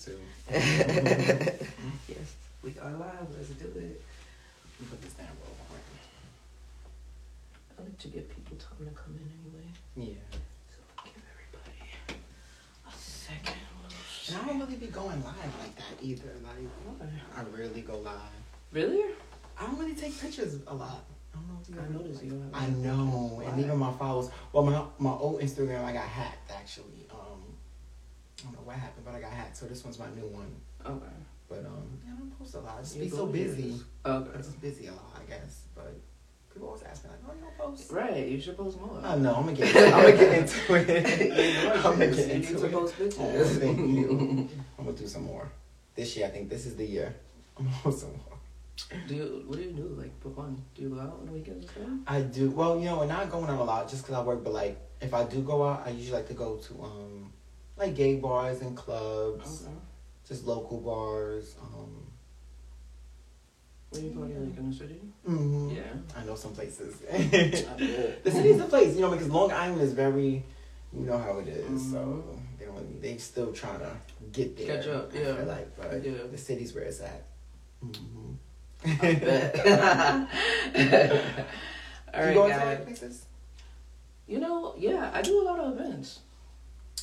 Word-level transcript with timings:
too. 0.00 0.18
yes, 0.50 2.36
we 2.62 2.74
are 2.80 2.90
live. 2.92 3.26
Let's 3.36 3.50
do 3.50 3.66
it. 3.66 4.02
Put 4.88 5.02
this 5.02 5.12
down 5.12 5.26
real 5.44 5.56
quick. 5.68 5.82
I'll 7.78 7.84
let 7.84 8.04
you 8.04 8.10
give 8.10 8.34
people 8.34 8.56
time 8.56 8.86
to 8.88 8.94
come 8.98 9.14
in 9.16 9.28
anyway. 9.44 9.68
Yeah. 9.94 10.38
So 10.72 11.04
give 11.04 11.12
everybody 11.28 11.84
a 12.88 12.92
second. 12.96 13.56
And 14.28 14.36
I 14.36 14.46
don't 14.46 14.58
really 14.60 14.76
be 14.76 14.86
going 14.86 15.22
live 15.22 15.54
like 15.60 15.76
that 15.76 16.02
either. 16.02 16.32
Like 16.42 17.02
Okay. 17.02 17.12
I 17.36 17.42
rarely 17.56 17.82
go 17.82 17.98
live. 17.98 18.14
Really? 18.72 19.04
I 19.58 19.66
don't 19.66 19.78
really 19.78 19.94
take 19.94 20.18
pictures 20.18 20.56
a 20.66 20.74
lot. 20.74 21.04
I 21.34 21.36
don't 21.38 21.48
know 21.48 21.58
if 21.62 21.68
you 21.68 21.76
I 21.78 21.84
ever 21.84 21.92
noticed 21.92 22.24
you. 22.24 22.42
I 22.54 22.66
know, 22.68 23.42
and 23.46 23.60
even 23.60 23.76
my 23.76 23.92
followers. 23.92 24.30
Well, 24.52 24.64
my 24.64 24.82
my 24.98 25.10
old 25.10 25.40
Instagram 25.42 25.84
I 25.84 25.92
got 25.92 26.04
hacked 26.08 26.50
actually. 26.50 26.99
I 28.40 28.44
don't 28.46 28.54
know 28.54 28.66
what 28.66 28.76
happened, 28.76 29.04
but 29.04 29.14
I 29.14 29.20
got 29.20 29.32
hacked. 29.32 29.56
So 29.56 29.66
this 29.66 29.84
one's 29.84 29.98
my 29.98 30.06
new 30.16 30.26
one. 30.28 30.50
Okay. 30.84 31.06
But 31.48 31.58
um, 31.66 31.98
yeah, 32.06 32.12
I 32.14 32.18
don't 32.18 32.38
post 32.38 32.54
a 32.54 32.60
lot. 32.60 32.76
I 32.78 32.82
just 32.82 32.96
You 32.96 33.02
be 33.04 33.08
so 33.10 33.26
busy. 33.26 33.62
years. 33.62 33.84
Okay. 34.06 34.30
I'm 34.34 34.42
just 34.42 34.60
busy 34.60 34.86
a 34.86 34.92
lot, 34.92 35.16
I 35.20 35.28
guess. 35.30 35.62
But 35.74 35.92
people 36.52 36.68
always 36.68 36.82
ask 36.84 37.04
me 37.04 37.10
like, 37.10 37.20
"Oh, 37.28 37.34
you 37.34 37.40
don't 37.42 37.58
post?" 37.58 37.90
Right. 37.92 38.28
You 38.28 38.40
should 38.40 38.56
post 38.56 38.80
more. 38.80 39.00
I 39.04 39.16
know. 39.16 39.34
I'm 39.34 39.44
gonna 39.46 39.56
get. 39.56 39.76
I'm 39.76 39.90
gonna 40.02 40.16
get 40.16 40.38
into 40.38 40.74
it. 40.74 41.76
I'm 41.76 41.82
gonna 41.82 42.04
you 42.06 42.14
get 42.14 42.26
need 42.28 42.34
into 42.36 42.56
to 42.58 42.66
it. 42.66 42.72
post 42.78 42.94
Oh, 42.98 43.02
pictures. 43.04 43.58
thank 43.58 43.78
you. 43.78 44.48
I'm 44.78 44.84
gonna 44.84 44.96
do 44.96 45.06
some 45.06 45.24
more 45.24 45.48
this 45.94 46.16
year. 46.16 46.26
I 46.26 46.30
think 46.30 46.48
this 46.48 46.66
is 46.66 46.76
the 46.76 46.86
year. 46.86 47.14
I'm 47.58 47.64
gonna 47.64 47.76
post 47.82 48.00
some 48.00 48.10
more. 48.10 48.38
Do 49.08 49.14
you? 49.14 49.44
What 49.46 49.58
do 49.58 49.62
you 49.64 49.72
do? 49.72 49.94
Like 49.98 50.18
for 50.22 50.30
fun? 50.30 50.62
Do 50.74 50.82
you 50.82 50.88
go 50.90 51.00
out 51.00 51.18
on 51.20 51.26
the 51.26 51.32
weekends 51.32 51.66
and? 51.78 52.02
I 52.06 52.22
do. 52.22 52.50
Well, 52.50 52.78
you 52.78 52.86
know, 52.86 52.98
we're 53.00 53.06
not 53.06 53.28
going 53.30 53.50
out 53.50 53.58
a 53.60 53.64
lot 53.64 53.88
just 53.90 54.02
because 54.04 54.16
I 54.16 54.22
work. 54.22 54.42
But 54.44 54.52
like, 54.54 54.78
if 55.00 55.12
I 55.12 55.24
do 55.24 55.42
go 55.42 55.68
out, 55.68 55.82
I 55.86 55.90
usually 55.90 56.16
like 56.18 56.28
to 56.28 56.34
go 56.34 56.56
to 56.56 56.82
um, 56.84 57.32
like 57.80 57.96
gay 57.96 58.16
bars 58.16 58.60
and 58.60 58.76
clubs, 58.76 59.62
Okay. 59.64 59.72
just 60.28 60.46
local 60.46 60.78
bars. 60.80 61.56
Um, 61.62 62.06
Where 63.90 64.02
you 64.02 64.10
party 64.10 64.34
like 64.34 64.56
in 64.58 64.70
the 64.70 64.76
city? 64.76 65.00
mhm. 65.28 65.74
Yeah. 65.74 65.82
I 66.16 66.24
know 66.24 66.34
some 66.36 66.52
places. 66.52 66.94
The 67.10 68.30
city's 68.30 68.58
the 68.58 68.66
place, 68.68 68.94
you 68.94 69.00
know, 69.02 69.10
because 69.10 69.28
Long 69.28 69.50
Island 69.50 69.80
is 69.80 69.92
very, 69.94 70.44
you 70.92 71.00
know 71.06 71.18
how 71.18 71.38
it 71.38 71.48
is, 71.48 71.90
so 71.90 71.98
Mhm. 71.98 72.58
they 72.58 72.64
don't 72.66 73.02
they 73.02 73.16
still 73.18 73.52
trying 73.52 73.80
to 73.80 73.90
get 74.32 74.56
there. 74.56 74.76
Catch 74.76 74.86
up, 74.88 75.12
I 75.12 75.18
yeah. 75.18 75.34
feel 75.36 75.46
like, 75.46 75.76
but 75.76 76.04
Yeah. 76.04 76.12
the 76.30 76.38
city's 76.38 76.72
where 76.74 76.84
it's 76.84 77.00
at. 77.00 77.24
Mm-hmm. 77.84 78.32
I 78.84 79.14
bet. 79.14 79.50
All 82.14 82.26
you 82.32 82.40
right, 82.40 82.52
other 82.52 82.76
guys. 82.76 82.84
places? 82.84 83.26
You 84.26 84.38
know, 84.38 84.74
yeah, 84.78 85.10
I 85.12 85.22
do 85.22 85.40
a 85.42 85.44
lot 85.44 85.58
of 85.58 85.78
events. 85.80 86.20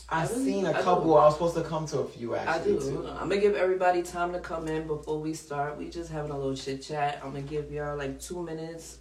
I've 0.09 0.29
seen 0.29 0.65
a 0.65 0.69
I 0.71 0.73
do. 0.77 0.83
couple. 0.83 1.17
I 1.17 1.25
was 1.25 1.33
supposed 1.33 1.55
to 1.55 1.63
come 1.63 1.85
to 1.87 1.99
a 1.99 2.05
few 2.07 2.35
actually. 2.35 2.75
I 2.75 2.79
do. 2.79 2.79
too. 2.79 3.07
I'm 3.09 3.27
gonna 3.29 3.41
give 3.41 3.55
everybody 3.55 4.01
time 4.03 4.31
to 4.33 4.39
come 4.39 4.67
in 4.67 4.87
before 4.87 5.19
we 5.19 5.33
start. 5.33 5.77
We 5.77 5.89
just 5.89 6.09
having 6.11 6.31
a 6.31 6.37
little 6.37 6.55
chit 6.55 6.81
chat. 6.81 7.19
I'm 7.21 7.31
gonna 7.31 7.41
give 7.41 7.71
y'all 7.71 7.97
like 7.97 8.19
two 8.19 8.41
minutes. 8.41 8.99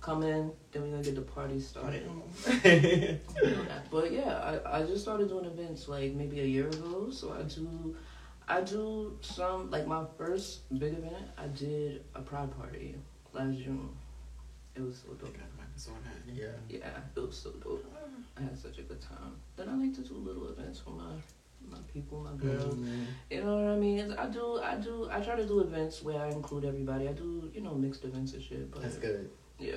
Come 0.00 0.22
in, 0.22 0.50
then 0.72 0.82
we're 0.82 0.90
gonna 0.92 1.02
get 1.02 1.14
the 1.14 1.20
party 1.20 1.60
started. 1.60 2.08
Mm-hmm. 2.08 3.16
But 3.90 4.12
yeah, 4.12 4.58
I, 4.64 4.78
I 4.78 4.82
just 4.84 5.02
started 5.02 5.28
doing 5.28 5.44
events 5.44 5.88
like 5.88 6.14
maybe 6.14 6.40
a 6.40 6.44
year 6.44 6.68
ago. 6.68 7.10
So 7.10 7.32
I 7.38 7.42
do, 7.42 7.94
I 8.48 8.60
do 8.62 9.18
some 9.20 9.70
like 9.70 9.86
my 9.86 10.04
first 10.16 10.68
big 10.78 10.94
event. 10.94 11.26
I 11.36 11.48
did 11.48 12.02
a 12.14 12.22
pride 12.22 12.50
party 12.56 12.94
last 13.32 13.58
June. 13.58 13.90
It 14.74 14.80
was 14.82 14.96
so 15.04 15.12
dope. 15.14 15.36
yeah. 16.32 16.46
Yeah, 16.68 16.88
it 17.16 17.20
was 17.20 17.36
so 17.36 17.50
dope. 17.62 17.84
I 18.40 18.44
had 18.44 18.58
such 18.58 18.78
a 18.78 18.82
good 18.82 19.00
time. 19.00 19.36
Then 19.56 19.68
I 19.68 19.74
like 19.74 19.94
to 19.96 20.00
do 20.02 20.14
little 20.14 20.48
events 20.48 20.78
for 20.80 20.90
my 20.90 21.12
my 21.70 21.78
people, 21.92 22.20
my 22.20 22.32
girls. 22.34 22.74
Mhm. 22.74 23.04
You 23.30 23.44
know 23.44 23.54
what 23.62 23.72
I 23.72 23.76
mean? 23.78 23.98
It's- 23.98 24.18
I 24.18 24.26
do, 24.26 24.58
I 24.60 24.76
do, 24.76 25.08
I 25.10 25.20
try 25.20 25.36
to 25.36 25.46
do 25.46 25.60
events 25.60 26.02
where 26.02 26.18
I 26.20 26.28
include 26.30 26.64
everybody. 26.64 27.06
I 27.06 27.12
do, 27.12 27.50
you 27.54 27.60
know, 27.60 27.74
mixed 27.74 28.02
events 28.04 28.32
and 28.32 28.42
shit. 28.42 28.70
But 28.70 28.80
That's 28.82 28.96
good. 28.96 29.30
yeah, 29.58 29.74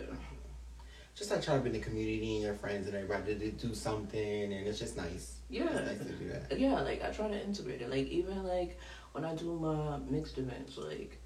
Just 1.13 1.29
like 1.29 1.43
trying 1.43 1.57
to 1.57 1.61
bring 1.61 1.73
the 1.73 1.79
community 1.79 2.35
and 2.35 2.43
your 2.43 2.55
friends 2.55 2.87
and 2.87 2.95
everybody 2.95 3.35
to 3.37 3.51
do 3.51 3.75
something, 3.75 4.53
and 4.53 4.65
it's 4.67 4.79
just 4.79 4.95
nice. 4.97 5.39
yeah. 5.49 5.65
It's 5.77 5.99
nice 6.01 6.07
to 6.09 6.13
do 6.15 6.29
that. 6.29 6.57
yeah, 6.57 6.81
like 6.81 7.03
I 7.03 7.11
try 7.11 7.27
to 7.27 7.43
integrate 7.43 7.81
it. 7.81 7.89
Like 7.89 8.07
even 8.07 8.43
like 8.43 8.79
when 9.11 9.25
I 9.25 9.35
do 9.35 9.53
my 9.59 9.97
mixed 10.09 10.37
events, 10.39 10.77
like 10.77 11.19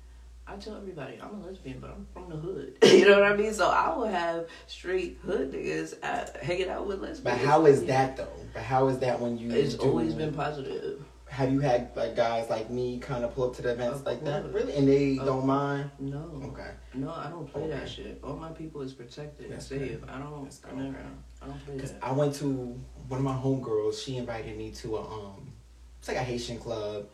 I 0.50 0.56
tell 0.56 0.78
everybody 0.78 1.20
I'm 1.22 1.42
a 1.42 1.46
lesbian, 1.46 1.80
but 1.80 1.90
I'm 1.90 2.08
from 2.14 2.30
the 2.30 2.38
hood. 2.38 2.78
you 2.84 3.06
know 3.06 3.20
what 3.20 3.32
I 3.32 3.36
mean? 3.36 3.54
So 3.54 3.68
I 3.70 3.94
will 3.96 4.08
have 4.08 4.48
straight 4.68 5.18
hood 5.24 5.52
niggas 5.52 5.96
at, 6.02 6.38
hanging 6.38 6.70
out 6.70 6.88
with 6.88 7.00
lesbians. 7.02 7.20
But 7.22 7.38
how 7.38 7.66
is 7.66 7.84
that 7.86 8.16
though? 8.18 8.28
But 8.54 8.64
how 8.64 8.88
is 8.88 9.00
that 9.00 9.20
when 9.20 9.38
you? 9.38 9.52
It's 9.52 9.76
do- 9.76 9.84
always 9.84 10.14
been 10.14 10.34
positive. 10.34 11.04
Have 11.30 11.52
you 11.52 11.60
had 11.60 11.92
like 11.96 12.16
guys 12.16 12.50
like 12.50 12.70
me 12.70 13.00
kind 13.00 13.26
of 13.26 13.36
pull 13.36 13.50
up 13.50 13.56
to 13.58 13.62
the 13.62 13.74
events 13.74 14.00
Of 14.00 14.06
like 14.06 14.24
that? 14.24 14.52
Really? 14.54 14.74
And 14.74 14.88
they 14.88 15.16
don't 15.18 15.46
mind? 15.46 15.92
No, 16.00 16.42
Okay. 16.46 16.72
no, 16.94 17.12
I 17.12 17.30
don't 17.30 17.52
play 17.52 17.68
that 17.68 17.90
shit. 17.90 18.22
All 18.24 18.38
my 18.38 18.50
people 18.52 18.82
is 18.82 18.94
protected 18.94 19.52
That's 19.52 19.70
and 19.72 19.82
good. 19.82 19.90
safe. 20.00 20.10
I 20.10 20.20
don't. 20.20 20.44
That's 20.46 20.62
I 20.66 20.74
never. 20.74 20.98
I 21.42 21.46
don't 21.48 21.66
play 21.66 21.78
that. 21.78 21.96
I 22.02 22.14
went 22.14 22.34
to 22.36 22.80
one 23.10 23.18
of 23.20 23.24
my 23.26 23.34
homegirls. 23.36 24.02
She 24.04 24.16
invited 24.16 24.58
me 24.58 24.72
to 24.72 24.96
a 24.96 25.02
um, 25.02 25.52
it's 26.00 26.08
like 26.08 26.18
a 26.18 26.22
Haitian 26.24 26.60
club, 26.60 27.08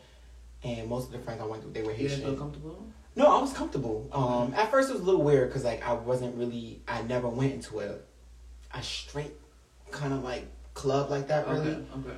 and 0.64 0.88
most 0.88 1.08
of 1.08 1.14
the 1.14 1.20
friends 1.20 1.42
I 1.42 1.46
went 1.46 1.64
to 1.64 1.70
they 1.70 1.82
were 1.82 1.92
You 1.94 2.08
didn't 2.08 2.24
feel 2.24 2.36
comfortable? 2.36 2.86
No, 3.16 3.28
I 3.28 3.42
was 3.42 3.54
comfortable. 3.54 4.10
Um, 4.12 4.54
at 4.56 4.72
first 4.72 4.90
it 4.90 4.94
was 4.94 5.02
a 5.02 5.06
little 5.06 5.22
weird 5.24 5.50
because 5.50 5.64
like 5.64 5.86
I 5.86 5.94
wasn't 5.94 6.36
really. 6.36 6.82
I 6.88 7.02
never 7.04 7.28
went 7.28 7.54
into 7.54 7.80
a, 7.80 7.96
a 8.74 8.84
straight 8.84 9.34
kind 9.92 10.14
of 10.14 10.24
like 10.24 10.46
club 10.74 11.10
like 11.10 11.28
that 11.28 11.48
really. 11.48 11.72
Okay. 11.72 11.86
Okay. 12.00 12.18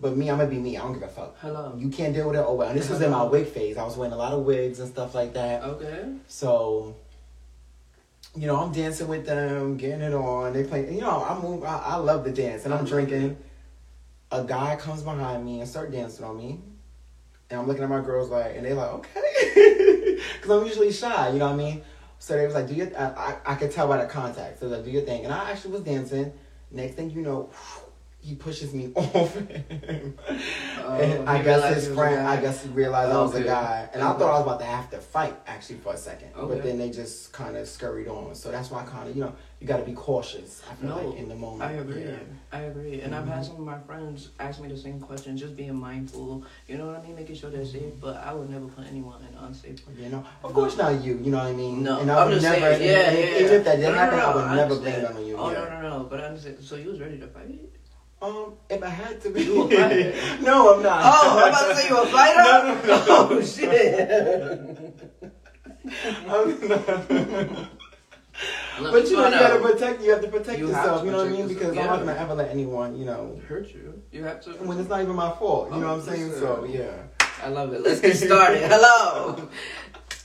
But 0.00 0.16
me, 0.16 0.30
I'm 0.30 0.38
gonna 0.38 0.48
be 0.48 0.58
me. 0.58 0.76
I 0.76 0.82
don't 0.82 0.94
give 0.94 1.02
a 1.02 1.08
fuck. 1.08 1.36
Hello. 1.40 1.74
You 1.76 1.88
can't 1.88 2.14
deal 2.14 2.28
with 2.28 2.36
it. 2.36 2.44
Oh 2.46 2.54
well. 2.54 2.68
And 2.68 2.78
this 2.78 2.88
was 2.88 3.00
in 3.00 3.10
my 3.10 3.24
wig 3.24 3.48
phase. 3.48 3.76
I 3.76 3.84
was 3.84 3.96
wearing 3.96 4.12
a 4.12 4.16
lot 4.16 4.32
of 4.32 4.44
wigs 4.44 4.78
and 4.80 4.88
stuff 4.88 5.14
like 5.14 5.34
that. 5.34 5.62
Okay. 5.64 6.12
So, 6.28 6.94
you 8.36 8.46
know, 8.46 8.56
I'm 8.56 8.72
dancing 8.72 9.08
with 9.08 9.26
them, 9.26 9.76
getting 9.76 10.02
it 10.02 10.14
on. 10.14 10.52
They 10.52 10.64
play. 10.64 10.92
You 10.92 11.00
know, 11.00 11.24
I 11.24 11.40
move. 11.40 11.64
I, 11.64 11.78
I 11.78 11.96
love 11.96 12.24
to 12.24 12.32
dance, 12.32 12.64
and 12.64 12.72
I'm 12.72 12.84
drinking. 12.84 13.38
A 14.30 14.44
guy 14.44 14.76
comes 14.76 15.02
behind 15.02 15.44
me 15.44 15.60
and 15.60 15.68
start 15.68 15.90
dancing 15.90 16.24
on 16.24 16.36
me, 16.36 16.60
and 17.50 17.60
I'm 17.60 17.66
looking 17.66 17.82
at 17.82 17.88
my 17.88 18.00
girls 18.00 18.30
like, 18.30 18.56
and 18.56 18.64
they're 18.64 18.74
like, 18.74 18.90
okay, 18.90 20.18
because 20.34 20.50
I'm 20.50 20.66
usually 20.66 20.92
shy. 20.92 21.30
You 21.30 21.38
know 21.38 21.46
what 21.46 21.54
I 21.54 21.56
mean? 21.56 21.82
So 22.18 22.36
they 22.36 22.44
was 22.44 22.54
like, 22.54 22.68
do 22.68 22.74
your. 22.74 22.88
I, 22.98 23.04
I, 23.06 23.36
I 23.52 23.54
could 23.54 23.70
tell 23.70 23.88
by 23.88 23.98
the 23.98 24.06
contact. 24.06 24.60
So 24.60 24.66
like, 24.66 24.84
do 24.84 24.90
your 24.90 25.02
thing, 25.02 25.24
and 25.24 25.32
I 25.32 25.50
actually 25.50 25.72
was 25.72 25.82
dancing. 25.82 26.32
Next 26.70 26.94
thing 26.94 27.10
you 27.10 27.22
know. 27.22 27.50
He 28.28 28.34
pushes 28.34 28.74
me 28.74 28.92
off 28.94 29.34
him. 29.34 30.14
Oh, 30.84 30.94
and 30.96 31.26
I 31.26 31.42
guess 31.42 31.74
his 31.74 31.94
friend, 31.94 32.28
I 32.28 32.38
guess 32.38 32.62
he 32.62 32.68
realized 32.68 33.10
I 33.10 33.22
was 33.22 33.34
a 33.34 33.42
guy. 33.42 33.88
And 33.94 34.02
I 34.02 34.12
thought 34.12 34.28
I 34.34 34.38
was 34.38 34.42
about 34.42 34.60
to 34.60 34.66
have 34.66 34.90
to 34.90 34.98
fight 34.98 35.34
actually 35.46 35.76
for 35.78 35.94
a 35.94 35.96
second. 35.96 36.28
Okay. 36.36 36.54
But 36.54 36.62
then 36.62 36.76
they 36.76 36.90
just 36.90 37.32
kind 37.32 37.56
of 37.56 37.66
scurried 37.66 38.06
on. 38.06 38.34
So 38.34 38.50
that's 38.50 38.70
why 38.70 38.82
I 38.82 38.84
kind 38.84 39.08
of, 39.08 39.16
you 39.16 39.22
know, 39.22 39.34
you 39.60 39.66
got 39.66 39.78
to 39.78 39.84
be 39.84 39.94
cautious, 39.94 40.62
I 40.70 40.74
feel 40.74 40.90
No, 40.90 41.08
like, 41.08 41.16
in 41.18 41.30
the 41.30 41.34
moment. 41.36 41.62
I 41.62 41.72
agree. 41.76 42.02
Yeah. 42.02 42.16
I 42.52 42.60
agree. 42.70 43.00
And 43.00 43.14
I've 43.14 43.24
Mhm. 43.24 43.32
had 43.34 43.44
some 43.46 43.54
of 43.56 43.60
my 43.62 43.78
friends 43.78 44.28
ask 44.38 44.60
me 44.60 44.68
the 44.68 44.76
same 44.76 45.00
question, 45.00 45.34
just 45.38 45.56
being 45.56 45.74
mindful, 45.74 46.44
you 46.68 46.76
know 46.76 46.86
what 46.88 46.96
I 46.98 47.02
mean? 47.02 47.14
Making 47.16 47.34
sure 47.36 47.48
they're 47.48 47.64
safe. 47.64 47.94
But 47.98 48.16
I 48.18 48.34
would 48.34 48.50
never 48.50 48.66
put 48.66 48.84
anyone 48.86 49.20
in 49.26 49.34
unsafe. 49.38 49.80
You 49.98 50.10
know, 50.10 50.22
of 50.44 50.52
course 50.52 50.76
not 50.76 51.02
you. 51.02 51.14
You 51.24 51.30
know 51.30 51.38
what 51.38 51.46
I 51.46 51.52
mean? 51.54 51.82
No, 51.82 51.98
and 52.00 52.10
I 52.10 52.20
I'm 52.20 52.28
would 52.28 52.34
just 52.40 52.44
never. 52.44 52.74
saying, 52.76 52.90
yeah, 52.92 53.08
and 53.08 53.18
yeah. 53.18 53.38
Even 53.40 53.52
if 53.56 53.64
that 53.64 53.76
did 53.76 53.88
No, 53.88 53.94
happen, 53.94 54.18
no, 54.18 54.24
I 54.26 54.34
would 54.34 54.44
I 54.44 54.56
never 54.56 54.76
blame 54.76 55.02
that 55.02 55.12
on 55.16 55.24
you. 55.26 55.36
Oh, 55.38 55.50
yeah. 55.50 55.64
no, 55.64 55.80
no, 55.80 55.98
no. 55.98 56.04
But 56.04 56.20
I'm 56.20 56.36
saying, 56.38 56.58
so 56.60 56.76
you 56.76 56.90
was 56.90 57.00
ready 57.00 57.18
to 57.18 57.26
fight? 57.26 57.58
Um, 58.20 58.54
if 58.68 58.82
I 58.82 58.88
had 58.88 59.20
to 59.22 59.30
be, 59.30 59.42
You 59.44 59.62
a 59.62 59.68
fighter? 59.76 60.42
no, 60.42 60.74
I'm 60.74 60.82
not. 60.82 61.02
Oh, 61.04 61.40
I'm 61.44 61.48
about 61.50 61.68
to 61.68 61.76
say 61.76 61.88
you 61.88 61.96
a 61.96 62.06
fighter? 62.06 62.42
No, 62.42 62.74
no, 62.74 62.84
no. 62.84 63.04
Oh, 63.30 63.42
shit. 63.42 64.10
I'm 66.28 66.68
not. 66.68 67.68
Look, 68.80 68.92
But 68.92 69.08
you 69.10 69.16
know, 69.16 69.24
oh, 69.24 69.24
you 69.24 69.30
no. 69.32 69.38
gotta 69.40 69.60
protect. 69.60 70.02
You 70.02 70.10
have 70.12 70.20
to 70.22 70.28
protect 70.28 70.58
You 70.60 70.68
yourself. 70.68 71.00
to 71.00 71.06
You 71.06 71.12
know 71.12 71.18
what 71.18 71.26
I 71.26 71.30
mean? 71.30 71.48
Because 71.48 71.74
yourself, 71.74 71.90
I'm 71.90 72.06
not 72.06 72.06
gonna 72.14 72.20
ever 72.20 72.34
let 72.34 72.50
anyone, 72.50 72.96
you 72.96 73.04
know, 73.04 73.40
hurt 73.48 73.68
you. 73.74 74.00
You 74.12 74.22
have 74.24 74.40
to. 74.42 74.50
when 74.52 74.78
it's 74.78 74.88
not 74.88 75.00
even 75.02 75.16
my 75.16 75.30
fault. 75.36 75.72
You 75.72 75.80
know 75.80 75.88
what 75.88 75.94
I'm 75.94 76.02
saying? 76.02 76.32
Oh, 76.36 76.40
So 76.40 76.64
yeah. 76.64 76.90
I 77.42 77.48
love 77.48 77.72
it. 77.72 77.82
Let's 77.82 78.00
get 78.00 78.16
started. 78.16 78.62
Hello. 78.64 79.48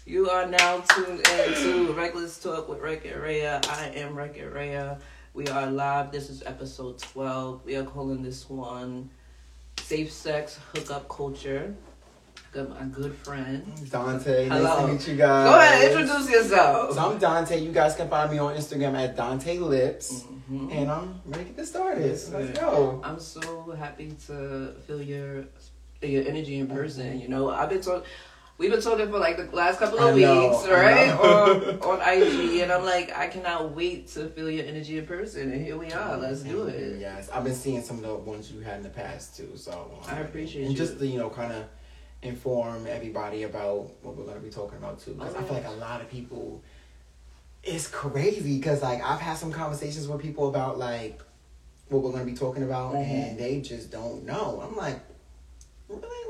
You 0.06 0.30
are 0.30 0.46
now 0.48 0.82
tuned 0.82 1.26
in 1.28 1.54
to 1.56 1.94
Reckless 1.94 2.38
Talk 2.40 2.68
with 2.70 2.80
Rec 2.82 3.06
and 3.06 3.22
Rhea. 3.22 3.62
I 3.70 3.86
am 3.96 4.16
Rec 4.16 4.38
and 4.38 4.52
Rhea. 4.54 5.00
We 5.34 5.48
are 5.48 5.68
live. 5.70 6.12
This 6.12 6.30
is 6.30 6.44
episode 6.46 7.00
12. 7.00 7.66
We 7.66 7.76
are 7.76 7.84
calling 7.84 8.22
this 8.22 8.48
one 8.50 9.10
Safe 9.80 10.12
Sex 10.12 10.60
Hookup 10.74 11.10
Culture. 11.10 11.76
Got 12.52 12.70
my 12.70 12.84
good 12.86 13.16
friend. 13.16 13.66
Dante, 13.90 14.48
nice 14.48 14.62
Hello. 14.62 14.86
to 14.88 14.94
meet 14.94 15.08
you 15.08 15.16
guys. 15.16 15.50
Go 15.50 15.60
ahead, 15.60 15.92
introduce 15.92 16.30
yourself. 16.30 16.94
So 16.94 17.00
I'm 17.00 17.18
Dante. 17.18 17.60
You 17.60 17.72
guys 17.72 17.96
can 17.96 18.08
find 18.10 18.32
me 18.32 18.38
on 18.38 18.56
Instagram 18.56 18.94
at 18.96 19.16
Dante 19.16 19.58
Lips, 19.58 20.26
Mhm. 20.52 20.72
and 20.72 20.92
I'm 20.92 21.22
ready 21.26 21.46
to 21.46 21.50
get 21.50 21.58
this 21.58 21.70
started. 21.70 22.06
Yes, 22.06 22.30
Let's 22.30 22.60
go. 22.60 23.02
I'm 23.04 23.20
so 23.20 23.72
happy 23.72 24.16
to 24.28 24.76
feel 24.86 25.02
your 25.02 25.46
your 26.04 26.28
energy 26.28 26.60
in 26.60 26.68
person. 26.68 27.20
You 27.20 27.30
know, 27.30 27.50
I've 27.50 27.70
been 27.70 27.82
talking. 27.82 28.04
We've 28.60 28.70
been 28.72 28.82
talking 28.82 29.10
for 29.12 29.18
like 29.18 29.38
the 29.38 29.56
last 29.56 29.80
couple 29.80 30.00
of 30.00 30.16
know, 30.16 30.50
weeks, 30.50 30.68
right? 30.70 31.10
on, 31.12 31.80
on 31.80 32.02
IG, 32.22 32.62
and 32.62 32.72
I'm 32.72 32.86
like, 32.86 33.12
I 33.18 33.28
cannot 33.28 33.76
wait 33.76 34.08
to 34.10 34.28
feel 34.30 34.50
your 34.50 34.66
energy 34.66 35.00
in 35.00 35.08
person. 35.08 35.52
And 35.52 35.66
here 35.66 35.78
we 35.78 35.92
are. 35.92 36.18
Let's 36.18 36.42
do 36.42 36.68
it. 36.68 37.00
Yes, 37.00 37.30
I've 37.34 37.44
been 37.44 37.56
seeing 37.56 37.82
some 37.82 37.98
of 37.98 38.04
the 38.04 38.16
ones 38.16 38.52
you 38.52 38.62
had 38.62 38.78
in 38.78 38.84
the 38.84 38.90
past 38.90 39.36
too. 39.36 39.52
So 39.56 39.72
um, 40.08 40.16
I 40.16 40.20
appreciate 40.20 40.62
it. 40.62 40.66
and 40.68 40.72
you. 40.74 40.78
just 40.78 41.00
to 41.00 41.08
you 41.08 41.18
know 41.18 41.30
kind 41.32 41.52
of 41.52 41.66
inform 42.22 42.86
everybody 42.88 43.44
about 43.44 43.90
what 44.04 44.16
we're 44.16 44.26
gonna 44.26 44.40
be 44.40 44.50
talking 44.52 44.78
about 44.78 45.00
too. 45.00 45.14
Because 45.16 45.34
Oh, 45.36 45.40
I 45.40 45.44
feel 45.44 45.54
like 45.56 45.66
a 45.68 45.72
lot 45.72 46.00
of 46.02 46.10
people, 46.10 46.64
it's 47.64 47.88
crazy. 47.88 48.60
Because 48.60 48.82
like 48.84 49.02
I've 49.04 49.20
had 49.20 49.36
some 49.36 49.52
conversations 49.52 50.08
with 50.08 50.22
people 50.22 50.48
about 50.48 50.78
like 50.78 51.20
what 51.90 52.04
we're 52.04 52.12
gonna 52.12 52.24
be 52.24 52.36
talking 52.36 52.64
about, 52.64 52.94
Mhm. 52.94 53.10
and 53.10 53.40
they 53.40 53.62
just 53.62 53.92
don't 53.92 54.24
know. 54.26 54.62
I'm 54.66 54.76
like, 54.78 55.00
really, 55.90 56.23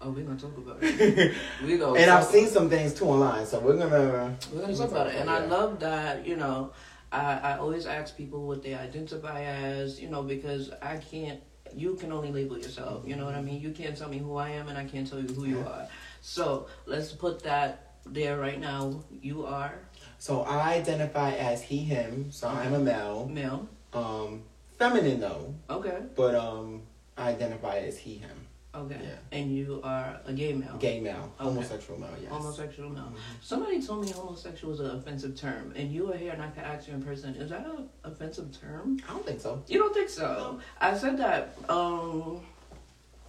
Oh, 0.00 0.10
we're 0.10 0.22
gonna 0.24 0.38
talk 0.38 0.56
about 0.56 0.78
it. 0.82 1.34
We 1.64 1.76
go. 1.76 1.96
and 1.96 2.10
I've 2.10 2.24
seen 2.24 2.46
some 2.48 2.70
things 2.70 2.94
too 2.94 3.06
online, 3.06 3.46
so 3.46 3.58
we're 3.58 3.76
gonna. 3.76 4.36
We're 4.52 4.60
gonna 4.60 4.76
talk 4.76 4.90
about 4.90 5.08
it, 5.08 5.16
and 5.16 5.28
I 5.28 5.44
love 5.46 5.80
that. 5.80 6.26
You 6.26 6.36
know, 6.36 6.72
I 7.10 7.38
I 7.38 7.58
always 7.58 7.86
ask 7.86 8.16
people 8.16 8.46
what 8.46 8.62
they 8.62 8.74
identify 8.74 9.42
as. 9.42 10.00
You 10.00 10.08
know, 10.08 10.22
because 10.22 10.70
I 10.80 10.98
can't. 10.98 11.40
You 11.74 11.94
can 11.96 12.12
only 12.12 12.30
label 12.32 12.56
yourself. 12.58 13.06
You 13.06 13.16
know 13.16 13.24
what 13.26 13.34
I 13.34 13.42
mean? 13.42 13.60
You 13.60 13.72
can't 13.72 13.96
tell 13.96 14.08
me 14.08 14.18
who 14.18 14.36
I 14.36 14.50
am, 14.50 14.68
and 14.68 14.78
I 14.78 14.84
can't 14.84 15.06
tell 15.08 15.20
you 15.20 15.28
who 15.34 15.44
you 15.46 15.60
are. 15.60 15.86
So 16.22 16.68
let's 16.86 17.12
put 17.12 17.42
that 17.42 17.94
there 18.06 18.38
right 18.38 18.58
now. 18.60 19.02
You 19.20 19.44
are 19.44 19.74
So 20.18 20.42
I 20.42 20.74
identify 20.74 21.32
as 21.32 21.60
he, 21.62 21.78
him. 21.78 22.30
So 22.32 22.48
I'm 22.48 22.72
a 22.72 22.78
male. 22.78 23.28
male. 23.28 23.68
Um, 23.92 24.42
feminine 24.78 25.20
though, 25.20 25.54
Okay. 25.68 25.98
but 26.16 26.34
um, 26.34 26.82
I 27.18 27.30
identify 27.30 27.78
as 27.78 27.98
he, 27.98 28.14
him. 28.14 28.47
Okay. 28.78 28.98
Yeah. 29.02 29.38
And 29.38 29.50
you 29.54 29.80
are 29.82 30.20
a 30.26 30.32
gay 30.32 30.52
male. 30.52 30.76
Gay 30.78 31.00
male, 31.00 31.32
Okay. 31.40 31.44
homosexual 31.50 31.98
male. 31.98 32.10
Yes. 32.22 32.30
Homosexual 32.30 32.90
male. 32.90 33.12
Mhm. 33.12 33.18
Somebody 33.42 33.82
told 33.82 34.04
me 34.04 34.10
homosexual 34.12 34.70
was 34.70 34.80
an 34.80 34.90
offensive 34.90 35.36
term, 35.36 35.72
and 35.76 35.90
you 35.92 36.12
are 36.12 36.16
here, 36.16 36.32
and 36.32 36.42
I 36.42 36.48
could 36.48 36.62
ask 36.64 36.86
you 36.88 36.94
in 36.94 37.02
person: 37.02 37.34
Is 37.34 37.50
that 37.50 37.66
an 37.66 37.88
offensive 38.04 38.48
term? 38.60 39.00
I 39.08 39.12
don't 39.12 39.26
think 39.26 39.40
so. 39.40 39.62
You 39.66 39.78
don't 39.78 39.94
think 39.94 40.08
so? 40.08 40.60
I 40.80 40.96
said 40.96 41.18
that 41.18 41.56
um 41.68 42.40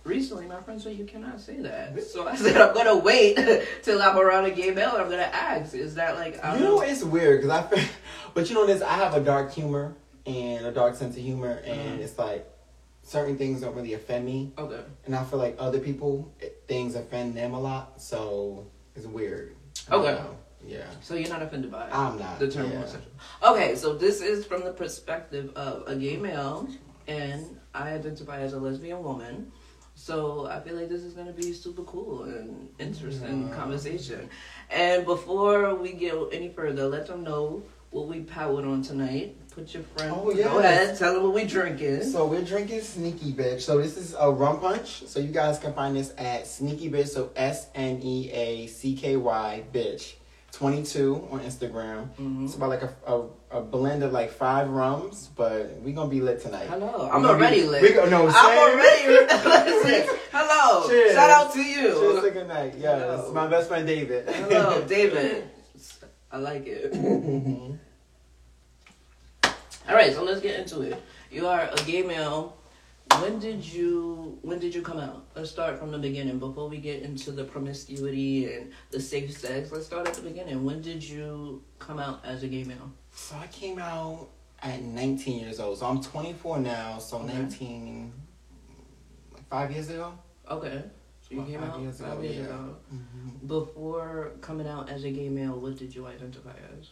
recently. 0.03 0.45
My 0.47 0.59
friend 0.61 0.81
said 0.81 0.95
you 0.97 1.05
cannot 1.05 1.39
say 1.39 1.57
that. 1.61 2.01
So 2.03 2.27
I 2.27 2.35
said 2.43 2.57
I'm 2.57 2.73
gonna 2.73 2.97
wait 2.97 3.37
till 3.83 4.01
I'm 4.01 4.17
around 4.17 4.45
a 4.45 4.51
gay 4.51 4.71
male 4.71 4.91
and 4.93 5.01
I'm 5.03 5.09
gonna 5.09 5.23
ask. 5.23 5.73
Is 5.75 5.95
that 5.95 6.15
like 6.15 6.35
You 6.55 6.59
know, 6.59 6.81
it's 6.81 7.03
weird 7.03 7.41
because 7.41 7.51
I, 7.57 7.61
feel, 7.67 7.83
but 8.33 8.49
you 8.49 8.55
know 8.55 8.65
this. 8.65 8.81
I 8.81 8.93
have 8.93 9.13
a 9.15 9.19
dark 9.21 9.51
humor 9.53 9.95
and 10.25 10.65
a 10.65 10.71
dark 10.71 10.95
sense 10.95 11.15
of 11.17 11.23
humor, 11.23 11.59
and 11.65 11.99
Mhm. 11.99 12.03
it's 12.03 12.17
like 12.17 12.47
certain 13.09 13.37
things 13.37 13.61
don't 13.61 13.75
really 13.75 13.93
offend 13.93 14.23
me, 14.25 14.51
Okay. 14.57 14.81
and 15.05 15.15
I 15.15 15.23
feel 15.23 15.39
like 15.39 15.55
other 15.57 15.79
people 15.79 16.31
it- 16.39 16.63
things 16.67 16.95
offend 16.95 17.35
them 17.35 17.53
a 17.53 17.59
lot. 17.59 17.99
So 17.99 18.67
it's 18.95 19.07
weird. 19.07 19.55
Okay. 19.91 20.13
know. 20.13 20.35
Yeah. 20.63 20.85
So 21.01 21.15
you're 21.15 21.29
not 21.29 21.41
offended 21.41 21.71
by 21.71 21.87
it. 21.87 21.93
I'm 21.95 22.19
not. 22.19 22.37
the 22.37 22.51
term 22.51 22.67
yeah. 22.67 22.75
homosexual. 22.75 23.11
Okay, 23.43 23.75
so 23.75 23.95
this 23.95 24.21
is 24.21 24.45
from 24.45 24.63
the 24.63 24.73
perspective 24.73 25.51
of 25.55 25.87
a 25.87 25.95
gay 25.95 26.17
male, 26.17 26.67
and 27.07 27.57
I 27.73 27.93
identify 27.93 28.41
as 28.41 28.53
a 28.53 28.59
lesbian 28.59 29.01
woman. 29.01 29.51
So 29.95 30.45
I 30.45 30.59
feel 30.59 30.75
like 30.75 30.89
this 30.89 31.01
is 31.01 31.13
gonna 31.13 31.33
be 31.33 31.51
super 31.51 31.81
cool 31.83 32.23
and 32.23 32.69
interesting 32.77 33.47
Yeah. 33.47 33.55
conversation. 33.55 34.29
And 34.69 35.05
before 35.05 35.73
we 35.75 35.93
get 35.93 36.13
any 36.31 36.49
further, 36.49 36.87
let 36.87 37.07
them 37.07 37.23
know 37.23 37.63
what 37.89 38.07
we 38.07 38.21
powered 38.21 38.65
on 38.65 38.83
tonight. 38.83 39.35
Put 39.59 39.73
your 39.73 39.83
friend. 39.83 40.13
Oh, 40.15 40.31
yeah. 40.31 40.45
Go 40.45 40.59
ahead. 40.59 40.97
Tell 40.97 41.13
them 41.13 41.23
what 41.23 41.33
we 41.33 41.43
drinking. 41.43 42.03
So 42.03 42.25
we're 42.25 42.43
drinking 42.43 42.81
Sneaky 42.81 43.33
Bitch. 43.33 43.61
So 43.61 43.77
this 43.77 43.97
is 43.97 44.15
a 44.17 44.31
rum 44.31 44.59
punch. 44.59 45.05
So 45.07 45.19
you 45.19 45.27
guys 45.33 45.59
can 45.59 45.73
find 45.73 45.95
this 45.95 46.13
at 46.17 46.47
Sneaky 46.47 46.89
Bitch. 46.89 47.09
So 47.09 47.29
S 47.35 47.67
N 47.75 47.99
E 48.01 48.29
A 48.31 48.67
C 48.67 48.95
K 48.95 49.17
Y 49.17 49.63
Bitch. 49.73 50.13
22 50.53 51.27
on 51.31 51.41
Instagram. 51.41 52.09
Mhm. 52.19 52.45
It's 52.45 52.55
about 52.55 52.69
like 52.69 52.81
a, 52.81 52.93
a, 53.05 53.27
a 53.51 53.61
blend 53.61 54.01
of 54.03 54.11
like 54.11 54.31
five 54.31 54.67
rums, 54.69 55.29
but 55.35 55.79
we 55.81 55.91
gonna 55.91 56.09
be 56.09 56.21
lit 56.21 56.41
tonight. 56.41 56.67
Hello. 56.67 57.07
I'm 57.11 57.21
gonna 57.21 57.37
be- 57.37 57.43
already 57.43 57.63
lit. 57.65 57.81
We 57.83 57.91
go, 57.93 58.09
no, 58.09 58.27
I'm 58.27 58.33
same. 58.33 58.57
already 58.57 59.07
listen. 59.99 60.17
Hello. 60.31 60.87
Cheers. 60.89 61.13
Shout 61.13 61.29
out 61.29 61.53
to 61.53 61.61
you. 61.61 61.81
Cheers 61.91 62.23
to 62.23 62.31
good 62.31 62.47
night. 62.47 62.73
Yes, 62.79 63.01
Hello. 63.01 63.33
my 63.33 63.47
best 63.47 63.67
friend 63.67 63.85
David. 63.85 64.27
Hello, 64.27 64.81
David. 64.87 65.49
I 66.31 66.37
like 66.37 66.63
it. 66.65 66.93
All 69.89 69.95
right, 69.95 70.13
so 70.13 70.23
let's 70.23 70.39
get 70.39 70.59
into 70.59 70.81
it. 70.81 71.01
You 71.31 71.47
are 71.47 71.61
a 71.71 71.75
gay 71.83 72.03
male. 72.03 72.55
When 73.21 73.39
did 73.39 73.65
you 73.65 74.37
when 74.43 74.59
did 74.59 74.75
you 74.75 74.83
come 74.83 74.99
out? 74.99 75.25
Let's 75.35 75.49
start 75.49 75.79
from 75.79 75.91
the 75.91 75.97
beginning 75.97 76.37
before 76.37 76.69
we 76.69 76.77
get 76.77 77.01
into 77.01 77.31
the 77.31 77.43
promiscuity 77.43 78.53
and 78.53 78.71
the 78.91 78.99
safe 78.99 79.35
sex. 79.35 79.71
Let's 79.71 79.87
start 79.87 80.07
at 80.07 80.13
the 80.13 80.21
beginning. 80.21 80.63
When 80.63 80.81
did 80.81 81.03
you 81.03 81.63
come 81.79 81.97
out 81.97 82.23
as 82.23 82.43
a 82.43 82.47
gay 82.47 82.63
male? 82.65 82.91
So 83.11 83.35
I 83.41 83.47
came 83.47 83.79
out 83.79 84.29
at 84.61 84.83
19 84.83 85.39
years 85.39 85.59
old. 85.59 85.79
So 85.79 85.87
I'm 85.87 86.01
24 86.01 86.59
now. 86.59 86.99
So 86.99 87.17
Okay. 87.17 87.33
19, 87.33 88.13
like 89.33 89.47
five 89.49 89.71
years 89.71 89.89
ago. 89.89 90.13
Okay. 90.49 90.83
So 91.21 91.27
you 91.31 91.37
About 91.39 91.49
came 91.49 91.59
five 91.61 91.69
out 91.71 91.79
years 91.81 91.99
five 91.99 92.11
ago, 92.13 92.21
years 92.21 92.35
yeah. 92.37 92.43
ago. 92.45 92.75
Mhm. 92.93 93.47
Before 93.47 94.31
coming 94.41 94.67
out 94.67 94.87
as 94.89 95.03
a 95.03 95.09
gay 95.11 95.29
male, 95.29 95.59
what 95.59 95.77
did 95.77 95.95
you 95.95 96.05
identify 96.05 96.53
as? 96.77 96.91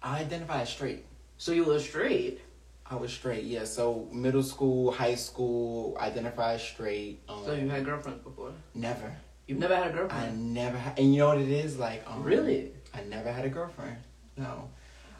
I 0.00 0.20
identify 0.20 0.62
as 0.62 0.68
straight. 0.68 1.04
So 1.38 1.52
you 1.52 1.64
were 1.64 1.78
straight. 1.78 2.40
I 2.88 2.94
was 2.96 3.12
straight, 3.12 3.44
yeah. 3.44 3.64
So 3.64 4.08
middle 4.12 4.42
school, 4.42 4.92
high 4.92 5.16
school, 5.16 5.96
identify 5.98 6.54
as 6.54 6.62
straight. 6.62 7.20
Um, 7.28 7.42
So 7.44 7.52
you 7.54 7.68
had 7.68 7.84
girlfriends 7.84 8.22
before. 8.22 8.52
never. 8.74 9.12
You've 9.46 9.58
never 9.58 9.76
had 9.76 9.88
a 9.88 9.92
girlfriend. 9.92 10.24
I 10.24 10.30
never 10.34 10.76
had, 10.76 10.98
and 10.98 11.12
you 11.14 11.20
know 11.20 11.28
what 11.28 11.38
it 11.38 11.48
is 11.48 11.78
like. 11.78 12.02
Um, 12.10 12.22
really? 12.24 12.72
I 12.92 13.02
never 13.02 13.30
had 13.30 13.44
a 13.44 13.48
girlfriend. 13.48 13.96
No, 14.36 14.68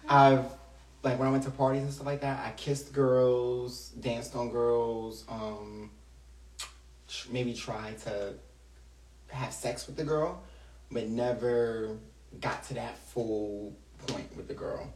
I've 0.09 0.45
like 1.05 1.17
when 1.19 1.29
I 1.29 1.31
went 1.31 1.45
to 1.45 1.51
parties 1.53 1.83
and 1.83 1.93
stuff 1.93 2.07
like 2.07 2.23
that. 2.23 2.45
I 2.45 2.51
kissed 2.57 2.93
girls, 2.93 3.91
danced 4.01 4.35
on 4.35 4.51
girls. 4.51 5.25
Um, 5.29 5.91
tr- 7.09 7.29
maybe 7.31 7.55
tried 7.55 7.99
to 8.01 8.35
have 9.29 9.53
sex 9.53 9.87
with 9.87 9.97
the 9.97 10.05
girl, 10.05 10.43
but 10.91 11.07
never 11.09 11.97
got 12.41 12.65
to 12.65 12.75
that 12.75 12.99
full 12.99 13.77
point 14.09 14.37
with 14.37 14.49
the 14.49 14.55
girl. 14.55 14.93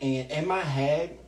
And 0.00 0.30
in 0.30 0.46
my 0.46 0.60
head, 0.60 1.18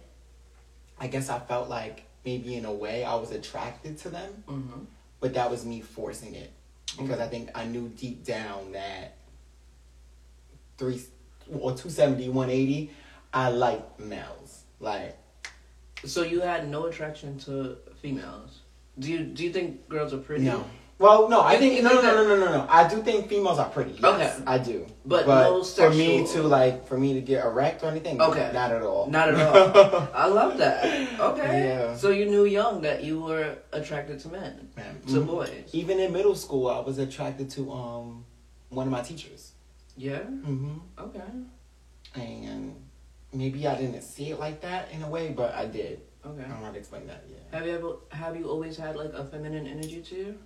I 0.98 1.06
guess 1.08 1.28
I 1.28 1.38
felt 1.38 1.68
like 1.68 2.04
maybe 2.24 2.54
in 2.54 2.64
a 2.64 2.72
way 2.72 3.04
I 3.04 3.14
was 3.16 3.30
attracted 3.32 3.98
to 3.98 4.10
them, 4.10 4.44
Mm-hmm. 4.48 4.80
but 5.20 5.34
that 5.34 5.50
was 5.50 5.64
me 5.64 5.80
forcing 5.80 6.34
it 6.34 6.52
because 6.98 7.20
I 7.20 7.26
think 7.28 7.50
I 7.54 7.64
knew 7.64 7.88
deep 7.96 8.24
down 8.24 8.72
that 8.72 9.16
three 10.78 11.00
or 11.52 11.70
270, 11.72 12.28
180, 12.28 12.90
I 13.32 13.50
like 13.50 13.98
males. 14.00 14.64
Like, 14.80 15.16
So 16.04 16.22
you 16.22 16.40
had 16.40 16.68
no 16.68 16.86
attraction 16.86 17.38
to 17.40 17.76
females. 18.00 18.60
Do 18.98 19.10
you 19.10 19.20
do 19.24 19.44
you 19.44 19.52
think 19.52 19.88
girls 19.88 20.12
are 20.12 20.18
pretty? 20.18 20.44
no. 20.44 20.64
Well, 21.00 21.30
no, 21.30 21.40
I 21.40 21.56
think, 21.56 21.82
no, 21.82 21.94
no, 21.94 22.02
no, 22.02 22.24
no, 22.28 22.36
no, 22.36 22.52
no. 22.58 22.66
I 22.68 22.86
do 22.86 23.02
think 23.02 23.26
females 23.26 23.58
are 23.58 23.70
pretty. 23.70 23.92
Yes, 23.92 24.04
Okay. 24.36 24.44
I 24.46 24.58
do. 24.58 24.86
But 25.06 25.26
no 25.26 25.64
for 25.64 25.88
me 25.88 26.26
to, 26.26 26.42
like, 26.42 26.86
for 26.86 26.98
me 26.98 27.14
to 27.14 27.22
get 27.22 27.42
erect 27.42 27.82
or 27.82 27.86
anything, 27.86 28.20
Okay. 28.20 28.50
not 28.52 28.70
at 28.70 28.82
all. 28.82 29.06
Not 29.08 29.30
at 29.30 29.40
all. 29.40 30.08
I 30.14 30.26
love 30.26 30.58
that. 30.58 30.84
Okay. 31.18 31.64
Yeah. 31.68 31.96
So 31.96 32.10
you 32.10 32.26
knew 32.26 32.44
young 32.44 32.82
that 32.82 33.02
you 33.02 33.18
were 33.18 33.56
attracted 33.72 34.20
to 34.20 34.28
men, 34.28 34.68
Man. 34.76 35.00
to 35.06 35.22
Mhm. 35.22 35.26
boys. 35.26 35.70
Even 35.72 35.98
in 36.00 36.12
middle 36.12 36.34
school, 36.34 36.68
I 36.68 36.80
was 36.80 36.98
attracted 36.98 37.48
to 37.56 37.72
um 37.72 38.26
one 38.68 38.86
of 38.86 38.92
my 38.92 39.00
teachers. 39.00 39.52
Yeah. 39.96 40.18
Mm-hmm. 40.20 40.78
Okay. 41.06 41.30
And 42.14 42.76
maybe 43.32 43.66
I 43.66 43.74
didn't 43.76 44.02
see 44.02 44.30
it 44.32 44.38
like 44.38 44.60
that 44.60 44.90
in 44.92 45.02
a 45.02 45.08
way, 45.08 45.30
but 45.30 45.54
I 45.54 45.64
did. 45.64 46.00
Okay. 46.26 46.44
I 46.44 46.48
don't 46.48 46.60
know 46.60 46.66
how 46.66 46.72
to 46.72 46.78
explain 46.78 47.06
that. 47.06 47.24
Yeah. 47.26 47.58
Have 47.58 47.66
you 47.66 47.74
ever 47.74 47.90
have 48.10 48.36
you 48.36 48.44
always 48.50 48.76
had 48.76 48.96
like 48.96 49.12
a 49.14 49.24
feminine 49.24 49.66
energy 49.66 50.02
to 50.02 50.14
you? 50.14 50.38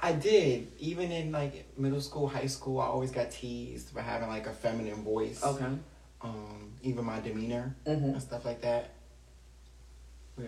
I 0.00 0.12
did. 0.12 0.72
Even 0.78 1.10
in 1.10 1.32
like 1.32 1.76
middle 1.78 2.00
school, 2.00 2.28
high 2.28 2.46
school, 2.46 2.80
I 2.80 2.86
always 2.86 3.10
got 3.10 3.30
teased 3.30 3.90
for 3.90 4.00
having 4.00 4.28
like 4.28 4.46
a 4.46 4.52
feminine 4.52 5.02
voice. 5.02 5.42
Okay. 5.42 5.66
Um, 6.20 6.72
even 6.82 7.04
my 7.04 7.20
demeanor 7.20 7.74
Mm-hmm. 7.86 8.04
and 8.10 8.22
stuff 8.22 8.44
like 8.44 8.60
that. 8.62 8.90
Yeah. 10.40 10.46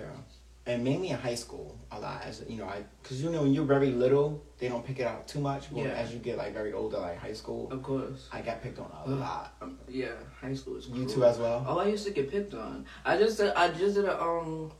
And 0.67 0.85
mainly 0.85 1.09
in 1.09 1.17
high 1.19 1.35
school, 1.35 1.77
a 1.91 1.99
lot. 1.99 2.23
As 2.25 2.45
you 2.49 2.59
know, 2.59 2.67
I 2.67 2.85
because 3.03 3.23
you 3.23 3.31
know 3.31 3.43
when 3.43 3.53
you're 3.55 3.65
very 3.65 3.91
little, 3.91 4.45
they 4.59 4.69
don't 4.69 4.85
pick 4.87 5.01
it 5.01 5.07
out 5.07 5.27
too 5.27 5.41
much. 5.41 5.73
But 5.73 5.81
Yeah. 5.85 5.91
as 5.93 6.13
you 6.13 6.19
get 6.21 6.37
like 6.39 6.53
very 6.53 6.73
older, 6.73 6.99
like 6.99 7.19
high 7.19 7.33
school, 7.33 7.69
Of 7.73 7.83
course. 7.83 8.29
I 8.31 8.43
got 8.43 8.63
picked 8.63 8.79
on 8.79 8.91
a 9.05 9.09
Mm. 9.09 9.19
lot. 9.21 9.55
Um, 9.63 9.79
yeah. 9.89 10.13
High 10.41 10.55
school 10.55 10.77
is. 10.77 10.87
You 10.89 11.07
too 11.07 11.25
as 11.25 11.39
well. 11.39 11.65
Oh, 11.67 11.79
I 11.79 11.87
used 11.87 12.05
to 12.07 12.13
get 12.13 12.31
picked 12.31 12.55
on. 12.55 12.85
I 13.05 13.17
just 13.17 13.39
did, 13.39 13.53
I 13.55 13.69
just 13.73 13.97
did 13.97 14.05
a 14.05 14.21
um 14.23 14.71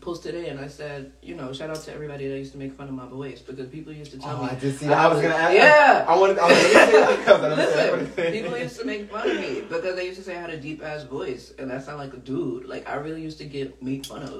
post 0.00 0.26
it 0.26 0.34
and 0.48 0.58
I 0.60 0.68
said, 0.68 1.12
you 1.22 1.34
know, 1.34 1.52
shout 1.52 1.70
out 1.70 1.76
to 1.76 1.92
everybody 1.92 2.26
that 2.28 2.36
used 2.38 2.52
to 2.52 2.58
make 2.58 2.72
fun 2.74 2.88
of 2.88 2.94
my 2.94 3.06
voice 3.06 3.40
because 3.40 3.68
people 3.68 3.92
used 3.92 4.12
to 4.12 4.18
tell 4.18 4.36
Oh, 4.36 4.44
me. 4.44 4.50
I 4.50 4.54
just 4.56 4.78
see. 4.78 4.86
that. 4.86 4.98
I 4.98 5.08
was 5.08 5.20
gonna 5.22 5.34
ask. 5.34 5.54
Yeah. 5.54 6.04
I 6.08 6.18
wanted. 6.18 6.38
I 6.38 6.46
was 6.48 6.58
gonna 6.58 6.72
say 6.72 7.00
that 7.00 7.18
because 7.18 7.42
I 7.44 7.54
Listen, 7.54 8.32
people 8.32 8.58
used 8.58 8.78
to 8.80 8.84
make 8.86 9.10
fun 9.10 9.30
of 9.30 9.36
me 9.36 9.60
because 9.68 9.94
they 9.96 10.04
used 10.06 10.18
to 10.18 10.24
say 10.24 10.36
I 10.36 10.40
had 10.40 10.50
a 10.50 10.56
deep 10.60 10.82
ass 10.82 11.02
voice, 11.04 11.52
and 11.58 11.70
that 11.70 11.84
sound 11.84 11.98
like 11.98 12.12
a 12.14 12.18
dude. 12.18 12.66
Like 12.66 12.88
I 12.88 12.94
really 12.96 13.22
used 13.22 13.38
to 13.38 13.44
get 13.44 13.82
made 13.82 14.06
fun 14.06 14.22
of, 14.22 14.30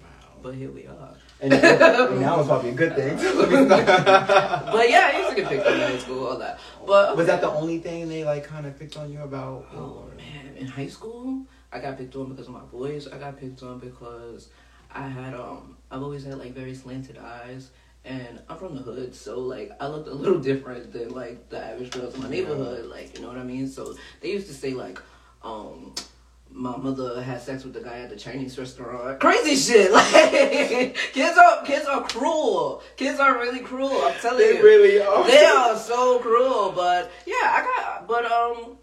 Wow. 0.00 0.06
but 0.42 0.54
here 0.54 0.70
we 0.70 0.86
are. 0.86 1.14
And, 1.40 1.52
and 1.52 2.20
now 2.20 2.38
it's 2.40 2.48
probably 2.48 2.70
a 2.70 2.74
good 2.74 2.94
thing. 2.96 3.18
But 3.96 4.90
yeah, 4.90 5.10
I 5.12 5.18
used 5.18 5.30
to 5.30 5.36
get 5.36 5.48
picked 5.50 5.66
on 5.66 5.74
in 5.74 5.80
high 5.80 5.98
school, 5.98 6.26
all 6.26 6.38
that. 6.38 6.58
But 6.86 7.16
Was 7.16 7.26
that 7.26 7.40
the 7.40 7.50
only 7.50 7.78
thing 7.78 8.08
they 8.08 8.24
like 8.24 8.44
kind 8.44 8.66
of 8.66 8.78
picked 8.78 8.96
on 8.96 9.12
you 9.12 9.20
about? 9.20 9.66
Oh 9.74 10.08
man, 10.16 10.56
in 10.56 10.66
high 10.66 10.88
school, 10.88 11.44
I 11.72 11.78
got 11.78 11.98
picked 11.98 12.16
on 12.16 12.30
because 12.30 12.46
of 12.46 12.54
my 12.54 12.64
voice. 12.72 13.06
I 13.06 13.18
got 13.18 13.38
picked 13.38 13.62
on 13.62 13.78
because 13.78 14.48
I 14.94 15.08
had 15.08 15.34
um, 15.34 15.76
I've 15.90 16.02
always 16.02 16.24
had 16.24 16.38
like 16.38 16.52
very 16.52 16.74
slanted 16.74 17.18
eyes, 17.18 17.70
and 18.04 18.40
I'm 18.48 18.56
from 18.56 18.74
the 18.74 18.82
hood, 18.82 19.14
so 19.14 19.40
like 19.40 19.72
I 19.80 19.86
looked 19.88 20.08
a 20.08 20.14
little 20.14 20.38
different 20.50 20.92
than 20.92 21.10
like 21.10 21.48
the 21.48 21.64
average 21.64 21.90
girls 21.90 22.14
in 22.14 22.22
my 22.22 22.28
neighborhood. 22.30 22.86
Like 22.86 23.16
you 23.16 23.22
know 23.22 23.28
what 23.28 23.38
I 23.38 23.44
mean. 23.44 23.68
So 23.68 23.94
they 24.20 24.30
used 24.30 24.46
to 24.48 24.54
say 24.54 24.74
like, 24.74 25.00
um, 25.42 25.94
my 26.50 26.76
mother 26.76 27.22
had 27.22 27.40
sex 27.40 27.64
with 27.64 27.74
the 27.74 27.80
guy 27.80 27.98
at 27.98 28.10
the 28.10 28.16
Chinese 28.16 28.58
restaurant. 28.58 29.20
Crazy 29.20 29.56
shit. 29.56 29.92
Like 29.96 30.94
kids 31.12 31.38
are 31.38 31.64
kids 31.64 31.86
are 31.86 32.02
cruel. 32.02 32.82
Kids 32.96 33.20
are 33.20 33.34
really 33.34 33.60
cruel. 33.60 34.02
I'm 34.02 34.14
telling 34.20 34.38
They 34.38 34.48
you. 34.48 34.54
They 34.56 34.62
really 34.62 35.02
are. 35.02 35.26
They 35.26 35.44
are 35.44 35.76
so 35.76 36.18
cruel. 36.20 36.72
But 36.72 37.10
yeah, 37.26 37.34
I 37.42 37.62
got. 37.76 38.08
But 38.08 38.24
um, 38.30 38.78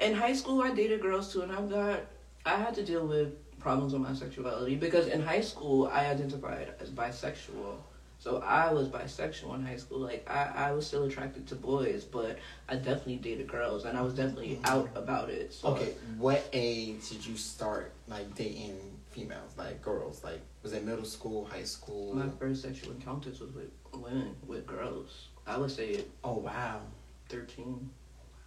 in 0.00 0.14
high 0.14 0.34
school 0.34 0.62
I 0.62 0.74
dated 0.74 1.00
girls 1.00 1.32
too, 1.32 1.42
and 1.42 1.52
I've 1.52 1.70
got. 1.70 2.00
I 2.44 2.56
had 2.56 2.74
to 2.76 2.84
deal 2.84 3.04
with 3.06 3.32
problems 3.66 3.92
with 3.92 4.02
my 4.02 4.14
sexuality 4.14 4.76
because 4.76 5.08
in 5.08 5.20
high 5.20 5.40
school 5.40 5.88
I 5.92 6.06
identified 6.06 6.74
as 6.78 6.88
bisexual. 6.88 7.74
So 8.20 8.38
I 8.38 8.72
was 8.72 8.88
bisexual 8.88 9.56
in 9.56 9.66
high 9.66 9.76
school. 9.76 9.98
Like 9.98 10.24
I, 10.30 10.68
I 10.68 10.70
was 10.70 10.86
still 10.86 11.02
attracted 11.02 11.48
to 11.48 11.56
boys, 11.56 12.04
but 12.04 12.38
I 12.68 12.76
definitely 12.76 13.16
dated 13.16 13.48
girls, 13.48 13.84
and 13.84 13.98
I 13.98 14.02
was 14.02 14.14
definitely 14.14 14.50
mm-hmm. 14.50 14.66
out 14.66 14.88
about 14.94 15.30
it. 15.30 15.52
So 15.52 15.70
Okay, 15.70 15.94
what 16.16 16.48
age 16.52 17.08
did 17.08 17.26
you 17.26 17.36
start 17.36 17.92
like 18.06 18.32
dating 18.36 18.78
females, 19.10 19.50
like 19.58 19.82
girls? 19.82 20.22
Like, 20.22 20.42
was 20.62 20.72
it 20.72 20.84
middle 20.84 21.04
school, 21.04 21.44
high 21.44 21.64
school? 21.64 22.14
my 22.14 22.28
first 22.38 22.62
sexual 22.62 22.92
encounters 22.92 23.40
was 23.40 23.50
with 23.52 23.72
women, 23.92 24.36
with 24.46 24.64
girls. 24.64 25.26
I 25.44 25.58
would 25.58 25.72
say 25.72 26.04
Oh 26.22 26.38
wow! 26.38 26.82
thirteen, 27.28 27.90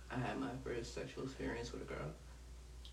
I 0.10 0.18
had 0.18 0.40
my 0.40 0.54
first 0.64 0.96
sexual 0.96 1.26
experience 1.26 1.74
with 1.74 1.82
a 1.82 1.86
girl. 1.94 2.10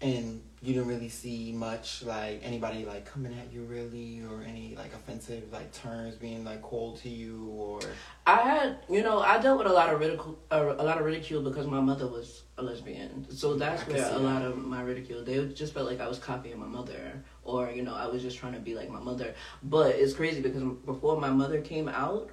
And 0.00 0.42
you 0.62 0.74
didn't 0.74 0.88
really 0.88 1.08
see 1.08 1.52
much 1.52 2.02
like 2.02 2.40
anybody 2.42 2.84
like 2.84 3.04
coming 3.06 3.32
at 3.38 3.52
you 3.52 3.62
really, 3.62 4.22
or 4.28 4.42
any 4.42 4.74
like 4.76 4.92
offensive 4.94 5.44
like 5.52 5.72
terms 5.72 6.16
being 6.16 6.44
like 6.44 6.60
called 6.60 6.98
to 7.02 7.08
you, 7.08 7.46
or 7.48 7.80
I 8.26 8.36
had, 8.36 8.78
you 8.90 9.02
know, 9.02 9.20
I 9.20 9.38
dealt 9.38 9.58
with 9.58 9.68
a 9.68 9.72
lot 9.72 9.92
of 9.92 10.00
ridicule, 10.00 10.38
uh, 10.50 10.74
a 10.78 10.84
lot 10.84 10.98
of 10.98 11.04
ridicule 11.04 11.42
because 11.42 11.66
my 11.66 11.80
mother 11.80 12.06
was 12.06 12.42
a 12.58 12.62
lesbian. 12.62 13.26
So 13.30 13.54
that's 13.54 13.86
where 13.86 13.96
a 13.98 14.00
that. 14.00 14.20
lot 14.20 14.42
of 14.42 14.58
my 14.58 14.82
ridicule. 14.82 15.24
They 15.24 15.46
just 15.48 15.72
felt 15.72 15.86
like 15.86 16.00
I 16.00 16.08
was 16.08 16.18
copying 16.18 16.58
my 16.58 16.66
mother, 16.66 17.22
or 17.44 17.70
you 17.70 17.82
know, 17.82 17.94
I 17.94 18.06
was 18.06 18.22
just 18.22 18.36
trying 18.38 18.54
to 18.54 18.60
be 18.60 18.74
like 18.74 18.90
my 18.90 19.00
mother. 19.00 19.34
But 19.62 19.94
it's 19.94 20.14
crazy 20.14 20.40
because 20.40 20.62
before 20.84 21.20
my 21.20 21.30
mother 21.30 21.60
came 21.60 21.88
out, 21.88 22.30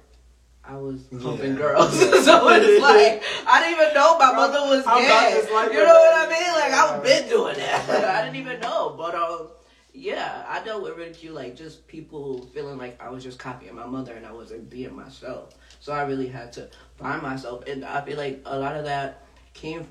I 0.66 0.76
was 0.76 1.06
humping 1.22 1.52
Yeah. 1.52 1.58
girls. 1.58 1.98
So 2.24 2.48
it's 2.48 2.82
like 2.90 3.22
I 3.46 3.60
didn't 3.62 3.80
even 3.80 3.94
know 3.94 4.18
my 4.18 4.32
mother 4.32 4.60
was 4.60 4.84
I'm 4.86 5.02
gay. 5.02 5.52
like 5.52 5.72
you 5.72 5.78
know 5.78 5.84
what 5.92 6.28
I 6.28 6.30
mean? 6.30 6.52
Like 6.54 6.72
I've 6.72 7.02
been 7.02 7.28
doing 7.28 7.56
that. 7.56 7.88
I 8.16 8.24
didn't 8.24 8.36
even 8.36 8.60
know. 8.60 8.94
But 8.96 9.14
um. 9.14 9.48
Yeah, 9.96 10.44
I 10.48 10.60
dealt 10.64 10.82
with 10.82 10.96
ridicule, 10.96 11.36
like 11.36 11.54
just 11.54 11.86
people 11.86 12.42
feeling 12.52 12.78
like 12.78 13.00
I 13.00 13.10
was 13.10 13.22
just 13.22 13.38
copying 13.38 13.76
my 13.76 13.86
mother 13.86 14.12
and 14.14 14.26
I 14.26 14.32
wasn't 14.32 14.68
being 14.68 14.92
myself. 14.92 15.54
So 15.78 15.92
I 15.92 16.02
really 16.02 16.26
had 16.26 16.52
to 16.54 16.68
find 16.96 17.22
myself, 17.22 17.62
and 17.68 17.84
I 17.84 18.00
feel 18.04 18.16
like 18.16 18.42
a 18.44 18.58
lot 18.58 18.74
of 18.74 18.86
that 18.86 19.22
came 19.52 19.86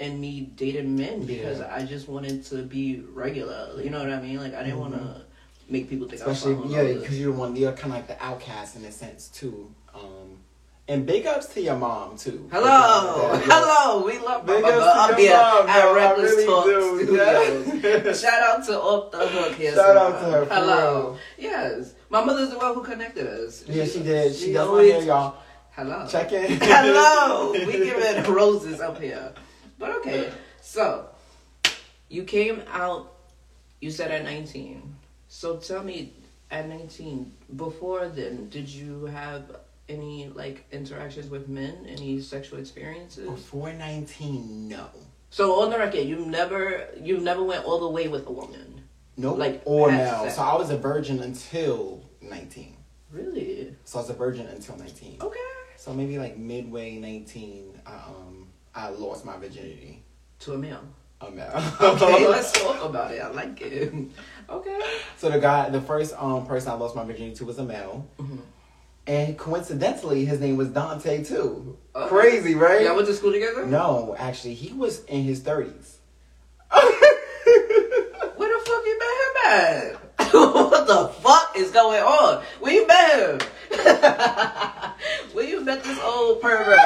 in 0.00 0.20
me 0.20 0.50
dating 0.56 0.96
men 0.96 1.24
because 1.24 1.60
Yeah. 1.60 1.72
I 1.72 1.84
just 1.84 2.08
wanted 2.08 2.44
to 2.46 2.62
be 2.64 3.04
regular. 3.12 3.80
You 3.80 3.90
know 3.90 4.00
what 4.00 4.10
I 4.12 4.20
mean? 4.20 4.38
Like 4.38 4.54
I 4.54 4.64
didn't 4.64 4.80
want 4.80 4.94
to 4.94 5.22
make 5.68 5.88
people 5.88 6.08
think 6.08 6.20
especially 6.20 6.54
I 6.56 6.58
was 6.58 6.72
yeah, 6.72 6.82
because 6.94 7.20
you're 7.20 7.30
one 7.32 7.54
you're 7.54 7.70
kind 7.74 7.92
of 7.92 7.98
like 8.00 8.08
the 8.08 8.20
outcast 8.24 8.74
in 8.74 8.84
a 8.86 8.90
sense 8.90 9.28
too. 9.28 9.72
Um, 9.94 10.02
and 10.86 11.06
big 11.06 11.26
ups 11.26 11.46
to 11.54 11.60
your 11.62 11.76
mom 11.76 12.16
too. 12.18 12.48
Hello, 12.52 13.32
hello. 13.44 14.04
We 14.04 14.18
love 14.18 14.44
Big 14.46 14.62
ups 14.64 14.74
to 14.74 15.00
up 15.00 15.08
your 15.10 15.18
here 15.18 15.36
mom, 15.36 15.68
at. 15.68 15.94
Reckless 15.94 16.30
really 16.32 16.46
Talk 16.46 16.64
do, 16.66 17.04
Studios. 17.06 18.20
Shout 18.20 18.42
out 18.42 18.64
to 18.66 18.78
Off 18.78 19.10
the 19.12 19.26
Hook 19.26 19.54
here. 19.54 19.74
Shout 19.74 19.96
out 19.96 20.20
to 20.20 20.24
her, 20.30 20.46
for 20.46 20.54
Hello. 20.54 21.02
real. 21.10 21.18
Yes, 21.50 21.94
my 22.10 22.22
mother's 22.22 22.50
the 22.50 22.58
one 22.58 22.74
who 22.74 22.82
connected 22.82 23.26
us. 23.26 23.64
Yeah, 23.66 23.84
she 23.86 24.02
did. 24.02 24.34
She, 24.34 24.46
She 24.46 24.52
does 24.52 24.68
always- 24.68 24.92
hair, 24.92 25.02
y'all. 25.04 25.36
Hello. 25.72 26.06
Check 26.08 26.32
in. 26.32 26.58
Hello. 26.62 27.52
we 27.52 27.72
giving 27.72 28.32
roses 28.32 28.80
up 28.80 29.00
here. 29.00 29.32
But 29.78 29.90
okay, 29.96 30.30
so 30.60 31.08
you 32.08 32.24
came 32.24 32.62
out. 32.70 33.10
You 33.80 33.90
said 33.90 34.10
at 34.12 34.22
nineteen. 34.24 34.94
So 35.28 35.56
tell 35.56 35.82
me, 35.82 36.12
at 36.50 36.68
nineteen, 36.68 37.32
before 37.56 38.06
then, 38.08 38.48
did 38.50 38.68
you 38.68 39.06
have 39.06 39.56
any 39.88 40.28
like 40.28 40.64
interactions 40.72 41.28
with 41.30 41.48
men? 41.48 41.86
Any 41.88 42.20
sexual 42.20 42.58
experiences? 42.58 43.28
Before 43.28 43.72
19, 43.72 44.68
no. 44.68 44.86
So 45.30 45.60
on 45.62 45.70
the 45.70 45.78
record, 45.78 46.00
you 46.04 46.24
never 46.26 46.86
you 47.00 47.18
never 47.18 47.42
went 47.42 47.64
all 47.64 47.80
the 47.80 47.88
way 47.88 48.08
with 48.08 48.26
a 48.26 48.32
woman. 48.32 48.82
Nope. 49.16 49.38
Like, 49.38 49.62
or 49.64 49.90
now. 49.92 50.22
sex. 50.22 50.36
So 50.36 50.42
I 50.42 50.56
was 50.56 50.70
a 50.70 50.76
virgin 50.76 51.20
until 51.20 52.02
19. 52.20 52.76
Really? 53.12 53.74
So 53.84 53.98
I 53.98 54.02
was 54.02 54.10
a 54.10 54.14
virgin 54.14 54.46
until 54.48 54.76
19. 54.76 55.18
Okay. 55.20 55.38
So 55.76 55.92
maybe 55.92 56.18
like 56.18 56.36
midway 56.36 56.96
19, 56.96 57.80
I, 57.86 57.94
um, 57.94 58.48
I 58.74 58.88
lost 58.88 59.24
my 59.24 59.36
virginity. 59.36 60.02
To 60.40 60.54
a 60.54 60.58
male. 60.58 60.80
A 61.20 61.30
male. 61.30 61.52
Okay, 61.80 62.26
let's 62.28 62.50
talk 62.52 62.82
about 62.84 63.12
it. 63.12 63.20
I 63.22 63.28
like 63.30 63.60
it. 63.60 63.92
Okay. 64.50 64.78
So 65.16 65.30
the 65.30 65.38
guy, 65.38 65.70
the 65.70 65.80
first 65.80 66.12
um 66.18 66.46
person 66.46 66.72
I 66.72 66.74
lost 66.74 66.94
my 66.96 67.04
virginity 67.04 67.34
to 67.36 67.44
was 67.46 67.58
a 67.58 67.64
male, 67.64 68.06
Mhm. 68.18 68.40
And 69.06 69.36
coincidentally, 69.38 70.24
his 70.24 70.40
name 70.40 70.56
was 70.56 70.68
Dante 70.68 71.22
too. 71.22 71.76
Oh. 71.94 72.08
Crazy, 72.08 72.54
right? 72.54 72.82
Y'all 72.82 72.96
went 72.96 73.06
to 73.08 73.14
school 73.14 73.32
together? 73.32 73.66
No, 73.66 74.16
actually, 74.18 74.54
he 74.54 74.72
was 74.72 75.04
in 75.04 75.24
his 75.24 75.40
thirties. 75.40 75.98
Where 76.70 76.88
the 78.48 78.64
fuck 78.64 78.84
you 78.84 78.98
met 78.98 79.16
him 79.20 79.36
at? 79.46 80.32
what 80.32 80.86
the 80.86 81.08
fuck 81.20 81.52
is 81.56 81.70
going 81.70 82.02
on? 82.02 82.42
Where 82.60 82.72
you 82.72 82.86
met 82.86 83.40
him? 83.40 83.48
Where 85.32 85.44
you 85.44 85.62
met 85.62 85.84
this 85.84 85.98
old 86.00 86.40
pervert? 86.40 86.78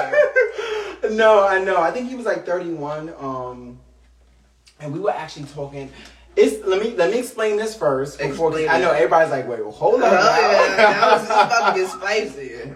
no, 1.12 1.46
I 1.46 1.62
know. 1.62 1.80
I 1.80 1.92
think 1.92 2.08
he 2.08 2.16
was 2.16 2.26
like 2.26 2.44
thirty-one. 2.44 3.14
Um, 3.18 3.78
and 4.80 4.92
we 4.92 4.98
were 4.98 5.12
actually 5.12 5.46
talking. 5.46 5.90
It's 6.36 6.64
let 6.66 6.80
me 6.82 6.94
let 6.96 7.10
me 7.10 7.18
explain 7.18 7.56
this 7.56 7.74
first. 7.76 8.18
Before, 8.18 8.50
Explain 8.50 8.68
I 8.68 8.80
know 8.80 8.92
everybody's 8.92 9.30
like, 9.30 9.48
wait, 9.48 9.60
well, 9.60 9.72
hold 9.72 10.02
Oh, 10.02 10.06
on. 10.06 10.12
now. 10.12 10.18
yeah, 10.76 11.12
was 11.18 11.28
just 11.28 11.46
about 11.46 11.74
to 11.74 11.80
get 11.80 11.90
spicy. 12.34 12.74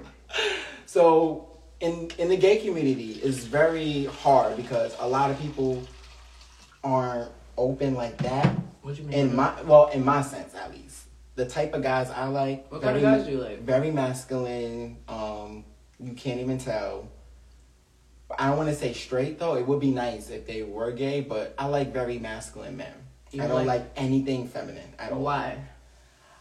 So 0.87 1.49
in 1.81 2.11
in 2.19 2.29
the 2.29 2.37
gay 2.37 2.59
community, 2.59 3.21
it's 3.23 3.45
very 3.45 4.07
hard 4.07 4.57
because 4.57 4.97
a 4.99 5.07
lot 5.09 5.31
of 5.31 5.39
people 5.41 5.83
aren't 6.83 7.31
open 7.57 7.95
like 7.95 8.19
that. 8.19 8.57
What 8.83 8.99
you 8.99 9.05
mean? 9.05 9.13
In 9.31 9.37
my 9.37 9.61
well, 9.63 9.89
in 9.89 10.05
my 10.05 10.23
sense 10.23 10.55
at 10.57 10.73
least, 10.73 11.05
the 11.37 11.47
type 11.47 11.73
of 11.75 11.83
guys 11.83 12.11
I 12.11 12.27
like, 12.27 12.71
What 12.73 12.83
kind 12.83 12.97
of 12.97 13.03
very- 13.03 13.17
guys 13.19 13.27
do 13.27 13.33
you 13.33 13.39
like? 13.41 13.61
Very 13.63 13.91
masculine. 13.93 14.97
Um, 15.09 15.65
you 16.01 16.15
can't 16.15 16.41
even 16.41 16.59
tell. 16.59 17.09
I 18.37 18.49
don't 18.49 18.57
want 18.57 18.71
to 18.71 18.75
say 18.75 18.93
straight 18.93 19.39
though. 19.39 19.55
It 19.57 19.67
would 19.69 19.79
be 19.79 19.91
nice 19.93 20.31
if 20.31 20.47
they 20.49 20.63
were 20.65 20.91
gay, 20.91 21.21
but 21.21 21.55
I 21.59 21.67
like 21.67 21.93
very 21.93 22.19
masculine 22.19 22.77
men. 22.77 22.95
You 23.33 23.43
I 23.43 23.47
don't 23.47 23.67
like- 23.67 23.81
like, 23.81 23.93
anything 23.97 24.47
feminine 24.47 24.93
at 24.99 25.13
all. 25.13 25.21
Why? 25.23 25.59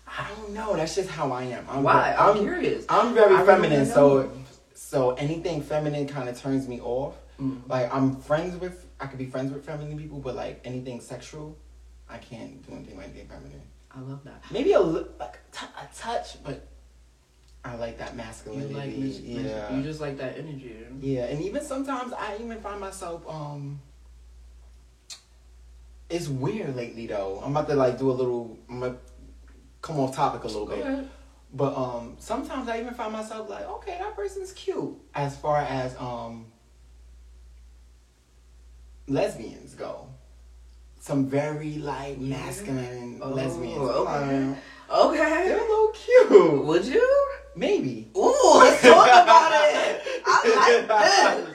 I 0.08 0.30
don't 0.36 0.54
know. 0.54 0.76
That's 0.76 0.94
just 0.96 1.10
how 1.10 1.32
I 1.32 1.44
am. 1.44 1.66
I'm 1.70 1.84
Why? 1.84 2.12
ve- 2.12 2.18
I'm, 2.18 2.40
curious. 2.40 2.86
I'm 2.90 3.14
very 3.14 3.34
I 3.36 3.46
feminine, 3.46 3.80
wanna 3.80 3.86
so 3.94 4.32
so 4.74 5.12
anything 5.12 5.62
feminine 5.62 6.06
kind 6.08 6.28
of 6.28 6.38
turns 6.40 6.68
me 6.68 6.82
off. 6.82 7.16
Mm. 7.40 7.62
Like 7.70 7.94
I'm 7.94 8.18
friends 8.18 8.60
with, 8.60 8.86
I 9.00 9.06
could 9.08 9.18
be 9.18 9.26
friends 9.28 9.54
with 9.54 9.64
feminine 9.66 9.98
people, 9.98 10.20
but 10.20 10.36
like 10.36 10.60
anything 10.66 11.00
sexual, 11.00 11.58
I 12.10 12.18
can't 12.18 12.62
do 12.68 12.74
anything 12.76 12.98
with 12.98 13.06
anything 13.06 13.28
feminine. 13.28 13.62
I 13.96 14.02
love 14.02 14.24
that. 14.26 14.44
Maybe 14.52 14.74
a 14.74 14.82
li- 14.82 15.06
like 15.18 15.40
t- 15.54 15.66
a 15.82 15.88
touch, 15.98 16.44
but 16.44 16.68
I 17.64 17.76
like 17.76 17.98
that 18.00 18.12
You 18.12 18.18
masculinity. 18.18 18.74
like 18.74 18.98
mis- 18.98 19.20
mis- 19.22 19.46
yeah, 19.46 19.74
you 19.76 19.82
just 19.82 20.02
like 20.02 20.18
that 20.18 20.38
energy. 20.38 20.76
yeah, 21.00 21.26
and 21.26 21.42
even 21.42 21.64
sometimes 21.64 22.12
I 22.12 22.36
even 22.42 22.60
find 22.60 22.82
myself 22.82 23.24
um. 23.30 23.80
It's 26.12 26.28
weird 26.28 26.76
lately 26.76 27.08
though. 27.08 27.42
I'm 27.44 27.52
about 27.52 27.68
to 27.70 27.76
like 27.76 27.98
do 27.98 28.12
a 28.12 28.14
little. 28.14 28.58
I'm 28.70 28.80
gonna 28.82 28.98
come 29.82 30.00
off 30.00 30.16
topic 30.16 30.44
a 30.44 30.48
little 30.48 30.66
Go 30.66 30.76
bit. 30.76 30.86
ahead. 30.86 31.10
But 31.54 31.76
um, 31.76 32.16
sometimes 32.20 32.70
I 32.70 32.80
even 32.80 32.94
find 32.94 33.12
myself 33.14 33.50
like, 33.50 33.68
okay, 33.68 33.98
that 34.00 34.16
person's 34.16 34.52
cute. 34.54 34.96
As 35.14 35.36
far 35.38 35.58
as 35.58 35.96
um, 35.98 36.46
lesbians 39.08 39.74
go, 39.76 40.08
some 41.00 41.28
very 41.28 41.74
like 41.78 42.18
Yeah. 42.20 42.38
masculine 42.38 43.20
Oh, 43.22 43.30
lesbians. 43.30 43.78
okay. 43.80 44.56
Okay. 44.90 45.18
they're 45.48 45.58
a 45.58 45.62
little 45.62 45.90
cute. 45.94 46.66
Would 46.66 46.86
you? 46.86 47.28
Maybe. 47.56 48.10
Ooh, 48.16 48.52
let's 48.56 48.82
talk 48.82 49.08
about 49.08 49.52
it. 49.54 50.02
I 50.26 50.86
like 50.88 50.88
this. 51.46 51.51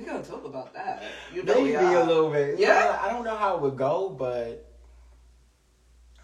We 0.00 0.06
gonna 0.06 0.22
talk 0.24 0.46
about 0.46 0.72
that. 0.72 1.02
You 1.34 1.42
know 1.42 1.62
Maybe 1.62 1.74
a 1.74 2.04
little 2.04 2.30
bit. 2.30 2.58
Yeah? 2.58 2.98
I 3.02 3.10
don't 3.10 3.22
know 3.22 3.36
how 3.36 3.56
it 3.56 3.60
would 3.62 3.76
go, 3.76 4.08
but 4.08 4.66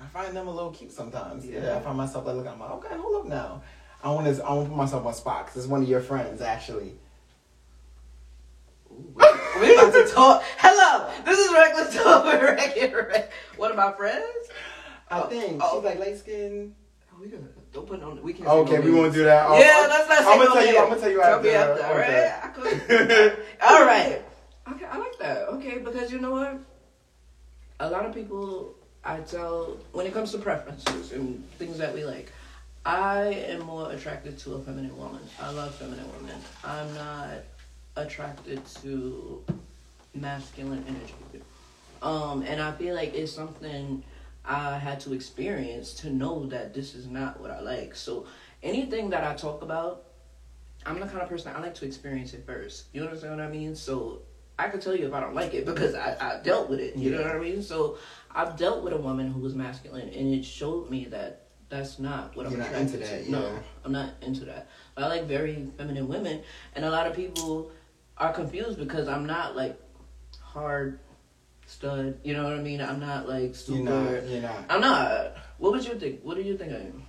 I 0.00 0.06
find 0.06 0.35
them 0.35 0.49
a 0.49 0.50
little 0.50 0.71
cute 0.71 0.92
sometimes. 0.92 1.45
Yeah. 1.45 1.62
Yeah. 1.62 1.76
I 1.76 1.80
find 1.80 1.97
myself 1.99 2.25
like 2.25 2.37
looking. 2.37 2.52
I'm 2.52 2.59
like, 2.61 2.71
okay, 2.71 2.95
hold 2.97 3.16
up 3.23 3.26
now. 3.28 3.61
I 4.02 4.11
want 4.11 4.35
to. 4.35 4.42
I 4.42 4.52
want 4.54 4.64
to 4.66 4.71
put 4.71 4.78
myself 4.78 5.04
on 5.04 5.12
spot 5.12 5.45
because 5.47 5.62
it's 5.62 5.71
one 5.71 5.83
of 5.83 5.88
your 5.88 6.00
friends 6.00 6.40
actually. 6.40 6.95
Ooh, 8.90 9.14
we- 9.61 9.75
about 9.75 9.92
to 9.92 10.09
talk. 10.11 10.42
Hello, 10.56 11.11
this 11.26 11.38
is 11.38 11.52
Reckless 11.52 12.02
Talk 12.02 12.25
with 12.25 12.40
Rick 12.42 12.78
and 12.80 12.95
Rick. 12.95 13.30
One 13.59 13.71
of 13.73 13.76
my 13.76 13.92
friends. 13.92 14.49
I 15.11 15.21
Oh, 15.21 15.26
think 15.28 15.61
oh. 15.62 15.76
she's 15.76 15.85
oh. 15.85 15.87
like 15.87 15.99
light 15.99 16.16
skin. 16.16 16.75
Oh, 17.12 17.21
we 17.21 17.28
gonna 17.28 17.42
don't 17.76 17.87
put 17.87 17.99
it 18.00 18.02
on. 18.04 18.23
We 18.23 18.33
can't. 18.33 18.49
Okay, 18.49 18.80
we 18.80 18.90
won't 18.90 19.12
do 19.12 19.25
that. 19.25 19.47
Oh, 19.49 19.59
Yeah, 19.59 19.87
let's 19.88 20.09
not 20.09 20.18
say 20.18 20.33
I'm 20.33 20.38
no 20.38 20.47
gonna 20.47 20.61
tell 20.61 20.73
you. 20.73 20.78
I'm 20.80 20.88
gonna 20.88 21.00
tell 21.00 21.11
you 21.11 21.21
Tell 21.21 21.35
after. 21.37 21.47
me 21.49 21.54
after, 21.54 21.85
all 21.85 21.92
Okay. 21.92 22.30
right? 22.30 22.45
I 22.45 22.49
could- 22.49 23.47
All 23.62 23.85
right. 23.85 24.23
Okay, 24.73 24.85
I 24.87 24.99
like 24.99 25.18
that. 25.18 25.49
Okay, 25.49 25.78
because 25.78 26.11
you 26.11 26.18
know 26.18 26.30
what? 26.33 26.59
A 27.80 27.90
lot 27.90 28.06
of 28.06 28.14
people, 28.14 28.75
I 29.04 29.18
tell, 29.18 29.76
when 29.92 30.06
it 30.06 30.14
comes 30.14 30.33
to 30.33 30.38
preferences 30.38 31.12
and 31.12 31.47
things 31.59 31.76
that 31.78 31.95
we 31.95 32.04
like, 32.04 32.33
I 32.87 33.25
am 33.52 33.61
more 33.66 33.92
attracted 33.92 34.38
to 34.40 34.54
a 34.54 34.61
feminine 34.61 34.97
woman. 34.97 35.21
I 35.40 35.50
love 35.50 35.75
feminine 35.75 36.06
women. 36.18 36.37
I'm 36.64 36.95
not 36.95 37.42
attracted 37.97 38.64
to 38.83 39.45
masculine 40.14 40.85
energy. 40.88 41.42
Um, 42.02 42.42
and 42.42 42.61
I 42.62 42.73
feel 42.73 42.95
like 42.95 43.12
it's 43.14 43.33
something 43.33 44.02
I 44.47 44.79
had 44.79 45.00
to 45.00 45.12
experience 45.12 45.93
to 45.95 46.11
know 46.11 46.47
that 46.47 46.73
this 46.73 46.95
is 46.95 47.07
not 47.07 47.41
what 47.41 47.50
I 47.50 47.61
like. 47.61 47.95
So 47.95 48.26
anything 48.62 49.11
that 49.11 49.25
I 49.25 49.35
talk 49.35 49.62
about, 49.62 50.05
I'm 50.85 51.00
the 51.00 51.07
kind 51.07 51.21
of 51.21 51.29
person 51.29 51.53
I 51.55 51.61
like 51.61 51.75
to 51.76 51.85
experience 51.85 52.33
it 52.33 52.45
first. 52.47 52.87
You 52.93 53.03
understand 53.03 53.37
what 53.37 53.45
I 53.45 53.50
mean? 53.50 53.75
So 53.75 54.23
I 54.59 54.69
could 54.69 54.81
tell 54.81 54.95
you 54.95 55.07
if 55.07 55.12
I 55.12 55.21
don't 55.21 55.35
like 55.35 55.53
it 55.55 55.67
because 55.67 55.95
I, 55.95 56.17
I 56.21 56.43
dealt 56.43 56.71
with 56.71 56.81
it. 56.81 56.97
You 56.97 57.11
know 57.11 57.23
what 57.23 57.35
I 57.35 57.38
mean? 57.38 57.62
So 57.62 57.99
I've 58.31 58.57
dealt 58.57 58.85
with 58.85 58.93
a 58.93 58.99
woman 58.99 59.31
who 59.31 59.41
was 59.41 59.55
masculine, 59.55 60.09
and 60.09 60.35
it 60.35 60.45
showed 60.45 60.91
me 60.91 61.07
that 61.07 61.43
that's 61.69 61.99
not 61.99 62.37
what 62.37 62.47
I'm 62.47 62.53
You're 62.53 62.61
not 62.61 62.69
attracted 62.69 62.95
into 62.95 63.07
that, 63.07 63.25
to. 63.25 63.31
No, 63.31 63.43
yeah. 63.43 63.59
I'm 63.85 63.93
not 63.93 64.11
into 64.23 64.45
that. 64.45 64.69
But 64.95 65.05
I 65.05 65.09
like 65.09 65.25
very 65.25 65.69
feminine 65.76 66.07
women, 66.07 66.43
and 66.75 66.85
a 66.85 66.91
lot 66.91 67.07
of 67.07 67.15
people 67.15 67.73
are 68.17 68.33
confused 68.33 68.79
because 68.79 69.09
I'm 69.09 69.26
not 69.26 69.57
like 69.57 69.79
hard 70.41 71.00
stud. 71.66 72.18
You 72.25 72.35
know 72.35 72.44
what 72.44 72.54
I 72.54 72.61
mean? 72.62 72.80
I'm 72.80 73.00
not 73.00 73.28
like 73.28 73.54
super. 73.54 73.78
You're 73.78 73.90
not. 73.90 74.28
You're 74.28 74.42
not. 74.42 74.64
I'm 74.68 74.80
not. 74.80 75.37
What 75.58 75.73
would 75.73 75.85
you 75.85 75.94
think? 75.99 76.20
What 76.23 76.37
do 76.37 76.42
you 76.42 76.56
think 76.56 76.73
I 76.73 76.76
am? 76.76 77.02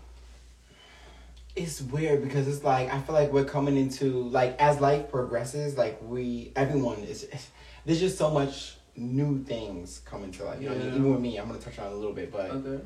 It's 1.56 1.82
weird 1.82 2.22
because 2.24 2.48
it's 2.48 2.64
like 2.64 2.94
I 2.94 3.02
feel 3.02 3.16
like 3.16 3.32
we're 3.32 3.46
coming 3.46 3.78
into 3.78 4.24
like 4.30 4.60
as 4.60 4.80
life 4.80 5.10
progresses, 5.10 5.78
like 5.78 6.00
we 6.04 6.52
everyone 6.56 6.98
is. 7.00 7.28
There's 7.86 8.00
just 8.00 8.18
so 8.18 8.30
much 8.30 8.76
new 8.96 9.44
things 9.44 10.02
coming 10.06 10.32
to 10.34 10.44
life. 10.44 10.62
you 10.62 10.70
know 10.70 10.76
I 10.76 10.78
mean? 10.80 10.88
Even 10.90 11.12
with 11.12 11.22
me. 11.22 11.38
I'm 11.38 11.48
gonna 11.48 11.60
touch 11.60 11.80
on 11.80 11.88
it 11.88 11.94
a 11.94 11.96
little 11.96 12.14
bit, 12.14 12.32
but 12.32 12.52
Okay. 12.52 12.84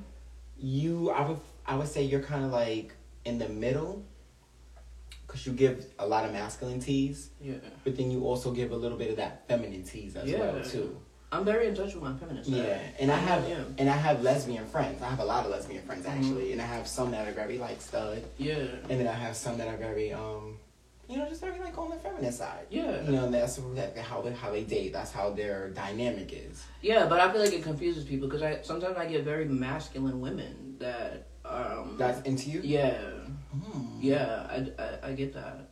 you 0.57 1.09
I 1.09 1.27
would 1.27 1.39
I 1.65 1.75
would 1.75 1.87
say 1.87 2.03
you're 2.03 2.21
kind 2.21 2.45
of 2.45 2.51
like 2.51 2.93
in 3.25 3.37
the 3.39 3.49
middle 3.49 4.03
because 5.27 5.45
you 5.45 5.53
give 5.53 5.85
a 5.99 6.05
lot 6.07 6.25
of 6.25 6.33
masculine 6.33 6.79
teas, 6.79 7.29
Yeah. 7.41 7.55
but 7.83 7.95
then 7.95 8.11
you 8.11 8.25
also 8.25 8.51
give 8.51 8.71
a 8.71 8.75
little 8.75 8.97
bit 8.97 9.09
of 9.11 9.15
that 9.17 9.47
feminine 9.47 9.83
teas 9.83 10.15
as 10.15 10.31
well 10.31 10.61
too. 10.63 10.97
I'm 11.31 11.45
very 11.45 11.67
in 11.67 11.75
touch 11.75 11.93
with 11.95 12.03
my 12.03 12.13
feminine 12.17 12.43
side. 12.43 12.53
Yeah, 12.55 12.79
and 12.99 13.11
I 13.11 13.15
have 13.17 13.47
Yeah. 13.47 13.63
and 13.77 13.89
I 13.89 13.93
have 13.95 14.21
lesbian 14.21 14.65
friends. 14.67 15.01
I 15.01 15.09
have 15.09 15.19
a 15.19 15.25
lot 15.25 15.45
of 15.45 15.51
lesbian 15.51 15.83
friends 15.83 16.05
Mhm. 16.05 16.17
actually, 16.17 16.51
and 16.51 16.61
I 16.61 16.65
have 16.65 16.87
some 16.87 17.11
that 17.11 17.27
are 17.27 17.31
very 17.31 17.57
like 17.57 17.79
stud, 17.81 18.21
Yeah. 18.37 18.55
and 18.89 18.99
then 18.99 19.07
I 19.07 19.13
have 19.13 19.35
some 19.35 19.57
that 19.57 19.67
are 19.67 19.77
very 19.77 20.11
um, 20.13 20.57
you 21.07 21.17
know, 21.17 21.27
just 21.27 21.41
very 21.41 21.59
like 21.59 21.77
on 21.77 21.89
the 21.89 21.97
feminine 21.97 22.31
side. 22.31 22.65
Yeah. 22.69 23.01
You 23.03 23.11
know, 23.11 23.25
and 23.25 23.33
that's 23.33 23.57
that- 23.75 23.97
how 23.97 24.21
they, 24.21 24.31
how 24.31 24.49
they 24.51 24.63
date. 24.63 24.93
That's 24.93 25.11
how 25.11 25.29
their 25.31 25.69
dynamic 25.69 26.31
is. 26.31 26.63
Yeah, 26.81 27.05
but 27.07 27.19
I 27.19 27.29
feel 27.31 27.41
like 27.41 27.51
it 27.53 27.63
confuses 27.63 28.05
people 28.05 28.27
because 28.29 28.41
I 28.41 28.61
sometimes 28.61 28.95
I 28.97 29.07
get 29.07 29.23
very 29.25 29.45
masculine 29.45 30.21
women 30.21 30.75
that 30.79 31.27
um 31.45 31.95
That's 31.97 32.21
into 32.27 32.49
you. 32.49 32.61
yeah 32.63 32.97
Hmm. 33.51 33.99
yeah 33.99 34.47
I, 34.49 34.57
I, 34.81 35.09
I 35.09 35.11
get 35.13 35.33
that 35.33 35.67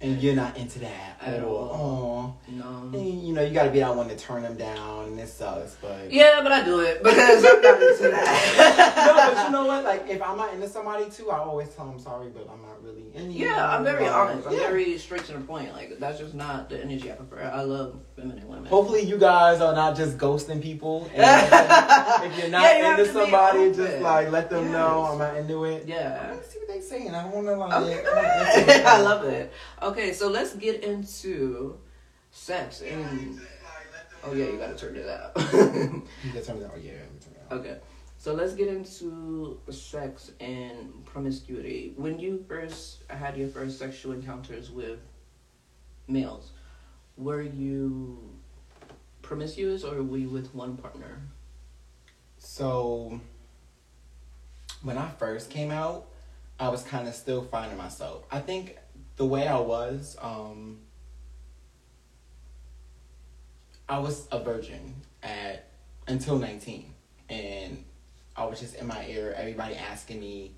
And 0.00 0.22
you're 0.22 0.36
not 0.36 0.56
into 0.56 0.78
that 0.78 1.16
At 1.20 1.42
or 1.42 1.46
all. 1.46 2.36
oh, 2.48 2.52
no 2.52 2.90
and, 2.96 3.22
you 3.26 3.32
know, 3.34 3.42
you 3.42 3.52
got 3.52 3.64
to 3.64 3.70
be 3.70 3.80
that 3.80 3.96
one 3.96 4.08
to 4.08 4.16
turn 4.16 4.42
them 4.42 4.56
down, 4.56 5.06
and 5.06 5.18
it 5.18 5.28
sucks. 5.28 5.76
But 5.82 6.12
yeah 6.12 6.40
but 6.40 6.52
I 6.52 6.64
do 6.64 6.80
it 6.80 7.02
because 7.02 7.44
I'm 7.44 7.60
not 7.60 7.82
into 7.82 8.08
that 8.10 8.94
no, 8.96 9.34
but 9.34 9.44
you 9.44 9.50
know 9.50 9.66
what? 9.66 9.84
Like, 9.84 10.08
if 10.08 10.22
I'm 10.22 10.36
not 10.36 10.54
into 10.54 10.68
somebody 10.68 11.10
too, 11.10 11.30
I 11.30 11.38
always 11.38 11.68
tell 11.70 11.86
them 11.86 11.98
sorry, 11.98 12.28
but 12.28 12.48
I'm 12.48 12.62
not 12.62 12.82
really 12.82 13.10
into 13.14 13.36
yeah 13.38 13.76
I'm 13.76 13.82
very 13.82 14.06
honest 14.06 14.46
I'm 14.46 14.52
yeah. 14.54 14.60
very 14.60 14.96
straight 14.98 15.24
to 15.24 15.32
the 15.32 15.40
point 15.40 15.72
like 15.72 15.98
that's 15.98 16.18
just 16.18 16.34
not 16.34 16.70
the 16.70 16.80
energy 16.80 17.10
I 17.10 17.16
prefer 17.16 17.42
I 17.42 17.62
love 17.62 17.98
women 18.18 18.38
Hopefully, 18.68 19.02
you 19.02 19.16
guys 19.16 19.60
are 19.60 19.74
not 19.74 19.96
just 19.96 20.18
ghosting 20.18 20.62
people. 20.62 21.10
And 21.14 21.22
uh, 21.22 22.20
if 22.24 22.38
you're 22.38 22.50
not 22.50 22.62
Yeah, 22.62 22.94
you 22.94 23.00
into 23.00 23.12
somebody, 23.12 23.72
just 23.72 24.00
like 24.00 24.30
let 24.30 24.50
them 24.50 24.70
know 24.70 25.04
I'm 25.04 25.18
not 25.18 25.36
into 25.36 25.64
it. 25.64 25.84
I 25.86 25.88
yeah 25.88 26.30
want 26.30 26.42
to 26.42 26.48
see 26.50 26.58
what 26.58 26.68
they're 26.68 26.82
saying. 26.82 27.14
I 27.14 27.26
want 27.26 27.46
to 27.46 27.56
like. 27.56 27.72
Okay, 27.72 28.82
I. 28.84 28.96
I 28.98 29.00
love 29.00 29.24
it. 29.24 29.52
Okay, 29.82 30.12
so 30.12 30.28
let's 30.28 30.54
get 30.54 30.82
into 30.84 31.78
sex 32.30 32.82
and 32.82 33.40
oh 34.24 34.32
yeah, 34.34 34.46
you 34.46 34.58
gotta 34.58 34.74
turn 34.74 34.96
it 34.96 35.08
out. 35.08 35.32
Oh, 35.36 36.02
you 36.24 36.32
gotta 36.32 36.44
turn 36.44 36.56
me 36.56 36.62
that. 36.62 36.72
Oh 36.74 36.78
yeah, 36.78 36.92
turn 36.92 37.34
it 37.34 37.52
on. 37.52 37.58
okay, 37.58 37.76
so 38.18 38.34
let's 38.34 38.52
get 38.52 38.68
into 38.68 39.60
sex 39.70 40.32
and 40.40 41.04
promiscuity. 41.04 41.94
When 41.96 42.18
you 42.18 42.44
first 42.48 43.04
had 43.08 43.36
your 43.36 43.48
first 43.48 43.78
sexual 43.78 44.12
encounters 44.12 44.70
with 44.70 44.98
males, 46.06 46.52
were 47.18 47.42
you 47.42 48.18
promiscuous 49.20 49.84
or 49.84 50.02
were 50.02 50.18
you 50.18 50.30
with 50.30 50.54
one 50.54 50.76
partner? 50.76 51.20
So, 52.38 53.20
when 54.82 54.96
I 54.96 55.08
first 55.10 55.50
came 55.50 55.70
out, 55.70 56.06
I 56.58 56.68
was 56.68 56.82
kind 56.82 57.08
of 57.08 57.14
still 57.14 57.42
finding 57.42 57.76
myself. 57.76 58.24
I 58.30 58.40
think 58.40 58.78
the 59.16 59.26
way 59.26 59.46
I 59.46 59.58
was, 59.58 60.16
um, 60.20 60.78
I 63.88 63.98
was 63.98 64.28
a 64.30 64.42
virgin 64.42 64.94
at 65.22 65.68
until 66.06 66.38
19. 66.38 66.92
And 67.28 67.84
I 68.36 68.44
was 68.44 68.60
just 68.60 68.76
in 68.76 68.86
my 68.86 69.06
ear, 69.06 69.34
everybody 69.36 69.74
asking 69.76 70.20
me, 70.20 70.52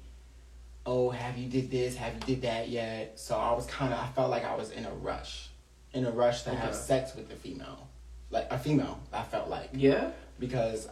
oh, 0.87 1.11
have 1.11 1.37
you 1.37 1.49
did 1.49 1.71
this? 1.71 1.97
Have 1.97 2.15
you 2.15 2.21
did 2.21 2.43
that 2.43 2.69
yet? 2.69 3.19
So 3.19 3.37
I 3.37 3.53
was 3.53 3.67
kind 3.67 3.93
of, 3.93 3.99
I 3.99 4.09
felt 4.09 4.31
like 4.31 4.45
I 4.45 4.55
was 4.55 4.71
in 4.71 4.85
a 4.85 4.93
rush. 4.93 5.50
In 5.93 6.05
a 6.07 6.11
rush 6.11 6.43
to 6.43 6.51
have 6.55 6.75
sex 6.75 7.15
with 7.17 7.29
the 7.29 7.35
female. 7.35 7.89
Like 8.31 8.47
a 8.51 8.59
female, 8.59 9.01
I 9.13 9.23
felt 9.25 9.49
like 9.49 9.71
Yeah. 9.73 10.11
because 10.39 10.89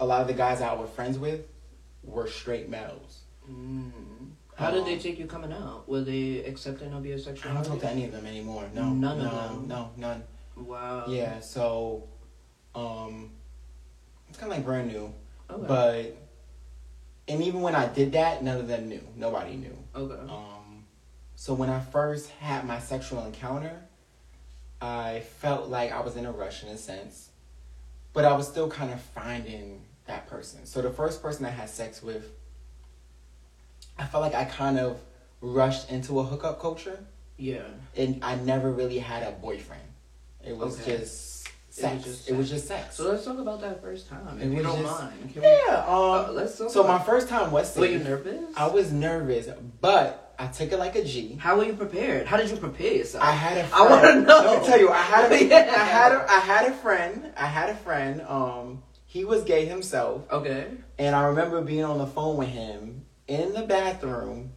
a 0.00 0.06
lot 0.06 0.22
of 0.22 0.26
the 0.26 0.32
guys 0.32 0.62
I 0.62 0.72
was 0.72 0.88
friends 0.90 1.18
with 1.18 1.42
were 2.02 2.26
straight 2.28 2.68
males. 2.70 3.20
Mm. 3.50 3.90
How 4.56 4.70
did 4.70 4.86
they 4.86 4.94
Um, 4.94 4.98
take 5.00 5.18
you 5.18 5.26
coming 5.26 5.52
out? 5.52 5.86
Were 5.88 6.00
they 6.00 6.44
accepting 6.44 6.92
of 6.94 7.04
your 7.04 7.14
I 7.14 7.20
don't 7.20 7.24
sexuality? 7.36 7.68
talk 7.70 7.80
to 7.80 7.90
any 7.90 8.04
of 8.06 8.12
them 8.12 8.24
anymore. 8.26 8.68
No, 8.74 8.88
None 8.90 9.20
of 9.20 9.30
them? 9.32 9.68
no, 9.68 9.90
none. 9.96 10.24
Wow. 10.56 11.04
Yeah, 11.08 11.40
so 11.40 12.08
um, 12.74 13.30
it's 14.28 14.38
kind 14.38 14.50
of 14.50 14.56
like 14.58 14.64
brand 14.66 14.88
new, 14.88 15.12
Okay. 15.50 15.66
but 15.66 16.16
and 17.28 17.42
even 17.42 17.60
when 17.60 17.74
I 17.74 17.86
did 17.86 18.12
that, 18.12 18.42
none 18.42 18.58
of 18.58 18.66
them 18.66 18.88
knew. 18.88 19.06
Nobody 19.14 19.56
knew. 19.56 19.76
okay. 19.94 20.20
Um, 20.32 20.86
so 21.36 21.52
when 21.54 21.68
I 21.68 21.80
first 21.80 22.30
had 22.30 22.64
my 22.66 22.78
sexual 22.80 23.24
encounter, 23.24 23.84
I 24.80 25.20
felt 25.38 25.68
like 25.68 25.92
I 25.92 26.00
was 26.00 26.16
in 26.16 26.26
a 26.26 26.32
rush 26.32 26.62
in 26.62 26.68
a 26.68 26.76
sense, 26.78 27.30
but 28.12 28.24
I 28.24 28.32
was 28.36 28.46
still 28.46 28.68
kind 28.70 28.92
of 28.92 29.00
finding 29.00 29.82
that 30.06 30.26
person. 30.28 30.64
So 30.66 30.80
the 30.82 30.90
first 30.90 31.20
person 31.22 31.44
I 31.44 31.50
had 31.50 31.68
sex 31.68 32.02
with, 32.02 32.30
I 33.98 34.04
felt 34.06 34.22
like 34.22 34.34
I 34.34 34.44
kind 34.44 34.78
of 34.78 34.98
rushed 35.40 35.90
into 35.90 36.18
a 36.20 36.24
hookup 36.24 36.60
culture, 36.60 37.04
Yeah. 37.36 37.62
and 37.96 38.24
I 38.24 38.36
never 38.36 38.70
really 38.70 38.98
had 38.98 39.22
a 39.24 39.32
boyfriend. 39.32 39.82
It 40.44 40.56
was 40.56 40.80
Okay. 40.80 40.98
just 40.98 41.46
It 41.46 41.82
was 41.84 41.92
sex. 41.92 42.04
just 42.04 42.28
It 42.30 42.36
was 42.36 42.48
just 42.50 42.66
sex. 42.68 42.96
So 42.96 43.08
let's 43.10 43.24
talk 43.24 43.38
about 43.38 43.60
that 43.60 43.80
first 43.82 44.08
time, 44.08 44.40
It 44.40 44.46
if 44.46 44.52
you 44.52 44.62
don't 44.62 44.80
just- 44.82 45.00
mind. 45.00 45.32
Can 45.32 45.42
we, 45.42 45.48
yeah. 45.48 45.84
uh, 45.86 46.26
Um. 46.28 46.34
let's 46.36 46.56
talk 46.58 46.70
So 46.70 46.84
my 46.84 46.98
first 47.00 47.28
time 47.28 47.50
was 47.50 47.76
Were 47.76 47.86
you 47.86 47.98
nervous? 47.98 48.44
I 48.56 48.66
was 48.68 48.90
nervous, 48.92 49.48
but 49.80 50.27
I 50.38 50.46
took 50.46 50.70
it 50.70 50.78
like 50.78 50.94
a 50.94 51.04
G. 51.04 51.34
How 51.34 51.56
were 51.56 51.64
you 51.64 51.72
prepared? 51.74 52.26
How 52.26 52.36
did 52.36 52.48
you 52.50 52.56
prepare 52.56 52.92
yourself? 52.92 53.24
I 53.24 53.32
had 53.32 53.58
a 53.58 53.64
I 53.64 53.66
friend. 53.66 53.90
wanna 53.90 54.20
know. 54.26 54.52
Let 54.52 54.60
me 54.62 54.66
tell 54.68 54.78
you, 54.78 54.90
I 54.90 54.98
had 55.02 55.32
a, 55.32 55.44
Yeah. 55.48 55.56
I 55.56 55.84
had 55.84 56.12
a, 56.12 56.30
I 56.30 56.38
had 56.38 56.68
a 56.70 56.74
friend. 56.74 57.32
I 57.36 57.46
had 57.46 57.70
a 57.70 57.74
friend. 57.74 58.20
Um, 58.22 58.82
he 59.04 59.24
was 59.24 59.42
gay 59.44 59.64
himself, 59.64 60.30
okay. 60.30 60.66
and 60.98 61.16
I 61.16 61.22
remember 61.28 61.60
being 61.62 61.82
on 61.84 61.96
the 61.98 62.06
phone 62.06 62.36
with 62.36 62.48
him 62.48 63.06
in 63.26 63.52
the 63.54 63.62
bathroom, 63.62 64.52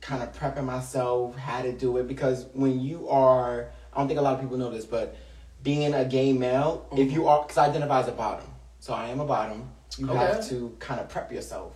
kind 0.00 0.22
of 0.22 0.32
prepping 0.32 0.64
myself 0.64 1.36
how 1.36 1.60
to 1.62 1.72
do 1.72 1.96
it 1.98 2.06
because 2.06 2.46
when 2.54 2.78
you 2.80 3.08
are, 3.08 3.70
I 3.92 3.98
don't 3.98 4.06
think 4.06 4.20
a 4.20 4.22
lot 4.22 4.34
of 4.34 4.40
people 4.40 4.56
know 4.58 4.70
this, 4.70 4.84
but 4.86 5.16
being 5.64 5.92
a 5.92 6.04
gay 6.04 6.32
male, 6.32 6.86
if 6.96 7.10
you 7.10 7.26
are, 7.26 7.42
because 7.42 7.58
I 7.58 7.66
identify 7.66 8.00
as 8.00 8.08
a 8.08 8.12
bottom, 8.12 8.46
so 8.78 8.94
I 8.94 9.08
am 9.08 9.18
a 9.20 9.24
bottom. 9.26 9.70
You 9.98 10.08
Okay. 10.08 10.18
have 10.18 10.48
to 10.50 10.76
kind 10.78 11.00
of 11.00 11.08
prep 11.08 11.32
yourself. 11.32 11.74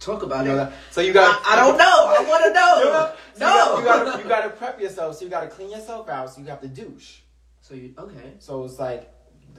Talk 0.00 0.22
about 0.22 0.44
You 0.44 0.52
know 0.52 0.62
it. 0.62 0.70
that? 0.70 0.72
So 0.90 1.00
you 1.00 1.12
got. 1.12 1.40
I, 1.44 1.54
I 1.54 1.56
don't 1.56 1.76
know. 1.76 1.84
I 1.84 2.24
want 2.28 2.44
to 2.44 2.52
know. 2.54 2.78
You? 2.78 3.38
So 3.38 3.44
no. 3.46 3.78
You 3.78 3.84
gotta, 3.84 4.22
you 4.22 4.28
gotta, 4.28 4.50
prep 4.50 4.80
yourself. 4.80 5.16
So 5.16 5.24
you 5.24 5.30
gotta 5.30 5.48
clean 5.48 5.70
yourself 5.70 6.08
out. 6.08 6.30
So 6.30 6.40
you 6.40 6.46
have 6.48 6.60
to 6.60 6.68
douche. 6.68 7.18
so 7.60 7.74
you 7.74 7.94
okay? 7.98 8.34
So 8.38 8.64
it's 8.64 8.78
like 8.78 9.12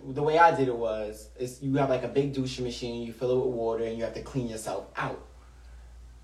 the 0.08 0.24
way 0.24 0.38
I 0.40 0.56
did 0.56 0.68
it 0.70 0.76
was 0.76 1.30
is 1.38 1.62
you 1.62 1.76
have 1.76 1.90
like 1.90 2.04
a 2.04 2.08
big 2.08 2.34
douche 2.34 2.60
machine. 2.60 3.06
You 3.06 3.12
fill 3.14 3.32
it 3.32 3.46
with 3.46 3.54
water 3.54 3.84
and 3.84 3.98
you 3.98 4.04
have 4.04 4.14
to 4.14 4.22
clean 4.22 4.48
yourself 4.48 4.88
out 4.96 5.26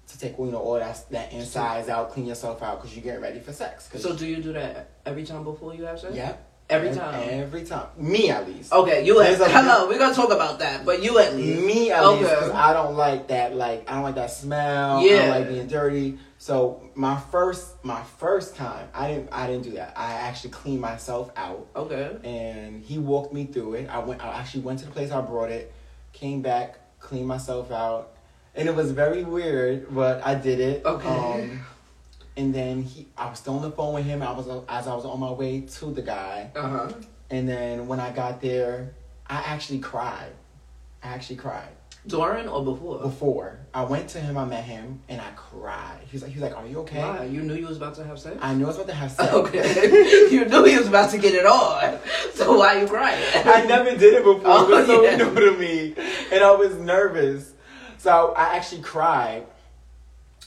to 0.08 0.20
take 0.20 0.38
you 0.38 0.46
know 0.46 0.60
all 0.60 0.76
that 0.80 1.10
that 1.12 1.34
insides 1.34 1.90
out. 1.90 2.12
Clean 2.12 2.26
yourself 2.26 2.62
out 2.64 2.80
because 2.80 2.96
you're 2.96 3.04
getting 3.04 3.22
ready 3.22 3.40
for 3.40 3.52
sex. 3.52 3.90
So 3.96 4.16
do 4.16 4.26
you 4.26 4.38
do 4.38 4.54
that 4.54 4.92
every 5.06 5.26
time 5.26 5.44
before 5.44 5.76
you 5.76 5.84
have 5.84 6.00
sex? 6.00 6.16
Yep. 6.16 6.52
Every 6.68 6.92
time. 6.96 7.30
Every 7.30 7.64
time. 7.64 7.88
Me 7.96 8.30
at 8.32 8.48
least. 8.48 8.74
Okay, 8.74 9.06
you 9.06 9.22
at 9.22 9.40
a- 9.40 9.46
hello. 9.48 9.88
We're 9.88 10.00
gonna 10.00 10.16
talk 10.16 10.32
about 10.32 10.58
that, 10.60 10.84
but 10.84 11.04
you 11.04 11.20
at 11.20 11.36
least. 11.36 11.64
Me 11.64 11.92
at 11.92 12.04
Okay. 12.04 12.22
least, 12.24 12.30
because 12.36 12.52
I 12.52 12.74
don't 12.74 12.96
like 12.96 13.28
that. 13.28 13.56
Like 13.56 13.88
I 13.90 13.94
don't 13.94 14.04
like 14.04 14.16
that 14.16 14.32
smell. 14.32 14.98
I 14.98 15.04
Yeah. 15.04 15.18
don't 15.22 15.30
like 15.30 15.48
being 15.50 15.68
dirty. 15.68 16.18
So 16.40 16.82
my 16.96 17.20
first, 17.32 17.84
my 17.84 18.02
first 18.18 18.56
time, 18.56 18.88
I 18.96 19.10
didn't, 19.10 19.30
I 19.32 19.46
didn't 19.48 19.64
do 19.64 19.72
that. 19.74 19.94
I 19.96 20.14
actually 20.14 20.52
cleaned 20.52 20.82
myself 20.82 21.32
out, 21.38 21.68
Okay. 21.76 22.18
and 22.24 22.82
he 22.84 22.98
walked 22.98 23.32
me 23.32 23.46
through 23.46 23.76
it. 23.76 23.90
I 23.90 24.00
went, 24.00 24.24
I 24.24 24.30
actually 24.30 24.62
went 24.62 24.80
to 24.80 24.86
the 24.86 24.92
place 24.92 25.12
I 25.12 25.22
brought 25.22 25.52
it, 25.52 25.72
came 26.14 26.42
back, 26.42 26.78
cleaned 27.00 27.28
myself 27.28 27.72
out, 27.72 28.10
and 28.56 28.68
it 28.68 28.76
was 28.76 28.92
very 28.92 29.24
weird, 29.24 29.94
but 29.94 30.26
I 30.26 30.34
did 30.36 30.60
it. 30.60 30.84
Okay. 30.86 31.08
Um, 31.08 31.66
and 32.38 32.54
then 32.54 32.84
he, 32.84 33.08
I 33.18 33.30
was 33.30 33.40
still 33.40 33.56
on 33.56 33.62
the 33.62 33.72
phone 33.72 33.94
with 33.94 34.06
him. 34.06 34.22
I 34.22 34.32
was 34.32 34.48
as 34.68 34.88
I 34.88 34.96
was 34.96 35.06
on 35.06 35.20
my 35.20 35.32
way 35.32 35.62
to 35.62 35.86
the 35.92 36.02
guy. 36.02 36.52
Uh 36.56 36.68
huh. 36.68 36.92
And 37.30 37.48
then 37.48 37.88
when 37.88 38.00
I 38.00 38.12
got 38.12 38.42
there, 38.42 38.94
I 39.28 39.38
actually 39.38 39.80
cried. 39.80 40.32
I 41.04 41.08
actually 41.10 41.38
cried. 41.38 41.70
During 42.08 42.48
or 42.48 42.64
before? 42.64 43.00
Before 43.00 43.60
I 43.74 43.84
went 43.84 44.10
to 44.10 44.20
him, 44.20 44.38
I 44.38 44.46
met 44.46 44.64
him, 44.64 45.02
and 45.10 45.20
I 45.20 45.32
cried. 45.36 46.02
He 46.06 46.16
was 46.16 46.22
like, 46.22 46.32
he 46.32 46.40
was 46.40 46.52
like, 46.52 46.58
"Are 46.58 46.68
you 46.68 46.80
okay?" 46.82 47.00
Why? 47.00 47.24
You 47.24 47.42
knew 47.42 47.56
you 47.56 47.66
was 47.66 47.78
about 47.78 47.96
to 47.96 48.04
have 48.04 48.20
sex. 48.20 48.38
I 48.42 48.54
knew 48.54 48.66
I 48.66 48.68
was 48.68 48.76
about 48.76 48.88
to 48.90 48.94
have 48.94 49.12
sex. 49.12 49.34
Okay. 49.34 50.30
you 50.32 50.46
knew 50.46 50.66
he 50.66 50.78
was 50.78 50.88
about 50.88 51.10
to 51.12 51.18
get 51.18 51.34
it 51.34 51.48
on. 51.48 52.00
So 52.36 52.60
why 52.60 52.80
you 52.80 52.88
crying? 52.88 53.24
I 53.34 53.66
never 53.66 53.98
did 53.98 54.14
it 54.14 54.24
before. 54.24 54.42
Oh, 54.46 54.72
it 54.72 54.76
was 54.76 54.86
so 54.86 55.04
yeah. 55.04 55.16
new 55.16 55.34
to 55.34 55.58
me, 55.58 55.96
and 56.32 56.44
I 56.44 56.52
was 56.52 56.76
nervous. 56.76 57.54
So 57.98 58.34
I 58.38 58.56
actually 58.56 58.84
cried. 58.84 59.48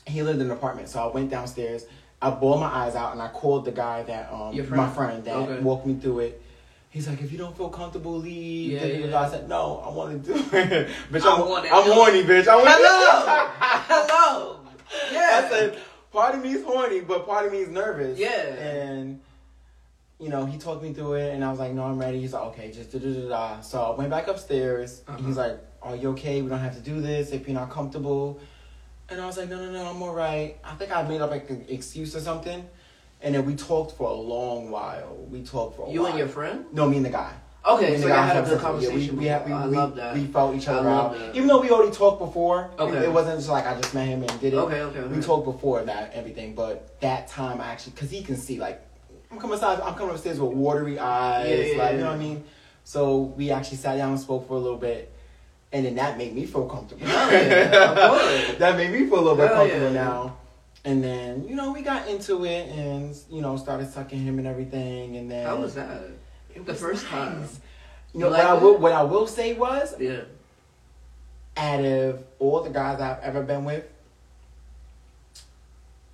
He 0.08 0.22
lived 0.22 0.40
in 0.40 0.46
an 0.46 0.52
apartment, 0.52 0.88
so 0.88 1.00
I 1.00 1.12
went 1.12 1.30
downstairs. 1.30 1.86
I 2.20 2.30
bawled 2.30 2.60
my 2.60 2.66
eyes 2.66 2.94
out, 2.96 3.12
and 3.12 3.22
I 3.22 3.28
called 3.28 3.64
the 3.64 3.72
guy 3.72 4.02
that 4.04 4.32
um 4.32 4.52
Your 4.54 4.64
my 4.66 4.88
friend? 4.88 4.94
friend 4.94 5.24
that 5.24 5.36
Okay. 5.36 5.60
walked 5.60 5.86
me 5.86 5.94
through 5.94 6.20
it. 6.20 6.42
He's 6.90 7.06
like, 7.06 7.20
if 7.20 7.30
you 7.30 7.38
don't 7.38 7.54
feel 7.56 7.68
comfortable, 7.68 8.16
leave. 8.18 8.72
Yeah, 8.72 8.84
yeah. 8.86 9.20
I 9.20 9.28
said, 9.28 9.46
no, 9.48 9.82
I 9.86 9.90
want 9.90 10.24
to 10.24 10.32
do 10.32 10.38
it. 10.38 10.88
bitch, 11.12 11.22
I'm, 11.22 11.42
I'm 11.72 11.92
horny, 11.92 12.22
bitch. 12.24 12.48
I 12.48 12.56
wanna 12.56 12.70
Hello. 12.72 13.46
Hello. 13.88 14.60
Yeah. 15.12 15.42
I 15.44 15.48
said, 15.50 15.78
part 16.10 16.34
of 16.34 16.42
me 16.42 16.52
is 16.52 16.64
horny, 16.64 17.00
but 17.02 17.26
part 17.26 17.44
of 17.46 17.52
me 17.52 17.58
is 17.58 17.68
nervous. 17.68 18.18
Yeah. 18.18 18.30
And, 18.54 19.20
you 20.18 20.30
know, 20.30 20.46
he 20.46 20.56
talked 20.58 20.82
me 20.82 20.94
through 20.94 21.14
it, 21.14 21.34
and 21.34 21.44
I 21.44 21.50
was 21.50 21.58
like, 21.60 21.72
no, 21.72 21.84
I'm 21.84 21.98
ready. 21.98 22.20
He's 22.20 22.32
like, 22.32 22.44
okay, 22.44 22.72
just 22.72 22.90
da 22.90 22.98
da 22.98 23.12
da 23.12 23.28
da. 23.28 23.60
So 23.60 23.82
I 23.82 23.90
went 23.96 24.08
back 24.10 24.26
upstairs. 24.26 25.02
Uh-huh. 25.06 25.18
He's 25.18 25.36
like, 25.36 25.58
are 25.82 25.94
you 25.94 26.08
okay? 26.12 26.40
We 26.40 26.48
don't 26.48 26.58
have 26.58 26.74
to 26.74 26.80
do 26.82 27.00
this 27.02 27.32
if 27.32 27.46
you're 27.46 27.54
not 27.54 27.70
comfortable. 27.70 28.40
And 29.10 29.20
I 29.20 29.26
was 29.26 29.38
like, 29.38 29.48
no, 29.48 29.56
no, 29.56 29.70
no, 29.72 29.88
I'm 29.90 30.02
all 30.02 30.12
right. 30.14 30.56
I 30.62 30.74
think 30.74 30.94
I 30.94 31.02
made 31.02 31.20
up 31.20 31.30
like 31.30 31.48
an 31.50 31.64
excuse 31.68 32.14
or 32.14 32.20
something. 32.20 32.66
And 33.20 33.34
then 33.34 33.46
we 33.46 33.56
talked 33.56 33.96
for 33.96 34.08
a 34.10 34.14
long 34.14 34.70
while. 34.70 35.16
We 35.30 35.42
talked 35.42 35.76
for 35.76 35.88
a 35.88 35.90
You 35.90 36.02
while. 36.02 36.10
You 36.10 36.10
and 36.10 36.18
your 36.18 36.28
friend? 36.28 36.66
No, 36.72 36.88
me 36.88 36.98
and 36.98 37.06
the 37.06 37.10
guy. 37.10 37.32
Okay, 37.66 38.00
so 38.00 38.06
y'all 38.06 38.22
had 38.22 38.44
a 38.44 38.48
good 38.48 38.60
conversation. 38.60 39.00
Yeah, 39.00 39.10
we, 39.12 39.18
we, 39.18 39.26
had, 39.26 39.46
we, 39.46 39.52
I 39.52 39.66
we, 39.66 39.76
love 39.76 39.96
that. 39.96 40.14
we 40.14 40.24
felt 40.26 40.54
each 40.54 40.68
other 40.68 40.88
out. 40.88 41.18
that. 41.18 41.34
Even 41.34 41.48
though 41.48 41.60
we 41.60 41.70
already 41.70 41.90
talked 41.94 42.18
before. 42.20 42.70
It- 42.78 42.80
Okay. 42.82 43.04
It, 43.04 43.12
wasn't 43.12 43.38
just 43.38 43.48
like 43.50 43.66
I 43.66 43.74
just 43.80 43.92
met 43.94 44.06
him 44.08 44.22
and 44.22 44.40
did 44.40 44.52
it. 44.54 44.56
Okay, 44.56 44.80
okay, 44.80 44.98
okay. 45.00 45.14
We 45.14 45.20
talked 45.22 45.44
before 45.44 45.82
that, 45.82 46.12
everything. 46.14 46.54
But 46.54 47.00
that 47.00 47.28
time, 47.28 47.60
I 47.60 47.66
actually, 47.68 47.92
because 47.92 48.10
he 48.10 48.22
can 48.22 48.36
see, 48.36 48.58
like, 48.58 48.80
I'm 49.30 49.38
coming 49.38 49.54
upstairs, 49.54 49.80
I'm 49.82 49.94
coming 49.94 50.14
upstairs 50.14 50.38
with 50.40 50.52
watery 50.52 50.98
eyes. 50.98 51.48
Yeah, 51.48 51.56
yeah, 51.56 51.82
like, 51.82 51.92
you 51.94 52.00
know 52.00 52.06
what 52.06 52.14
I 52.14 52.18
mean? 52.18 52.44
So 52.84 53.18
we 53.18 53.50
actually 53.50 53.78
sat 53.78 53.96
down 53.96 54.10
and 54.12 54.20
spoke 54.20 54.46
for 54.48 54.54
a 54.54 54.60
little 54.60 54.78
bit. 54.78 55.12
And 55.72 55.84
then 55.84 55.94
that 55.96 56.16
made 56.16 56.34
me 56.34 56.46
feel 56.46 56.66
comfortable. 56.66 57.06
Hell 57.06 57.30
yeah, 57.32 58.54
that 58.58 58.76
made 58.76 58.90
me 58.90 59.06
feel 59.06 59.18
a 59.18 59.20
little 59.20 59.36
bit 59.36 59.48
Hell 59.48 59.56
comfortable 59.56 59.86
yeah. 59.92 60.04
now. 60.04 60.36
And 60.84 61.04
then, 61.04 61.46
you 61.46 61.54
know, 61.56 61.72
we 61.72 61.82
got 61.82 62.08
into 62.08 62.44
it 62.46 62.68
and, 62.70 63.14
you 63.30 63.42
know, 63.42 63.56
started 63.56 63.90
sucking 63.92 64.18
him 64.20 64.38
and 64.38 64.46
everything. 64.46 65.16
And 65.16 65.30
then. 65.30 65.44
How 65.46 65.56
was 65.56 65.74
that? 65.74 66.02
It 66.54 66.58
was 66.58 66.66
The 66.66 66.72
was 66.72 66.80
first 66.80 67.06
time. 67.06 67.40
nice. 67.40 67.60
You 68.14 68.20
You 68.20 68.24
know, 68.24 68.30
like 68.30 68.42
what 68.44 68.50
I 68.50 68.54
will 68.54 68.78
what 68.78 68.92
I 68.92 69.02
will 69.02 69.26
say 69.26 69.52
was 69.52 69.94
Yeah. 70.00 70.20
out 71.56 71.84
of 71.84 72.24
all 72.38 72.62
the 72.62 72.70
guys 72.70 73.00
I've 73.00 73.22
ever 73.22 73.42
been 73.42 73.64
with, 73.66 73.84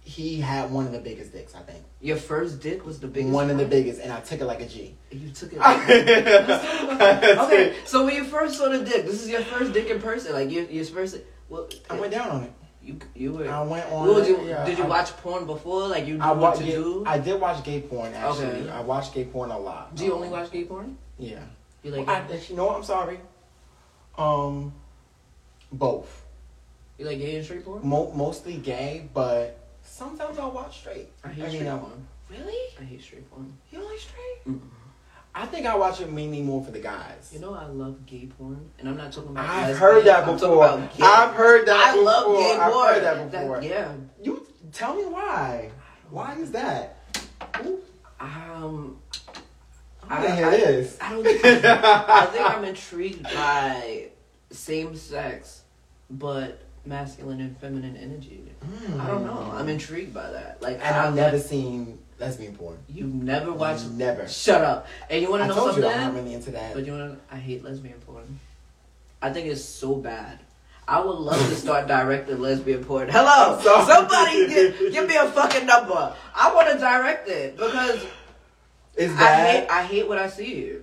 he 0.06 0.38
had 0.40 0.70
one 0.70 0.84
of 0.86 0.92
the 0.92 0.98
biggest 1.00 1.32
dicks, 1.32 1.54
I 1.54 1.60
think. 1.60 1.82
Your 2.00 2.16
first 2.18 2.60
dick 2.60 2.84
was 2.84 3.00
the 3.00 3.06
biggest. 3.08 3.32
one 3.32 3.48
of 3.50 3.56
the 3.58 3.64
biggest, 3.64 4.00
and 4.00 4.12
I 4.12 4.20
took 4.20 4.40
it 4.40 4.44
like 4.44 4.60
a 4.60 4.66
G. 4.66 4.94
You 5.10 5.30
took 5.30 5.52
it. 5.52 5.58
I 5.62 7.36
okay, 7.46 7.74
so 7.86 8.04
when 8.04 8.14
you 8.14 8.24
first 8.24 8.58
saw 8.58 8.68
the 8.68 8.84
dick, 8.84 9.04
this 9.06 9.22
is 9.22 9.28
your 9.30 9.40
first 9.42 9.72
dick 9.72 9.88
in 9.88 10.00
person. 10.00 10.32
Like 10.34 10.50
your 10.50 10.64
your 10.64 10.84
first. 10.84 11.18
Well, 11.48 11.68
I 11.90 11.98
went 11.98 12.12
down 12.12 12.28
on 12.30 12.42
it. 12.44 12.52
You 12.82 12.98
you 13.14 13.32
were. 13.32 13.48
I 13.48 13.62
went 13.62 13.90
on. 13.90 14.06
Would 14.08 14.26
you, 14.26 14.42
yeah, 14.46 14.64
did 14.66 14.76
you 14.76 14.84
I- 14.84 14.88
watch 14.88 15.10
porn 15.18 15.46
before? 15.46 15.88
Like 15.88 16.06
you 16.06 16.18
knew 16.18 16.22
I 16.22 16.32
what 16.32 16.40
watched. 16.40 16.58
to 16.60 16.66
Yeah, 16.66 16.72
do. 16.76 17.04
I 17.06 17.18
did 17.18 17.40
watch 17.40 17.64
gay 17.64 17.80
porn 17.80 18.12
actually. 18.12 18.44
Okay. 18.46 18.70
I 18.70 18.80
watched 18.82 19.14
gay 19.14 19.24
porn 19.24 19.50
a 19.50 19.58
lot. 19.58 19.94
do 19.94 20.04
you 20.04 20.10
Um, 20.12 20.16
only 20.18 20.28
watch 20.28 20.50
gay 20.50 20.64
porn? 20.64 20.98
Yeah. 21.18 21.40
You 21.82 21.90
like 21.92 22.06
I, 22.08 22.26
you 22.48 22.56
know 22.56 22.66
what? 22.66 22.76
I'm 22.76 22.84
sorry. 22.84 23.20
Um, 24.18 24.74
both. 25.72 26.24
you 26.98 27.06
like 27.06 27.18
gay 27.18 27.36
and 27.36 27.44
straight 27.44 27.64
porn? 27.64 27.80
Mo- 27.86 28.12
mostly 28.14 28.56
gay, 28.58 29.08
but 29.14 29.58
sometimes 29.84 30.38
I'll 30.38 30.50
watch 30.50 30.80
straight. 30.80 31.08
I 31.22 31.28
hate 31.28 31.44
I 31.44 31.48
mean, 31.48 31.56
straight 31.62 31.70
porn. 31.80 32.06
Really? 32.30 32.74
I 32.80 32.84
hate 32.84 33.02
straight 33.02 33.30
porn. 33.30 33.52
You 33.70 33.78
don't 33.78 33.90
like 33.90 34.00
straight? 34.00 34.44
Mm-mm. 34.54 34.60
I 35.36 35.46
think 35.46 35.66
I 35.66 35.74
watch 35.76 36.00
it 36.00 36.10
mainly 36.12 36.40
more 36.42 36.64
for 36.64 36.70
the 36.70 36.78
guys. 36.78 37.30
You 37.32 37.40
know 37.40 37.54
I 37.54 37.66
love 37.66 38.06
gay 38.06 38.26
porn, 38.38 38.70
and 38.78 38.88
I'm 38.88 38.96
not 38.96 39.12
talking 39.12 39.30
about. 39.30 39.48
I've 39.50 39.76
heard 39.76 40.04
that 40.04 40.26
I'm 40.28 40.34
before. 40.34 40.64
about 40.64 40.96
gay. 40.96 41.02
I've 41.04 41.34
heard 41.34 41.66
that 41.66 41.76
I 41.76 41.90
before. 41.92 42.04
love 42.04 42.38
gay 42.38 42.56
I've 42.56 42.72
porn. 42.72 42.94
heard 42.94 43.02
that 43.04 43.30
before. 43.32 43.62
yeah. 43.62 43.92
You 44.22 44.46
tell 44.72 44.94
me 44.94 45.04
why. 45.06 45.70
Why 46.10 46.34
is 46.36 46.52
that? 46.52 46.98
Ooh, 47.64 47.80
Um. 48.20 48.98
I 50.08 50.18
want 50.18 50.28
to 50.28 50.34
hear 50.36 50.46
I- 50.46 50.50
this. 50.56 50.98
I 51.00 51.10
don't. 51.12 51.26
I 51.26 52.26
think 52.26 52.50
I'm 52.50 52.64
intrigued 52.72 53.22
by 53.24 54.08
same 54.52 54.94
sex, 54.94 55.62
but 56.10 56.62
masculine 56.86 57.40
and 57.40 57.56
feminine 57.58 57.96
energy. 57.96 58.42
Hmm. 58.62 59.00
I 59.00 59.06
don't 59.06 59.24
know. 59.24 59.52
I'm 59.54 59.68
intrigued 59.68 60.12
by 60.12 60.30
that. 60.30 60.62
Like, 60.62 60.80
And 60.82 60.94
I've 60.94 61.14
never 61.14 61.38
seen 61.38 61.98
lesbian 62.18 62.54
porn. 62.56 62.78
You've 62.88 63.14
never 63.14 63.52
watched. 63.52 63.86
Never. 63.90 64.28
Shut 64.28 64.62
up. 64.62 64.86
And 65.10 65.22
you 65.22 65.30
want 65.30 65.42
to 65.42 65.48
know 65.48 65.54
told 65.54 65.74
something? 65.74 65.84
you 65.84 65.90
I'm 65.90 66.14
not 66.14 66.14
really 66.14 66.34
into 66.34 66.50
that. 66.52 66.74
But 66.74 66.86
you 66.86 66.92
want 66.92 67.14
to? 67.14 67.34
I 67.34 67.38
hate 67.38 67.64
lesbian 67.64 68.00
porn. 68.00 68.40
I 69.22 69.32
think 69.32 69.46
it's 69.46 69.64
so 69.64 69.96
bad. 69.96 70.40
I 70.86 71.00
would 71.00 71.16
love 71.16 71.38
to 71.48 71.54
start 71.56 71.86
directing 71.88 72.40
lesbian 72.40 72.84
porn. 72.84 73.08
Hello, 73.10 73.58
somebody 73.86 74.48
give, 74.48 74.78
give 74.92 75.08
me 75.08 75.16
a 75.16 75.26
fucking 75.30 75.66
number. 75.66 76.14
I 76.34 76.54
want 76.54 76.70
to 76.72 76.78
direct 76.78 77.28
it 77.28 77.56
because 77.56 78.04
Is 78.96 79.10
I 79.16 79.34
hate 79.34 79.66
I 79.70 79.82
hate 79.84 80.06
what 80.06 80.18
I 80.18 80.28
see. 80.28 80.76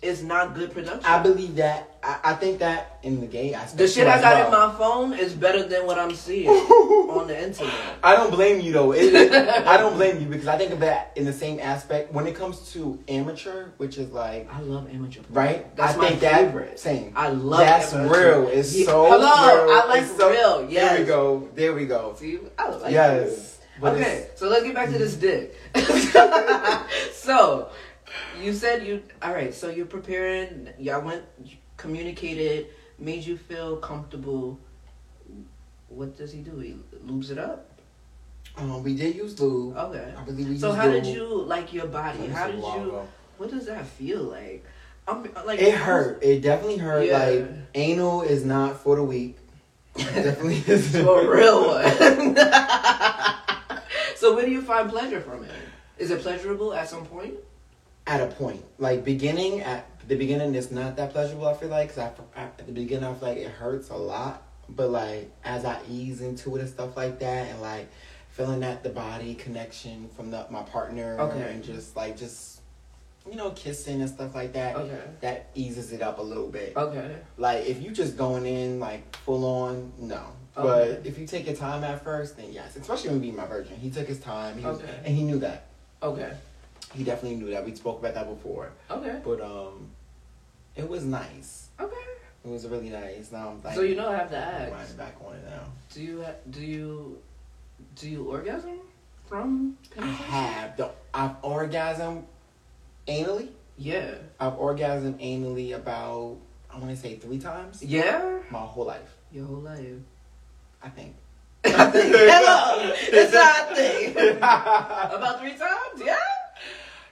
It's 0.00 0.22
not 0.22 0.54
good 0.54 0.70
production. 0.72 1.04
I 1.04 1.18
believe 1.20 1.56
that. 1.56 1.90
I, 2.04 2.20
I 2.26 2.34
think 2.34 2.60
that 2.60 3.00
in 3.02 3.20
the 3.20 3.26
gay 3.26 3.52
aspect. 3.52 3.78
the 3.78 3.88
shit 3.88 4.06
I 4.06 4.20
got 4.20 4.46
in 4.46 4.52
my 4.52 4.72
phone 4.78 5.12
is 5.12 5.34
better 5.34 5.64
than 5.66 5.86
what 5.86 5.98
I'm 5.98 6.14
seeing 6.14 6.48
on 6.48 7.26
the 7.26 7.36
internet. 7.36 7.74
I 8.04 8.14
don't 8.14 8.30
blame 8.30 8.60
you 8.60 8.72
though. 8.72 8.92
It- 8.92 9.32
I 9.66 9.76
don't 9.76 9.94
blame 10.00 10.20
you 10.20 10.28
because 10.28 10.46
I 10.46 10.56
think 10.56 10.70
of 10.70 10.78
that 10.80 11.10
in 11.16 11.24
the 11.24 11.32
same 11.32 11.58
aspect 11.58 12.12
when 12.12 12.28
it 12.28 12.36
comes 12.36 12.72
to 12.74 12.96
amateur, 13.08 13.70
which 13.78 13.98
is 13.98 14.12
like 14.12 14.48
I 14.54 14.60
love 14.60 14.88
amateur 14.94 15.22
porn. 15.22 15.34
right. 15.46 15.76
That's 15.76 15.94
I 15.94 15.96
my 15.96 16.08
think 16.10 16.20
that 16.20 16.34
favorite. 16.44 16.78
same. 16.78 17.12
I 17.16 17.30
love 17.30 17.58
That's 17.58 17.92
amateur. 17.92 18.40
real. 18.44 18.48
It's 18.50 18.76
Yeah. 18.76 18.86
so 18.86 19.06
Hello, 19.10 19.64
real. 19.64 19.74
I 19.74 19.84
like 19.88 20.02
It's 20.02 20.16
so- 20.16 20.30
real. 20.30 20.66
There 20.68 20.98
we 21.00 21.04
go. 21.06 21.48
There 21.56 21.72
we 21.72 21.86
go. 21.86 22.14
See, 22.16 22.38
I 22.56 22.68
like 22.70 22.92
yes. 22.92 23.56
But 23.80 23.94
okay, 23.94 24.28
so 24.36 24.48
let's 24.48 24.62
get 24.64 24.74
back 24.74 24.90
to 24.90 24.98
this 24.98 25.14
dick. 25.14 25.54
so, 27.12 27.68
you 28.40 28.52
said 28.52 28.86
you 28.86 29.02
all 29.22 29.32
right. 29.32 29.52
So 29.54 29.68
you're 29.70 29.86
preparing. 29.86 30.68
Y'all 30.78 31.02
went, 31.02 31.24
communicated, 31.76 32.68
made 32.98 33.24
you 33.24 33.36
feel 33.36 33.76
comfortable. 33.76 34.58
What 35.88 36.16
does 36.16 36.32
he 36.32 36.40
do? 36.40 36.58
He 36.58 36.76
lubes 37.06 37.30
it 37.30 37.38
up. 37.38 37.68
Um, 38.56 38.82
we 38.82 38.94
did 38.94 39.14
use 39.14 39.38
lube. 39.40 39.76
Okay. 39.76 40.12
I 40.16 40.22
believe 40.22 40.48
we 40.48 40.58
So 40.58 40.68
used 40.68 40.80
how 40.80 40.90
did 40.90 41.06
you 41.06 41.24
like 41.26 41.72
your 41.72 41.86
body? 41.86 42.26
How 42.26 42.48
did 42.48 42.56
you? 42.56 42.62
ago. 42.62 43.08
What 43.36 43.50
does 43.50 43.66
that 43.66 43.86
feel 43.86 44.22
like? 44.22 44.64
I'm 45.06 45.22
like 45.46 45.60
It 45.60 45.74
hurt. 45.74 46.22
It 46.22 46.42
definitely 46.42 46.78
hurt. 46.78 47.06
Yeah. 47.06 47.18
Like 47.18 47.48
anal 47.74 48.22
is 48.22 48.44
not 48.44 48.80
for 48.80 48.96
the 48.96 49.04
weak. 49.04 49.38
Definitely 49.96 50.62
is 50.66 50.92
for 50.92 51.22
a 51.22 51.36
real 51.36 51.68
one. 51.68 52.36
so 54.16 54.34
where 54.34 54.44
do 54.44 54.50
you 54.50 54.62
find 54.62 54.90
pleasure 54.90 55.20
from 55.20 55.44
it? 55.44 55.50
Is 55.96 56.10
it 56.10 56.20
pleasurable 56.20 56.74
at 56.74 56.88
some 56.88 57.04
point? 57.06 57.34
At 58.08 58.22
a 58.22 58.26
point, 58.26 58.64
like 58.78 59.04
beginning 59.04 59.60
at 59.60 59.86
the 60.08 60.16
beginning, 60.16 60.54
it's 60.54 60.70
not 60.70 60.96
that 60.96 61.12
pleasurable. 61.12 61.46
I 61.46 61.52
feel 61.54 61.68
like 61.68 61.94
because 61.94 62.10
at 62.34 62.56
the 62.66 62.72
beginning, 62.72 63.04
I 63.04 63.12
feel 63.12 63.28
like 63.28 63.36
it 63.38 63.50
hurts 63.50 63.90
a 63.90 63.96
lot. 63.96 64.42
But 64.70 64.88
like 64.90 65.30
as 65.44 65.66
I 65.66 65.78
ease 65.90 66.22
into 66.22 66.56
it 66.56 66.60
and 66.60 66.68
stuff 66.70 66.96
like 66.96 67.18
that, 67.20 67.48
and 67.48 67.60
like 67.60 67.88
feeling 68.30 68.60
that 68.60 68.82
the 68.82 68.88
body 68.88 69.34
connection 69.34 70.08
from 70.16 70.30
the 70.30 70.46
my 70.50 70.62
partner, 70.62 71.18
Okay. 71.20 71.52
and 71.52 71.62
just 71.62 71.96
like 71.96 72.16
just 72.16 72.62
you 73.30 73.36
know 73.36 73.50
kissing 73.50 74.00
and 74.00 74.08
stuff 74.08 74.34
like 74.34 74.54
that, 74.54 74.76
Okay. 74.76 75.00
that 75.20 75.50
eases 75.54 75.92
it 75.92 76.00
up 76.00 76.18
a 76.18 76.22
little 76.22 76.48
bit. 76.48 76.72
Okay. 76.78 77.14
Like 77.36 77.66
if 77.66 77.82
you 77.82 77.90
just 77.90 78.16
going 78.16 78.46
in 78.46 78.80
like 78.80 79.14
full 79.16 79.44
on, 79.44 79.92
no. 79.98 80.22
Okay. 80.56 80.96
But 80.96 81.06
if 81.06 81.18
you 81.18 81.26
take 81.26 81.46
your 81.46 81.56
time 81.56 81.84
at 81.84 82.02
first, 82.02 82.38
then 82.38 82.52
yes. 82.54 82.74
Especially 82.74 83.10
when 83.10 83.20
being 83.20 83.36
my 83.36 83.44
virgin, 83.46 83.76
he 83.76 83.90
took 83.90 84.08
his 84.08 84.18
time, 84.18 84.56
he 84.58 84.64
was, 84.64 84.78
Okay. 84.80 84.98
and 85.04 85.14
he 85.14 85.24
knew 85.24 85.38
that. 85.40 85.66
Okay. 86.02 86.32
He 86.94 87.04
definitely 87.04 87.36
knew 87.38 87.50
that. 87.50 87.64
We 87.64 87.74
spoke 87.74 87.98
about 88.00 88.14
that 88.14 88.28
before, 88.28 88.70
Okay. 88.90 89.20
but 89.24 89.40
um, 89.40 89.88
it 90.76 90.88
was 90.88 91.04
nice. 91.04 91.68
Okay. 91.80 91.94
It 92.44 92.50
was 92.50 92.66
really 92.66 92.88
nice. 92.90 93.30
Now 93.32 93.48
I'm 93.50 93.62
like, 93.62 93.74
So 93.74 93.82
you 93.82 93.94
know 93.96 94.08
I 94.10 94.16
have 94.16 94.30
to 94.30 94.72
I'm 94.72 94.96
back 94.96 95.16
on 95.26 95.34
it 95.34 95.44
now. 95.48 95.64
Do 95.92 96.02
you 96.02 96.22
ha- 96.22 96.38
do 96.50 96.60
you 96.60 97.18
do 97.96 98.08
you 98.08 98.24
orgasm 98.30 98.78
from 99.26 99.76
I 99.98 100.06
have 100.06 100.76
the 100.76 100.90
I've 101.12 101.40
orgasmed 101.42 102.22
anally. 103.06 103.48
Yeah. 103.76 104.14
I've 104.40 104.54
orgasmed 104.54 105.18
anally 105.20 105.74
about 105.74 106.36
I 106.70 106.78
want 106.78 106.90
to 106.90 106.96
say 106.96 107.16
three 107.16 107.38
times 107.38 107.82
Yeah. 107.82 108.38
my 108.50 108.60
whole 108.60 108.86
life. 108.86 109.16
Your 109.32 109.46
whole 109.46 109.56
life. 109.56 109.82
I 110.82 110.88
think. 110.90 111.14
I 111.64 111.90
think. 111.90 112.14
Hello. 112.16 112.92
It's 112.94 113.32
not 113.32 113.72
a 113.72 113.74
thing. 113.74 114.36
About 114.38 115.40
three 115.40 115.56
times. 115.56 116.02
Yeah. 116.04 116.16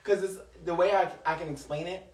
Because 0.06 0.22
it's 0.22 0.38
the 0.64 0.74
way 0.74 0.92
I, 0.92 1.10
I 1.24 1.34
can 1.34 1.48
explain 1.48 1.88
it. 1.88 2.06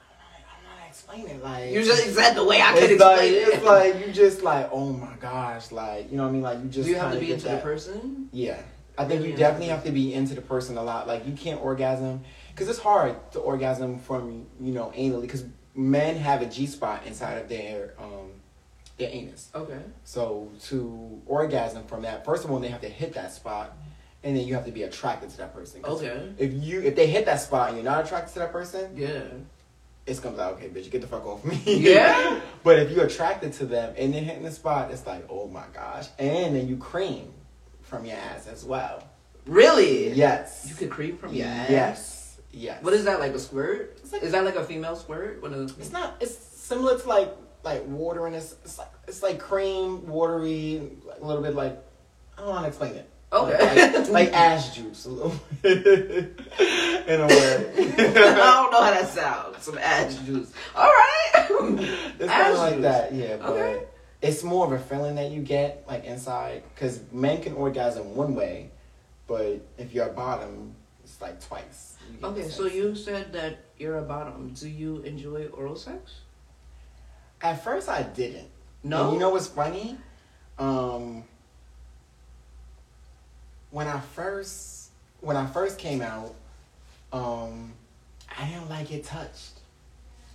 I 0.00 0.54
don't 0.54 0.62
know 0.64 0.70
how 0.76 0.82
to 0.84 0.88
explain 0.88 1.26
it. 1.26 1.42
Like 1.42 1.72
You 1.72 1.82
just 1.84 2.14
said 2.14 2.34
the 2.34 2.44
way 2.44 2.60
I 2.62 2.72
could 2.72 2.84
it's 2.84 2.92
explain 2.92 3.16
like, 3.16 3.30
it. 3.32 3.48
It's 3.54 3.64
like 3.64 4.06
you 4.06 4.12
just 4.12 4.42
like 4.42 4.68
oh 4.72 4.92
my 4.92 5.14
gosh, 5.20 5.72
like 5.72 6.10
you 6.10 6.16
know 6.16 6.22
what 6.22 6.28
I 6.28 6.32
mean. 6.32 6.42
Like 6.42 6.58
you 6.62 6.68
just 6.68 6.86
do 6.86 6.92
you 6.92 6.98
have 6.98 7.12
to 7.12 7.18
kinda 7.18 7.20
be 7.20 7.26
get 7.26 7.34
into 7.34 7.46
that- 7.46 7.56
the 7.56 7.62
person? 7.62 8.28
Yeah, 8.32 8.60
I 8.96 9.04
think 9.04 9.18
Really 9.18 9.24
you 9.24 9.30
into 9.32 9.38
definitely 9.40 9.66
the 9.66 9.72
have 9.74 9.84
to 9.84 9.90
be 9.90 10.14
into 10.14 10.34
the 10.34 10.42
person 10.42 10.76
a 10.78 10.82
lot. 10.82 11.08
Like 11.08 11.26
you 11.26 11.32
can't 11.34 11.60
orgasm 11.60 12.22
because 12.54 12.68
it's 12.68 12.78
hard 12.78 13.16
to 13.32 13.40
orgasm 13.40 13.98
from 13.98 14.46
you 14.60 14.72
know 14.72 14.92
anally 14.96 15.22
because 15.22 15.44
men 15.74 16.16
have 16.16 16.40
a 16.40 16.46
G 16.46 16.66
spot 16.66 17.02
inside 17.04 17.34
of 17.38 17.48
their 17.48 17.94
um 17.98 18.30
their 18.96 19.10
anus. 19.10 19.50
Okay. 19.54 19.80
So 20.04 20.50
to 20.66 21.20
orgasm 21.26 21.84
from 21.86 22.02
that, 22.02 22.24
first 22.24 22.44
of 22.44 22.50
all, 22.52 22.60
they 22.60 22.68
have 22.68 22.80
to 22.82 22.88
hit 22.88 23.12
that 23.14 23.32
spot, 23.32 23.76
and 24.26 24.36
then 24.36 24.44
you 24.44 24.54
have 24.54 24.64
to 24.64 24.72
be 24.72 24.82
attracted 24.82 25.30
to 25.30 25.36
that 25.38 25.54
person. 25.54 25.84
Okay. 25.84 26.32
If 26.36 26.52
you 26.52 26.82
if 26.82 26.96
they 26.96 27.06
hit 27.06 27.26
that 27.26 27.40
spot 27.40 27.68
and 27.68 27.76
you're 27.76 27.84
not 27.84 28.04
attracted 28.04 28.32
to 28.34 28.38
that 28.40 28.50
person, 28.50 28.90
Yeah. 28.96 29.22
it's 30.04 30.18
gonna 30.18 30.34
be 30.36 30.42
like, 30.42 30.54
okay, 30.54 30.68
bitch, 30.68 30.90
get 30.90 31.00
the 31.00 31.06
fuck 31.06 31.24
off 31.24 31.44
me. 31.44 31.60
Yeah? 31.64 32.40
but 32.64 32.80
if 32.80 32.90
you're 32.90 33.06
attracted 33.06 33.52
to 33.54 33.66
them 33.66 33.94
and 33.96 34.12
they're 34.12 34.22
hitting 34.24 34.42
the 34.42 34.50
spot, 34.50 34.90
it's 34.90 35.06
like, 35.06 35.24
oh 35.30 35.46
my 35.46 35.64
gosh, 35.72 36.08
and 36.18 36.56
then 36.56 36.66
you 36.66 36.76
cream 36.76 37.32
from 37.82 38.04
your 38.04 38.16
ass 38.16 38.48
as 38.48 38.64
well. 38.64 39.00
Really? 39.46 40.10
Yes. 40.12 40.66
You 40.68 40.74
could 40.74 40.90
cream 40.90 41.16
from 41.18 41.32
your 41.32 41.46
ass. 41.46 41.70
Yes. 41.70 42.38
Yes. 42.50 42.82
What 42.82 42.94
is 42.94 43.04
that 43.04 43.20
like 43.20 43.32
a 43.32 43.38
squirt? 43.38 44.00
Like- 44.10 44.24
is 44.24 44.32
that 44.32 44.44
like 44.44 44.56
a 44.56 44.64
female 44.64 44.96
squirt? 44.96 45.40
What 45.40 45.52
is 45.52 45.70
It's 45.78 45.92
not. 45.92 46.16
It's 46.20 46.36
similar 46.36 46.98
to 46.98 47.08
like 47.08 47.32
like 47.62 47.84
water 47.86 48.26
and 48.26 48.34
it's 48.34 48.56
it's 48.64 48.76
like 48.78 48.90
it's 49.06 49.22
like 49.22 49.38
cream, 49.38 50.08
watery, 50.08 50.90
a 51.20 51.24
little 51.24 51.42
bit 51.44 51.54
like 51.54 51.80
I 52.36 52.40
don't 52.40 52.48
know 52.48 52.54
how 52.54 52.62
to 52.62 52.68
explain 52.68 52.94
it. 52.96 53.08
Okay. 53.36 53.92
Like, 53.98 54.08
like 54.10 54.32
ass 54.32 54.74
juice 54.74 55.04
a 55.06 55.10
little. 55.10 55.34
In 55.64 57.20
a 57.20 57.26
way. 57.26 57.72
I 57.76 58.34
don't 58.34 58.70
know 58.72 58.82
how 58.82 58.90
that 58.90 59.08
sounds. 59.08 59.62
Some 59.62 59.78
ass 59.78 60.16
juice. 60.26 60.52
All 60.74 60.84
right. 60.84 61.12
It's 62.18 62.30
kind 62.32 62.52
of 62.52 62.58
like 62.58 62.74
juice. 62.74 62.82
that, 62.82 63.12
yeah. 63.14 63.36
But 63.36 63.50
Okay. 63.50 63.84
it's 64.22 64.42
more 64.42 64.64
of 64.66 64.72
a 64.72 64.78
feeling 64.78 65.16
that 65.16 65.30
you 65.30 65.42
get 65.42 65.84
like 65.86 66.04
inside 66.04 66.62
because 66.74 67.00
men 67.12 67.42
can 67.42 67.52
orgasm 67.54 68.16
one 68.16 68.34
way, 68.34 68.70
but 69.26 69.60
if 69.78 69.92
you're 69.94 70.06
a 70.08 70.12
bottom, 70.12 70.74
it's 71.04 71.20
like 71.20 71.40
twice. 71.46 71.96
Okay, 72.22 72.48
so 72.48 72.66
you 72.66 72.94
said 72.94 73.32
that 73.34 73.58
you're 73.78 73.98
a 73.98 74.02
bottom. 74.02 74.54
Do 74.54 74.68
you 74.68 75.00
enjoy 75.00 75.46
oral 75.48 75.76
sex? 75.76 76.20
At 77.42 77.62
first, 77.62 77.88
I 77.88 78.02
didn't. 78.02 78.48
No. 78.82 79.04
And 79.04 79.12
you 79.14 79.18
know 79.20 79.30
what's 79.30 79.48
funny? 79.48 79.98
Um, 80.58 81.24
when 83.76 83.86
I 83.88 84.00
first 84.00 84.88
when 85.20 85.36
I 85.36 85.44
first 85.44 85.78
came 85.78 86.00
out, 86.00 86.34
um, 87.12 87.74
I 88.38 88.46
didn't 88.48 88.70
like 88.70 88.90
it 88.90 89.04
touched. 89.04 89.60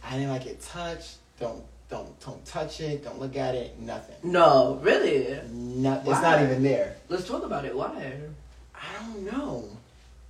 I 0.04 0.12
didn't 0.12 0.30
like 0.30 0.46
it 0.46 0.62
touched. 0.62 1.16
Don't 1.40 1.64
don't 1.90 2.20
don't 2.20 2.46
touch 2.46 2.80
it. 2.82 3.04
Don't 3.04 3.20
look 3.20 3.36
at 3.36 3.56
it. 3.56 3.80
Nothing. 3.80 4.18
No, 4.22 4.80
really. 4.84 5.40
No, 5.50 5.96
it's 5.96 6.06
Why? 6.06 6.22
not 6.22 6.44
even 6.44 6.62
there. 6.62 6.98
Let's 7.10 7.28
talk 7.28 7.44
about 7.44 7.66
it. 7.66 7.76
Why? 7.76 8.14
I 8.76 9.00
don't 9.00 9.26
know. 9.26 9.68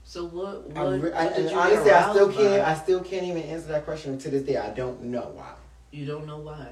So 0.05 0.27
what? 0.27 0.69
What, 0.69 0.77
I, 0.77 0.95
re- 0.95 1.11
what 1.11 1.35
did 1.35 1.51
you 1.51 1.59
honestly, 1.59 1.91
I 1.91 2.11
still 2.11 2.31
can't. 2.31 2.63
by? 2.63 2.71
I 2.71 2.75
still 2.75 3.01
can't 3.01 3.25
even 3.25 3.43
answer 3.43 3.67
that 3.67 3.83
question 3.83 4.17
to 4.19 4.29
this 4.29 4.43
day. 4.43 4.55
I 4.55 4.69
don't 4.69 5.03
know 5.03 5.33
why. 5.35 5.51
You 5.91 6.05
don't 6.05 6.25
know 6.25 6.37
why. 6.37 6.65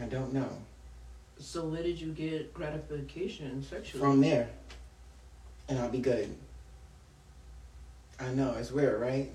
I 0.00 0.06
don't 0.06 0.32
know. 0.32 0.48
So 1.38 1.66
where 1.66 1.82
did 1.82 2.00
you 2.00 2.12
get 2.12 2.54
gratification 2.54 3.62
sexually? 3.62 4.00
From 4.00 4.22
there, 4.22 4.48
and 5.68 5.78
I'll 5.78 5.88
be 5.90 5.98
good. 5.98 6.34
I 8.20 8.28
know 8.34 8.54
it's 8.58 8.70
weird, 8.70 9.00
right? 9.00 9.30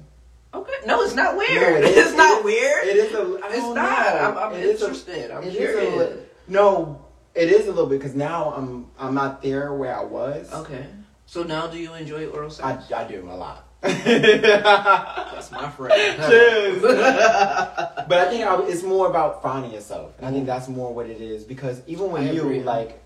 Okay. 0.54 0.74
No, 0.86 1.02
it's 1.04 1.14
not 1.16 1.34
No, 1.34 1.38
weird. 1.50 1.84
it 1.84 1.90
is- 1.92 2.08
it's 2.08 2.16
not 2.18 2.40
is- 2.40 2.46
we're 2.46 2.80
It 2.82 2.96
is 2.96 3.14
a. 3.14 3.40
I 3.44 3.50
It's 3.50 3.58
not. 3.64 3.76
know. 3.76 4.20
I'm, 4.20 4.38
I'm 4.38 4.54
It 4.54 4.66
a- 4.66 4.72
interested. 4.72 5.32
I'm 5.32 5.44
a 5.48 5.52
curious. 5.52 5.96
li- 6.16 6.22
no, 6.48 7.06
it 7.36 7.50
is 7.52 7.66
a 7.68 7.72
little 7.72 7.88
bit 7.88 8.00
because 8.00 8.16
now 8.16 8.54
I'm 8.56 8.88
I'm 8.98 9.14
not 9.14 9.42
there 9.42 9.74
where 9.74 9.96
I 9.98 10.04
was. 10.04 10.52
Okay. 10.54 10.86
So 11.26 11.44
now, 11.44 11.68
do 11.68 11.78
you 11.78 11.94
enjoy 11.94 12.28
oral 12.28 12.50
sex? 12.50 12.90
I 12.92 13.06
do 13.06 13.30
a 13.30 13.36
lot. 13.36 13.66
That's 13.82 15.52
my 15.52 15.70
friend. 15.78 15.94
Cheers. 16.24 16.82
but 16.82 18.14
I 18.14 18.28
think 18.30 18.46
I, 18.46 18.62
it's 18.68 18.82
more 18.84 19.08
about 19.10 19.44
finding 19.44 19.72
yourself, 19.74 20.14
and 20.18 20.26
I 20.26 20.32
think 20.32 20.46
that's 20.46 20.70
more 20.70 20.94
what 20.94 21.08
it 21.10 21.20
is. 21.20 21.44
Because 21.44 21.82
even 21.88 22.10
when 22.12 22.24
I 22.30 22.32
you 22.32 22.42
agree. 22.44 22.64
like, 22.64 23.04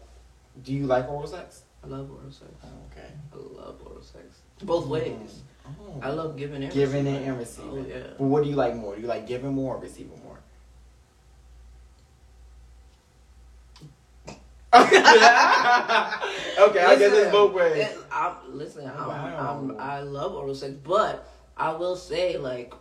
do 0.63 0.71
you 0.73 0.86
like 0.86 1.10
oral 1.10 1.25
sex? 1.27 1.63
I 1.84 1.88
love 1.88 2.12
oral 2.12 2.31
sex. 2.31 2.51
Okay. 2.63 2.73
I 3.34 3.38
love 3.38 3.82
oral 3.86 4.02
sex. 4.02 4.26
Both 4.63 4.86
oh. 4.86 4.89
ways. 4.89 5.41
Oh. 5.65 6.00
I 6.02 6.10
love 6.10 6.38
giving 6.38 6.63
and 6.63 6.74
giving 6.74 7.06
receiving. 7.06 7.24
it 7.24 7.28
and 7.28 7.38
receiving. 7.38 7.86
Oh 7.86 7.86
yeah. 7.88 8.04
But 8.17 8.24
what 8.26 8.44
do 8.44 8.50
you 8.50 8.56
like 8.56 8.76
more? 8.76 8.96
Do 8.96 9.02
you 9.02 9.08
like 9.08 9.28
giving 9.28 9.54
more 9.54 9.76
or 9.76 9.80
receiving 9.80 10.20
more? 10.24 10.39
okay, 14.74 14.98
I 15.04 16.96
guess 16.98 17.12
it's 17.12 17.30
both 17.32 17.52
ways. 17.54 17.89
I'm, 18.10 18.36
listen, 18.48 18.88
I'm, 18.88 19.08
Wow. 19.08 19.60
I'm, 19.60 19.78
I 19.78 20.00
love 20.00 20.34
oral 20.34 20.56
sex, 20.56 20.74
but 20.82 21.28
I 21.58 21.74
will 21.74 21.98
say, 21.98 22.38
like, 22.38 22.74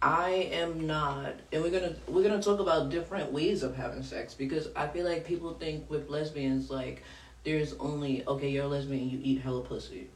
I 0.00 0.48
am 0.52 0.86
not, 0.86 1.34
and 1.52 1.60
we're 1.60 1.72
gonna 1.72 1.96
we're 2.06 2.22
gonna 2.22 2.40
talk 2.40 2.60
about 2.60 2.90
different 2.90 3.32
ways 3.32 3.64
of 3.64 3.74
having 3.74 4.04
sex 4.04 4.32
because 4.32 4.68
I 4.76 4.86
feel 4.86 5.04
like 5.04 5.26
people 5.26 5.54
think 5.54 5.90
with 5.90 6.08
lesbians 6.08 6.70
like 6.70 7.02
there's 7.48 7.74
only 7.74 8.26
okay 8.26 8.50
you're 8.50 8.64
a 8.64 8.68
lesbian 8.68 9.08
you 9.08 9.20
eat 9.22 9.40
hella 9.40 9.62
pussy. 9.62 10.08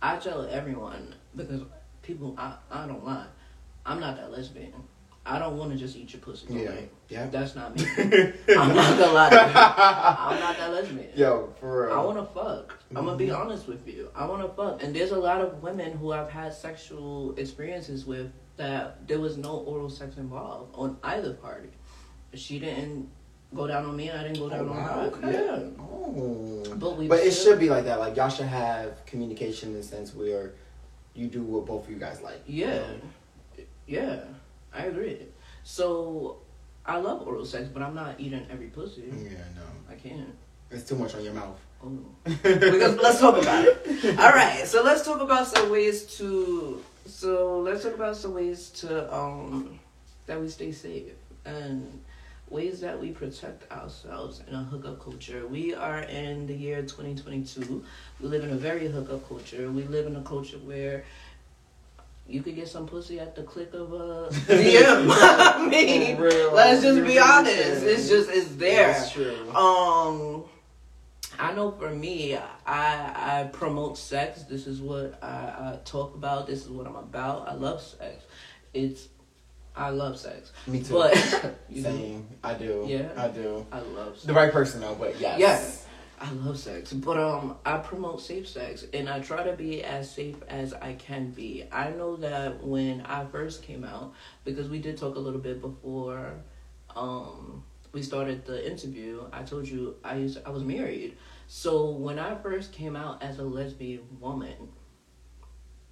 I 0.00 0.16
tell 0.16 0.46
everyone 0.46 1.14
because 1.34 1.62
people 2.02 2.34
I 2.38 2.54
I 2.70 2.86
don't 2.86 3.04
lie, 3.04 3.26
I'm 3.84 4.00
not 4.00 4.16
that 4.16 4.30
lesbian. 4.30 4.72
I 5.24 5.38
don't 5.38 5.56
want 5.56 5.70
to 5.70 5.78
just 5.78 5.96
eat 5.96 6.12
your 6.12 6.20
pussy. 6.20 6.46
Yeah. 6.50 6.70
night. 6.70 6.90
Yeah. 7.08 7.26
That's 7.26 7.54
not 7.54 7.76
me. 7.76 7.84
I'm 7.98 8.74
not 8.74 8.98
gonna 8.98 9.12
lie 9.12 9.30
to 9.30 9.36
you. 9.36 9.40
I'm 9.40 10.40
not 10.40 10.56
that 10.56 10.72
lesbian. 10.72 11.10
Yo, 11.14 11.52
for 11.60 11.86
real. 11.86 11.98
I 11.98 12.04
want 12.04 12.18
to 12.18 12.24
fuck. 12.34 12.78
I'm 12.94 13.04
gonna 13.04 13.16
be 13.16 13.26
mm-hmm. 13.26 13.40
honest 13.40 13.68
with 13.68 13.86
you. 13.86 14.10
I 14.14 14.26
want 14.26 14.42
to 14.42 14.48
fuck, 14.48 14.82
and 14.82 14.94
there's 14.94 15.12
a 15.12 15.18
lot 15.18 15.40
of 15.40 15.62
women 15.62 15.96
who 15.96 16.12
I've 16.12 16.30
had 16.30 16.54
sexual 16.54 17.34
experiences 17.36 18.04
with 18.04 18.32
that 18.56 19.06
there 19.08 19.20
was 19.20 19.36
no 19.36 19.58
oral 19.58 19.90
sex 19.90 20.16
involved 20.16 20.74
on 20.74 20.96
either 21.02 21.34
party. 21.34 21.70
She 22.34 22.58
didn't 22.58 23.08
go 23.54 23.66
down 23.66 23.84
on 23.86 23.96
me, 23.96 24.08
and 24.08 24.18
I 24.20 24.22
didn't 24.24 24.38
go 24.38 24.48
down 24.48 24.68
Oh, 24.68 24.72
on 24.72 24.76
wow, 24.76 24.84
her. 24.86 25.06
okay. 25.08 25.32
Yeah, 25.32 25.82
Oh. 25.82 26.74
but 26.76 26.96
we. 26.98 27.08
But 27.08 27.20
it 27.20 27.32
should 27.32 27.58
be 27.58 27.68
like 27.70 27.84
that. 27.84 27.98
Like 27.98 28.16
y'all 28.16 28.28
should 28.28 28.46
have 28.46 29.04
communication 29.06 29.70
in 29.70 29.76
the 29.76 29.82
sense 29.82 30.14
where 30.14 30.52
you 31.14 31.26
do 31.28 31.42
what 31.42 31.66
both 31.66 31.84
of 31.84 31.90
you 31.90 31.98
guys 31.98 32.20
like. 32.22 32.42
Yeah, 32.46 32.82
yeah, 33.86 34.20
I 34.74 34.84
agree. 34.84 35.26
So, 35.64 36.38
I 36.84 36.96
love 36.96 37.26
oral 37.26 37.44
sex, 37.44 37.68
but 37.72 37.82
I'm 37.82 37.94
not 37.94 38.18
eating 38.18 38.46
every 38.50 38.66
pussy. 38.68 39.04
Yeah, 39.06 39.30
no. 39.54 39.62
I 39.90 39.94
can't. 39.94 40.34
It's 40.70 40.88
too 40.88 40.96
much 40.96 41.14
on 41.14 41.22
your 41.22 41.34
mouth. 41.34 41.58
Oh. 41.84 41.98
because 42.24 42.96
let's 42.96 43.20
talk 43.20 43.40
about 43.40 43.64
it. 43.66 44.18
All 44.18 44.30
right, 44.32 44.66
so 44.66 44.82
let's 44.82 45.04
talk 45.04 45.20
about 45.20 45.46
some 45.46 45.70
ways 45.70 46.04
to. 46.18 46.82
So 47.06 47.60
let's 47.60 47.82
talk 47.82 47.94
about 47.94 48.16
some 48.16 48.32
ways 48.34 48.70
to 48.80 49.12
um 49.14 49.78
that 50.26 50.40
we 50.40 50.48
stay 50.48 50.70
safe 50.72 51.12
and 51.44 52.00
ways 52.52 52.80
that 52.80 53.00
we 53.00 53.10
protect 53.10 53.70
ourselves 53.72 54.42
in 54.46 54.54
a 54.54 54.62
hookup 54.62 55.02
culture. 55.02 55.46
We 55.46 55.74
are 55.74 56.00
in 56.00 56.46
the 56.46 56.54
year 56.54 56.82
2022. 56.82 57.82
We 58.20 58.28
live 58.28 58.44
in 58.44 58.50
a 58.50 58.56
very 58.56 58.86
hookup 58.88 59.26
culture. 59.26 59.70
We 59.70 59.84
live 59.84 60.06
in 60.06 60.16
a 60.16 60.22
culture 60.22 60.58
where 60.58 61.04
you 62.28 62.42
could 62.42 62.54
get 62.54 62.68
some 62.68 62.86
pussy 62.86 63.18
at 63.18 63.34
the 63.34 63.42
click 63.42 63.72
of 63.74 63.92
a 63.92 64.28
DM. 64.30 65.08
I 65.10 65.66
mean, 65.66 66.18
real. 66.18 66.52
let's 66.52 66.82
just 66.82 67.04
be 67.04 67.18
honest. 67.18 67.82
It's 67.82 68.08
just 68.08 68.30
it's 68.30 68.54
there. 68.56 68.92
That's 68.92 69.10
true. 69.10 69.50
Um, 69.54 70.44
I 71.38 71.52
know 71.54 71.72
for 71.72 71.90
me, 71.90 72.36
I 72.36 72.42
I 72.66 73.48
promote 73.52 73.98
sex. 73.98 74.42
This 74.42 74.66
is 74.66 74.80
what 74.80 75.18
I, 75.22 75.26
I 75.26 75.78
talk 75.84 76.14
about. 76.14 76.46
This 76.46 76.62
is 76.62 76.68
what 76.68 76.86
I'm 76.86 76.96
about. 76.96 77.48
I 77.48 77.54
love 77.54 77.82
sex. 77.82 78.24
It's 78.74 79.08
I 79.74 79.88
love 79.90 80.18
sex, 80.18 80.52
Me 80.66 80.82
too. 80.82 80.94
but 80.94 81.14
you 81.68 81.82
know, 81.82 81.90
Same. 81.90 82.28
I 82.44 82.54
do. 82.54 82.84
Yeah. 82.86 83.08
I 83.16 83.28
do. 83.28 83.66
I 83.72 83.80
love 83.80 84.14
sex. 84.14 84.24
The 84.24 84.34
right 84.34 84.52
person 84.52 84.80
though, 84.80 84.94
but 84.94 85.18
yes. 85.18 85.38
Yes. 85.38 85.86
I 86.20 86.30
love 86.34 86.56
sex, 86.56 86.92
but 86.92 87.18
um, 87.18 87.56
I 87.66 87.78
promote 87.78 88.20
safe 88.20 88.48
sex, 88.48 88.86
and 88.94 89.08
I 89.08 89.18
try 89.18 89.42
to 89.42 89.54
be 89.54 89.82
as 89.82 90.08
safe 90.08 90.36
as 90.46 90.72
I 90.72 90.92
can 90.92 91.30
be. 91.30 91.64
I 91.72 91.90
know 91.90 92.14
that 92.16 92.62
when 92.62 93.00
I 93.00 93.24
first 93.24 93.64
came 93.64 93.82
out, 93.82 94.12
because 94.44 94.68
we 94.68 94.78
did 94.78 94.96
talk 94.96 95.16
a 95.16 95.18
little 95.18 95.40
bit 95.40 95.60
before, 95.60 96.34
um, 96.94 97.64
we 97.90 98.02
started 98.02 98.44
the 98.44 98.64
interview. 98.70 99.24
I 99.32 99.42
told 99.42 99.66
you 99.66 99.96
I 100.04 100.14
used 100.16 100.38
I 100.46 100.50
was 100.50 100.62
married, 100.62 101.16
so 101.48 101.90
when 101.90 102.20
I 102.20 102.36
first 102.36 102.72
came 102.72 102.94
out 102.94 103.20
as 103.20 103.40
a 103.40 103.42
lesbian 103.42 104.02
woman, 104.20 104.68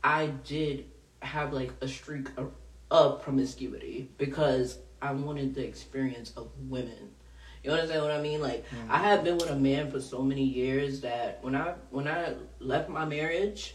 I 0.04 0.26
did 0.26 0.84
have 1.22 1.52
like 1.52 1.72
a 1.80 1.88
streak 1.88 2.28
of, 2.38 2.52
of 2.90 3.22
promiscuity 3.22 4.08
because 4.18 4.78
I 5.00 5.12
wanted 5.12 5.54
the 5.54 5.64
experience 5.64 6.32
of 6.36 6.50
women. 6.68 7.10
You 7.62 7.72
understand 7.72 8.02
what 8.02 8.10
I 8.10 8.22
mean? 8.22 8.40
Like 8.40 8.64
mm. 8.70 8.88
I 8.88 8.98
have 8.98 9.22
been 9.22 9.36
with 9.36 9.50
a 9.50 9.56
man 9.56 9.90
for 9.90 10.00
so 10.00 10.22
many 10.22 10.44
years 10.44 11.00
that 11.02 11.38
when 11.42 11.54
I 11.54 11.74
when 11.90 12.08
I 12.08 12.34
left 12.58 12.88
my 12.88 13.04
marriage, 13.04 13.74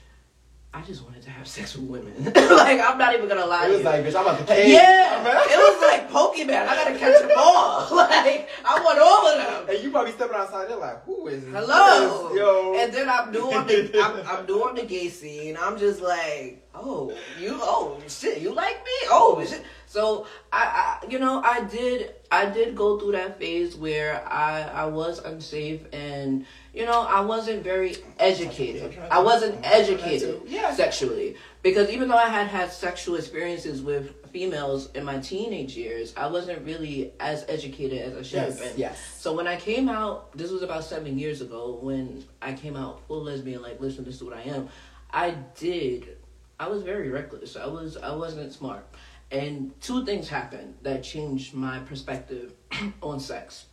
I 0.76 0.82
just 0.82 1.06
wanted 1.06 1.22
to 1.22 1.30
have 1.30 1.48
sex 1.48 1.74
with 1.78 1.86
women. 1.86 2.14
like 2.26 2.82
I'm 2.82 2.98
not 2.98 3.14
even 3.14 3.30
gonna 3.30 3.46
lie. 3.46 3.68
It 3.68 3.72
was 3.72 3.84
like, 3.84 4.04
bitch, 4.04 4.14
I'm 4.14 4.24
about 4.28 4.40
to 4.40 4.44
pay. 4.44 4.74
Yeah, 4.74 5.22
it 5.22 5.58
was 5.58 5.82
like 5.82 6.10
Pokemon. 6.10 6.68
I 6.68 6.76
gotta 6.76 7.00
catch 7.00 7.22
them 7.22 7.32
all. 7.38 7.96
like 7.96 8.50
I 8.66 8.84
want 8.84 9.00
all 9.00 9.26
of 9.26 9.68
them. 9.68 9.74
And 9.74 9.82
you 9.82 9.90
probably 9.90 10.12
stepping 10.12 10.36
outside 10.36 10.70
there 10.70 10.76
like, 10.76 11.02
who 11.06 11.28
is 11.28 11.46
this? 11.46 11.54
Hello, 11.54 12.36
yo. 12.36 12.76
And 12.78 12.94
then 12.94 13.08
I'm 13.08 13.32
doing 13.32 13.66
the 13.66 14.02
I'm, 14.02 14.28
I'm 14.28 14.46
doing 14.46 14.76
the 14.76 14.84
gay 14.84 15.08
scene. 15.08 15.58
I'm 15.58 15.80
just 15.80 16.02
like, 16.02 16.68
oh, 16.76 17.16
you, 17.40 17.58
oh 17.62 17.98
shit, 18.10 18.42
you 18.42 18.54
like 18.54 18.76
me? 18.84 19.08
Oh 19.08 19.42
shit. 19.48 19.64
So 19.96 20.28
I, 20.52 21.00
I, 21.02 21.08
you 21.10 21.20
know, 21.20 21.42
I 21.42 21.64
did, 21.64 22.16
I 22.30 22.48
did 22.48 22.76
go 22.76 23.00
through 23.00 23.14
that 23.14 23.40
phase 23.40 23.78
where 23.78 24.28
I, 24.28 24.64
I 24.64 24.86
was 24.88 25.20
unsafe 25.20 25.86
and 25.94 26.46
you 26.74 26.86
know, 26.86 27.04
I 27.04 27.22
wasn't 27.22 27.64
very 27.64 27.96
educated. 28.20 29.00
I 29.10 29.20
wasn't 29.20 29.66
educated 29.66 30.42
sexually 30.74 31.38
because 31.64 31.90
even 31.90 32.10
though 32.10 32.18
I 32.18 32.28
had 32.28 32.48
had 32.48 32.74
sexual 32.74 33.16
experiences 33.16 33.82
with 33.82 34.14
females 34.34 34.92
in 34.92 35.06
my 35.06 35.20
teenage 35.20 35.78
years, 35.78 36.14
I 36.18 36.28
wasn't 36.28 36.66
really 36.66 37.14
as 37.22 37.46
educated 37.48 38.02
as 38.02 38.18
I 38.18 38.22
should 38.24 38.34
yes, 38.34 38.60
have 38.60 38.72
been. 38.72 38.78
Yes. 38.78 39.00
So 39.18 39.32
when 39.32 39.48
I 39.48 39.56
came 39.56 39.88
out, 39.88 40.38
this 40.38 40.52
was 40.52 40.62
about 40.62 40.84
seven 40.84 41.18
years 41.18 41.40
ago 41.40 41.80
when 41.82 42.26
I 42.42 42.52
came 42.52 42.76
out 42.76 43.08
full 43.08 43.24
lesbian, 43.24 43.62
like, 43.62 43.80
listen, 43.80 44.04
this 44.04 44.16
is 44.16 44.24
what 44.24 44.36
I 44.36 44.42
am. 44.42 44.68
I 45.10 45.38
did. 45.58 46.18
I 46.60 46.68
was 46.68 46.84
very 46.84 47.10
reckless. 47.10 47.56
I 47.56 47.68
was. 47.68 47.96
I 47.96 48.14
wasn't 48.14 48.52
smart. 48.52 48.86
And 49.32 49.80
two 49.82 50.06
things 50.06 50.30
happened 50.30 50.76
that 50.84 51.04
changed 51.04 51.54
my 51.54 51.80
perspective 51.80 52.54
on 53.02 53.20
sex. 53.20 53.66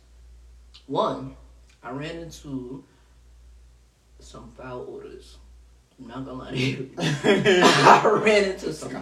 One, 0.87 1.35
I 1.81 1.91
ran 1.91 2.17
into 2.17 2.83
some 4.19 4.49
foul 4.49 4.85
orders. 4.89 5.37
I'm 5.99 6.07
not 6.07 6.25
gonna 6.25 6.39
lie 6.39 6.51
to 6.51 6.57
you. 6.57 6.89
I 6.97 8.19
ran 8.23 8.51
into 8.51 8.73
some. 8.73 8.95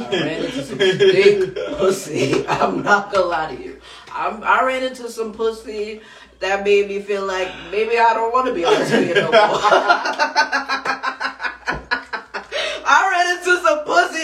I 0.00 0.10
ran 0.10 0.44
into 0.44 0.64
some 0.64 0.78
big 0.78 1.54
pussy. 1.54 2.46
I'm 2.48 2.82
not 2.82 3.12
gonna 3.12 3.26
lie 3.26 3.54
to 3.54 3.62
you. 3.62 3.80
I'm, 4.10 4.42
I 4.42 4.64
ran 4.64 4.82
into 4.84 5.10
some 5.10 5.32
pussy 5.32 6.00
that 6.40 6.64
made 6.64 6.88
me 6.88 7.00
feel 7.02 7.26
like 7.26 7.48
maybe 7.70 7.98
I 7.98 8.14
don't 8.14 8.32
want 8.32 8.46
to 8.46 8.54
be 8.54 8.64
on 8.64 8.74
TV 8.74 9.14
no 9.14 9.30
more. 9.30 9.60
I 12.84 13.08
ran 13.10 13.38
into 13.38 13.62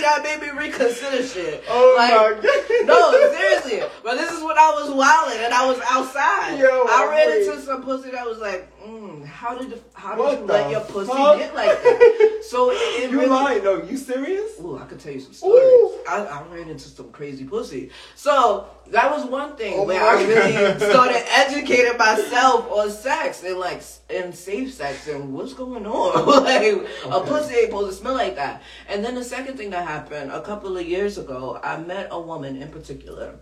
that 0.00 0.22
made 0.22 0.40
me 0.40 0.50
reconsider 0.56 1.22
shit. 1.22 1.64
Oh 1.68 1.94
like, 1.96 2.10
my 2.10 2.42
god. 2.42 2.86
No, 2.86 3.32
seriously. 3.32 3.82
But 4.02 4.16
this 4.16 4.30
is 4.30 4.42
when 4.42 4.56
I 4.58 4.72
was 4.80 4.90
wilding 4.90 5.40
and 5.44 5.52
I 5.52 5.66
was 5.66 5.78
outside. 5.88 6.58
Yo, 6.58 6.86
I 6.88 7.06
ran 7.10 7.28
wait. 7.28 7.46
into 7.46 7.60
some 7.60 7.82
pussy 7.82 8.10
that 8.10 8.26
was 8.26 8.38
like, 8.38 8.68
mm, 8.82 8.97
how 9.28 9.56
did 9.56 9.80
how 9.94 10.14
did 10.14 10.18
what 10.18 10.38
you 10.38 10.44
let 10.46 10.70
your 10.70 10.80
pussy 10.80 11.12
fuck? 11.12 11.38
get 11.38 11.54
like 11.54 11.82
that? 11.82 12.24
So 12.48 12.70
it, 12.72 13.10
you 13.10 13.18
really, 13.18 13.28
lying? 13.28 13.62
No, 13.62 13.82
you 13.82 13.98
serious? 13.98 14.58
Ooh, 14.60 14.78
I 14.78 14.86
could 14.86 14.98
tell 14.98 15.12
you 15.12 15.20
some 15.20 15.34
stories. 15.34 15.98
I, 16.08 16.24
I, 16.24 16.42
ran 16.44 16.70
into 16.70 16.88
some 16.88 17.10
crazy 17.10 17.44
pussy. 17.44 17.90
So 18.14 18.68
that 18.86 19.10
was 19.10 19.26
one 19.26 19.54
thing 19.56 19.74
oh 19.76 19.84
where 19.84 20.02
I 20.02 20.22
really 20.24 20.78
started 20.78 21.22
educating 21.30 21.98
myself 21.98 22.70
on 22.70 22.90
sex 22.90 23.44
and 23.44 23.58
like 23.58 23.82
and 24.08 24.34
safe 24.34 24.72
sex 24.72 25.08
and 25.08 25.34
what's 25.34 25.52
going 25.52 25.84
on. 25.84 26.26
like 26.44 26.62
okay. 26.62 26.86
a 27.04 27.20
pussy 27.20 27.54
ain't 27.54 27.66
supposed 27.66 27.90
to 27.90 27.96
smell 27.96 28.14
like 28.14 28.36
that. 28.36 28.62
And 28.88 29.04
then 29.04 29.14
the 29.14 29.24
second 29.24 29.58
thing 29.58 29.70
that 29.70 29.86
happened 29.86 30.32
a 30.32 30.40
couple 30.40 30.76
of 30.76 30.86
years 30.86 31.18
ago, 31.18 31.60
I 31.62 31.76
met 31.76 32.08
a 32.10 32.20
woman 32.20 32.62
in 32.62 32.70
particular, 32.70 33.40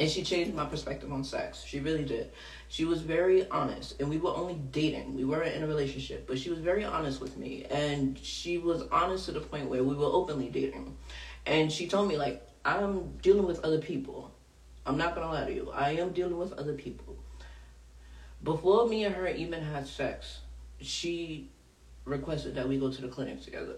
and 0.00 0.10
she 0.10 0.22
changed 0.24 0.52
my 0.52 0.64
perspective 0.64 1.12
on 1.12 1.22
sex. 1.22 1.62
She 1.64 1.78
really 1.78 2.04
did. 2.04 2.32
She 2.68 2.84
was 2.84 3.00
very 3.00 3.48
honest, 3.48 4.00
and 4.00 4.10
we 4.10 4.18
were 4.18 4.34
only 4.34 4.54
dating. 4.72 5.14
We 5.14 5.24
weren't 5.24 5.54
in 5.54 5.62
a 5.62 5.66
relationship, 5.66 6.26
but 6.26 6.38
she 6.38 6.50
was 6.50 6.58
very 6.58 6.84
honest 6.84 7.20
with 7.20 7.36
me, 7.36 7.64
and 7.70 8.18
she 8.18 8.58
was 8.58 8.82
honest 8.90 9.26
to 9.26 9.32
the 9.32 9.40
point 9.40 9.70
where 9.70 9.84
we 9.84 9.94
were 9.94 10.06
openly 10.06 10.48
dating. 10.48 10.96
And 11.46 11.70
she 11.70 11.86
told 11.86 12.08
me 12.08 12.16
like, 12.16 12.42
I'm 12.64 13.16
dealing 13.22 13.46
with 13.46 13.60
other 13.60 13.78
people. 13.78 14.34
I'm 14.84 14.96
not 14.96 15.14
gonna 15.14 15.32
lie 15.32 15.44
to 15.44 15.52
you. 15.52 15.70
I 15.72 15.92
am 15.92 16.12
dealing 16.12 16.38
with 16.38 16.52
other 16.54 16.74
people. 16.74 17.16
Before 18.42 18.88
me 18.88 19.04
and 19.04 19.14
her 19.14 19.28
even 19.28 19.62
had 19.62 19.86
sex, 19.86 20.40
she 20.80 21.50
requested 22.04 22.54
that 22.56 22.68
we 22.68 22.78
go 22.78 22.90
to 22.90 23.02
the 23.02 23.08
clinic 23.08 23.42
together. 23.42 23.76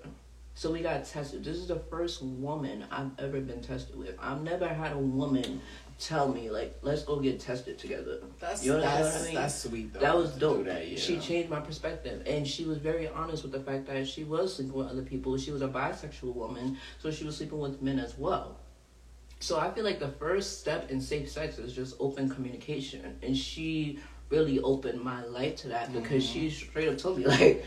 So 0.54 0.72
we 0.72 0.80
got 0.80 1.04
tested. 1.04 1.44
This 1.44 1.56
is 1.56 1.68
the 1.68 1.78
first 1.78 2.20
woman 2.20 2.84
I've 2.90 3.12
ever 3.18 3.40
been 3.40 3.62
tested 3.62 3.96
with. 3.96 4.16
I've 4.18 4.42
never 4.42 4.66
had 4.66 4.92
a 4.92 4.98
woman 4.98 5.60
tell 5.98 6.32
me 6.32 6.50
like, 6.50 6.78
"Let's 6.82 7.02
go 7.02 7.18
get 7.20 7.40
tested 7.40 7.78
together." 7.78 8.20
That's 8.38 8.64
you 8.64 8.72
know 8.72 8.80
that's, 8.80 9.14
what 9.14 9.22
I 9.22 9.24
mean? 9.26 9.34
That's 9.34 9.54
sweet. 9.54 9.92
Though, 9.92 10.00
that 10.00 10.16
was 10.16 10.30
dope. 10.32 10.64
That, 10.64 10.88
yeah. 10.88 10.98
She 10.98 11.18
changed 11.18 11.50
my 11.50 11.60
perspective, 11.60 12.22
and 12.26 12.46
she 12.46 12.64
was 12.64 12.78
very 12.78 13.08
honest 13.08 13.42
with 13.42 13.52
the 13.52 13.60
fact 13.60 13.86
that 13.86 14.06
she 14.06 14.24
was 14.24 14.56
sleeping 14.56 14.74
with 14.74 14.88
other 14.88 15.02
people. 15.02 15.36
She 15.38 15.50
was 15.50 15.62
a 15.62 15.68
bisexual 15.68 16.34
woman, 16.34 16.78
so 16.98 17.10
she 17.10 17.24
was 17.24 17.36
sleeping 17.36 17.58
with 17.58 17.82
men 17.82 17.98
as 17.98 18.16
well. 18.16 18.58
So 19.40 19.58
I 19.58 19.70
feel 19.70 19.84
like 19.84 20.00
the 20.00 20.08
first 20.08 20.60
step 20.60 20.90
in 20.90 21.00
safe 21.00 21.30
sex 21.30 21.58
is 21.58 21.72
just 21.72 21.96
open 22.00 22.28
communication, 22.28 23.18
and 23.22 23.36
she 23.36 24.00
really 24.30 24.60
opened 24.60 25.00
my 25.00 25.24
life 25.24 25.56
to 25.56 25.68
that 25.68 25.92
because 25.92 26.24
mm-hmm. 26.24 26.40
she 26.40 26.50
straight 26.50 26.88
up 26.88 26.98
told 26.98 27.18
me 27.18 27.26
like 27.38 27.64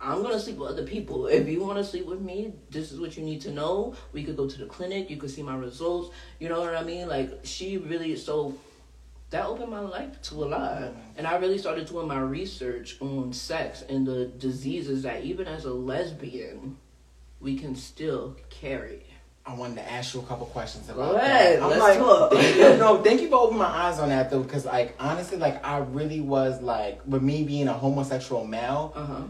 I'm 0.00 0.22
gonna 0.22 0.38
sleep 0.38 0.58
with 0.58 0.70
other 0.70 0.84
people. 0.84 1.26
If 1.26 1.48
you 1.48 1.62
want 1.62 1.78
to 1.78 1.84
sleep 1.84 2.06
with 2.06 2.20
me, 2.20 2.52
this 2.70 2.92
is 2.92 3.00
what 3.00 3.16
you 3.16 3.24
need 3.24 3.40
to 3.42 3.50
know. 3.50 3.94
We 4.12 4.22
could 4.22 4.36
go 4.36 4.48
to 4.48 4.58
the 4.58 4.66
clinic. 4.66 5.10
You 5.10 5.16
could 5.16 5.30
see 5.30 5.42
my 5.42 5.56
results. 5.56 6.14
You 6.38 6.48
know 6.48 6.60
what 6.60 6.74
I 6.74 6.84
mean? 6.84 7.08
Like 7.08 7.40
she 7.42 7.78
really 7.78 8.14
so 8.14 8.54
that 9.30 9.44
opened 9.44 9.70
my 9.70 9.80
life 9.80 10.22
to 10.22 10.44
a 10.44 10.46
lot, 10.46 10.94
and 11.16 11.26
I 11.26 11.36
really 11.36 11.58
started 11.58 11.86
doing 11.86 12.06
my 12.06 12.20
research 12.20 12.96
on 13.00 13.32
sex 13.32 13.82
and 13.88 14.06
the 14.06 14.26
diseases 14.26 15.02
that 15.02 15.24
even 15.24 15.46
as 15.46 15.64
a 15.64 15.72
lesbian 15.72 16.76
we 17.40 17.56
can 17.56 17.74
still 17.74 18.36
carry. 18.50 19.04
I 19.46 19.54
wanted 19.54 19.76
to 19.76 19.90
ask 19.90 20.14
you 20.14 20.20
a 20.20 20.24
couple 20.24 20.44
questions 20.46 20.90
about 20.90 21.12
Go 21.12 21.16
ahead, 21.16 21.58
that. 21.58 21.62
I'm 21.62 21.70
let's 21.70 21.80
like, 21.80 21.98
talk. 21.98 22.32
You, 22.32 22.76
no, 22.78 23.02
thank 23.02 23.22
you 23.22 23.28
for 23.28 23.36
opening 23.36 23.60
my 23.60 23.66
eyes 23.66 23.98
on 23.98 24.10
that 24.10 24.30
though, 24.30 24.42
because 24.42 24.64
like 24.66 24.94
honestly, 25.00 25.38
like 25.38 25.64
I 25.64 25.78
really 25.78 26.20
was 26.20 26.60
like, 26.60 27.00
with 27.06 27.22
me 27.22 27.44
being 27.44 27.66
a 27.66 27.72
homosexual 27.72 28.44
male, 28.44 28.92
uh-huh 28.94 29.22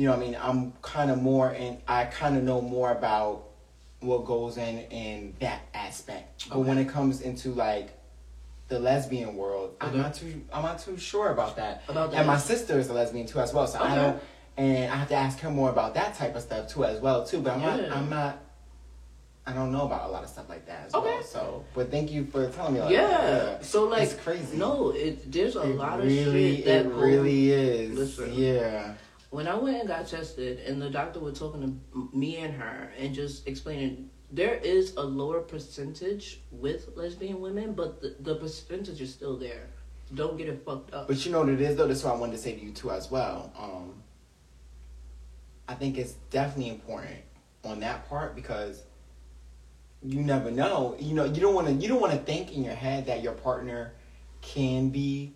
you 0.00 0.06
know, 0.06 0.14
I 0.14 0.16
mean, 0.16 0.34
I'm 0.40 0.72
kind 0.80 1.10
of 1.10 1.20
more, 1.20 1.50
and 1.50 1.76
I 1.86 2.06
kind 2.06 2.34
of 2.34 2.42
know 2.42 2.62
more 2.62 2.90
about 2.90 3.50
what 4.00 4.24
goes 4.24 4.56
in 4.56 4.78
in 4.90 5.34
that 5.40 5.60
aspect. 5.74 6.48
But 6.48 6.60
when 6.60 6.78
it 6.78 6.88
comes 6.88 7.20
into 7.20 7.50
like 7.50 7.90
the 8.68 8.78
lesbian 8.78 9.36
world, 9.36 9.74
okay. 9.82 9.90
I'm 9.90 9.98
not 9.98 10.14
too, 10.14 10.40
I'm 10.54 10.62
not 10.62 10.78
too 10.78 10.96
sure 10.96 11.28
about 11.32 11.56
that. 11.56 11.82
About 11.86 12.12
that. 12.12 12.16
And 12.16 12.26
my 12.26 12.38
sister 12.38 12.78
is 12.78 12.88
a 12.88 12.94
lesbian 12.94 13.26
too, 13.26 13.40
as 13.40 13.52
well. 13.52 13.66
So 13.66 13.78
okay. 13.78 13.92
I 13.92 13.94
don't, 13.94 14.22
and 14.56 14.90
I 14.90 14.96
have 14.96 15.08
to 15.08 15.16
ask 15.16 15.38
her 15.40 15.50
more 15.50 15.68
about 15.68 15.92
that 15.92 16.14
type 16.14 16.34
of 16.34 16.40
stuff 16.40 16.72
too, 16.72 16.86
as 16.86 16.98
well 16.98 17.26
too. 17.26 17.42
But 17.42 17.56
I'm 17.56 17.60
yeah. 17.60 17.76
not, 17.76 17.96
I'm 17.98 18.08
not. 18.08 18.38
I 19.46 19.52
don't 19.52 19.70
know 19.70 19.82
about 19.82 20.08
a 20.08 20.12
lot 20.12 20.24
of 20.24 20.30
stuff 20.30 20.48
like 20.48 20.64
that 20.64 20.86
as 20.86 20.94
okay. 20.94 21.10
well. 21.10 21.22
So, 21.22 21.64
but 21.74 21.90
thank 21.90 22.10
you 22.10 22.24
for 22.24 22.48
telling 22.48 22.72
me. 22.72 22.80
Like 22.80 22.92
yeah. 22.92 23.60
So 23.60 23.84
like, 23.84 24.04
it's 24.04 24.14
crazy. 24.14 24.56
No, 24.56 24.92
it 24.92 25.30
there's 25.30 25.56
a 25.56 25.62
it 25.62 25.76
lot 25.76 25.98
really, 25.98 26.52
of 26.52 26.56
shit 26.56 26.64
that 26.64 26.86
it 26.86 26.88
really 26.88 27.50
is. 27.50 27.98
Listen, 27.98 28.32
yeah 28.32 28.94
when 29.30 29.46
I 29.46 29.54
went 29.54 29.78
and 29.78 29.88
got 29.88 30.08
tested, 30.08 30.58
and 30.60 30.82
the 30.82 30.90
doctor 30.90 31.20
was 31.20 31.38
talking 31.38 31.80
to 31.92 32.10
me 32.12 32.38
and 32.38 32.52
her 32.54 32.92
and 32.98 33.14
just 33.14 33.46
explaining 33.46 34.10
there 34.32 34.54
is 34.56 34.94
a 34.96 35.02
lower 35.02 35.40
percentage 35.40 36.40
with 36.50 36.90
lesbian 36.96 37.40
women, 37.40 37.72
but 37.72 38.00
the, 38.00 38.16
the 38.20 38.34
percentage 38.36 39.00
is 39.00 39.12
still 39.12 39.36
there. 39.36 39.68
Don't 40.14 40.36
get 40.36 40.48
it 40.48 40.62
fucked 40.64 40.92
up. 40.92 41.06
But 41.06 41.24
you 41.24 41.32
know 41.32 41.40
what 41.40 41.48
it 41.48 41.60
is 41.60 41.76
though. 41.76 41.86
That's 41.86 42.02
what 42.02 42.14
I 42.14 42.18
wanted 42.18 42.32
to 42.32 42.38
say 42.38 42.54
to 42.54 42.60
you 42.60 42.72
too 42.72 42.90
as 42.90 43.10
well. 43.10 43.52
Um, 43.56 43.94
I 45.68 45.74
think 45.74 45.98
it's 45.98 46.12
definitely 46.30 46.70
important 46.70 47.20
on 47.64 47.80
that 47.80 48.08
part 48.08 48.34
because 48.34 48.82
you 50.02 50.20
never 50.20 50.50
know. 50.50 50.96
You 50.98 51.14
know, 51.14 51.24
you 51.24 51.40
don't 51.40 51.54
want 51.54 51.68
to. 51.68 51.72
You 51.74 51.88
don't 51.88 52.00
want 52.00 52.12
to 52.12 52.18
think 52.18 52.52
in 52.52 52.64
your 52.64 52.74
head 52.74 53.06
that 53.06 53.22
your 53.22 53.34
partner 53.34 53.92
can 54.40 54.88
be 54.88 55.34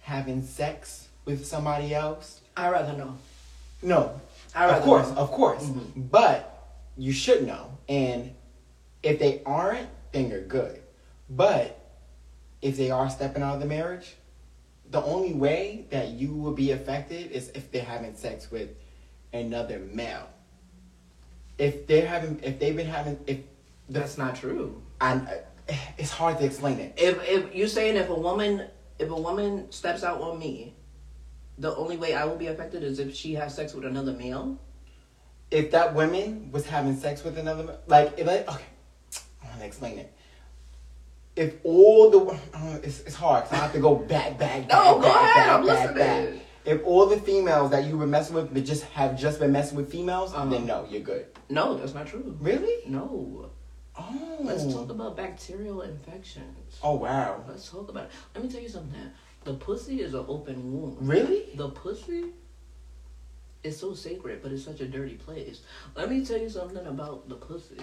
having 0.00 0.42
sex 0.42 1.08
with 1.24 1.46
somebody 1.46 1.94
else 1.94 2.42
I 2.56 2.70
rather 2.70 2.92
know. 2.92 3.16
No, 3.82 4.20
I 4.54 4.66
rather 4.66 4.78
of 4.78 4.82
course, 4.84 5.10
know. 5.10 5.16
of 5.16 5.30
course, 5.30 5.64
mm-hmm. 5.64 6.02
but 6.02 6.78
you 6.96 7.12
should 7.12 7.46
know. 7.46 7.76
And 7.88 8.34
if 9.02 9.18
they 9.18 9.42
aren't, 9.44 9.88
then 10.12 10.30
you're 10.30 10.42
good. 10.42 10.80
But 11.28 11.78
if 12.62 12.76
they 12.76 12.90
are 12.90 13.10
stepping 13.10 13.42
out 13.42 13.54
of 13.54 13.60
the 13.60 13.66
marriage, 13.66 14.14
the 14.90 15.02
only 15.02 15.34
way 15.34 15.86
that 15.90 16.10
you 16.10 16.32
will 16.34 16.52
be 16.52 16.70
affected 16.70 17.30
is 17.32 17.50
if 17.54 17.70
they're 17.70 17.84
having 17.84 18.14
sex 18.14 18.50
with 18.50 18.70
another 19.32 19.78
male. 19.78 20.28
If 21.58 21.86
they're 21.86 22.06
having, 22.06 22.40
if 22.42 22.58
they've 22.58 22.76
been 22.76 22.86
having, 22.86 23.18
if 23.26 23.38
the, 23.88 24.00
That's 24.00 24.16
not 24.18 24.36
true. 24.36 24.80
and 25.00 25.28
it's 25.98 26.10
hard 26.10 26.38
to 26.38 26.44
explain 26.44 26.78
it. 26.78 26.94
If 26.96 27.18
if 27.28 27.54
you 27.54 27.66
saying 27.68 27.96
if 27.96 28.08
a 28.08 28.14
woman 28.14 28.68
if 28.98 29.10
a 29.10 29.14
woman 29.14 29.70
steps 29.70 30.04
out 30.04 30.20
on 30.20 30.38
me, 30.38 30.74
the 31.58 31.74
only 31.76 31.96
way 31.96 32.14
I 32.14 32.24
will 32.24 32.36
be 32.36 32.46
affected 32.48 32.82
is 32.82 32.98
if 32.98 33.14
she 33.14 33.34
has 33.34 33.54
sex 33.54 33.74
with 33.74 33.84
another 33.84 34.12
male. 34.12 34.58
If 35.50 35.70
that 35.70 35.94
woman 35.94 36.50
was 36.50 36.66
having 36.66 36.96
sex 36.96 37.22
with 37.22 37.38
another, 37.38 37.78
like, 37.86 38.18
if 38.18 38.26
I, 38.28 38.38
okay, 38.38 38.64
I 39.42 39.46
want 39.48 39.60
to 39.60 39.66
explain 39.66 39.98
it. 39.98 40.12
If 41.36 41.54
all 41.64 42.10
the, 42.10 42.18
uh, 42.54 42.78
it's, 42.82 43.00
it's 43.00 43.14
hard. 43.14 43.44
'cause 43.44 43.52
I 43.52 43.56
have 43.56 43.72
to 43.72 43.80
go 43.80 43.94
back, 43.96 44.38
back, 44.38 44.66
back, 44.66 44.70
No, 44.70 44.94
go 44.96 45.02
back, 45.02 45.36
ahead, 45.36 45.46
back, 45.46 45.58
I'm 45.58 45.66
back, 45.66 45.94
back. 45.96 46.28
If 46.64 46.82
all 46.84 47.06
the 47.06 47.18
females 47.20 47.70
that 47.72 47.84
you 47.84 47.98
were 47.98 48.06
messing 48.06 48.36
with 48.36 48.54
but 48.54 48.64
just 48.64 48.84
have 48.84 49.18
just 49.18 49.38
been 49.38 49.52
messing 49.52 49.76
with 49.76 49.90
females, 49.90 50.32
Uh-huh. 50.32 50.46
then 50.48 50.64
no, 50.66 50.86
you're 50.88 51.02
good. 51.02 51.26
No, 51.50 51.76
that's 51.76 51.92
not 51.92 52.06
true. 52.06 52.36
Really? 52.40 52.88
No. 52.88 53.50
Oh. 53.98 54.38
Let's 54.40 54.64
talk 54.72 54.90
about 54.90 55.16
bacterial 55.16 55.82
infections. 55.82 56.78
Oh 56.82 56.94
wow. 56.94 57.44
Let's 57.46 57.68
talk 57.70 57.88
about 57.90 58.04
it. 58.04 58.10
Let 58.34 58.42
me 58.44 58.50
tell 58.50 58.60
you 58.62 58.68
something. 58.68 58.98
The 59.44 59.54
pussy 59.54 60.00
is 60.00 60.14
an 60.14 60.24
open 60.28 60.72
wound. 60.72 60.96
Really? 61.00 61.44
The 61.54 61.68
pussy 61.68 62.26
is 63.62 63.78
so 63.78 63.94
sacred, 63.94 64.42
but 64.42 64.52
it's 64.52 64.64
such 64.64 64.80
a 64.80 64.86
dirty 64.86 65.14
place. 65.14 65.60
Let 65.94 66.10
me 66.10 66.24
tell 66.24 66.38
you 66.38 66.48
something 66.48 66.86
about 66.86 67.28
the 67.28 67.34
pussy. 67.36 67.76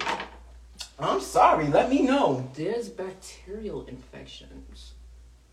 I'm 0.99 1.21
sorry. 1.21 1.67
Let 1.67 1.89
me 1.89 2.01
know. 2.03 2.49
There's 2.55 2.89
bacterial 2.89 3.85
infections 3.85 4.93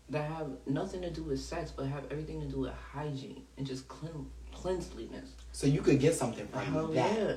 that 0.09 0.29
have 0.29 0.47
nothing 0.65 1.01
to 1.01 1.11
do 1.11 1.23
with 1.23 1.39
sex, 1.39 1.71
but 1.75 1.85
have 1.85 2.05
everything 2.11 2.41
to 2.41 2.47
do 2.47 2.61
with 2.61 2.71
hygiene 2.73 3.43
and 3.57 3.65
just 3.65 3.87
clean, 3.87 4.27
cleanliness. 4.53 5.33
So 5.51 5.67
you 5.67 5.81
could 5.81 5.99
get 5.99 6.15
something 6.15 6.47
from 6.47 6.61
Hell 6.61 6.87
that. 6.87 6.95
yeah. 7.17 7.35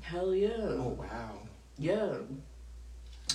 Hell 0.00 0.34
yeah. 0.34 0.48
Oh 0.58 0.96
wow. 0.98 1.30
Yeah. 1.78 2.14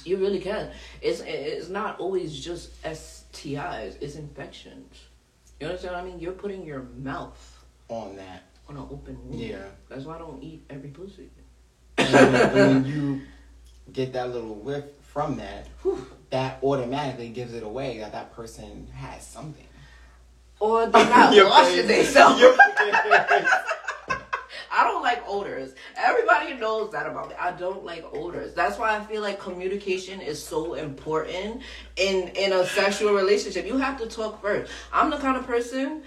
You 0.05 0.17
really 0.17 0.39
can. 0.39 0.71
It's 1.01 1.21
it's 1.25 1.69
not 1.69 1.99
always 1.99 2.37
just 2.43 2.81
STIs. 2.83 3.95
It's 4.01 4.15
infections. 4.15 4.93
You 5.59 5.67
understand 5.67 5.95
what 5.95 6.03
I 6.03 6.05
mean? 6.05 6.19
You're 6.19 6.33
putting 6.33 6.65
your 6.65 6.83
mouth 6.97 7.63
On 7.89 8.15
that. 8.15 8.43
on 8.69 8.77
an 8.77 8.83
open 8.91 9.17
wound. 9.27 9.39
Yeah. 9.39 9.65
That's 9.89 10.05
why 10.05 10.15
I 10.15 10.19
don't 10.19 10.41
eat 10.43 10.63
every 10.69 10.89
pussy. 10.89 11.29
and 11.97 12.13
when, 12.13 12.53
when 12.53 12.85
you 12.85 13.21
get 13.91 14.13
that 14.13 14.31
little 14.31 14.53
whiff 14.55 14.85
from 15.01 15.37
that, 15.37 15.67
that 16.29 16.59
automatically 16.63 17.29
gives 17.29 17.53
it 17.53 17.63
away 17.63 17.97
that 17.99 18.11
that 18.11 18.33
person 18.33 18.87
has 18.93 19.25
something. 19.25 19.65
Or 20.59 20.85
they're 20.87 21.09
not 21.09 21.33
washing 21.49 21.87
themselves. 21.87 22.41
I 24.71 24.83
don't 24.83 25.03
like 25.03 25.23
odors. 25.27 25.73
Everybody 25.95 26.53
knows 26.55 26.91
that 26.91 27.05
about 27.07 27.29
me. 27.29 27.35
I 27.39 27.51
don't 27.51 27.83
like 27.85 28.05
odors. 28.13 28.53
That's 28.53 28.77
why 28.77 28.95
I 28.97 29.03
feel 29.03 29.21
like 29.21 29.39
communication 29.39 30.21
is 30.21 30.43
so 30.43 30.73
important 30.75 31.61
in 31.95 32.29
in 32.29 32.53
a 32.53 32.65
sexual 32.65 33.13
relationship. 33.13 33.65
You 33.65 33.77
have 33.77 33.97
to 33.99 34.07
talk 34.07 34.41
first. 34.41 34.71
I'm 34.93 35.09
the 35.09 35.17
kind 35.17 35.37
of 35.37 35.45
person 35.45 36.03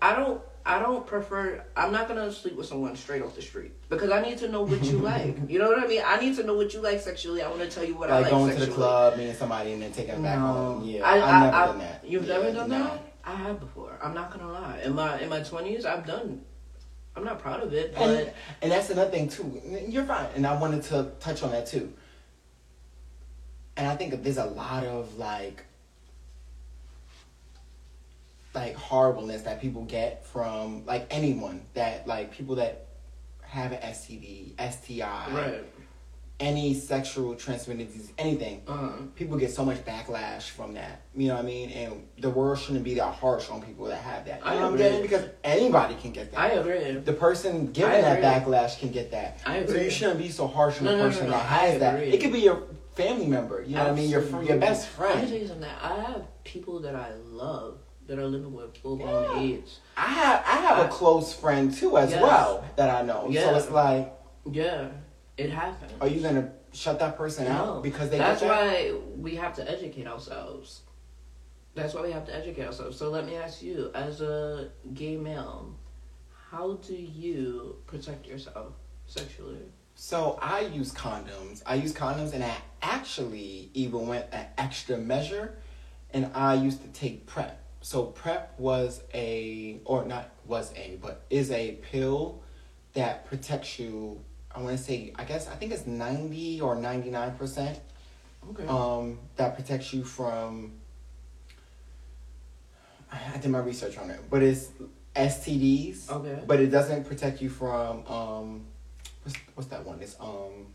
I 0.00 0.16
don't 0.16 0.40
I 0.64 0.78
don't 0.78 1.06
prefer 1.06 1.64
I'm 1.76 1.90
not 1.92 2.06
gonna 2.08 2.30
sleep 2.32 2.56
with 2.56 2.66
someone 2.66 2.94
straight 2.96 3.22
off 3.22 3.34
the 3.34 3.42
street 3.42 3.72
because 3.88 4.10
I 4.10 4.20
need 4.22 4.38
to 4.38 4.48
know 4.48 4.62
what 4.62 4.82
you 4.84 4.98
like. 5.12 5.36
You 5.48 5.58
know 5.58 5.68
what 5.68 5.78
I 5.82 5.86
mean? 5.86 6.02
I 6.04 6.20
need 6.20 6.36
to 6.36 6.44
know 6.44 6.54
what 6.54 6.72
you 6.74 6.80
like 6.80 7.00
sexually. 7.00 7.42
I 7.42 7.48
want 7.48 7.60
to 7.62 7.68
tell 7.70 7.84
you 7.84 7.96
what 7.96 8.10
I 8.10 8.14
like 8.16 8.22
like 8.24 8.30
going 8.32 8.46
sexually. 8.50 8.66
to 8.66 8.70
the 8.72 8.76
club, 8.76 9.16
meeting 9.16 9.34
somebody, 9.34 9.72
and 9.72 9.82
then 9.82 9.92
taking 9.92 10.14
it 10.14 10.22
back 10.22 10.38
home. 10.38 10.84
Yeah, 10.84 11.02
I, 11.04 11.16
I've 11.16 11.22
I, 11.22 11.40
never 11.44 11.56
I, 11.56 11.66
done 11.66 11.78
that. 11.78 12.04
You've 12.06 12.26
Yeah, 12.26 12.36
never 12.36 12.52
done 12.52 12.70
no. 12.70 12.78
that? 12.84 13.14
I 13.24 13.34
have 13.36 13.60
before. 13.60 13.96
I'm 14.02 14.14
not 14.14 14.32
gonna 14.32 14.52
lie. 14.52 14.80
In 14.84 14.94
my 14.94 15.20
in 15.20 15.28
my 15.28 15.40
twenties, 15.40 15.84
I've 15.84 16.06
done. 16.06 16.42
I'm 17.14 17.24
not 17.24 17.38
proud 17.40 17.62
of 17.62 17.74
it, 17.74 17.94
but 17.94 18.02
And, 18.02 18.32
and 18.62 18.72
that's 18.72 18.90
another 18.90 19.10
thing 19.10 19.28
too. 19.28 19.60
You're 19.88 20.04
fine, 20.04 20.28
and 20.34 20.46
I 20.46 20.58
wanted 20.58 20.82
to 20.84 21.12
touch 21.20 21.42
on 21.42 21.50
that 21.52 21.66
too. 21.66 21.92
And 23.76 23.86
I 23.86 23.96
think 23.96 24.22
there's 24.22 24.38
a 24.38 24.46
lot 24.46 24.84
of 24.84 25.18
like, 25.18 25.64
like 28.54 28.74
horribleness 28.74 29.42
that 29.42 29.60
people 29.60 29.84
get 29.84 30.26
from 30.26 30.84
like 30.86 31.06
anyone 31.10 31.62
that 31.74 32.06
like 32.06 32.32
people 32.32 32.56
that 32.56 32.86
have 33.42 33.72
an 33.72 33.80
STD, 33.80 34.54
STI, 34.72 35.30
right. 35.32 35.64
Any 36.40 36.74
sexual 36.74 37.36
transmitted 37.36 37.86
disease, 37.86 38.12
anything. 38.18 38.62
Uh, 38.66 38.90
People 39.14 39.36
get 39.36 39.50
so 39.52 39.64
much 39.64 39.78
backlash 39.84 40.42
from 40.50 40.74
that. 40.74 41.02
You 41.14 41.28
know 41.28 41.34
what 41.36 41.44
I 41.44 41.46
mean? 41.46 41.70
And 41.70 42.08
the 42.18 42.30
world 42.30 42.58
shouldn't 42.58 42.84
be 42.84 42.94
that 42.94 43.12
harsh 43.14 43.48
on 43.48 43.62
people 43.62 43.86
that 43.86 43.98
have 44.02 44.24
that. 44.26 44.40
You 44.40 44.46
I 44.46 44.54
know 44.54 44.60
what 44.62 44.66
I'm 44.68 44.74
agree. 44.74 44.84
saying? 44.88 45.02
Because 45.02 45.24
anybody 45.44 45.94
can 45.94 46.10
get 46.12 46.32
that 46.32 46.40
I 46.40 46.48
agree. 46.48 46.92
the 47.00 47.12
person 47.12 47.70
giving 47.72 48.00
that 48.02 48.20
backlash 48.22 48.78
can 48.80 48.90
get 48.90 49.10
that. 49.12 49.40
I 49.46 49.56
agree. 49.58 49.76
So 49.76 49.82
you 49.82 49.90
shouldn't 49.90 50.18
be 50.18 50.30
so 50.30 50.46
harsh 50.48 50.78
on 50.78 50.84
No, 50.86 50.90
the 50.92 50.96
no, 50.98 51.02
no, 51.04 51.08
person 51.10 51.26
no, 51.26 51.32
that 51.32 51.46
has 51.46 51.80
that. 51.80 52.00
It 52.02 52.20
could 52.20 52.32
be 52.32 52.40
your 52.40 52.64
family 52.94 53.26
member. 53.26 53.62
You 53.62 53.76
know 53.76 53.84
what 53.84 53.92
I 53.92 53.94
mean? 53.96 54.10
Your 54.10 54.22
your 54.42 54.58
best 54.58 54.88
Let 54.98 55.08
me 55.08 55.14
friend. 55.14 55.28
tell 55.28 55.38
you 55.38 55.46
something. 55.46 55.68
I 55.80 56.00
have 56.00 56.22
people 56.44 56.80
that 56.80 56.96
I 56.96 57.12
love 57.14 57.78
that 58.08 58.18
are 58.18 58.26
living 58.26 58.52
with 58.52 58.76
full 58.78 58.98
Yeah. 58.98 59.06
blown 59.06 59.38
AIDS. 59.38 59.78
I 59.96 60.06
have 60.08 60.42
I 60.44 60.56
have 60.66 60.78
a 60.80 60.84
I- 60.86 60.88
close 60.88 61.32
friend 61.32 61.72
too 61.72 61.96
as 61.98 62.10
Yes. 62.10 62.20
well 62.20 62.64
that 62.76 62.90
I 62.90 63.02
know. 63.06 63.30
So 63.32 63.54
it's 63.54 63.70
like, 63.70 64.12
Yeah, 64.50 64.88
it 65.36 65.50
happens. 65.50 65.92
are 66.00 66.08
you 66.08 66.20
gonna 66.20 66.52
shut 66.72 66.98
that 66.98 67.16
person 67.16 67.44
No. 67.44 67.50
out 67.50 67.82
because 67.82 68.10
they 68.10 68.18
That's 68.18 68.40
that? 68.40 68.48
why 68.48 68.94
we 69.16 69.36
have 69.36 69.54
to 69.56 69.70
educate 69.70 70.06
ourselves. 70.06 70.82
That's 71.74 71.94
why 71.94 72.02
we 72.02 72.12
have 72.12 72.26
to 72.26 72.34
educate 72.34 72.66
ourselves. 72.66 72.98
So 72.98 73.10
let 73.10 73.24
me 73.26 73.36
ask 73.36 73.62
you, 73.62 73.90
as 73.94 74.20
a 74.20 74.70
gay 74.92 75.16
male, 75.16 75.74
how 76.50 76.74
do 76.74 76.94
you 76.94 77.76
protect 77.86 78.26
yourself 78.26 78.74
sexually? 79.06 79.58
So 79.94 80.38
I 80.40 80.60
use 80.60 80.92
condoms. 80.92 81.62
I 81.64 81.74
use 81.76 81.92
condoms, 81.94 82.32
and 82.34 82.42
I 82.44 82.54
actually 82.82 83.70
even 83.74 84.06
went 84.06 84.26
an 84.32 84.46
extra 84.58 84.98
measure, 84.98 85.56
and 86.12 86.30
I 86.34 86.54
used 86.54 86.82
to 86.82 86.88
take 86.88 87.26
PrEP. 87.26 87.58
So 87.80 88.04
PrEP 88.04 88.54
was 88.58 89.02
a, 89.14 89.80
or 89.84 90.04
not 90.04 90.30
was 90.46 90.72
a, 90.76 90.98
but 91.00 91.22
is 91.30 91.50
a 91.50 91.72
pill 91.90 92.42
that 92.94 93.26
protects 93.26 93.78
you. 93.78 94.22
I 94.54 94.60
want 94.60 94.76
to 94.76 94.82
say, 94.82 95.12
I 95.16 95.24
guess 95.24 95.48
I 95.48 95.54
think 95.54 95.72
it's 95.72 95.86
ninety 95.86 96.60
or 96.60 96.74
ninety 96.74 97.10
nine 97.10 97.34
percent. 97.36 97.80
Okay. 98.50 98.66
Um, 98.66 99.18
that 99.36 99.54
protects 99.54 99.92
you 99.92 100.04
from. 100.04 100.72
I 103.10 103.36
did 103.38 103.50
my 103.50 103.58
research 103.58 103.98
on 103.98 104.10
it, 104.10 104.20
but 104.30 104.42
it's 104.42 104.70
STDs. 105.14 106.10
Okay. 106.10 106.42
But 106.46 106.60
it 106.60 106.68
doesn't 106.68 107.04
protect 107.04 107.42
you 107.42 107.50
from 107.50 108.06
um, 108.06 108.64
what's 109.22 109.38
what's 109.54 109.70
that 109.70 109.84
one? 109.84 110.00
It's 110.00 110.16
um, 110.18 110.66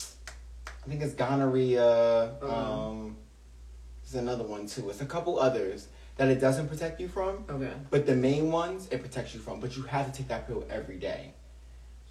I 0.00 0.88
think 0.88 1.02
it's 1.02 1.14
gonorrhea. 1.14 1.84
Uh-huh. 1.84 2.88
Um, 2.90 3.16
there's 4.02 4.22
another 4.22 4.44
one 4.44 4.66
too. 4.66 4.90
It's 4.90 5.00
a 5.00 5.06
couple 5.06 5.38
others 5.38 5.88
that 6.16 6.28
it 6.28 6.40
doesn't 6.40 6.68
protect 6.68 7.00
you 7.00 7.08
from. 7.08 7.44
okay. 7.48 7.72
But 7.90 8.06
the 8.06 8.14
main 8.14 8.50
ones 8.52 8.88
it 8.90 9.00
protects 9.00 9.34
you 9.34 9.40
from. 9.40 9.60
But 9.60 9.76
you 9.76 9.84
have 9.84 10.10
to 10.10 10.12
take 10.16 10.28
that 10.28 10.46
pill 10.46 10.64
every 10.70 10.98
day. 10.98 11.33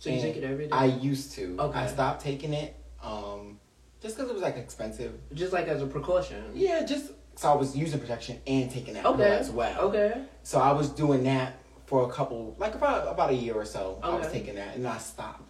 So 0.04 0.10
you 0.10 0.20
take 0.20 0.36
it 0.36 0.44
every 0.44 0.66
day? 0.66 0.72
I 0.74 0.86
used 0.88 1.32
to. 1.36 1.56
Okay. 1.58 1.80
I 1.80 1.88
stopped 1.88 2.22
taking 2.22 2.52
it. 2.54 2.76
Um, 3.02 3.58
just 4.02 4.18
because 4.18 4.30
it 4.30 4.34
was 4.34 4.44
like 4.44 4.58
expensive. 4.58 5.14
Just 5.34 5.54
like 5.54 5.70
as 5.70 5.82
a 5.82 5.86
precaution. 5.88 6.44
Yeah, 6.54 6.84
just 6.84 7.12
so 7.36 7.50
I 7.50 7.56
was 7.56 7.74
using 7.74 8.02
protection 8.02 8.42
and 8.46 8.70
taking 8.70 8.96
that 8.96 9.06
Okay. 9.06 9.24
as 9.24 9.50
well. 9.50 9.80
Okay. 9.80 10.22
So 10.44 10.60
I 10.60 10.74
was 10.74 10.90
doing 10.90 11.24
that 11.24 11.58
for 11.86 12.04
a 12.04 12.12
couple, 12.12 12.54
like 12.60 12.76
about 12.76 13.08
about 13.08 13.30
a 13.30 13.34
year 13.34 13.54
or 13.54 13.64
so. 13.64 14.00
I 14.04 14.10
was 14.10 14.30
taking 14.30 14.56
that, 14.56 14.76
and 14.76 14.86
I 14.86 14.98
stopped. 14.98 15.50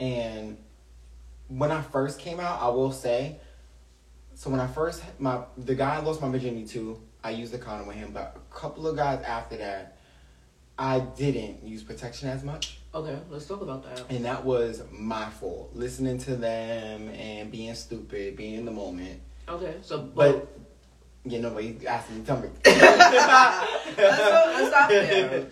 And 0.00 0.56
when 1.46 1.70
I 1.70 1.80
first 1.80 2.18
came 2.18 2.40
out, 2.40 2.60
I 2.60 2.68
will 2.70 2.90
say, 2.90 3.36
so 4.34 4.50
when 4.50 4.58
I 4.58 4.66
first 4.66 5.04
my 5.20 5.42
the 5.56 5.76
guy 5.76 5.94
I 5.94 6.00
lost 6.00 6.20
my 6.20 6.28
virginity 6.28 6.66
to, 6.70 7.00
I 7.22 7.30
used 7.30 7.52
the 7.52 7.58
condom 7.58 7.86
with 7.86 7.96
him. 7.96 8.10
But 8.12 8.36
a 8.36 8.54
couple 8.54 8.88
of 8.88 8.96
guys 8.96 9.22
after 9.22 9.56
that, 9.58 9.98
I 10.76 10.98
didn't 10.98 11.62
use 11.64 11.84
protection 11.84 12.28
as 12.28 12.42
much, 12.42 12.80
Okay. 12.94 13.18
Let's 13.30 13.46
talk 13.46 13.60
about 13.60 13.82
that. 13.84 14.04
and 14.08 14.24
that 14.24 14.44
was 14.44 14.82
my 14.92 15.28
fault. 15.28 15.70
Listening 15.74 16.18
to 16.18 16.36
them 16.36 17.08
and 17.08 17.50
being 17.50 17.74
stupid, 17.74 18.36
being 18.36 18.54
in 18.54 18.64
the 18.64 18.70
moment. 18.70 19.20
Okay. 19.48 19.74
So, 19.82 19.98
But 19.98 20.46
you 21.24 21.40
know, 21.40 21.50
what 21.50 21.64
you 21.64 21.76
asked 21.88 22.10
me, 22.10 22.22
tell 22.22 22.38
me. 22.40 22.48
let's, 22.64 23.96
let's 23.96 24.68
stop 24.68 24.88
there. 24.90 25.46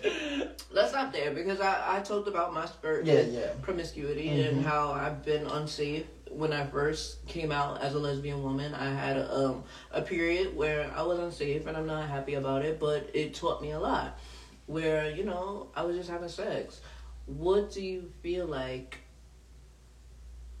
Let's 0.71 0.89
stop 0.91 1.11
there 1.13 1.31
because 1.31 1.59
I, 1.59 1.97
I 1.97 1.99
talked 2.01 2.27
about 2.27 2.53
my 2.53 2.65
spurt 2.65 3.05
Yeah, 3.05 3.21
yeah. 3.21 3.47
promiscuity 3.61 4.27
Mhm. 4.29 4.49
and 4.49 4.65
how 4.65 4.91
I've 4.91 5.23
been 5.25 5.45
unsafe. 5.47 6.05
When 6.31 6.51
I 6.51 6.65
first 6.65 7.27
came 7.27 7.51
out 7.51 7.81
as 7.83 7.93
a 7.93 7.99
lesbian 7.99 8.41
woman, 8.41 8.73
I 8.73 8.89
had 8.91 9.17
a, 9.17 9.31
um, 9.35 9.63
a 9.91 10.01
period 10.01 10.55
where 10.55 10.91
I 10.95 11.03
was 11.03 11.19
unsafe 11.19 11.67
and 11.67 11.77
I'm 11.77 11.85
not 11.85 12.07
happy 12.09 12.33
about 12.35 12.65
it, 12.65 12.79
but 12.79 13.07
it 13.13 13.35
taught 13.35 13.61
me 13.61 13.71
a 13.71 13.79
lot. 13.79 14.17
Where, 14.65 15.11
you 15.11 15.25
know, 15.25 15.67
I 15.75 15.83
was 15.83 15.95
just 15.95 16.09
having 16.09 16.29
sex. 16.29 16.81
What 17.25 17.71
do 17.71 17.81
you 17.81 18.11
feel 18.21 18.45
like 18.45 18.99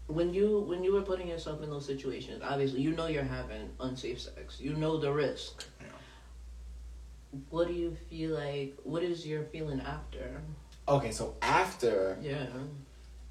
when 0.07 0.33
you 0.33 0.59
when 0.59 0.83
you 0.83 0.93
were 0.93 1.01
putting 1.01 1.27
yourself 1.27 1.61
in 1.61 1.69
those 1.69 1.85
situations? 1.85 2.41
Obviously, 2.43 2.81
you 2.81 2.91
know 2.91 3.07
you're 3.07 3.23
having 3.23 3.69
unsafe 3.79 4.19
sex. 4.21 4.59
You 4.59 4.73
know 4.73 4.97
the 4.97 5.11
risk. 5.11 5.65
what 7.49 7.67
do 7.67 7.73
you 7.73 7.97
feel 8.09 8.31
like? 8.31 8.77
What 8.83 9.03
is 9.03 9.25
your 9.25 9.43
feeling 9.43 9.81
after? 9.81 10.41
Okay, 10.87 11.11
so 11.11 11.35
after 11.41 12.17
Yeah. 12.21 12.45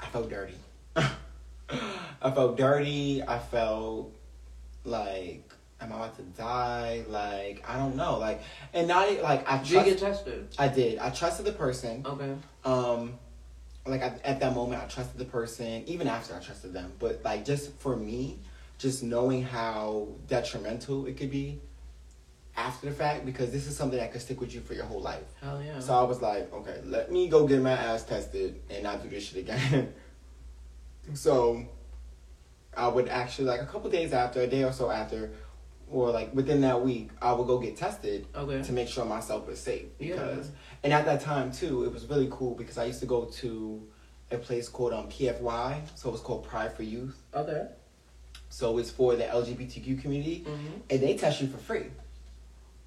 I 0.00 0.06
felt 0.06 0.28
dirty. 0.28 0.56
I 0.96 2.30
felt 2.30 2.56
dirty. 2.56 3.22
I 3.22 3.38
felt 3.38 4.12
like 4.84 5.52
am 5.80 5.92
I 5.92 5.96
about 5.96 6.16
to 6.16 6.22
die? 6.22 7.04
Like 7.08 7.64
I 7.68 7.78
don't 7.78 7.96
know. 7.96 8.18
Like 8.18 8.42
and 8.72 8.88
not 8.88 9.22
like 9.22 9.48
I 9.50 9.58
Did 9.58 9.70
you 9.70 9.84
get 9.84 9.98
tested? 9.98 10.48
I 10.58 10.68
did. 10.68 10.98
I 10.98 11.10
trusted 11.10 11.46
the 11.46 11.52
person. 11.52 12.04
Okay. 12.06 12.34
Um, 12.64 13.18
like 13.86 14.00
at, 14.00 14.24
at 14.24 14.40
that 14.40 14.54
moment, 14.54 14.82
I 14.82 14.86
trusted 14.86 15.18
the 15.18 15.24
person. 15.24 15.84
Even 15.86 16.06
after 16.06 16.34
I 16.34 16.38
trusted 16.38 16.72
them, 16.72 16.92
but 16.98 17.22
like 17.24 17.44
just 17.44 17.72
for 17.78 17.96
me, 17.96 18.38
just 18.78 19.02
knowing 19.02 19.42
how 19.42 20.08
detrimental 20.28 21.06
it 21.06 21.16
could 21.16 21.30
be 21.30 21.60
after 22.56 22.88
the 22.88 22.92
fact, 22.92 23.24
because 23.24 23.50
this 23.50 23.66
is 23.66 23.76
something 23.76 23.98
that 23.98 24.12
could 24.12 24.20
stick 24.20 24.40
with 24.40 24.54
you 24.54 24.60
for 24.60 24.74
your 24.74 24.84
whole 24.84 25.00
life. 25.00 25.24
Hell 25.40 25.62
yeah. 25.62 25.78
So 25.80 25.94
I 25.94 26.02
was 26.02 26.20
like, 26.20 26.52
okay, 26.52 26.80
let 26.84 27.10
me 27.10 27.28
go 27.28 27.46
get 27.46 27.62
my 27.62 27.72
ass 27.72 28.04
tested 28.04 28.60
and 28.70 28.82
not 28.82 29.02
do 29.02 29.08
this 29.08 29.24
shit 29.24 29.38
again. 29.38 29.94
so 31.14 31.64
I 32.76 32.88
would 32.88 33.08
actually 33.08 33.46
like 33.46 33.62
a 33.62 33.66
couple 33.66 33.90
days 33.90 34.12
after, 34.12 34.40
a 34.42 34.46
day 34.46 34.64
or 34.64 34.72
so 34.72 34.90
after, 34.90 35.32
or 35.90 36.10
like 36.10 36.34
within 36.34 36.60
that 36.62 36.82
week, 36.82 37.10
I 37.20 37.32
would 37.32 37.46
go 37.46 37.58
get 37.58 37.76
tested 37.76 38.26
okay. 38.34 38.62
to 38.62 38.72
make 38.72 38.88
sure 38.88 39.04
myself 39.04 39.46
was 39.46 39.58
safe. 39.58 39.86
Yeah. 39.98 40.36
And 40.84 40.92
at 40.92 41.04
that 41.04 41.20
time 41.20 41.52
too, 41.52 41.84
it 41.84 41.92
was 41.92 42.06
really 42.06 42.28
cool 42.30 42.54
because 42.54 42.78
I 42.78 42.84
used 42.84 43.00
to 43.00 43.06
go 43.06 43.24
to 43.26 43.82
a 44.30 44.36
place 44.38 44.68
called 44.68 44.92
um 44.92 45.08
PFY, 45.08 45.80
so 45.94 46.08
it 46.08 46.12
was 46.12 46.20
called 46.20 46.44
Pride 46.44 46.72
for 46.74 46.82
Youth. 46.82 47.16
Okay. 47.34 47.66
So 48.48 48.78
it's 48.78 48.90
for 48.90 49.16
the 49.16 49.24
LGBTQ 49.24 50.00
community 50.02 50.44
Mm-hmm. 50.46 50.66
and 50.90 51.00
they 51.00 51.14
test 51.16 51.40
you 51.40 51.48
for 51.48 51.58
free. 51.58 51.86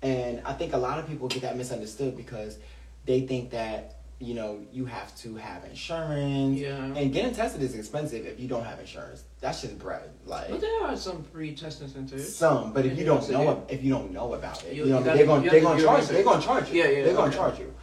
And 0.02 0.41
I 0.46 0.54
think 0.54 0.74
a 0.74 0.78
lot 0.78 1.00
of 1.00 1.08
people 1.08 1.28
get 1.28 1.41
that 1.43 1.58
misunderstood 1.58 2.16
because 2.18 2.58
they 3.06 3.22
think 3.22 3.52
that 3.52 3.96
you 4.20 4.34
know 4.34 4.60
you 4.72 4.86
have 4.86 5.16
to 5.18 5.36
have 5.36 5.64
insurance. 5.66 6.60
Yeah. 6.60 6.76
And 6.84 7.12
getting 7.14 7.34
tested 7.34 7.62
is 7.62 7.76
expensive 7.76 8.26
if 8.26 8.39
you 8.39 8.48
don't 8.48 8.64
have 8.64 8.80
insurance. 8.80 9.24
That's 9.41 9.62
just 9.62 9.78
bread. 9.80 10.10
Like 10.26 10.50
But 10.50 10.62
there 10.62 10.84
are 10.84 10.96
some 10.98 11.24
free 11.24 11.56
testing 11.56 11.88
centers. 11.88 12.36
some, 12.36 12.72
but 12.74 12.86
if 12.86 12.98
you 12.98 13.06
don't 13.06 13.28
know 13.30 13.66
if 13.70 13.84
you 13.84 13.91
don't 13.91 14.12
know 14.12 14.34
about 14.34 14.64
it, 14.66 14.74
You- 14.74 14.84
you, 14.86 14.89
know 14.91 14.98
you 15.00 15.04
they're 15.06 15.26
gonna 15.26 15.50
they're 15.50 15.62
gonna 15.62 15.82
charge 15.82 16.08
they're 16.08 16.24
gonna 16.24 16.41
charge 16.41 16.70
you. 16.72 16.82
Yeah, 16.84 16.89
yeah, 16.89 17.04
They're 17.06 17.16
gonna 17.16 17.34
charge 17.34 17.60
you. 17.60 17.74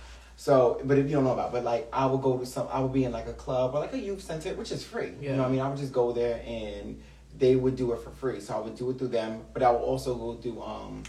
So, 0.43 0.81
but 0.83 0.99
if 0.99 1.05
you 1.05 1.13
don't 1.13 1.23
know 1.23 1.35
about, 1.35 1.53
but 1.53 1.63
like 1.63 1.89
I 1.93 2.05
would 2.05 2.21
go 2.21 2.37
to 2.37 2.45
some, 2.45 2.67
I 2.73 2.81
would 2.81 2.93
be 2.93 3.05
in 3.05 3.13
like 3.13 3.29
a 3.29 3.33
club 3.33 3.77
or 3.77 3.79
like 3.79 3.93
a 3.93 3.99
youth 3.99 4.21
center, 4.23 4.53
which 4.55 4.73
is 4.73 4.83
free. 4.83 5.13
You 5.21 5.35
know, 5.35 5.43
what 5.43 5.47
I 5.47 5.51
mean, 5.53 5.61
I 5.61 5.69
would 5.69 5.79
just 5.79 5.93
go 5.93 6.11
there 6.11 6.43
and 6.45 7.01
they 7.39 7.55
would 7.55 7.77
do 7.77 7.93
it 7.93 8.01
for 8.01 8.11
free. 8.11 8.41
So 8.41 8.57
I 8.57 8.59
would 8.59 8.77
do 8.77 8.91
it 8.91 8.99
through 8.99 9.15
them, 9.15 9.43
but 9.53 9.63
I 9.63 9.71
would 9.71 9.79
also 9.79 10.17
go 10.17 10.35
do 10.35 10.61
um, 10.61 11.05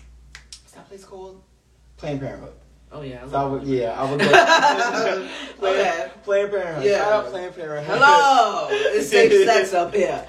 what's 0.61 0.73
that 0.73 0.88
place 0.88 1.03
called? 1.03 1.41
Planned 1.97 2.19
Parenthood. 2.19 2.53
Oh 2.91 3.01
yeah. 3.01 3.23
I 3.25 3.27
So 3.27 3.36
I 3.38 3.45
would, 3.45 3.63
yeah, 3.63 3.99
I 3.99 4.11
would 4.11 4.19
go. 4.19 4.29
Planned, 4.29 5.29
Okay. 5.63 6.11
Planned 6.23 6.51
Parenthood. 6.51 6.86
Yeah. 6.86 6.97
Shout 6.99 7.11
out 7.13 7.31
Planned 7.31 7.55
Parenthood. 7.55 7.97
Hello. 7.97 8.67
It's 8.69 9.09
safe 9.09 9.47
sex 9.47 9.73
up 9.73 9.95
here. 9.95 10.27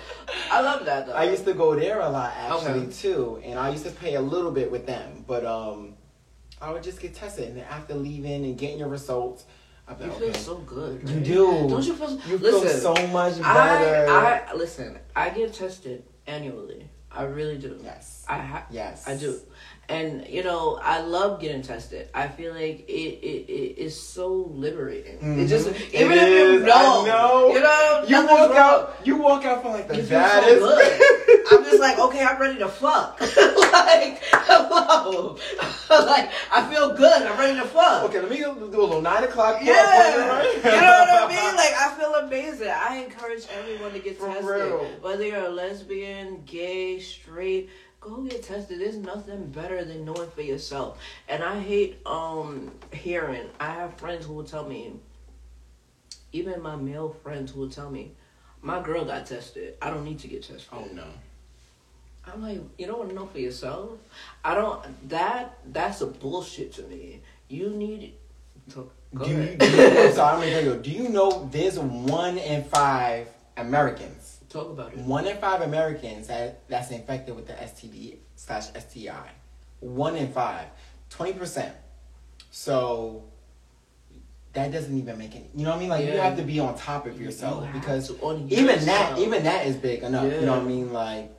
I 0.50 0.62
love 0.62 0.86
that 0.86 1.08
though. 1.08 1.12
I 1.12 1.24
used 1.24 1.44
to 1.44 1.52
go 1.52 1.78
there 1.78 2.00
a 2.00 2.08
lot 2.08 2.32
actually 2.38 2.84
Okay. 2.84 2.92
too, 2.92 3.42
and 3.44 3.58
I 3.58 3.68
used 3.68 3.84
to 3.84 3.90
pay 3.90 4.14
a 4.14 4.22
little 4.22 4.50
bit 4.50 4.70
with 4.70 4.86
them, 4.86 5.26
but 5.26 5.44
um, 5.44 5.93
I 6.60 6.70
would 6.72 6.82
just 6.82 7.00
get 7.00 7.14
tested, 7.14 7.48
and 7.48 7.56
then 7.58 7.64
after 7.70 7.94
leaving 7.94 8.44
and 8.44 8.56
getting 8.56 8.78
your 8.78 8.88
results, 8.88 9.44
I'd 9.86 9.98
be 9.98 10.04
You 10.06 10.10
feel 10.12 10.28
okay. 10.30 10.38
so 10.38 10.54
good. 10.56 11.08
You 11.08 11.20
do. 11.20 11.68
Don't 11.68 11.84
you 11.84 11.94
feel? 11.94 12.10
You 12.28 12.38
listen, 12.38 12.68
feel 12.68 12.94
so 12.94 13.06
much 13.08 13.38
better. 13.38 14.10
I 14.10 14.42
I 14.50 14.54
listen. 14.54 14.98
I 15.14 15.30
get 15.30 15.52
tested 15.52 16.04
annually. 16.26 16.88
I 17.12 17.24
really 17.24 17.58
do. 17.58 17.78
yes, 17.82 18.24
I 18.28 18.38
ha- 18.38 18.66
yes, 18.70 19.06
I 19.06 19.14
do. 19.16 19.38
And 19.88 20.26
you 20.26 20.42
know, 20.42 20.80
I 20.82 21.00
love 21.02 21.40
getting 21.40 21.60
tested. 21.62 22.08
I 22.14 22.26
feel 22.28 22.54
like 22.54 22.88
it 22.88 22.92
it, 22.92 23.50
it 23.52 23.78
is 23.78 24.00
so 24.00 24.50
liberating. 24.50 25.18
It 25.38 25.46
just 25.46 25.68
Mhm. 25.68 25.94
even 25.94 26.12
It 26.12 26.22
if 26.22 26.28
you 26.28 26.56
is, 26.56 26.62
I 26.62 26.66
know, 26.66 27.04
know. 27.04 27.48
you 27.54 27.60
know, 27.60 28.04
You 28.08 28.26
walk 28.26 28.50
wrong. 28.50 28.56
out. 28.56 28.96
You 29.04 29.16
walk 29.18 29.44
out 29.44 29.62
from 29.62 29.72
like 29.72 29.86
the 29.86 29.96
feel 29.96 30.18
baddest. 30.18 30.62
I'm 31.50 31.64
just 31.64 31.80
like, 31.80 31.98
okay, 31.98 32.22
I'm 32.22 32.40
ready 32.40 32.58
to 32.58 32.68
fuck. 32.68 33.20
like, 33.20 34.22
hello. 34.32 35.36
like, 35.90 36.30
I 36.52 36.68
feel 36.70 36.94
good. 36.94 37.22
I'm 37.22 37.38
ready 37.38 37.58
to 37.60 37.66
fuck. 37.66 38.04
okay, 38.04 38.20
let 38.20 38.30
me 38.30 38.38
do 38.38 38.50
a 38.50 38.52
little 38.52 39.00
nine 39.02 39.24
o'clock. 39.24 39.60
Yeah, 39.62 40.08
appointment, 40.08 40.64
you 40.64 40.70
know 40.70 40.76
what 40.80 41.10
I 41.10 41.28
mean. 41.28 41.56
Like 41.56 41.74
I 41.74 41.94
feel 41.98 42.14
amazing. 42.14 42.68
I 42.68 42.96
encourage 43.04 43.44
everyone 43.58 43.92
to 43.92 43.98
get 43.98 44.18
For 44.18 44.26
tested, 44.28 44.44
real. 44.44 44.84
whether 45.00 45.24
you're 45.26 45.44
a 45.46 45.48
lesbian, 45.50 46.42
gay, 46.46 46.98
straight. 47.00 47.70
Go 48.00 48.22
get 48.22 48.42
tested. 48.42 48.80
There's 48.80 48.96
nothing 48.98 49.46
better 49.50 49.84
than 49.84 50.04
knowing 50.04 50.30
for 50.30 50.42
yourself. 50.42 50.98
And 51.28 51.42
I 51.42 51.58
hate 51.60 51.98
um 52.06 52.70
hearing. 52.92 53.48
I 53.60 53.70
have 53.72 53.94
friends 53.98 54.26
who 54.26 54.34
will 54.34 54.44
tell 54.44 54.68
me, 54.68 54.92
even 56.32 56.60
my 56.62 56.76
male 56.76 57.10
friends 57.22 57.52
who 57.52 57.60
will 57.60 57.70
tell 57.70 57.90
me, 57.90 58.12
my 58.60 58.82
girl 58.82 59.04
got 59.04 59.26
tested. 59.26 59.76
I 59.80 59.90
don't 59.90 60.04
need 60.04 60.18
to 60.20 60.28
get 60.28 60.42
tested. 60.42 60.68
oh 60.72 60.86
no. 60.92 61.04
I'm 62.32 62.42
like, 62.42 62.60
you 62.78 62.86
don't 62.86 62.98
want 62.98 63.10
to 63.10 63.14
know 63.14 63.26
for 63.26 63.38
yourself. 63.38 63.90
I 64.44 64.54
don't. 64.54 65.08
That 65.08 65.58
that's 65.72 66.00
a 66.00 66.06
bullshit 66.06 66.72
to 66.74 66.82
me. 66.82 67.20
You 67.48 67.70
need. 67.70 68.14
To, 68.70 68.90
go 69.14 69.24
Do 69.24 69.30
you, 69.30 69.36
ahead. 69.40 69.58
do 69.58 69.66
you, 69.66 69.72
so 70.12 70.24
I'm 70.24 70.40
gonna 70.40 70.50
tell 70.50 70.64
you. 70.64 70.76
Do 70.76 70.90
you 70.90 71.08
know 71.10 71.48
there's 71.52 71.78
one 71.78 72.38
in 72.38 72.64
five 72.64 73.28
Americans 73.56 74.34
Talk 74.54 74.70
about 74.70 74.92
it. 74.92 74.98
One 74.98 75.26
in 75.26 75.36
five 75.38 75.62
Americans 75.62 76.28
that, 76.28 76.68
that's 76.68 76.92
infected 76.92 77.34
with 77.34 77.48
the 77.48 77.54
STD 77.54 78.18
slash 78.36 78.66
STI. 78.68 79.28
One 79.80 80.14
in 80.14 80.30
five. 80.30 80.66
20%. 81.10 81.72
So 82.52 83.24
that 84.52 84.70
doesn't 84.70 84.96
even 84.96 85.18
make 85.18 85.34
any. 85.34 85.50
You 85.56 85.64
know 85.64 85.70
what 85.70 85.78
I 85.78 85.80
mean? 85.80 85.88
Like 85.88 86.06
you 86.06 86.12
have 86.12 86.36
to 86.36 86.44
be 86.44 86.60
on 86.60 86.78
top 86.78 87.04
of 87.06 87.20
yourself 87.20 87.64
have 87.64 87.74
because 87.74 88.12
even 88.48 88.84
that, 88.84 89.18
even 89.18 89.42
that 89.42 89.66
is 89.66 89.74
big 89.74 90.04
enough. 90.04 90.32
You 90.32 90.42
know 90.42 90.52
what 90.52 90.62
I 90.62 90.64
mean? 90.64 90.92
Like, 90.92 91.33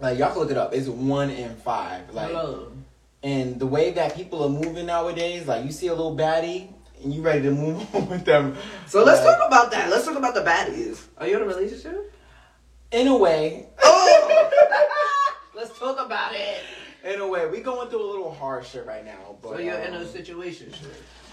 like 0.00 0.18
y'all 0.18 0.30
can 0.30 0.38
look 0.40 0.50
it 0.50 0.56
up. 0.56 0.74
It's 0.74 0.88
one 0.88 1.30
in 1.30 1.54
five. 1.56 2.12
Like, 2.12 2.28
Hello. 2.28 2.72
and 3.22 3.58
the 3.58 3.66
way 3.66 3.92
that 3.92 4.14
people 4.14 4.42
are 4.44 4.48
moving 4.48 4.86
nowadays, 4.86 5.46
like 5.46 5.64
you 5.64 5.72
see 5.72 5.86
a 5.88 5.94
little 5.94 6.16
baddie 6.16 6.68
and 7.02 7.12
you 7.12 7.22
ready 7.22 7.42
to 7.42 7.50
move 7.50 7.94
on 7.94 8.08
with 8.10 8.24
them. 8.24 8.56
So 8.86 9.04
let's 9.04 9.20
talk 9.20 9.46
about 9.46 9.70
that. 9.70 9.90
Let's 9.90 10.06
talk 10.06 10.16
about 10.16 10.34
the 10.34 10.42
baddies. 10.42 11.02
Are 11.18 11.26
you 11.26 11.36
in 11.36 11.42
a 11.42 11.46
relationship? 11.46 12.12
In 12.92 13.08
a 13.08 13.16
way. 13.16 13.66
Oh, 13.82 14.90
let's 15.54 15.78
talk 15.78 16.04
about 16.04 16.34
it. 16.34 16.58
In 17.04 17.20
a 17.20 17.28
way, 17.28 17.46
we 17.46 17.60
going 17.60 17.90
through 17.90 18.02
a 18.02 18.10
little 18.10 18.32
hard 18.32 18.64
shit 18.64 18.86
right 18.86 19.04
now. 19.04 19.36
But 19.42 19.56
So 19.56 19.58
you're 19.58 19.78
in 19.78 19.92
a 19.92 19.98
um, 19.98 20.06
situation 20.06 20.72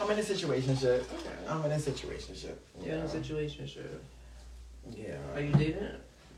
I'm 0.01 0.09
in 0.11 0.19
a 0.19 0.23
situation 0.23 0.75
shit. 0.75 1.05
I'm 1.47 1.63
in 1.63 1.71
a 1.71 1.79
situation 1.79 2.35
shit. 2.35 2.59
You're 2.83 2.95
in 2.95 3.01
a 3.01 3.09
situation 3.09 3.69
Yeah. 4.89 5.15
Are 5.33 5.39
you 5.39 5.53
dating? 5.53 5.87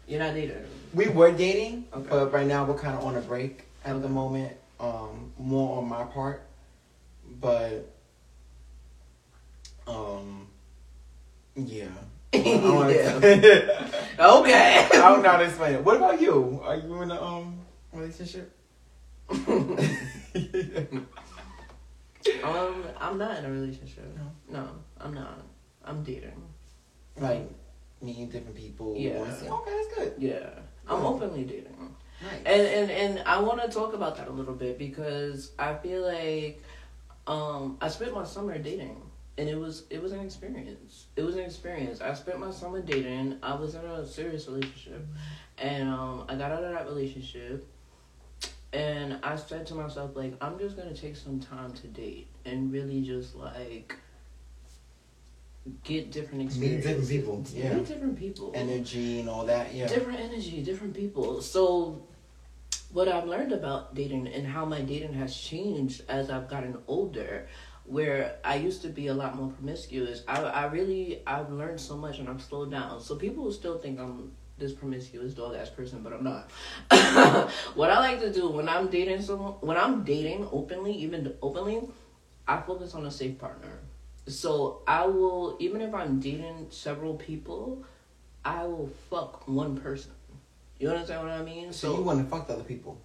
You're 0.07 0.19
not 0.19 0.33
dating. 0.33 0.57
We 0.93 1.07
were 1.09 1.31
dating, 1.31 1.85
Okay. 1.93 2.07
but 2.09 2.31
right 2.33 2.45
now 2.45 2.65
we're 2.65 2.77
kind 2.77 2.95
of 2.97 3.03
on 3.05 3.15
a 3.15 3.21
break 3.21 3.63
at 3.85 4.01
the 4.01 4.09
moment. 4.09 4.53
Um, 4.79 5.31
more 5.37 5.77
on 5.77 5.87
my 5.87 6.03
part, 6.03 6.45
but 7.39 7.89
um, 9.87 10.47
yeah. 11.55 11.85
I 12.33 12.37
don't 12.37 12.63
know 12.63 12.81
how 12.81 12.87
to 13.19 13.37
Yeah. 13.37 13.87
Okay. 14.19 14.87
I 14.91 14.97
don't 15.09 15.23
know 15.23 15.29
how 15.29 15.37
to 15.37 15.45
explain 15.45 15.75
it. 15.75 15.83
What 15.85 15.97
about 15.97 16.19
you? 16.19 16.61
Are 16.63 16.75
you 16.75 17.01
in 17.01 17.11
a 17.11 17.21
um 17.21 17.59
relationship? 17.93 18.55
um, 19.29 19.47
I'm 22.99 23.17
not 23.17 23.37
in 23.37 23.45
a 23.45 23.51
relationship. 23.51 24.05
No, 24.49 24.67
I'm 24.99 25.13
not. 25.13 25.41
I'm 25.85 26.03
dating. 26.03 26.41
like 27.19 27.49
meeting 28.03 28.27
different 28.29 28.55
people. 28.55 28.95
Yeah. 28.97 29.19
wanna 29.19 29.39
see- 29.39 29.47
Okay, 29.49 29.71
that's 29.71 29.95
good. 29.97 30.13
Yeah, 30.19 30.49
I'm 30.87 31.05
openly 31.05 31.43
dating. 31.43 31.95
Nice. 32.21 32.41
And 32.45 32.67
and 32.67 32.91
and 32.91 33.23
I 33.27 33.41
want 33.41 33.61
to 33.61 33.67
talk 33.69 33.93
about 33.93 34.15
that 34.17 34.27
a 34.27 34.31
little 34.31 34.53
bit 34.53 34.77
because 34.77 35.51
I 35.59 35.73
feel 35.75 36.03
like 36.03 36.61
um 37.27 37.77
I 37.81 37.87
spent 37.89 38.13
my 38.13 38.23
summer 38.23 38.57
dating 38.57 39.01
and 39.37 39.49
it 39.49 39.55
was 39.57 39.83
it 39.89 40.01
was 40.01 40.11
an 40.13 40.19
experience. 40.21 41.07
It 41.15 41.23
was 41.23 41.35
an 41.35 41.41
experience. 41.41 42.01
I 42.01 42.13
spent 42.13 42.39
my 42.39 42.51
summer 42.51 42.81
dating. 42.81 43.39
I 43.43 43.55
was 43.55 43.75
in 43.75 43.81
a 43.85 44.05
serious 44.05 44.47
relationship 44.47 45.05
and 45.57 45.89
um 45.89 46.25
I 46.29 46.35
got 46.35 46.51
out 46.51 46.63
of 46.63 46.71
that 46.71 46.85
relationship 46.85 47.67
and 48.71 49.19
I 49.23 49.35
said 49.35 49.67
to 49.67 49.75
myself 49.75 50.15
like 50.15 50.33
I'm 50.41 50.57
just 50.59 50.75
going 50.77 50.93
to 50.93 50.99
take 50.99 51.15
some 51.15 51.39
time 51.39 51.73
to 51.73 51.87
date 51.87 52.27
and 52.45 52.71
really 52.71 53.01
just 53.01 53.35
like 53.35 53.95
get 55.83 56.11
different 56.11 56.57
Meet 56.57 56.81
different 56.81 57.07
people, 57.07 57.43
yeah. 57.53 57.75
Meet 57.75 57.87
different 57.87 58.17
people 58.17 58.51
Energy 58.53 59.19
and 59.19 59.29
all 59.29 59.45
that. 59.45 59.73
Yeah. 59.73 59.87
different 59.87 60.19
energy, 60.19 60.61
different 60.61 60.93
people. 60.93 61.41
So, 61.41 62.03
what 62.91 63.07
I've 63.07 63.25
learned 63.25 63.53
about 63.53 63.95
dating 63.95 64.27
and 64.27 64.45
how 64.45 64.65
my 64.65 64.81
dating 64.81 65.13
has 65.13 65.35
changed 65.35 66.03
as 66.09 66.29
I've 66.29 66.49
gotten 66.49 66.77
older, 66.87 67.47
where 67.85 68.37
I 68.43 68.55
used 68.55 68.81
to 68.83 68.89
be 68.89 69.07
a 69.07 69.13
lot 69.13 69.35
more 69.35 69.49
promiscuous, 69.49 70.23
I, 70.27 70.41
I 70.41 70.65
really 70.65 71.21
I've 71.25 71.49
learned 71.49 71.79
so 71.79 71.97
much 71.97 72.19
and 72.19 72.29
I'm 72.29 72.39
slowed 72.39 72.71
down. 72.71 73.01
So 73.01 73.15
people 73.15 73.51
still 73.51 73.77
think 73.77 73.99
I'm 73.99 74.31
this 74.57 74.73
promiscuous 74.73 75.33
dog 75.33 75.55
ass 75.55 75.69
person, 75.69 76.01
but 76.03 76.13
I'm 76.13 76.23
not. 76.23 76.51
what 77.75 77.89
I 77.89 77.99
like 77.99 78.19
to 78.19 78.31
do 78.31 78.49
when 78.49 78.69
I'm 78.69 78.89
dating 78.89 79.21
someone, 79.21 79.53
when 79.61 79.77
I'm 79.77 80.03
dating 80.03 80.47
openly, 80.51 80.93
even 80.93 81.33
openly, 81.41 81.81
I 82.47 82.61
focus 82.61 82.93
on 82.93 83.05
a 83.05 83.11
safe 83.11 83.39
partner. 83.39 83.79
So 84.27 84.81
I 84.87 85.05
will, 85.05 85.57
even 85.59 85.81
if 85.81 85.93
I'm 85.93 86.19
dating 86.19 86.67
several 86.69 87.15
people, 87.15 87.83
I 88.45 88.63
will 88.65 88.89
fuck 89.09 89.47
one 89.47 89.77
person. 89.77 90.11
You 90.79 90.89
understand 90.89 91.21
what 91.23 91.31
I 91.31 91.41
mean? 91.43 91.71
So, 91.73 91.95
you 91.97 92.03
want 92.03 92.19
to 92.19 92.25
fuck 92.29 92.47
the 92.47 92.53
other 92.53 92.63
people? 92.63 92.99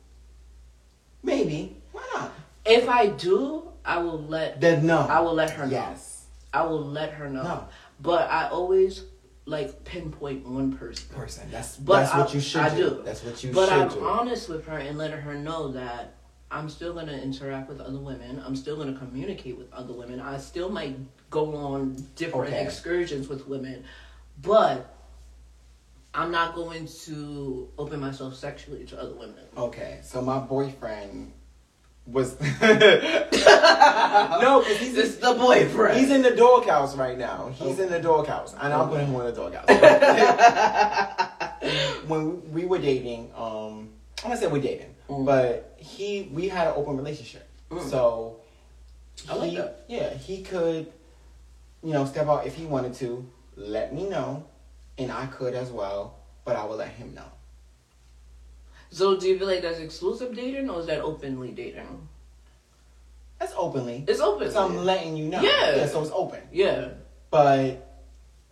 Maybe. 1.23 1.77
Why 1.93 2.03
not? 2.14 2.33
If 2.64 2.89
I 2.89 3.07
do, 3.09 3.69
I 3.85 3.99
will 3.99 4.21
let. 4.23 4.61
Then 4.61 4.87
no. 4.87 4.99
I 5.01 5.21
will 5.21 5.35
let 5.35 5.51
her 5.51 5.66
know. 5.66 5.73
Yes. 5.73 6.27
I 6.53 6.62
will 6.64 6.85
let 6.85 7.12
her 7.14 7.29
know. 7.29 7.43
No. 7.43 7.69
But 8.01 8.31
I 8.31 8.49
always 8.49 9.05
like 9.45 9.85
pinpoint 9.85 10.47
one 10.47 10.77
person. 10.77 11.09
Person. 11.14 11.49
That's 11.51 11.77
But 11.77 12.01
that's 12.01 12.12
I- 12.14 12.19
what 12.19 12.35
you 12.35 12.41
should 12.41 12.61
I 12.61 12.75
do. 12.77 12.91
do. 12.91 13.03
That's 13.05 13.25
what 13.25 13.43
you 13.43 13.53
But 13.53 13.69
should 13.69 13.79
I'm 13.79 13.89
do. 13.89 14.05
honest 14.07 14.49
with 14.49 14.66
her 14.66 14.79
and 14.79 14.99
letting 14.99 15.21
her 15.21 15.35
know 15.35 15.69
that 15.73 16.14
I'm 16.51 16.69
still 16.69 16.95
gonna 16.95 17.13
interact 17.13 17.69
with 17.69 17.81
other 17.81 17.99
women. 17.99 18.43
I'm 18.45 18.57
still 18.57 18.77
gonna 18.77 18.95
communicate 18.99 19.57
with 19.59 19.73
other 19.73 19.93
women. 19.93 20.19
I 20.21 20.39
still 20.39 20.71
might 20.71 20.97
go 21.31 21.55
on 21.57 21.95
different 22.17 22.49
Okay. 22.49 22.65
excursions 22.65 23.29
with 23.29 23.47
women, 23.47 23.85
but 24.43 24.95
I'm 26.15 26.31
not 26.31 26.55
going 26.55 26.89
to 27.05 27.69
open 27.77 28.01
myself 28.01 28.35
sexually 28.35 28.85
to 28.87 28.99
other 29.01 29.15
women. 29.15 29.45
Okay, 29.57 30.01
so 30.03 30.23
my 30.23 30.39
boyfriend 30.39 31.33
was 32.07 32.41
no, 32.41 32.49
because 34.61 34.79
he's 34.79 34.95
This 34.95 35.09
is 35.11 35.19
the 35.19 35.35
boyfriend. 35.35 35.99
he's 36.01 36.11
in 36.11 36.23
the 36.23 36.31
doghouse 36.35 36.97
right 36.97 37.19
now. 37.19 37.51
He's 37.55 37.79
in 37.79 37.91
the 37.91 38.01
doghouse, 38.01 38.55
and 38.59 38.73
I'm 38.73 38.89
putting 38.89 39.09
him 39.09 39.21
in 39.21 39.27
the 39.27 39.33
doghouse. 39.33 39.69
when 42.09 42.51
we 42.53 42.65
were 42.65 42.79
dating, 42.79 43.31
um, 43.37 43.91
I'm 44.25 44.31
gonna 44.31 44.37
say 44.39 44.47
we're 44.47 44.63
dating, 44.63 44.95
Mm. 45.09 45.25
but 45.25 45.75
he 45.79 46.29
we 46.33 46.49
had 46.49 46.67
an 46.69 46.75
open 46.77 46.97
relationship, 46.97 47.49
Mm. 47.71 47.89
so 47.89 48.41
I 49.29 49.35
like 49.35 49.55
that. 49.57 49.85
Yeah, 49.89 50.13
he 50.15 50.43
could, 50.43 50.93
you 51.83 51.93
know, 51.93 52.05
step 52.05 52.29
out 52.29 52.47
if 52.47 52.55
he 52.55 52.65
wanted 52.67 52.95
to. 52.95 53.27
Let 53.57 53.93
me 53.95 54.09
know, 54.09 54.45
and 54.99 55.11
I 55.11 55.27
could 55.27 55.55
as 55.55 55.71
well, 55.71 56.17
but 56.45 56.55
I 56.57 56.65
will 56.65 56.77
let 56.77 56.91
him 56.91 57.15
know. 57.15 57.25
so 58.91 59.19
do 59.19 59.27
you 59.29 59.39
feel 59.39 59.47
like 59.49 59.63
that's 59.63 59.79
exclusive 59.81 60.35
dating 60.35 60.71
or 60.71 60.81
is 60.81 60.87
that 60.87 61.01
openly 61.01 61.51
dating? 61.53 62.09
That's 63.39 63.53
openly. 63.57 64.05
It's 64.09 64.21
open. 64.21 64.51
So 64.51 64.65
I'm 64.65 64.77
letting 64.85 65.17
you 65.17 65.27
know. 65.29 65.41
Yeah. 65.43 65.87
so 65.87 66.03
it's 66.03 66.11
open. 66.15 66.41
yeah. 66.53 66.89
But 67.31 67.85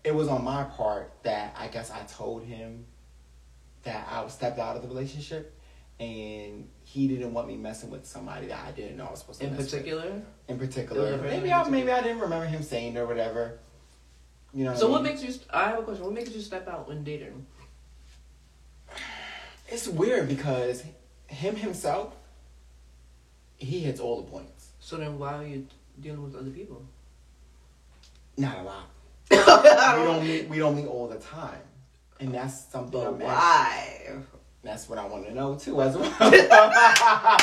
it 0.04 0.14
was 0.14 0.28
on 0.28 0.44
my 0.44 0.64
part 0.64 1.12
that 1.22 1.54
I 1.58 1.68
guess 1.68 1.90
I 1.90 2.00
told 2.02 2.44
him 2.44 2.84
that 3.84 4.06
I 4.10 4.26
stepped 4.28 4.58
out 4.58 4.76
of 4.76 4.82
the 4.82 4.88
relationship 4.88 5.55
and 5.98 6.68
he 6.84 7.08
didn't 7.08 7.32
want 7.32 7.48
me 7.48 7.56
messing 7.56 7.90
with 7.90 8.04
somebody 8.06 8.46
that 8.48 8.58
I 8.66 8.70
didn't 8.72 8.96
know 8.96 9.06
I 9.06 9.10
was 9.12 9.20
supposed 9.20 9.40
to 9.40 9.46
In 9.46 9.52
mess 9.52 9.62
with. 9.62 9.70
particular. 9.70 10.22
In 10.48 10.58
particular. 10.58 11.16
Maybe 11.16 11.46
in 11.46 11.52
I 11.52 11.58
particular. 11.58 11.70
maybe 11.70 11.90
I 11.92 12.02
didn't 12.02 12.20
remember 12.20 12.46
him 12.46 12.62
saying 12.62 12.96
or 12.98 13.06
whatever. 13.06 13.58
You 14.52 14.64
know 14.64 14.74
So 14.74 14.88
I 14.88 14.90
what 14.90 15.02
makes 15.02 15.22
you? 15.22 15.34
I 15.50 15.68
have 15.70 15.78
a 15.78 15.82
question. 15.82 16.04
What 16.04 16.14
makes 16.14 16.30
you 16.30 16.40
step 16.40 16.68
out 16.68 16.86
when 16.88 17.02
dating? 17.04 17.46
It's 19.68 19.88
weird 19.88 20.28
because 20.28 20.84
him 21.26 21.56
himself 21.56 22.14
he 23.56 23.80
hits 23.80 24.00
all 24.00 24.20
the 24.22 24.30
points. 24.30 24.68
So 24.80 24.96
then 24.96 25.18
why 25.18 25.34
are 25.34 25.46
you 25.46 25.66
dealing 26.00 26.22
with 26.22 26.36
other 26.36 26.50
people? 26.50 26.82
Not 28.36 28.58
a 28.58 28.62
lot. 28.62 28.84
we 29.30 29.36
don't 30.04 30.22
meet 30.24 30.48
we 30.48 30.58
don't 30.58 30.76
meet 30.76 30.86
all 30.86 31.08
the 31.08 31.18
time. 31.18 31.58
And 32.20 32.32
that's 32.34 32.66
something 32.66 32.90
But 32.92 33.12
actually- 33.14 33.24
why? 33.24 34.16
That's 34.66 34.88
what 34.88 34.98
I 34.98 35.06
want 35.06 35.24
to 35.26 35.32
know 35.32 35.54
too, 35.54 35.80
as 35.80 35.96
well. 35.96 36.12
I 36.18 37.38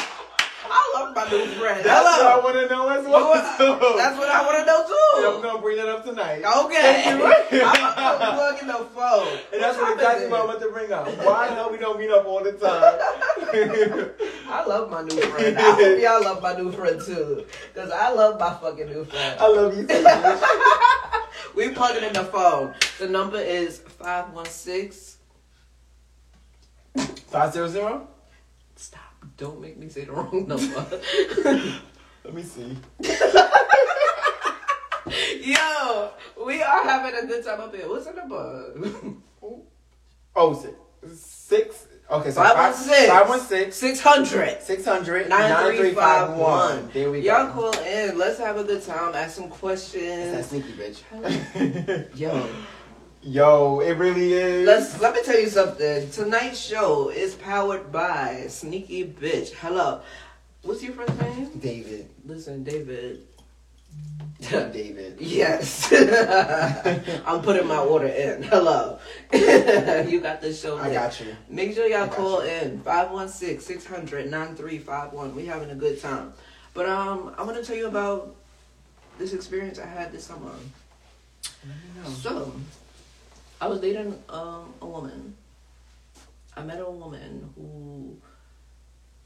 love 0.93 1.15
my 1.15 1.23
new 1.29 1.45
friend. 1.55 1.85
That's 1.85 2.03
what 2.03 2.21
I 2.21 2.37
want 2.43 2.55
to 2.55 2.67
know 2.67 2.89
as 2.89 3.05
well. 3.07 3.33
too. 3.57 3.79
That's 3.97 4.17
what 4.17 4.27
I 4.29 4.45
want 4.45 4.57
to 4.59 4.65
know 4.65 4.83
And 5.15 5.25
I'm 5.27 5.41
gonna 5.41 5.61
bring 5.61 5.77
that 5.77 5.87
up 5.87 6.03
tonight. 6.03 6.43
Okay. 6.43 7.01
Thank 7.05 7.51
you. 7.51 7.61
I'm 7.63 7.95
gonna 7.95 8.33
plug 8.35 8.59
in 8.61 8.67
the 8.67 8.85
phone. 8.93 9.37
And 9.53 9.61
that's 9.61 9.77
What 9.77 9.83
what 9.83 9.93
exactly 9.93 10.25
happened 10.25 10.31
what 10.31 10.41
I'm 10.41 10.49
about 10.49 10.61
to 10.61 10.69
bring 10.71 10.91
up. 10.91 11.07
Why 11.25 11.47
the 11.47 11.53
hell 11.55 11.71
we 11.71 11.77
don't 11.77 11.97
meet 11.97 12.09
up 12.11 12.25
all 12.25 12.43
the 12.43 12.51
time? 12.51 12.99
I 14.49 14.65
love 14.65 14.89
my 14.91 15.03
new 15.03 15.21
friend. 15.21 15.57
I 15.57 15.61
hope 15.71 16.01
y'all 16.01 16.21
love 16.23 16.41
my 16.43 16.55
new 16.57 16.73
friend 16.73 16.99
too. 17.01 17.45
Because 17.73 17.89
I 17.91 18.09
love 18.11 18.37
my 18.37 18.53
fucking 18.53 18.87
new 18.87 19.05
friend. 19.05 19.39
I 19.39 19.47
love 19.47 19.77
you 19.77 19.87
too. 19.87 19.93
bitch. 19.93 20.41
We 21.55 21.69
plug 21.69 21.95
it 21.95 22.03
in 22.03 22.11
the 22.13 22.25
phone. 22.25 22.73
The 22.99 23.07
number 23.07 23.39
is 23.39 23.79
516. 23.79 25.12
Five 27.33 27.51
zero 27.51 27.67
zero. 27.67 28.07
Stop. 28.75 29.01
Don't 29.37 29.59
make 29.59 29.75
me 29.79 29.89
say 29.89 30.05
the 30.05 30.11
wrong 30.17 30.47
number. 30.47 30.85
Let 32.23 32.31
me 32.31 32.43
see. 32.43 32.77
Yo, 35.41 36.11
we 36.45 36.61
are 36.61 36.83
having 36.83 37.23
a 37.23 37.25
good 37.25 37.43
time 37.43 37.59
up 37.61 37.73
here. 37.75 37.89
What's 37.89 38.05
in 38.05 38.13
the 38.17 38.21
number? 38.21 39.15
Oh, 40.35 40.53
six. 40.53 40.75
Six. 41.19 41.87
Okay, 42.11 42.29
so 42.29 42.43
516. 42.43 43.09
Five 43.09 43.27
one 43.29 43.39
six. 43.39 43.75
600. 43.77 44.61
600 44.61 45.29
9351. 45.29 46.89
There 46.93 47.09
we 47.09 47.23
go. 47.23 47.35
Y'all 47.35 47.51
call 47.51 47.73
in. 47.83 48.15
Let's 48.15 48.37
have 48.37 48.57
a 48.57 48.63
good 48.63 48.83
time. 48.83 49.15
Ask 49.15 49.37
some 49.37 49.45
It's 49.45 49.53
that 49.53 49.59
questions. 49.59 50.45
sneaky 50.45 50.73
bitch. 50.73 51.01
Yo, 52.15 52.47
Yo, 53.25 53.79
it 53.79 53.93
really 53.93 54.33
is. 54.33 54.67
let's 54.67 54.99
let 54.99 55.15
me 55.15 55.23
tell 55.23 55.39
you 55.39 55.47
something. 55.47 56.09
Tonight's 56.09 56.59
show 56.59 57.07
is 57.07 57.35
powered 57.35 57.89
by 57.89 58.47
Sneaky 58.49 59.05
Bitch. 59.05 59.51
Hello. 59.51 60.01
What's 60.63 60.83
your 60.83 60.91
first 60.91 61.17
name? 61.21 61.49
David. 61.57 62.09
Listen, 62.25 62.65
David. 62.65 63.21
David. 64.41 65.21
Yes. 65.21 65.89
I'm 67.25 67.41
putting 67.41 67.65
my 67.65 67.77
order 67.77 68.07
in. 68.07 68.43
Hello. 68.43 68.99
you 69.33 70.19
got 70.19 70.41
this 70.41 70.61
show. 70.61 70.77
I 70.77 70.89
lit. 70.89 70.93
got 70.93 71.17
you. 71.21 71.33
Make 71.47 71.75
sure 71.75 71.87
y'all 71.87 72.09
call 72.09 72.43
you. 72.43 72.51
in 72.51 72.81
516-600-9351. 72.81 75.33
We 75.33 75.45
having 75.45 75.69
a 75.69 75.75
good 75.75 76.01
time. 76.01 76.33
But 76.73 76.89
um 76.89 77.33
I'm 77.37 77.45
gonna 77.45 77.63
tell 77.63 77.77
you 77.77 77.87
about 77.87 78.35
this 79.17 79.31
experience 79.31 79.79
I 79.79 79.85
had 79.85 80.11
this 80.11 80.25
summer. 80.25 80.51
So 82.21 82.51
I 83.61 83.67
was 83.67 83.79
dating 83.79 84.21
um 84.29 84.73
a 84.81 84.85
woman. 84.85 85.35
I 86.55 86.61
met 86.63 86.79
a 86.79 86.89
woman 86.89 87.49
who 87.55 88.15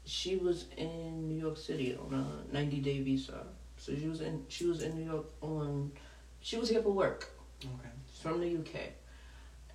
she 0.04 0.36
was 0.36 0.66
in 0.76 1.28
New 1.28 1.38
York 1.38 1.58
City 1.58 1.96
on 1.96 2.14
a 2.14 2.52
90 2.52 2.78
day 2.78 3.00
visa. 3.02 3.44
So 3.76 3.94
she 3.94 4.08
was 4.08 4.20
in 4.20 4.44
she 4.48 4.66
was 4.66 4.82
in 4.82 4.96
New 4.96 5.04
York 5.10 5.26
on 5.40 5.92
she 6.40 6.56
was 6.56 6.68
here 6.68 6.82
for 6.82 6.90
work. 6.92 7.30
Okay. 7.64 7.90
She's 8.10 8.22
from 8.22 8.40
the 8.40 8.56
UK. 8.56 8.92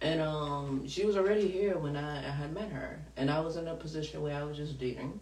And 0.01 0.20
um, 0.20 0.88
she 0.88 1.06
was 1.06 1.16
already 1.16 1.47
here 1.47 1.78
when 1.78 1.95
I, 1.95 2.18
I 2.28 2.32
had 2.32 2.54
met 2.54 2.70
her. 2.72 2.99
And 3.16 3.32
I 3.32 3.39
was 3.39 3.56
in 3.56 3.68
a 3.68 3.76
position 3.76 4.22
where 4.22 4.36
I 4.36 4.43
was 4.43 4.58
just 4.58 4.78
dating. 4.78 5.20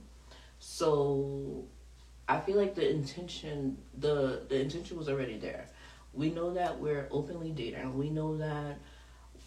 So 0.59 1.65
I 2.27 2.39
feel 2.39 2.57
like 2.57 2.75
the 2.75 2.89
intention 2.89 3.77
the 3.97 4.43
the 4.47 4.59
intention 4.61 4.97
was 4.97 5.09
already 5.09 5.37
there. 5.37 5.67
We 6.13 6.29
know 6.29 6.53
that 6.53 6.79
we're 6.79 7.07
openly 7.11 7.51
dating. 7.51 7.97
We 7.97 8.09
know 8.09 8.37
that 8.37 8.79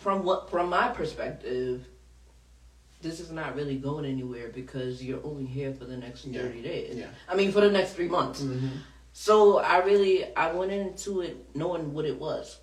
from 0.04 0.22
what 0.22 0.50
from 0.50 0.68
my 0.68 0.88
perspective, 0.88 1.86
this 3.00 3.20
is 3.20 3.32
not 3.32 3.56
really 3.56 3.76
going 3.76 4.04
anywhere 4.04 4.50
because 4.54 5.02
you're 5.02 5.24
only 5.24 5.46
here 5.46 5.72
for 5.72 5.86
the 5.86 5.96
next 5.96 6.26
Yeah. 6.26 6.42
thirty 6.42 6.60
days. 6.60 6.96
Yeah. 6.96 7.06
I 7.26 7.34
mean 7.34 7.50
for 7.50 7.62
the 7.62 7.70
next 7.70 7.94
three 7.94 8.08
months. 8.08 8.42
Mm-hmm. 8.42 8.68
So 9.14 9.58
I 9.58 9.78
really 9.78 10.36
I 10.36 10.52
went 10.52 10.72
into 10.72 11.22
it 11.22 11.56
knowing 11.56 11.94
what 11.94 12.04
it 12.04 12.20
was. 12.20 12.58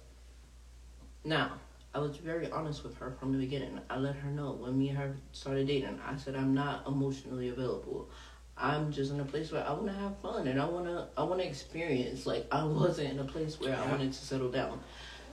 Now, 1.24 1.54
I 1.96 2.00
was 2.00 2.16
very 2.18 2.50
honest 2.52 2.84
with 2.84 2.96
her 3.00 3.12
from 3.20 3.32
the 3.32 3.40
beginning. 3.40 3.80
I 3.90 3.98
let 3.98 4.16
her 4.16 4.30
know 4.30 4.52
when 4.52 4.78
me 4.78 4.90
and 4.90 4.98
her 5.00 5.16
started 5.32 5.66
dating. 5.68 6.00
I 6.08 6.16
said 6.18 6.36
I'm 6.36 6.54
not 6.54 6.86
emotionally 6.88 7.50
available. 7.50 8.08
I'm 8.56 8.92
just 8.92 9.12
in 9.12 9.20
a 9.20 9.26
place 9.26 9.52
where 9.52 9.66
I 9.68 9.72
want 9.72 9.88
to 9.88 9.94
have 9.94 10.16
fun 10.20 10.48
and 10.48 10.62
I 10.62 10.66
want 10.66 10.86
to 10.86 11.08
I 11.18 11.24
want 11.24 11.42
to 11.42 11.48
experience 11.48 12.28
like 12.28 12.46
I 12.52 12.64
wasn't 12.82 13.10
in 13.14 13.20
a 13.20 13.24
place 13.24 13.60
where 13.60 13.76
I 13.76 13.84
wanted 13.90 14.14
to 14.14 14.20
settle 14.26 14.52
down. 14.52 14.80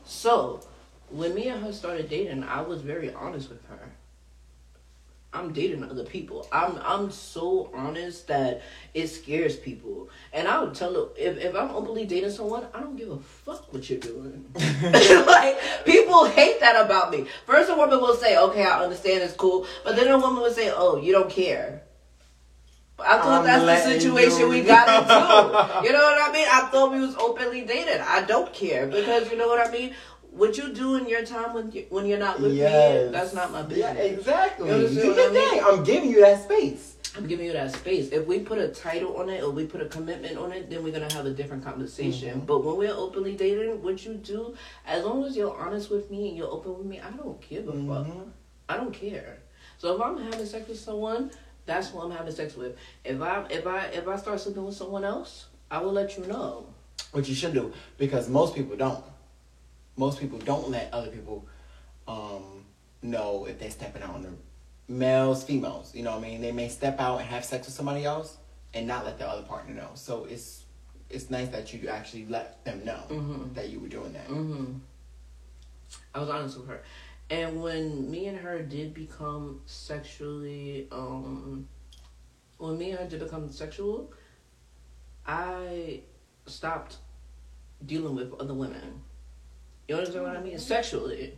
So, 0.04 0.62
when 1.11 1.34
me 1.34 1.48
and 1.48 1.62
her 1.62 1.72
started 1.72 2.09
dating, 2.09 2.44
I 2.44 2.61
was 2.62 2.82
very 2.82 3.12
honest 3.12 3.48
with 3.48 3.64
her. 3.66 3.92
I'm 5.32 5.52
dating 5.52 5.84
other 5.84 6.04
people. 6.04 6.48
I'm 6.50 6.78
I'm 6.82 7.11
so 7.11 7.70
honest 7.74 8.28
that 8.28 8.62
it 8.94 9.09
scares 9.09 9.56
people. 9.56 10.09
And 10.32 10.48
I 10.48 10.62
would 10.62 10.74
tell 10.74 10.92
them 10.92 11.09
if, 11.18 11.36
if 11.36 11.54
I'm 11.54 11.70
openly 11.70 12.06
dating 12.06 12.30
someone, 12.30 12.66
I 12.72 12.80
don't 12.80 12.96
give 12.96 13.11
a 13.11 13.18
fuck 13.18 13.70
what 13.72 13.90
you're 13.90 14.00
doing. 14.00 14.46
like 14.54 15.59
people 15.84 16.24
hate 16.24 16.61
that 16.61 16.82
about 16.82 17.11
me. 17.11 17.26
First 17.44 17.70
a 17.70 17.76
woman 17.76 18.00
will 18.00 18.16
say, 18.16 18.38
Okay, 18.38 18.62
I 18.64 18.82
understand 18.82 19.22
it's 19.22 19.34
cool, 19.34 19.66
but 19.84 19.96
then 19.96 20.09
a 20.09 20.18
woman 20.18 20.42
will 20.42 20.52
say, 20.52 20.72
Oh, 20.74 20.96
you 20.96 21.12
don't 21.12 21.30
care. 21.30 21.82
I 23.00 23.18
thought 23.18 23.40
I'm 23.40 23.44
that's 23.44 23.84
the 23.84 23.92
situation 23.92 24.40
you 24.40 24.48
we 24.48 24.62
got 24.62 24.88
into. 24.88 25.86
You 25.86 25.92
know 25.92 26.02
what 26.02 26.30
I 26.30 26.32
mean? 26.32 26.46
I 26.50 26.68
thought 26.68 26.90
we 26.92 27.00
was 27.00 27.14
openly 27.16 27.62
dating. 27.62 28.00
I 28.00 28.22
don't 28.22 28.52
care 28.52 28.86
because 28.86 29.30
you 29.30 29.36
know 29.36 29.46
what 29.46 29.64
I 29.64 29.70
mean? 29.70 29.94
What 30.39 30.57
you 30.57 30.72
do 30.72 30.95
in 30.97 31.09
your 31.09 31.24
time 31.24 31.53
when 31.55 31.70
you, 31.72 31.84
when 31.91 32.07
you're 32.07 32.18
not 32.18 32.41
with 32.41 32.55
Yes. 32.55 33.07
me, 33.07 33.12
that's 33.12 33.34
not 33.34 33.51
my 33.53 33.62
business. 33.62 33.97
Yeah, 33.97 34.03
exactly. 34.03 34.68
You 34.68 34.74
understand 34.74 35.09
what 35.09 35.18
I 35.18 35.32
mean? 35.34 35.51
thing. 35.51 35.62
I'm 35.64 35.84
giving 35.84 36.11
you 36.11 36.20
that 36.20 36.43
space. 36.45 36.95
I'm 37.16 37.26
giving 37.26 37.47
you 37.47 37.53
that 37.53 37.74
space. 37.74 38.11
If 38.11 38.26
we 38.26 38.39
put 38.41 38.59
a 38.59 38.68
title 38.68 39.16
on 39.16 39.28
it 39.28 39.43
or 39.43 39.51
we 39.51 39.66
put 39.66 39.80
a 39.80 39.86
commitment 39.86 40.39
on 40.39 40.53
it, 40.53 40.70
then 40.70 40.84
we're 40.84 40.93
gonna 40.93 41.12
have 41.12 41.26
a 41.26 41.30
different 41.30 41.64
conversation. 41.64 42.43
Mhm. 42.43 42.47
But 42.47 42.64
when 42.64 42.76
we're 42.76 42.95
openly 42.95 43.34
dating, 43.34 43.82
what 43.82 44.05
you 44.05 44.14
do, 44.14 44.55
as 44.86 45.05
long 45.05 45.24
as 45.24 45.36
you're 45.36 45.57
honest 45.57 45.91
with 45.91 46.11
me 46.11 46.28
and 46.28 46.36
you're 46.36 46.51
open 46.51 46.78
with 46.78 46.86
me, 46.86 47.01
I 47.01 47.11
don't 47.11 47.41
give 47.41 47.66
a 47.68 47.72
fuck. 47.72 48.07
Mhm. 48.07 48.30
I 48.68 48.76
don't 48.76 48.93
care. 48.93 49.39
So 49.78 49.95
if 49.97 50.01
I'm 50.01 50.18
having 50.18 50.47
sex 50.47 50.68
with 50.68 50.78
someone, 50.78 51.30
that's 51.66 51.89
who 51.91 52.01
I'm 52.01 52.11
having 52.12 52.32
sex 52.32 52.57
with. 52.57 52.76
If 53.05 53.20
I 53.20 53.45
if 53.51 53.66
I 53.66 53.86
if 53.86 54.07
I 54.07 54.16
start 54.16 54.39
sleeping 54.41 54.64
with 54.64 54.76
someone 54.76 55.05
else, 55.05 55.47
I 55.70 55.78
will 55.82 55.93
let 55.93 56.16
you 56.16 56.24
know. 56.26 56.66
What 57.12 57.28
you 57.28 57.34
should 57.34 57.55
do, 57.55 57.72
because 57.97 58.28
most 58.28 58.55
people 58.55 58.76
don't. 58.76 59.03
Most 59.99 60.20
people 60.20 60.38
don't 60.38 60.70
let 60.70 60.92
other 60.94 61.11
people 61.11 61.44
um, 62.07 62.64
know 63.03 63.46
if 63.46 63.59
they're 63.59 63.70
stepping 63.70 64.01
out 64.03 64.14
on 64.14 64.22
the 64.22 64.30
males, 64.86 65.42
females. 65.42 65.92
You 65.94 66.05
know 66.05 66.12
what 66.12 66.24
I 66.24 66.28
mean? 66.28 66.40
They 66.40 66.53
may 66.53 66.68
step 66.68 67.01
out 67.01 67.18
and 67.18 67.28
have 67.28 67.44
sex 67.44 67.66
with 67.66 67.74
somebody 67.74 68.05
else 68.05 68.36
and 68.72 68.86
not 68.86 69.05
let 69.05 69.18
the 69.18 69.26
other 69.28 69.42
partner 69.42 69.74
know. 69.74 69.90
So 69.94 70.24
it's 70.24 70.64
it's 71.11 71.30
nice 71.30 71.49
that 71.49 71.72
you 71.72 71.88
actually 71.88 72.26
let 72.26 72.62
them 72.64 72.84
know 72.84 73.03
Mhm. 73.09 73.55
that 73.55 73.70
you 73.70 73.80
were 73.80 73.88
doing 73.88 74.12
that. 74.12 74.26
hmm 74.26 74.74
I 76.14 76.20
was 76.20 76.28
honest 76.28 76.59
with 76.59 76.68
her, 76.68 76.82
and 77.30 77.62
when 77.62 78.11
me 78.11 78.26
and 78.26 78.38
her 78.38 78.62
did 78.62 78.92
become 78.94 79.62
sexually, 79.66 80.86
um, 80.92 81.66
when 82.59 82.76
me 82.78 82.90
and 82.90 83.01
her 83.01 83.07
did 83.07 83.20
become 83.20 83.51
sexual, 83.51 84.12
I 85.26 86.03
stopped 86.46 86.99
dealing 87.84 88.14
with 88.14 88.34
other 88.34 88.55
women. 88.55 89.03
You 89.89 89.97
understand 89.97 90.24
what 90.24 90.36
I 90.36 90.43
mean? 90.43 90.59
Sexually. 90.59 91.34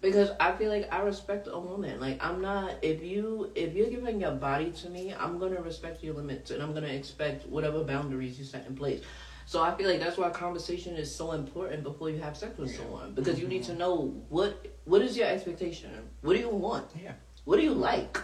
Because 0.00 0.30
I 0.40 0.52
feel 0.52 0.68
like 0.68 0.92
I 0.92 1.00
respect 1.02 1.48
a 1.50 1.58
woman. 1.58 2.00
Like 2.00 2.24
I'm 2.24 2.40
not 2.40 2.74
if 2.82 3.02
you 3.02 3.52
if 3.54 3.74
you're 3.74 3.90
giving 3.90 4.20
your 4.20 4.32
body 4.32 4.70
to 4.70 4.90
me, 4.90 5.14
I'm 5.16 5.38
gonna 5.38 5.60
respect 5.60 6.02
your 6.02 6.14
limits 6.14 6.50
and 6.50 6.62
I'm 6.62 6.74
gonna 6.74 6.88
expect 6.88 7.46
whatever 7.46 7.84
boundaries 7.84 8.38
you 8.38 8.44
set 8.44 8.66
in 8.66 8.74
place. 8.74 9.02
So 9.46 9.62
I 9.62 9.74
feel 9.76 9.88
like 9.88 10.00
that's 10.00 10.16
why 10.16 10.30
conversation 10.30 10.96
is 10.96 11.14
so 11.14 11.32
important 11.32 11.82
before 11.82 12.10
you 12.10 12.18
have 12.20 12.36
sex 12.36 12.58
with 12.58 12.74
someone. 12.74 13.12
Because 13.12 13.38
you 13.38 13.46
need 13.46 13.64
to 13.64 13.72
mm-hmm. 13.72 13.80
know 13.80 14.22
what 14.28 14.66
what 14.84 15.02
is 15.02 15.16
your 15.16 15.28
expectation? 15.28 15.90
What 16.22 16.34
do 16.34 16.40
you 16.40 16.48
want? 16.48 16.86
Yeah. 17.00 17.12
What 17.44 17.56
do 17.56 17.62
you 17.62 17.74
like? 17.74 18.18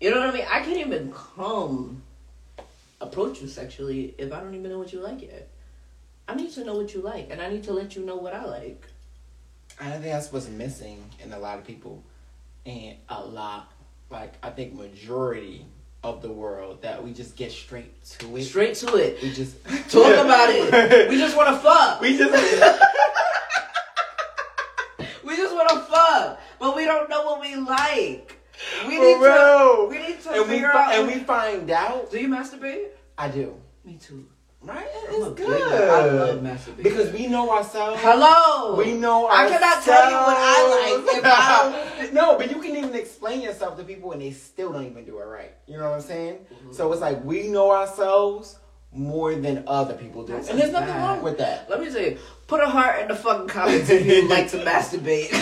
You 0.00 0.10
know 0.10 0.20
what 0.20 0.30
I 0.30 0.32
mean? 0.32 0.46
I 0.50 0.60
can't 0.60 0.78
even 0.78 1.12
come 1.12 2.02
approach 3.00 3.40
you 3.40 3.48
sexually 3.48 4.14
if 4.18 4.32
I 4.32 4.40
don't 4.40 4.54
even 4.54 4.70
know 4.70 4.78
what 4.78 4.92
you 4.92 5.00
like 5.00 5.22
yet. 5.22 5.48
I 6.28 6.34
need 6.34 6.52
to 6.52 6.64
know 6.64 6.76
what 6.76 6.92
you 6.94 7.00
like 7.00 7.28
and 7.30 7.40
I 7.40 7.48
need 7.48 7.64
to 7.64 7.72
let 7.72 7.96
you 7.96 8.04
know 8.04 8.16
what 8.16 8.34
I 8.34 8.44
like. 8.44 8.84
I 9.80 9.90
think 9.92 10.04
that's 10.04 10.30
what's 10.32 10.48
missing 10.48 11.02
in 11.22 11.32
a 11.32 11.38
lot 11.38 11.58
of 11.58 11.64
people, 11.64 12.02
and 12.66 12.96
a 13.08 13.20
lot, 13.24 13.72
like 14.10 14.34
I 14.42 14.50
think 14.50 14.74
majority 14.74 15.64
of 16.02 16.20
the 16.20 16.30
world 16.30 16.82
that 16.82 17.02
we 17.02 17.12
just 17.12 17.36
get 17.36 17.50
straight 17.52 18.04
to 18.04 18.36
it. 18.36 18.44
Straight 18.44 18.74
to 18.76 18.96
it. 18.96 19.22
We 19.22 19.32
just 19.32 19.64
Talk 19.90 20.12
about 20.14 20.50
it. 20.50 21.08
We 21.10 21.16
just 21.16 21.36
want 21.36 21.48
to 21.50 21.58
fuck. 21.60 22.00
we 22.00 22.18
just 22.18 22.32
We 25.24 25.36
just 25.36 25.54
want 25.54 25.68
to 25.70 25.80
fuck, 25.80 26.40
but 26.58 26.74
we 26.74 26.84
don't 26.84 27.08
know 27.08 27.22
what 27.24 27.40
we 27.40 27.54
like. 27.56 28.34
We 28.86 28.98
need 28.98 29.18
to. 29.18 29.86
We 29.90 29.98
need 29.98 30.20
to 30.22 30.30
and 30.32 30.50
we 30.50 30.60
fi- 30.60 30.72
out. 30.72 30.92
and 30.94 31.06
we 31.06 31.18
find 31.20 31.70
out. 31.70 32.10
do 32.10 32.18
you 32.18 32.28
masturbate? 32.28 32.88
I 33.16 33.28
do. 33.28 33.54
Me 33.84 33.96
too. 34.00 34.26
Right? 34.60 34.86
It's 35.10 35.34
good. 35.40 35.72
I 35.88 36.06
love 36.10 36.40
masturbating 36.40 36.82
because 36.82 37.12
we 37.12 37.28
know 37.28 37.48
ourselves. 37.50 38.00
Hello. 38.02 38.74
We 38.74 38.92
know 38.94 39.28
ourselves. 39.28 39.52
I 39.52 39.58
cannot 39.58 39.84
tell 39.84 40.10
you 40.10 40.16
what 40.16 40.36
I 40.36 41.04
like 41.06 41.16
if 41.16 41.24
I 41.24 42.10
no, 42.12 42.36
but 42.36 42.50
you 42.50 42.60
can 42.60 42.74
even 42.76 42.94
explain 42.94 43.40
yourself 43.40 43.76
to 43.78 43.84
people 43.84 44.10
and 44.12 44.20
they 44.20 44.32
still 44.32 44.72
don't 44.72 44.84
even 44.86 45.04
do 45.04 45.20
it 45.20 45.24
right. 45.24 45.52
You 45.68 45.78
know 45.78 45.84
what 45.90 45.94
I'm 45.96 46.00
saying? 46.02 46.34
Mm-hmm. 46.52 46.72
So 46.72 46.90
it's 46.92 47.00
like 47.00 47.22
we 47.24 47.46
know 47.48 47.70
ourselves 47.70 48.58
more 48.90 49.34
than 49.34 49.64
other 49.66 49.92
people 49.94 50.24
do, 50.24 50.32
That's 50.32 50.48
and 50.48 50.58
there's 50.58 50.72
nothing 50.72 50.88
bad. 50.88 51.02
wrong 51.06 51.22
with 51.22 51.36
that. 51.38 51.68
Let 51.68 51.78
me 51.78 51.90
tell 51.90 52.00
you, 52.00 52.16
put 52.46 52.60
a 52.60 52.66
heart 52.66 53.02
in 53.02 53.08
the 53.08 53.14
fucking 53.14 53.46
comments 53.48 53.90
if 53.90 54.06
you 54.06 54.26
like 54.28 54.50
to 54.52 54.56
masturbate. 54.64 55.28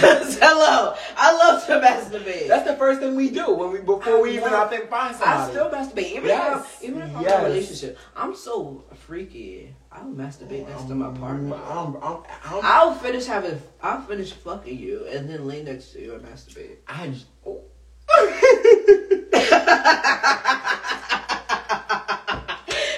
hello, 0.41 0.95
I 1.17 1.33
love 1.33 1.65
to 1.67 1.75
masturbate. 1.81 2.49
That's 2.49 2.69
the 2.69 2.75
first 2.77 2.99
thing 2.99 3.15
we 3.15 3.31
do 3.31 3.55
when 3.55 3.71
we 3.71 3.79
before 3.79 4.21
we 4.21 4.31
I 4.31 4.33
even 4.33 4.51
love- 4.51 4.67
I 4.67 4.77
think 4.77 4.91
find 4.91 5.15
somebody. 5.15 5.41
I 5.43 5.51
still 5.51 5.71
masturbate, 5.71 6.11
even 6.17 6.25
Yes. 6.25 6.83
if 6.83 6.89
I'm, 6.91 6.97
even 6.97 7.03
if 7.09 7.17
I'm 7.17 7.25
in 7.25 7.31
a 7.33 7.45
relationship. 7.45 7.99
I'm 8.17 8.35
so 8.35 8.85
freaky. 9.07 9.73
I'll 9.93 10.05
masturbate 10.07 10.69
next 10.69 10.85
to 10.89 10.95
my 10.95 11.17
partner. 11.17 11.55
I'm, 11.55 11.97
I'm, 12.03 12.17
I'm, 12.45 12.61
I'll 12.63 12.95
finish 12.95 13.25
having, 13.27 13.61
I'll 13.81 14.03
finish 14.03 14.33
fucking 14.33 14.77
you, 14.79 15.07
and 15.07 15.31
then 15.31 15.47
lay 15.47 15.63
next 15.63 15.93
to 15.93 16.03
you 16.03 16.15
and 16.15 16.25
masturbate. 16.25 16.79
I 16.89 17.09
just, 17.09 17.27
oh. 17.47 17.63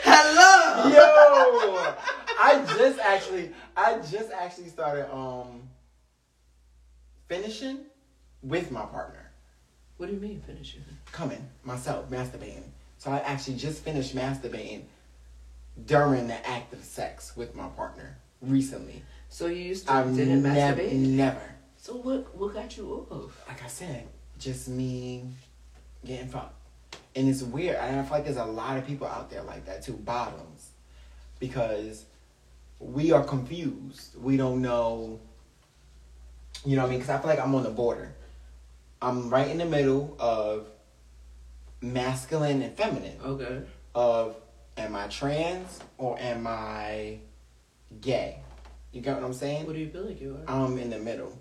Hello. 0.04 0.88
Yo, 0.90 1.94
I 2.40 2.64
just 2.78 2.98
actually, 3.00 3.50
I 3.76 3.98
just 3.98 4.30
actually 4.32 4.68
started 4.68 5.12
um 5.14 5.68
finishing 7.28 7.80
with 8.42 8.70
my 8.70 8.86
partner, 8.86 9.30
What 9.96 10.06
do 10.06 10.12
you 10.14 10.20
mean 10.20 10.42
finishing? 10.46 10.82
coming 11.12 11.46
myself 11.64 12.08
masturbating. 12.10 12.62
So 12.98 13.10
I 13.10 13.18
actually 13.18 13.56
just 13.56 13.82
finished 13.82 14.14
masturbating 14.14 14.84
during 15.86 16.26
the 16.28 16.48
act 16.48 16.72
of 16.72 16.82
sex 16.84 17.36
with 17.36 17.54
my 17.54 17.68
partner 17.68 18.18
recently. 18.42 19.02
So 19.28 19.46
you 19.46 19.56
used 19.64 19.86
to 19.86 19.92
I've 19.92 20.14
didn't 20.14 20.42
never, 20.42 20.80
masturbate. 20.82 20.92
never, 20.92 21.54
So 21.76 21.94
what? 21.94 22.34
What 22.36 22.54
got 22.54 22.76
you 22.76 23.06
off? 23.10 23.44
like 23.48 23.62
I 23.62 23.68
said, 23.68 24.06
just 24.38 24.68
me 24.68 25.24
getting 26.04 26.28
fucked. 26.28 26.54
And 27.14 27.28
it's 27.28 27.42
weird. 27.42 27.76
And 27.76 28.00
I 28.00 28.02
feel 28.02 28.12
like 28.12 28.24
there's 28.24 28.36
a 28.36 28.44
lot 28.44 28.76
of 28.78 28.86
people 28.86 29.06
out 29.06 29.30
there 29.30 29.42
like 29.42 29.66
that 29.66 29.82
too, 29.82 29.92
bottoms. 29.94 30.70
Because 31.40 32.04
we 32.80 33.12
are 33.12 33.22
confused. 33.24 34.16
We 34.20 34.36
don't 34.36 34.62
know. 34.62 35.20
You 36.64 36.76
know 36.76 36.82
what 36.82 36.88
I 36.88 36.90
mean? 36.90 36.98
Because 37.00 37.14
I 37.14 37.18
feel 37.18 37.28
like 37.30 37.40
I'm 37.40 37.54
on 37.54 37.62
the 37.64 37.70
border. 37.70 38.14
I'm 39.00 39.30
right 39.30 39.48
in 39.48 39.58
the 39.58 39.64
middle 39.64 40.16
of 40.18 40.66
masculine 41.80 42.62
and 42.62 42.76
feminine. 42.76 43.16
Okay. 43.24 43.62
Of 43.94 44.36
am 44.78 44.96
I 44.96 45.06
trans 45.08 45.80
or 45.98 46.18
am 46.18 46.46
I 46.46 47.18
gay? 48.00 48.38
You 48.92 49.00
get 49.02 49.16
what 49.16 49.24
I'm 49.24 49.34
saying? 49.34 49.66
What 49.66 49.74
do 49.74 49.80
you 49.80 49.90
feel 49.90 50.04
like 50.04 50.20
you 50.20 50.36
are? 50.46 50.54
I'm 50.64 50.78
in 50.78 50.90
the 50.90 50.98
middle, 50.98 51.36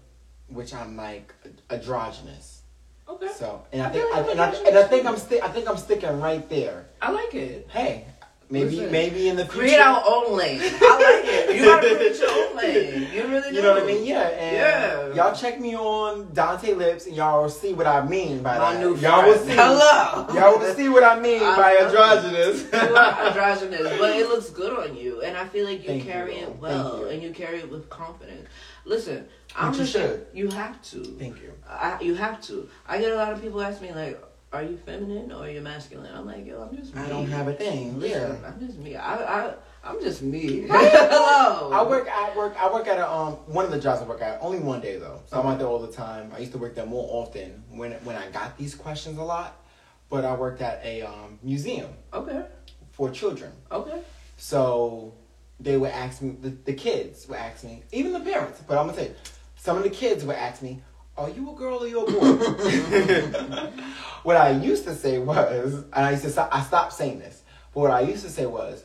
which 0.47 0.73
I'm 0.73 0.97
like 0.97 1.33
androgynous. 1.69 2.61
Okay. 3.07 3.29
So, 3.35 3.63
and 3.71 3.81
I 3.81 3.85
I 3.85 3.89
think, 3.89 4.03
feel 4.05 4.13
I, 4.15 4.31
and, 4.31 4.41
I, 4.41 4.53
and 4.67 4.77
I 4.77 4.83
think 4.83 5.05
I'm 5.05 5.17
sti- 5.17 5.39
I 5.41 5.47
think 5.47 5.69
I'm 5.69 5.77
sticking 5.77 6.19
right 6.19 6.47
there. 6.49 6.87
I 7.01 7.11
like 7.11 7.33
it. 7.35 7.67
Hey, 7.71 8.05
maybe 8.49 8.75
Listen, 8.77 8.91
maybe 8.91 9.29
in 9.29 9.35
the 9.35 9.43
future, 9.45 9.57
Create 9.59 9.79
our 9.79 10.03
own 10.07 10.37
lane. 10.37 10.59
I 10.61 11.19
like 11.21 11.33
it. 11.33 11.55
You 11.55 11.65
gotta 11.65 11.95
create 11.95 12.19
your 12.19 12.31
own 12.31 12.55
lane. 12.57 13.07
You 13.13 13.27
really 13.27 13.49
do. 13.49 13.55
You 13.55 13.61
know 13.61 13.73
what 13.73 13.83
I 13.83 13.85
mean? 13.85 14.05
Yeah. 14.05 14.21
And 14.27 14.55
Yeah. 14.55 15.13
Y'all 15.15 15.35
check 15.35 15.59
me 15.59 15.75
on 15.75 16.31
Dante 16.33 16.73
Lips, 16.73 17.07
and 17.07 17.15
y'all 17.15 17.41
will 17.43 17.49
see 17.49 17.73
what 17.73 17.87
I 17.87 18.05
mean 18.05 18.41
by 18.43 18.57
My 18.57 18.73
that. 18.73 18.79
new 18.79 18.95
y'all 18.97 19.25
will 19.25 19.37
see. 19.37 19.53
Hello. 19.53 20.27
Y'all 20.33 20.59
will 20.59 20.73
see 20.75 20.89
what 20.89 21.03
I 21.03 21.19
mean 21.19 21.41
I 21.43 21.55
by 21.55 21.75
androgynous. 21.85 22.71
androgynous, 22.73 23.97
but 23.99 24.15
it 24.15 24.27
looks 24.29 24.49
good 24.49 24.77
on 24.77 24.95
you, 24.95 25.21
and 25.21 25.35
I 25.37 25.45
feel 25.47 25.65
like 25.65 25.81
you 25.81 25.87
Thank 25.87 26.03
carry 26.05 26.33
Lord. 26.35 26.43
it 26.49 26.59
well, 26.59 26.99
you. 26.99 27.07
and 27.09 27.23
you 27.23 27.31
carry 27.31 27.59
it 27.59 27.69
with 27.71 27.89
confidence. 27.89 28.47
Listen, 28.85 29.27
I'm 29.55 29.73
you 29.73 29.79
just 29.79 29.91
should. 29.91 30.27
you 30.33 30.49
have 30.49 30.81
to. 30.91 31.03
Thank 31.03 31.41
you. 31.41 31.51
I, 31.69 31.97
you 32.01 32.15
have 32.15 32.41
to. 32.43 32.69
I 32.87 32.99
get 32.99 33.11
a 33.11 33.15
lot 33.15 33.33
of 33.33 33.41
people 33.41 33.61
ask 33.61 33.81
me 33.81 33.91
like, 33.93 34.21
"Are 34.53 34.63
you 34.63 34.77
feminine 34.77 35.31
or 35.31 35.43
are 35.43 35.49
you 35.49 35.61
masculine?" 35.61 36.13
I'm 36.13 36.25
like, 36.25 36.45
"Yo, 36.45 36.61
I'm 36.61 36.75
just 36.75 36.95
me." 36.95 37.01
I 37.01 37.09
don't 37.09 37.27
have 37.27 37.47
a 37.47 37.53
thing. 37.53 38.01
Yeah. 38.01 38.35
I'm 38.45 38.59
just 38.65 38.77
me. 38.79 38.95
I, 38.95 39.15
I, 39.15 39.53
I'm 39.83 40.01
just 40.01 40.21
me. 40.21 40.67
Hello. 40.69 41.71
I 41.71 41.83
work. 41.87 42.07
I 42.11 42.35
work. 42.35 42.55
I 42.59 42.71
work 42.71 42.87
at 42.87 42.97
a 42.97 43.09
um 43.09 43.33
one 43.47 43.65
of 43.65 43.71
the 43.71 43.79
jobs 43.79 44.01
I 44.01 44.05
work 44.05 44.21
at. 44.21 44.39
Only 44.41 44.59
one 44.59 44.81
day 44.81 44.97
though, 44.97 45.21
so 45.27 45.39
I'm 45.39 45.47
out 45.47 45.59
there 45.59 45.67
all 45.67 45.79
the 45.79 45.91
time. 45.91 46.31
I 46.35 46.39
used 46.39 46.51
to 46.53 46.57
work 46.57 46.75
there 46.75 46.85
more 46.85 47.07
often 47.11 47.63
when 47.69 47.91
when 48.03 48.15
I 48.15 48.29
got 48.31 48.57
these 48.57 48.75
questions 48.75 49.17
a 49.17 49.23
lot, 49.23 49.59
but 50.09 50.25
I 50.25 50.33
worked 50.35 50.61
at 50.61 50.81
a 50.83 51.01
um 51.03 51.39
museum 51.43 51.89
Okay. 52.13 52.43
for 52.91 53.09
children. 53.09 53.51
Okay. 53.71 54.01
So 54.37 55.13
they 55.59 55.77
would 55.77 55.91
ask 55.91 56.21
me. 56.21 56.35
The, 56.39 56.49
the 56.49 56.73
kids 56.73 57.27
would 57.27 57.37
ask 57.37 57.63
me, 57.63 57.83
even 57.91 58.13
the 58.13 58.19
parents. 58.19 58.61
But 58.67 58.77
I'm 58.77 58.87
gonna 58.87 58.97
say, 58.97 59.11
some 59.55 59.77
of 59.77 59.83
the 59.83 59.89
kids 59.89 60.23
would 60.23 60.35
ask 60.35 60.61
me, 60.61 60.81
"Are 61.17 61.29
you 61.29 61.51
a 61.51 61.55
girl 61.55 61.79
or 61.79 61.87
you 61.87 62.01
a 62.05 62.11
boy?" 62.11 63.71
what 64.23 64.37
I 64.37 64.51
used 64.51 64.83
to 64.85 64.95
say 64.95 65.17
was, 65.19 65.73
and 65.73 65.85
I 66.05 66.11
used 66.11 66.23
to 66.23 66.29
stop, 66.29 66.49
I 66.51 66.61
stopped 66.63 66.93
saying 66.93 67.19
this. 67.19 67.43
But 67.73 67.81
what 67.81 67.91
I 67.91 68.01
used 68.01 68.23
to 68.23 68.29
say 68.29 68.45
was, 68.45 68.83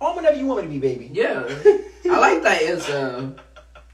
"Oh, 0.00 0.14
whatever 0.14 0.36
you 0.36 0.46
want 0.46 0.68
me 0.68 0.74
to 0.74 0.80
be, 0.80 0.94
baby." 0.94 1.10
Yeah. 1.12 1.44
I 2.10 2.18
like 2.18 2.42
that 2.42 2.62
answer. 2.62 3.34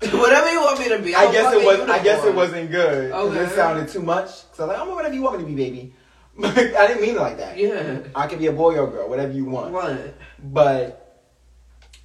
Whatever 0.02 0.50
you 0.50 0.60
want 0.60 0.80
me 0.80 0.88
to 0.88 0.98
be. 0.98 1.14
I 1.14 1.26
I'm 1.26 1.32
guess 1.32 1.54
it 1.54 1.64
was. 1.64 1.88
I 1.88 2.02
guess 2.02 2.24
it 2.24 2.34
wasn't 2.34 2.72
good. 2.72 3.12
'cause 3.12 3.30
Okay. 3.30 3.44
It 3.44 3.50
sounded 3.50 3.88
too 3.88 4.02
much. 4.02 4.30
So 4.52 4.64
I 4.64 4.66
was 4.66 4.68
like, 4.68 4.78
oh, 4.78 4.82
I'm 4.82 4.94
whatever 4.96 5.14
you 5.14 5.22
want 5.22 5.38
me 5.38 5.44
to 5.44 5.48
be, 5.48 5.54
baby. 5.54 5.94
But 6.36 6.56
I 6.76 6.86
didn't 6.88 7.02
mean 7.02 7.14
it 7.14 7.20
like 7.20 7.36
that. 7.38 7.56
Yeah. 7.56 7.98
I 8.12 8.26
could 8.26 8.40
be 8.40 8.48
a 8.48 8.52
boy 8.52 8.74
or 8.78 8.88
a 8.88 8.90
girl, 8.90 9.08
whatever 9.08 9.32
you 9.32 9.44
want. 9.44 9.72
What? 9.72 10.14
But 10.42 11.20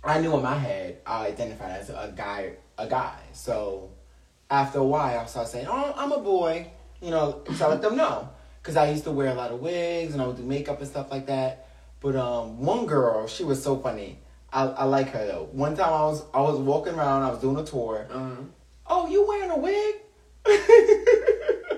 I 0.04 0.20
knew 0.22 0.36
in 0.38 0.44
my 0.44 0.54
head 0.56 1.00
I 1.08 1.26
identified 1.28 1.72
as 1.72 1.90
a 1.90 2.14
guy, 2.16 2.52
a 2.78 2.86
guy. 2.86 3.18
So 3.34 3.90
after 4.50 4.80
a 4.80 4.84
while, 4.84 5.20
I 5.20 5.26
started 5.26 5.50
saying, 5.50 5.68
"Oh, 5.70 5.94
I'm 5.96 6.12
a 6.12 6.20
boy," 6.20 6.68
you 7.02 7.12
know. 7.12 7.42
So 7.56 7.66
I 7.66 7.70
let 7.70 7.82
them 7.82 7.96
know 7.98 8.30
because 8.62 8.76
I 8.78 8.90
used 8.90 9.04
to 9.06 9.12
wear 9.12 9.28
a 9.30 9.34
lot 9.34 9.52
of 9.52 9.60
wigs 9.60 10.14
and 10.14 10.22
I 10.22 10.26
would 10.28 10.38
do 10.38 10.44
makeup 10.44 10.80
and 10.80 10.88
stuff 10.88 11.12
like 11.12 11.28
that. 11.28 11.68
But 12.00 12.16
um, 12.16 12.60
one 12.64 12.86
girl, 12.86 13.28
she 13.28 13.44
was 13.44 13.62
so 13.64 13.78
funny. 13.78 14.20
I, 14.54 14.64
I 14.68 14.84
like 14.86 15.10
her 15.10 15.26
though. 15.26 15.50
One 15.52 15.76
time 15.76 15.94
I 15.94 16.04
was 16.06 16.24
I 16.34 16.42
was 16.42 16.58
walking 16.60 16.94
around, 16.96 17.24
I 17.24 17.30
was 17.30 17.40
doing 17.40 17.58
a 17.58 17.64
tour. 17.66 18.08
Uh-huh. 18.10 18.44
Oh, 18.90 19.08
you 19.08 19.26
wearing 19.28 19.50
a 19.52 19.58
wig? 19.58 19.96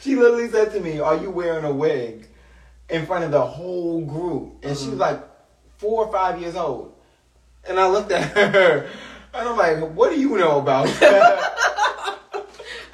she 0.00 0.14
literally 0.16 0.50
said 0.50 0.72
to 0.72 0.80
me, 0.80 0.98
"Are 1.00 1.16
you 1.16 1.30
wearing 1.30 1.64
a 1.64 1.72
wig?" 1.72 2.28
In 2.88 3.04
front 3.06 3.24
of 3.24 3.30
the 3.32 3.44
whole 3.44 4.04
group, 4.04 4.58
and 4.62 4.76
she 4.78 4.86
was 4.90 4.96
Mhm. 4.96 5.00
like 5.00 5.20
four 5.78 6.06
or 6.06 6.12
five 6.12 6.40
years 6.40 6.54
old. 6.54 6.92
And 7.68 7.80
I 7.80 7.88
looked 7.88 8.12
at 8.12 8.22
her, 8.54 8.86
and 9.38 9.48
I'm 9.48 9.56
like, 9.56 9.90
"What 9.94 10.10
do 10.12 10.20
you 10.20 10.36
know 10.36 10.60
about 10.60 10.86
that?" 11.00 11.52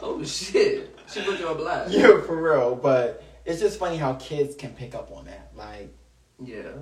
Oh 0.04 0.22
shit! 0.24 0.98
She 1.12 1.22
put 1.22 1.38
you 1.38 1.48
on 1.48 1.56
blast. 1.56 1.92
yeah, 1.92 2.20
for 2.22 2.36
real. 2.40 2.74
But 2.74 3.22
it's 3.44 3.60
just 3.60 3.78
funny 3.78 3.96
how 3.96 4.14
kids 4.14 4.54
can 4.56 4.70
pick 4.74 4.94
up 4.94 5.10
on 5.12 5.26
that. 5.26 5.52
Like 5.54 5.94
Yeah. 6.42 6.72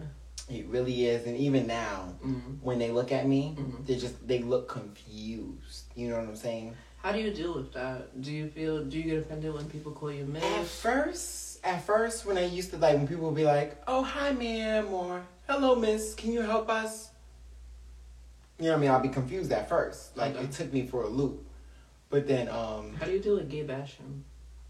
it 0.49 0.67
really 0.69 1.07
is, 1.07 1.27
and 1.27 1.37
even 1.37 1.67
now, 1.67 2.15
hmm 2.23 2.39
when 2.63 2.79
they 2.79 2.91
look 2.91 3.13
at 3.13 3.27
me, 3.27 3.57
Mhm. 3.59 3.87
they 3.87 3.97
just 3.97 4.27
they 4.27 4.39
look 4.41 4.69
confused. 4.69 5.85
You 5.95 6.09
know 6.09 6.17
what 6.17 6.25
I'm 6.29 6.37
saying? 6.37 6.75
How 7.03 7.13
do 7.13 7.19
you 7.21 7.31
deal 7.31 7.55
with 7.55 7.73
that? 7.75 8.21
Do 8.21 8.33
you 8.33 8.49
feel? 8.49 8.85
Do 8.85 8.97
you 8.99 9.05
get 9.05 9.19
offended 9.19 9.53
when 9.55 9.67
people 9.69 9.93
call 9.93 10.11
you 10.13 10.25
miss? 10.25 10.43
At 10.45 10.67
first, 10.67 11.59
at 11.65 11.85
first, 11.85 12.25
when 12.27 12.37
I 12.39 12.47
used 12.47 12.71
to 12.73 12.79
like, 12.79 12.95
when 12.97 13.07
people 13.07 13.27
would 13.27 13.37
be 13.37 13.45
like, 13.45 13.77
"Oh, 13.87 14.03
hi, 14.03 14.33
ma'am," 14.33 14.93
or 14.93 15.23
"Hello, 15.47 15.75
miss, 15.77 16.15
can 16.15 16.33
you 16.33 16.41
help 16.43 16.69
us?" 16.71 17.10
You 18.61 18.67
know 18.67 18.73
what 18.73 18.79
I 18.79 18.81
mean? 18.83 18.91
I'll 18.91 19.01
be 19.01 19.09
confused 19.09 19.51
at 19.53 19.69
first. 19.71 20.17
Like 20.19 20.37
Okay. 20.37 20.45
it 20.45 20.53
took 20.53 20.71
me 20.73 20.87
for 20.87 21.05
a 21.05 21.09
loop. 21.09 21.47
But 22.11 22.27
then, 22.29 22.49
um, 22.51 22.95
How 22.95 23.07
do 23.07 23.13
you 23.13 23.19
deal 23.21 23.37
with 23.37 23.49
gay 23.49 23.63
bashing? 23.63 24.25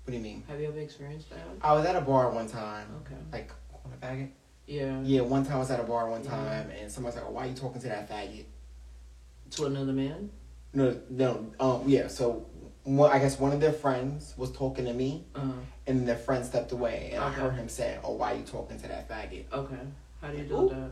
what 0.05 0.13
do 0.13 0.17
you 0.17 0.23
mean? 0.23 0.45
Have 0.49 0.61
you 0.61 0.69
ever 0.69 0.79
experienced 0.79 1.29
that? 1.31 1.41
I 1.61 1.73
was 1.75 1.85
at 1.85 1.97
a 1.97 2.01
bar 2.01 2.31
one 2.31 2.47
time, 2.47 2.87
Okay. 3.05 3.21
like 3.33 3.53
on 3.85 3.93
a 3.93 3.97
faggot. 4.07 4.31
Yeah. 4.67 5.01
Yeah, 5.03 5.21
one 5.23 5.45
time 5.45 5.57
I 5.57 5.59
was 5.59 5.71
at 5.73 5.81
a 5.81 5.83
bar 5.83 6.09
one 6.09 6.23
Yeah. 6.23 6.31
time, 6.31 6.71
and 6.71 6.91
somebody's 6.91 7.17
like, 7.17 7.27
oh, 7.29 7.33
"Why 7.33 7.45
are 7.47 7.49
you 7.49 7.55
talking 7.55 7.81
to 7.83 7.89
that 7.89 8.09
faggot?" 8.09 8.45
To 9.53 9.67
another 9.67 9.93
man? 9.93 10.31
No, 10.73 10.97
no, 11.11 11.47
um, 11.59 11.83
yeah. 11.89 12.07
So, 12.07 12.47
one, 12.85 13.11
I 13.11 13.19
guess 13.19 13.41
one 13.41 13.53
of 13.53 13.61
their 13.61 13.73
friends 13.73 14.35
was 14.37 14.53
talking 14.53 14.85
to 14.85 14.93
me, 14.93 15.27
Uh. 15.35 15.51
and 15.89 16.07
their 16.07 16.17
friend 16.17 16.45
stepped 16.45 16.71
away, 16.71 17.11
and 17.13 17.23
I 17.25 17.31
heard 17.31 17.55
him 17.55 17.69
say, 17.69 17.99
"Oh, 18.05 18.13
why 18.15 18.35
are 18.35 18.37
you 18.37 18.45
talking 18.45 18.79
to 18.79 18.87
that 18.89 19.09
faggot?" 19.09 19.53
Okay. 19.53 19.75
How 20.21 20.29
do 20.31 20.37
you 20.39 20.57
with 20.57 20.71
that? 20.71 20.91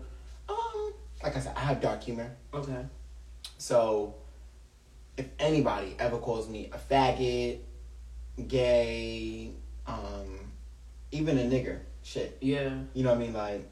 Um, 0.49 0.92
like 1.22 1.36
I 1.36 1.40
said, 1.40 1.54
I 1.56 1.60
have 1.60 1.80
dark 1.80 2.02
humor. 2.02 2.36
Okay. 2.54 2.84
So, 3.58 4.14
if 5.16 5.26
anybody 5.38 5.96
ever 5.98 6.18
calls 6.18 6.48
me 6.48 6.70
a 6.72 6.78
faggot, 6.78 7.60
gay, 8.46 9.50
um, 9.86 10.38
even 11.10 11.38
a 11.38 11.42
nigger, 11.42 11.80
shit, 12.02 12.38
Yeah. 12.40 12.78
you 12.94 13.02
know 13.02 13.10
what 13.10 13.18
I 13.18 13.20
mean? 13.20 13.32
Like, 13.34 13.68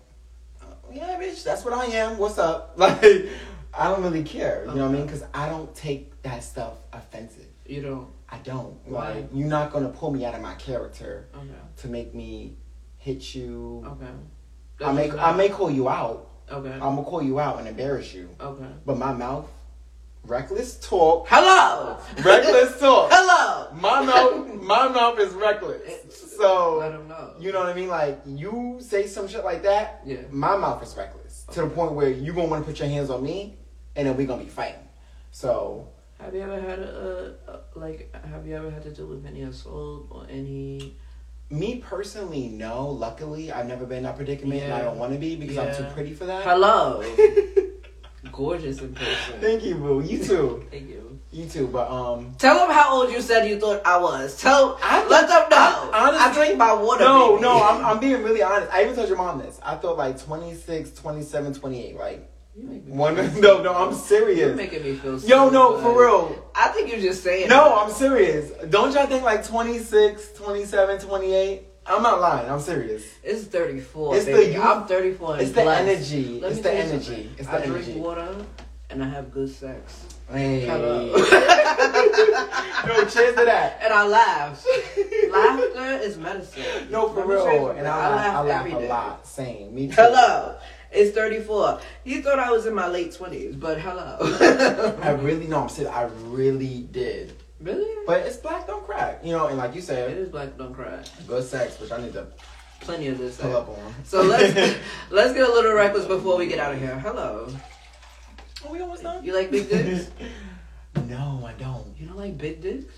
uh, 0.60 0.66
yeah, 0.92 1.18
bitch, 1.20 1.44
that's 1.44 1.64
what 1.64 1.74
I 1.74 1.86
am. 1.86 2.18
What's 2.18 2.38
up? 2.38 2.74
Like, 2.78 3.02
I 3.78 3.90
don't 3.90 4.02
really 4.02 4.22
care. 4.24 4.64
You 4.66 4.74
know 4.74 4.82
what 4.86 4.90
I 4.90 4.92
mean? 4.94 5.02
Because 5.04 5.22
I 5.34 5.48
don't 5.50 5.74
take 5.74 6.22
that 6.22 6.42
stuff 6.42 6.74
offensive. 6.94 7.44
You 7.66 7.82
don't. 7.82 8.08
I 8.28 8.38
don't. 8.38 8.74
Why? 8.86 9.12
Like, 9.12 9.28
you're 9.34 9.48
not 9.48 9.70
gonna 9.70 9.90
pull 9.90 10.10
me 10.12 10.24
out 10.24 10.34
of 10.34 10.40
my 10.40 10.54
character 10.54 11.28
Okay. 11.34 11.46
to 11.78 11.88
make 11.88 12.14
me 12.14 12.56
hit 12.96 13.34
you. 13.34 13.84
Okay. 13.86 14.10
I 14.84 14.92
may, 14.92 15.10
I 15.10 15.36
may 15.36 15.48
call 15.50 15.70
you 15.70 15.88
out. 15.90 16.28
Okay. 16.50 16.72
I'm 16.72 16.80
gonna 16.80 17.02
call 17.04 17.22
you 17.22 17.40
out 17.40 17.58
and 17.58 17.68
embarrass 17.68 18.12
you. 18.14 18.28
Okay. 18.40 18.66
But 18.84 18.98
my 18.98 19.12
mouth, 19.12 19.48
reckless 20.24 20.78
talk, 20.78 21.26
Hello. 21.28 21.98
reckless 22.22 22.78
talk. 22.80 23.10
Hello. 23.12 23.72
My 23.74 24.04
mouth, 24.04 24.62
my 24.62 24.88
mouth 24.88 25.18
is 25.18 25.32
reckless. 25.34 25.82
So 26.36 26.78
Let 26.78 26.92
them 26.92 27.08
know. 27.08 27.32
you 27.40 27.52
know 27.52 27.60
what 27.60 27.68
I 27.68 27.74
mean? 27.74 27.88
Like 27.88 28.20
you 28.26 28.76
say 28.80 29.06
some 29.06 29.26
shit 29.28 29.44
like 29.44 29.62
that, 29.64 30.02
Yeah. 30.04 30.18
my 30.30 30.56
mouth 30.56 30.82
is 30.82 30.96
reckless 30.96 31.44
to 31.52 31.62
the 31.62 31.68
point 31.70 31.92
where 31.92 32.08
you 32.10 32.32
gonna 32.32 32.48
want 32.48 32.64
to 32.64 32.70
put 32.70 32.78
your 32.78 32.88
hands 32.88 33.10
on 33.10 33.22
me, 33.22 33.56
and 33.96 34.06
then 34.06 34.16
we 34.16 34.24
gonna 34.26 34.42
be 34.44 34.48
fighting. 34.50 34.80
So 35.32 35.88
Have 36.20 36.34
you 36.34 36.42
ever 36.42 36.60
had 36.60 36.78
a, 36.78 37.34
a 37.48 37.78
like? 37.78 38.14
Have 38.24 38.46
you 38.46 38.56
ever 38.56 38.70
had 38.70 38.82
to 38.84 38.90
deal 38.90 39.06
with 39.06 39.26
any 39.26 39.42
assault 39.42 40.06
or 40.10 40.26
any? 40.30 40.96
Me 41.50 41.76
personally, 41.78 42.48
no. 42.48 42.88
Luckily, 42.88 43.52
I've 43.52 43.66
never 43.66 43.86
been 43.86 43.98
in 43.98 44.02
that 44.04 44.16
predicament, 44.16 44.62
and 44.62 44.72
I 44.72 44.82
don't 44.82 44.98
want 44.98 45.12
to 45.12 45.18
be 45.18 45.36
because 45.36 45.58
I'm 45.58 45.74
too 45.74 45.90
pretty 45.94 46.12
for 46.14 46.24
that. 46.26 46.42
Hello. 46.44 47.02
Gorgeous 48.32 48.80
in 48.80 48.92
person. 48.94 49.40
Thank 49.40 49.62
you, 49.64 49.76
boo. 49.76 50.02
You 50.02 50.22
too. 50.22 50.66
Thank 50.70 50.88
you. 50.88 51.18
You 51.30 51.46
too. 51.48 51.68
But 51.68 51.90
um, 51.90 52.34
Tell 52.38 52.56
them 52.66 52.70
how 52.74 52.94
old 53.00 53.10
you 53.12 53.20
said 53.20 53.48
you 53.48 53.58
thought 53.58 53.82
I 53.86 53.98
was. 53.98 54.40
Tell. 54.40 54.78
I 54.82 55.06
let 55.08 55.28
them 55.28 55.48
know. 55.48 55.56
I- 55.56 55.90
I, 55.92 56.08
honestly- 56.08 56.34
drink 56.44 56.58
my 56.58 56.72
water. 56.74 57.04
no, 57.04 57.30
baby. 57.32 57.42
no. 57.42 57.62
I'm, 57.62 57.84
I'm 57.84 58.00
being 58.00 58.22
really 58.22 58.42
honest. 58.42 58.72
I 58.72 58.82
even 58.82 58.94
told 58.96 59.08
your 59.08 59.16
mom 59.16 59.38
this. 59.38 59.58
I 59.62 59.76
thought 59.76 59.96
like 59.96 60.20
26, 60.22 60.92
27, 60.92 61.54
28. 61.54 61.96
Like 61.96 62.10
You 62.10 62.16
make 62.16 62.20
me 62.20 62.35
one. 62.56 63.16
No, 63.40 63.62
no. 63.62 63.74
I'm 63.74 63.94
serious. 63.94 64.38
You're 64.38 64.54
making 64.54 64.82
me 64.82 64.94
feel. 64.94 65.18
So 65.18 65.26
Yo, 65.26 65.50
no, 65.50 65.76
stupid. 65.76 65.82
for 65.82 66.00
real. 66.00 66.50
I 66.54 66.68
think 66.68 66.90
you're 66.90 67.00
just 67.00 67.22
saying. 67.22 67.48
No, 67.48 67.64
that. 67.68 67.78
I'm 67.78 67.90
serious. 67.92 68.50
Don't 68.70 68.92
y'all 68.94 69.06
think 69.06 69.22
like 69.24 69.46
26, 69.46 70.32
27, 70.32 71.00
28? 71.00 71.62
I'm 71.88 72.02
not 72.02 72.20
lying. 72.20 72.50
I'm 72.50 72.58
serious. 72.60 73.04
It's 73.22 73.44
34. 73.44 74.16
It's 74.16 74.24
the 74.24 74.32
baby. 74.32 74.54
youth- 74.54 74.64
I'm 74.64 74.86
34. 74.86 75.32
And 75.34 75.42
It's 75.42 75.52
the 75.52 75.62
blessed. 75.62 75.82
energy. 75.88 76.40
Let 76.40 76.52
It's 76.52 76.60
the 76.62 76.72
energy. 76.74 77.04
something. 77.04 77.30
It's 77.38 77.48
I 77.48 77.60
the 77.60 77.66
drink 77.66 77.84
energy. 77.84 78.00
water 78.00 78.36
and 78.90 79.04
I 79.04 79.08
have 79.08 79.30
good 79.30 79.48
sex. 79.50 80.06
Hey. 80.32 80.60
Hello. 80.66 81.06
Yo, 82.86 83.04
cheers 83.06 83.36
to 83.36 83.44
that. 83.44 83.78
and 83.82 83.92
I 83.92 84.06
laugh. 84.06 84.66
Laughter 85.30 86.00
is 86.02 86.16
medicine. 86.16 86.64
No, 86.90 87.08
for 87.10 87.20
Let 87.20 87.28
me 87.28 87.34
tell 87.34 87.44
you 87.44 87.50
real. 87.58 87.70
And 87.70 87.86
I, 87.86 88.08
laugh, 88.16 88.34
I 88.36 88.40
laugh 88.42 88.72
a 88.72 88.78
lot. 88.86 89.26
Same. 89.26 89.74
Me 89.74 89.86
too. 89.88 89.94
Hello. 89.96 90.56
It's 90.92 91.14
34. 91.14 91.80
He 92.04 92.20
thought 92.22 92.38
I 92.38 92.50
was 92.50 92.66
in 92.66 92.74
my 92.74 92.88
late 92.88 93.12
20s, 93.12 93.58
but 93.58 93.80
hello. 93.80 94.18
I 95.02 95.10
really 95.10 95.46
know. 95.46 95.62
I'm 95.62 95.68
serious. 95.68 95.92
I 95.94 96.04
really 96.24 96.86
did. 96.90 97.34
really? 97.60 97.92
But 98.06 98.20
it's 98.26 98.36
black 98.36 98.66
don't 98.66 98.84
crack. 98.84 99.20
You 99.24 99.32
know, 99.32 99.46
and 99.48 99.58
like 99.58 99.74
you 99.74 99.80
said, 99.80 100.10
it 100.10 100.18
is 100.18 100.28
black 100.28 100.56
don't 100.56 100.74
crack. 100.74 101.04
good 101.26 101.44
sex, 101.44 101.78
which 101.80 101.92
I 101.92 102.00
need 102.00 102.12
to 102.14 102.26
Plenty 102.80 103.08
of 103.08 103.18
this. 103.18 103.38
pull 103.38 103.56
up 103.56 103.68
on. 103.68 103.94
So 104.04 104.22
let's 104.22 104.54
let's 105.10 105.32
get 105.32 105.48
a 105.48 105.52
little 105.52 105.72
reckless 105.72 106.04
before 106.06 106.36
we 106.36 106.46
get 106.46 106.58
out 106.58 106.74
of 106.74 106.78
here. 106.80 106.98
Hello. 107.00 107.48
oh, 108.64 108.72
we 108.72 108.80
almost 108.80 109.02
done? 109.02 109.24
You 109.24 109.34
like 109.34 109.50
big 109.50 109.68
dicks? 109.68 110.10
no, 111.06 111.42
I 111.46 111.52
don't. 111.58 111.94
You 111.98 112.06
don't 112.06 112.18
like 112.18 112.36
big 112.38 112.60
dicks? 112.60 112.92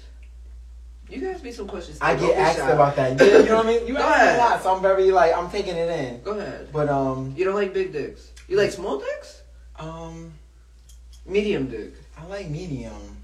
You 1.10 1.20
guys 1.20 1.40
be 1.40 1.52
some 1.52 1.66
questions. 1.66 1.98
I 2.02 2.14
get 2.16 2.36
asked 2.36 2.58
shy. 2.58 2.70
about 2.70 2.96
that. 2.96 3.18
Yeah, 3.18 3.38
you 3.38 3.44
know 3.46 3.56
what 3.56 3.66
I 3.66 3.68
mean? 3.68 3.86
You 3.86 3.96
ask 3.96 4.26
me 4.26 4.34
a 4.34 4.38
lot, 4.38 4.62
so 4.62 4.74
I'm 4.76 4.82
very 4.82 5.10
like 5.10 5.34
I'm 5.34 5.50
taking 5.50 5.74
it 5.76 5.88
in. 5.88 6.22
Go 6.22 6.32
ahead. 6.32 6.68
But 6.72 6.88
um 6.88 7.32
You 7.36 7.44
don't 7.46 7.54
like 7.54 7.72
big 7.72 7.92
dicks. 7.92 8.30
You 8.48 8.56
like 8.56 8.72
small 8.72 8.98
dicks? 8.98 9.42
um 9.78 10.32
Medium 11.26 11.68
dick. 11.68 11.94
I 12.18 12.24
like 12.26 12.48
medium. 12.48 13.16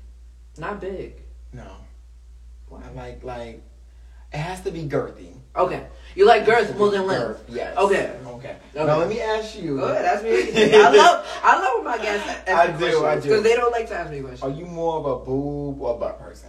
Not 0.58 0.80
big. 0.80 1.14
No. 1.52 1.66
Why? 2.68 2.80
I 2.88 2.92
like 2.94 3.24
like 3.24 3.62
it 4.32 4.38
has 4.38 4.60
to 4.62 4.70
be 4.70 4.82
girthy. 4.84 5.32
Okay. 5.56 5.86
You 6.16 6.26
like 6.26 6.42
It 6.42 6.46
girth 6.46 6.76
more 6.76 6.90
than 6.90 7.06
length. 7.06 7.22
girth, 7.22 7.44
Yes. 7.48 7.76
Okay. 7.76 8.16
Okay. 8.26 8.56
Okay. 8.74 8.86
Now 8.86 8.98
let 8.98 9.08
me 9.08 9.20
ask 9.20 9.56
you. 9.60 9.76
Go 9.78 9.84
ahead, 9.84 10.04
ask 10.04 10.24
me 10.24 10.30
anything. 10.30 10.74
I 10.80 10.88
love 10.90 11.26
I 11.42 11.60
love 11.60 11.74
when 11.76 11.84
my 11.84 11.98
guests 11.98 12.28
ask 12.28 12.48
I 12.48 12.72
me 12.72 12.78
do, 12.78 12.86
I 12.86 13.00
questions, 13.00 13.24
do. 13.24 13.28
Because 13.28 13.42
they 13.44 13.54
don't 13.56 13.72
like 13.72 13.88
to 13.88 13.94
ask 13.94 14.10
me 14.10 14.20
questions. 14.20 14.42
Are 14.42 14.50
you 14.50 14.66
more 14.66 14.98
of 14.98 15.06
a 15.06 15.24
boob 15.24 15.80
or 15.80 15.94
a 15.94 15.98
butt 15.98 16.18
person? 16.18 16.48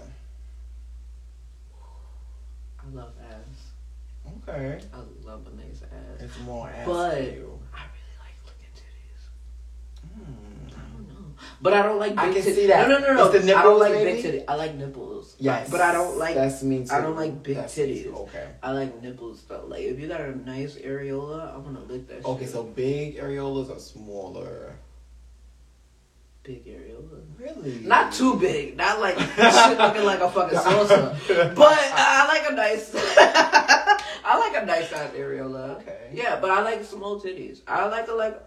I 2.83 2.95
love 2.95 3.13
ass. 3.31 4.31
Okay. 4.47 4.79
I 4.93 4.97
love 5.27 5.47
a 5.51 5.55
nice 5.55 5.81
ass. 5.83 6.21
It's 6.21 6.39
more 6.41 6.69
ass 6.69 6.85
But-. 6.85 7.15
I 7.15 7.19
really 7.21 8.15
like 8.21 8.37
looking 8.45 8.71
titties. 8.75 9.23
Hmm. 10.13 10.67
I 10.69 10.79
don't 10.93 11.07
know. 11.09 11.33
But 11.61 11.73
I 11.73 11.81
don't 11.83 11.99
like 11.99 12.11
big 12.11 12.19
I 12.19 12.33
can 12.33 12.41
titties. 12.41 12.55
see 12.55 12.67
that. 12.67 12.87
No, 12.87 12.99
no, 12.99 13.07
no, 13.07 13.13
no. 13.15 13.31
It's 13.31 13.45
the 13.45 13.53
I 13.55 13.63
don't 13.63 13.79
like 13.79 13.93
maybe? 13.93 14.21
big 14.21 14.25
titties. 14.25 14.45
I 14.47 14.55
like 14.55 14.75
nipples. 14.75 15.35
Yes. 15.39 15.69
But 15.69 15.81
I 15.81 15.91
don't 15.93 16.17
like 16.17 16.35
That's 16.35 16.61
me 16.63 16.85
too. 16.85 16.93
I 16.93 17.01
don't 17.01 17.15
like 17.15 17.41
big 17.43 17.55
That's 17.57 17.75
titties. 17.75 18.13
Okay. 18.13 18.47
I 18.61 18.71
like 18.71 19.01
nipples 19.01 19.43
though. 19.47 19.65
Like 19.67 19.81
if 19.81 19.99
you 19.99 20.07
got 20.07 20.21
a 20.21 20.35
nice 20.37 20.75
areola, 20.75 21.53
I 21.53 21.57
wanna 21.57 21.81
lick 21.81 22.07
that 22.09 22.23
Okay, 22.25 22.45
shit. 22.45 22.53
so 22.53 22.63
big 22.63 23.17
areolas 23.17 23.75
are 23.75 23.79
smaller. 23.79 24.75
big 26.43 26.63
areola. 26.67 27.21
Really? 27.39 27.79
Not 27.79 28.13
too 28.13 28.39
big. 28.39 28.77
Not 28.77 28.99
like 29.01 29.17
shit 29.17 29.77
looking 29.79 30.03
like 30.05 30.19
a 30.21 30.29
fucking 30.29 30.59
salsa. 30.59 31.17
But 31.55 31.73
I 31.73 32.27
like 32.27 32.51
a 32.51 32.53
nice 32.53 32.93
I 34.25 34.39
like 34.39 34.63
a 34.63 34.65
nice 34.65 34.89
size 34.89 35.11
areola. 35.11 35.79
Okay. 35.81 36.09
Yeah, 36.13 36.39
but 36.39 36.49
I 36.51 36.61
like 36.63 36.83
small 36.83 37.21
titties. 37.21 37.61
I 37.67 37.85
like 37.87 38.07
a 38.07 38.13
like 38.13 38.41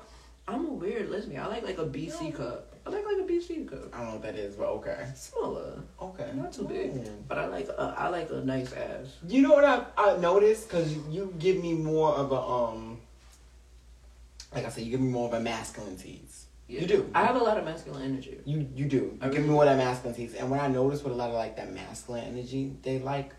I'm 0.48 0.64
a 0.66 0.72
weird 0.72 1.10
lesbian. 1.10 1.40
I 1.42 1.46
like 1.46 1.62
like 1.62 1.78
a 1.78 1.84
BC 1.86 2.34
cup. 2.34 2.74
I 2.84 2.90
like 2.90 3.04
like 3.04 3.18
a 3.18 3.28
BC 3.30 3.68
cup. 3.68 3.94
I 3.94 3.98
don't 3.98 4.06
know 4.06 4.12
what 4.14 4.22
that 4.22 4.34
is, 4.36 4.56
but 4.56 4.66
okay. 4.78 5.06
Smaller. 5.14 5.82
Okay. 6.00 6.30
Not 6.34 6.52
too 6.52 6.64
big. 6.64 6.94
Mm. 6.94 7.22
But 7.28 7.38
I 7.38 7.46
like 7.46 7.68
a, 7.68 7.94
I 7.96 8.08
like 8.08 8.30
a 8.30 8.40
nice 8.40 8.72
ass. 8.72 9.16
You 9.28 9.42
know 9.42 9.52
what 9.54 9.64
I 9.64 9.84
I 9.96 10.16
noticed 10.16 10.68
because 10.68 10.92
you 11.10 11.32
give 11.38 11.58
me 11.62 11.74
more 11.74 12.12
of 12.14 12.32
a 12.32 12.40
um 12.40 12.98
like 14.54 14.64
I 14.64 14.70
said, 14.70 14.84
you 14.84 14.90
give 14.90 15.00
me 15.00 15.08
more 15.10 15.28
of 15.28 15.34
a 15.34 15.40
masculine 15.40 15.96
tease. 15.96 16.46
Yeah. 16.66 16.80
You 16.80 16.86
do. 16.86 17.10
I 17.14 17.24
have 17.24 17.36
a 17.36 17.44
lot 17.44 17.56
of 17.58 17.64
masculine 17.64 18.02
energy. 18.02 18.38
You 18.44 18.66
you 18.74 18.86
do. 18.86 19.18
I 19.20 19.26
You 19.26 19.32
give 19.32 19.40
me 19.42 19.48
really- 19.48 19.48
more 19.54 19.64
of 19.64 19.68
that 19.70 19.76
masculine 19.84 20.16
tease. 20.16 20.34
And 20.34 20.50
when 20.50 20.58
I 20.60 20.66
notice 20.68 21.04
with 21.04 21.12
a 21.12 21.16
lot 21.16 21.28
of 21.28 21.34
like 21.36 21.56
that 21.56 21.72
masculine 21.72 22.24
energy, 22.24 22.74
they 22.82 22.98
like 22.98 23.32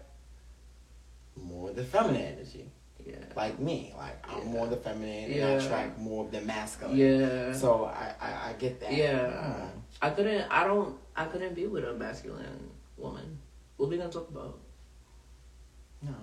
more 1.43 1.69
of 1.69 1.75
the 1.75 1.83
feminine 1.83 2.21
energy. 2.21 2.65
Yeah. 3.05 3.15
Like 3.35 3.59
me. 3.59 3.93
Like 3.97 4.23
I'm 4.29 4.39
Yeah. 4.39 4.43
more 4.45 4.63
of 4.65 4.69
the 4.71 4.77
feminine 4.77 5.25
and 5.25 5.33
Yeah. 5.33 5.47
I 5.47 5.51
attract 5.51 5.97
more 5.97 6.25
of 6.25 6.31
the 6.31 6.41
masculine. 6.41 6.97
Yeah. 6.97 7.53
So 7.53 7.85
I, 7.85 8.13
I, 8.21 8.49
I 8.49 8.53
get 8.53 8.79
that. 8.81 8.93
Yeah. 8.93 9.19
Mm. 9.19 9.69
I 10.01 10.09
couldn't. 10.11 10.45
I 10.51 10.63
don't. 10.65 10.95
I 11.15 11.25
couldn't 11.25 11.53
be 11.55 11.65
with 11.67 11.83
a 11.83 11.93
masculine 11.93 12.69
woman. 12.97 13.39
What 13.77 13.89
we 13.89 13.97
gonna 13.97 14.11
talk 14.11 14.29
about? 14.29 14.59
No. 16.01 16.13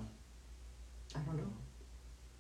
I 1.14 1.18
don't 1.20 1.36
know. 1.36 1.52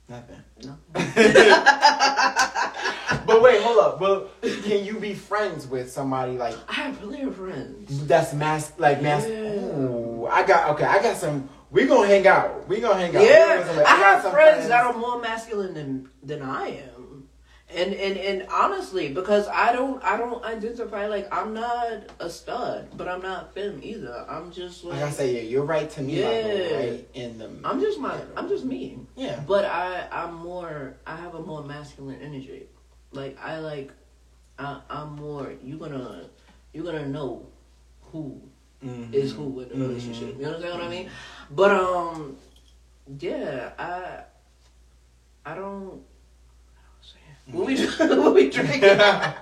Nothing. 0.08 0.42
No. 0.62 0.76
but 3.26 3.42
wait, 3.42 3.60
hold 3.62 3.78
up. 3.78 4.00
Well, 4.00 4.28
can 4.42 4.84
you 4.84 4.98
be 4.98 5.14
friends 5.14 5.66
with 5.66 5.90
somebody 5.90 6.36
like 6.38 6.54
I 6.68 6.72
have 6.74 7.00
plenty 7.00 7.22
of 7.22 7.36
friends. 7.36 8.06
that's 8.06 8.32
mas 8.34 8.72
like 8.78 9.02
mas? 9.02 9.26
Yeah. 9.26 9.34
Ooh, 9.34 10.26
I 10.30 10.44
got 10.46 10.70
okay. 10.70 10.84
I 10.84 11.02
got 11.02 11.16
some. 11.16 11.48
We 11.70 11.86
gonna 11.86 12.06
hang 12.06 12.26
out. 12.26 12.68
We 12.68 12.80
gonna 12.80 13.00
hang 13.00 13.16
out. 13.16 13.22
Yeah, 13.22 13.62
gonna- 13.66 13.82
I 13.82 13.96
have 13.96 14.22
some 14.22 14.32
friends 14.32 14.68
that 14.68 14.84
are 14.86 14.92
more 14.92 15.20
masculine 15.20 15.74
than 15.74 16.08
than 16.22 16.42
I 16.42 16.68
am, 16.68 17.28
and 17.68 17.92
and 17.92 18.16
and 18.16 18.48
honestly, 18.50 19.12
because 19.12 19.48
I 19.48 19.72
don't 19.72 20.02
I 20.04 20.16
don't 20.16 20.44
identify 20.44 21.06
like 21.08 21.26
I'm 21.34 21.52
not 21.54 21.88
a 22.20 22.30
stud, 22.30 22.88
but 22.96 23.08
I'm 23.08 23.20
not 23.20 23.52
femme 23.52 23.80
either. 23.82 24.24
I'm 24.28 24.52
just 24.52 24.84
like, 24.84 25.00
Like 25.00 25.08
I 25.08 25.10
say, 25.10 25.34
yeah, 25.34 25.40
you're 25.42 25.64
right 25.64 25.90
to 25.90 26.02
me. 26.02 26.22
Like, 26.24 26.44
Yeah. 26.44 26.76
right 26.76 27.08
in 27.14 27.38
the. 27.38 27.50
I'm 27.64 27.80
just 27.80 27.98
my 27.98 28.16
I'm 28.36 28.48
just 28.48 28.64
me. 28.64 28.98
yeah. 29.16 29.40
But 29.46 29.64
I 29.64 30.06
I'm 30.12 30.34
more 30.34 30.94
I 31.06 31.16
have 31.16 31.34
a 31.34 31.40
more 31.42 31.62
masculine 31.64 32.20
energy. 32.22 32.68
Like 33.12 33.36
I 33.42 33.58
like 33.58 33.90
I 34.58 34.80
I'm 34.88 35.16
more 35.16 35.52
you 35.62 35.78
gonna 35.78 36.26
you're 36.72 36.84
gonna 36.84 37.08
know 37.08 37.46
who 38.12 38.40
Mhm. 38.84 39.12
is 39.14 39.32
who 39.32 39.60
in 39.60 39.68
the 39.68 39.74
Mhm. 39.74 39.88
relationship. 39.88 40.38
You 40.38 40.46
understand 40.46 40.74
what 40.74 40.84
I 40.84 40.88
mean? 40.90 41.10
But 41.50 41.70
um 41.72 42.36
yeah, 43.18 43.72
I 43.78 44.24
I 45.44 45.54
don't 45.54 46.02
what 47.52 47.66
we 47.66 47.86
what 47.98 48.34
we 48.34 48.50
drinking? 48.50 48.82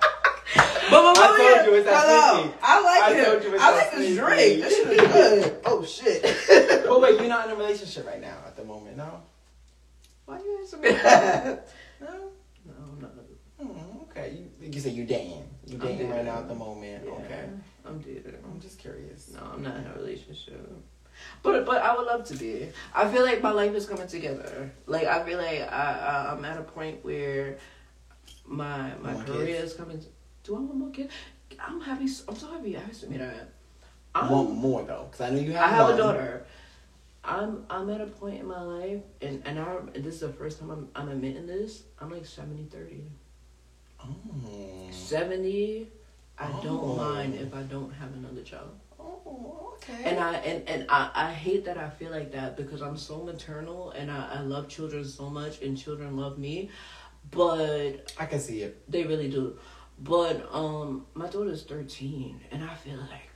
But, 0.87 1.01
but, 1.15 1.17
I 1.17 1.55
told 1.63 1.65
you 1.65 1.73
it's 1.79 1.85
that 1.87 2.05
hello. 2.05 2.53
I 2.61 2.81
like 2.81 3.03
I 3.03 3.19
it. 3.19 3.25
told 3.25 3.43
you 3.43 3.53
it's 3.55 3.63
I 3.63 3.71
like 3.71 3.91
this 3.91 4.17
drink. 4.17 4.61
This 4.61 4.77
shit 4.77 4.87
is 4.87 5.11
good. 5.11 5.57
Oh 5.65 5.83
shit. 5.83 6.21
but 6.85 7.01
wait, 7.01 7.19
you're 7.19 7.27
not 7.27 7.47
in 7.47 7.51
a 7.53 7.55
relationship 7.55 8.05
right 8.05 8.21
now 8.21 8.37
at 8.45 8.55
the 8.55 8.63
moment, 8.63 8.95
no? 8.95 9.23
Why 10.25 10.37
you 10.37 10.59
answer 10.61 10.77
me 10.77 10.91
that? 10.91 11.67
No. 11.99 12.07
No, 12.65 12.75
no. 13.01 13.09
Hmm, 13.65 13.97
okay. 14.03 14.37
You, 14.61 14.69
you 14.71 14.79
say 14.79 14.91
you're 14.91 15.07
dating. 15.07 15.43
You're 15.65 15.79
dating 15.79 16.09
right 16.11 16.23
now 16.23 16.37
at 16.37 16.47
the 16.47 16.55
moment. 16.55 17.03
Yeah, 17.03 17.11
Okay. 17.11 17.49
I'm 17.87 17.99
dating. 17.99 18.35
I'm 18.43 18.59
just 18.59 18.79
curious. 18.79 19.31
No, 19.33 19.39
I'm 19.53 19.61
not 19.63 19.77
in 19.77 19.85
a 19.87 19.93
relationship. 19.95 20.69
But 21.43 21.65
but 21.65 21.81
I 21.81 21.95
would 21.95 22.05
love 22.05 22.25
to 22.25 22.35
be. 22.35 22.69
I 22.93 23.07
feel 23.09 23.23
like 23.23 23.41
my 23.41 23.51
life 23.51 23.73
is 23.73 23.85
coming 23.85 24.07
together. 24.07 24.71
Like 24.85 25.05
I 25.07 25.23
feel 25.23 25.37
like 25.37 25.61
I, 25.61 26.25
I 26.27 26.31
I'm 26.33 26.43
at 26.43 26.57
a 26.57 26.63
point 26.63 27.03
where 27.05 27.57
my 28.45 28.91
my 29.01 29.13
More 29.13 29.23
career 29.23 29.45
kids? 29.59 29.71
is 29.71 29.77
coming. 29.77 30.03
Do 30.43 30.55
I 30.55 30.59
want 30.59 30.75
more 30.75 30.89
kids? 30.91 31.13
I'm 31.59 31.79
happy. 31.79 32.07
I'm 32.27 32.35
so 32.35 32.51
happy. 32.51 32.75
I 32.75 32.81
have 32.81 32.99
to 32.99 33.05
admit 33.05 33.19
that. 33.21 33.49
I'm, 34.13 34.29
Want 34.29 34.55
more 34.55 34.83
though, 34.83 35.07
because 35.09 35.21
I 35.21 35.29
know 35.29 35.39
you 35.41 35.53
have. 35.53 35.63
I 35.63 35.67
have 35.75 35.85
one. 35.85 35.93
a 35.93 35.97
daughter. 35.97 36.45
I'm 37.23 37.65
I'm 37.69 37.89
at 37.89 38.01
a 38.01 38.07
point 38.07 38.39
in 38.41 38.47
my 38.47 38.61
life, 38.61 39.01
and 39.21 39.41
and 39.45 39.59
I 39.59 39.77
this 39.93 40.15
is 40.15 40.19
the 40.21 40.29
first 40.29 40.59
time 40.59 40.69
I'm 40.69 40.89
I'm 40.95 41.09
admitting 41.09 41.47
this. 41.47 41.83
I'm 41.99 42.11
like 42.11 42.25
70 42.25 42.65
30. 42.65 43.03
Oh. 44.03 44.07
70. 44.91 45.87
I 46.37 46.47
Oh. 46.51 46.59
don't 46.63 46.97
mind 46.97 47.35
if 47.35 47.53
I 47.53 47.61
don't 47.63 47.91
have 47.93 48.13
another 48.13 48.41
child. 48.41 48.69
Oh, 48.99 49.73
okay. 49.75 50.03
And 50.09 50.19
I 50.19 50.33
and, 50.35 50.67
and 50.67 50.85
I, 50.89 51.09
I 51.13 51.31
hate 51.31 51.65
that 51.65 51.77
I 51.77 51.89
feel 51.89 52.11
like 52.11 52.31
that 52.33 52.57
because 52.57 52.81
I'm 52.81 52.97
so 52.97 53.23
maternal 53.23 53.91
and 53.91 54.11
I, 54.11 54.35
I 54.35 54.39
love 54.41 54.67
children 54.67 55.05
so 55.05 55.29
much 55.29 55.61
and 55.61 55.77
children 55.77 56.17
love 56.17 56.37
me. 56.37 56.69
But 57.31 58.11
I 58.19 58.25
can 58.25 58.39
see 58.39 58.61
it. 58.61 58.81
they 58.91 59.03
really 59.03 59.29
do. 59.29 59.57
But 59.99 60.47
um 60.53 61.05
my 61.13 61.27
daughter's 61.27 61.63
thirteen 61.63 62.41
and 62.51 62.63
I 62.63 62.73
feel 62.75 62.97
like 62.97 63.29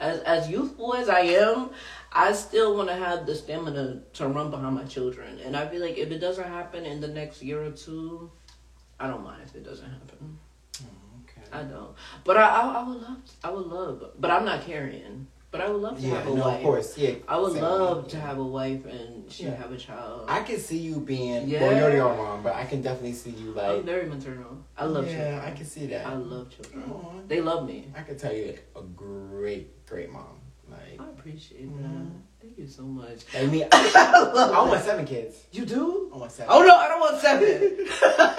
as 0.00 0.20
as 0.20 0.50
youthful 0.50 0.94
as 0.94 1.08
I 1.08 1.20
am, 1.20 1.70
I 2.12 2.32
still 2.32 2.76
wanna 2.76 2.96
have 2.96 3.24
the 3.24 3.34
stamina 3.34 4.02
to 4.14 4.28
run 4.28 4.50
behind 4.50 4.74
my 4.74 4.84
children. 4.84 5.38
And 5.44 5.56
I 5.56 5.66
feel 5.68 5.80
like 5.80 5.96
if 5.96 6.10
it 6.10 6.18
doesn't 6.18 6.44
happen 6.58 6.84
in 6.84 7.00
the 7.00 7.08
next 7.08 7.42
year 7.42 7.62
or 7.64 7.70
two, 7.70 8.30
I 9.00 9.06
don't 9.08 9.24
mind 9.24 9.42
if 9.46 9.54
it 9.54 9.64
doesn't 9.64 9.88
happen. 9.90 10.38
Okay. 10.80 10.90
I 11.52 11.62
don't. 11.62 11.94
But 12.24 12.36
I 12.38 12.42
I, 12.44 12.60
I 12.80 12.88
would 12.88 13.00
love 13.02 13.18
I 13.44 13.50
would 13.50 13.66
love 13.66 14.10
but 14.18 14.30
I'm 14.30 14.44
not 14.44 14.62
carrying. 14.62 15.26
But 15.50 15.60
I 15.60 15.68
would 15.68 15.82
love 15.82 16.00
to 16.00 16.06
yeah, 16.06 16.14
have 16.14 16.26
a 16.28 16.34
no, 16.34 16.44
wife. 16.48 16.56
of 16.56 16.62
course, 16.62 16.96
yeah. 16.96 17.16
I 17.28 17.36
would 17.36 17.52
Same. 17.52 17.60
love 17.62 18.08
to 18.08 18.16
have 18.18 18.38
a 18.38 18.44
wife 18.44 18.86
and 18.86 19.30
she 19.30 19.44
Yeah. 19.44 19.54
have 19.56 19.70
a 19.70 19.76
child. 19.76 20.24
I 20.26 20.40
can 20.42 20.58
see 20.58 20.78
you 20.78 20.98
being. 20.98 21.46
Yeah. 21.46 21.60
Well, 21.60 21.76
you 21.76 21.82
already 21.82 21.98
are 22.00 22.16
mom, 22.16 22.42
but 22.42 22.54
I 22.54 22.64
can 22.64 22.80
definitely 22.80 23.12
see 23.12 23.32
you 23.32 23.50
like. 23.52 23.68
I'm 23.80 23.84
very 23.84 24.06
maternal. 24.06 24.64
I 24.78 24.86
love 24.86 25.06
yeah, 25.06 25.12
children. 25.16 25.40
I 25.44 25.50
can 25.50 25.66
see 25.66 25.86
that. 25.88 26.06
I 26.06 26.14
love 26.14 26.48
children. 26.48 26.90
Aw. 26.90 27.20
They 27.28 27.42
love 27.42 27.66
me. 27.66 27.92
I 27.94 28.00
can 28.00 28.16
tell 28.16 28.32
you 28.32 28.56
a 28.74 28.80
great, 28.96 29.84
great 29.84 30.10
mom. 30.10 30.40
Like, 30.70 30.98
I 30.98 31.04
appreciate 31.10 31.68
Mhm. 31.68 31.82
that. 31.82 32.06
Thank 32.40 32.56
you 32.56 32.66
so 32.66 32.84
much. 32.84 33.18
like 33.34 33.50
me, 33.50 33.64
I 33.72 34.20
love 34.32 34.52
I 34.56 34.62
want 34.70 34.82
seven 34.82 35.04
kids. 35.04 35.36
You 35.52 35.66
do? 35.66 36.10
I 36.14 36.16
want 36.16 36.32
seven. 36.32 36.50
Oh 36.50 36.62
no, 36.64 36.74
I 36.74 36.88
don't 36.88 37.00
want 37.00 37.20
seven. 37.20 37.86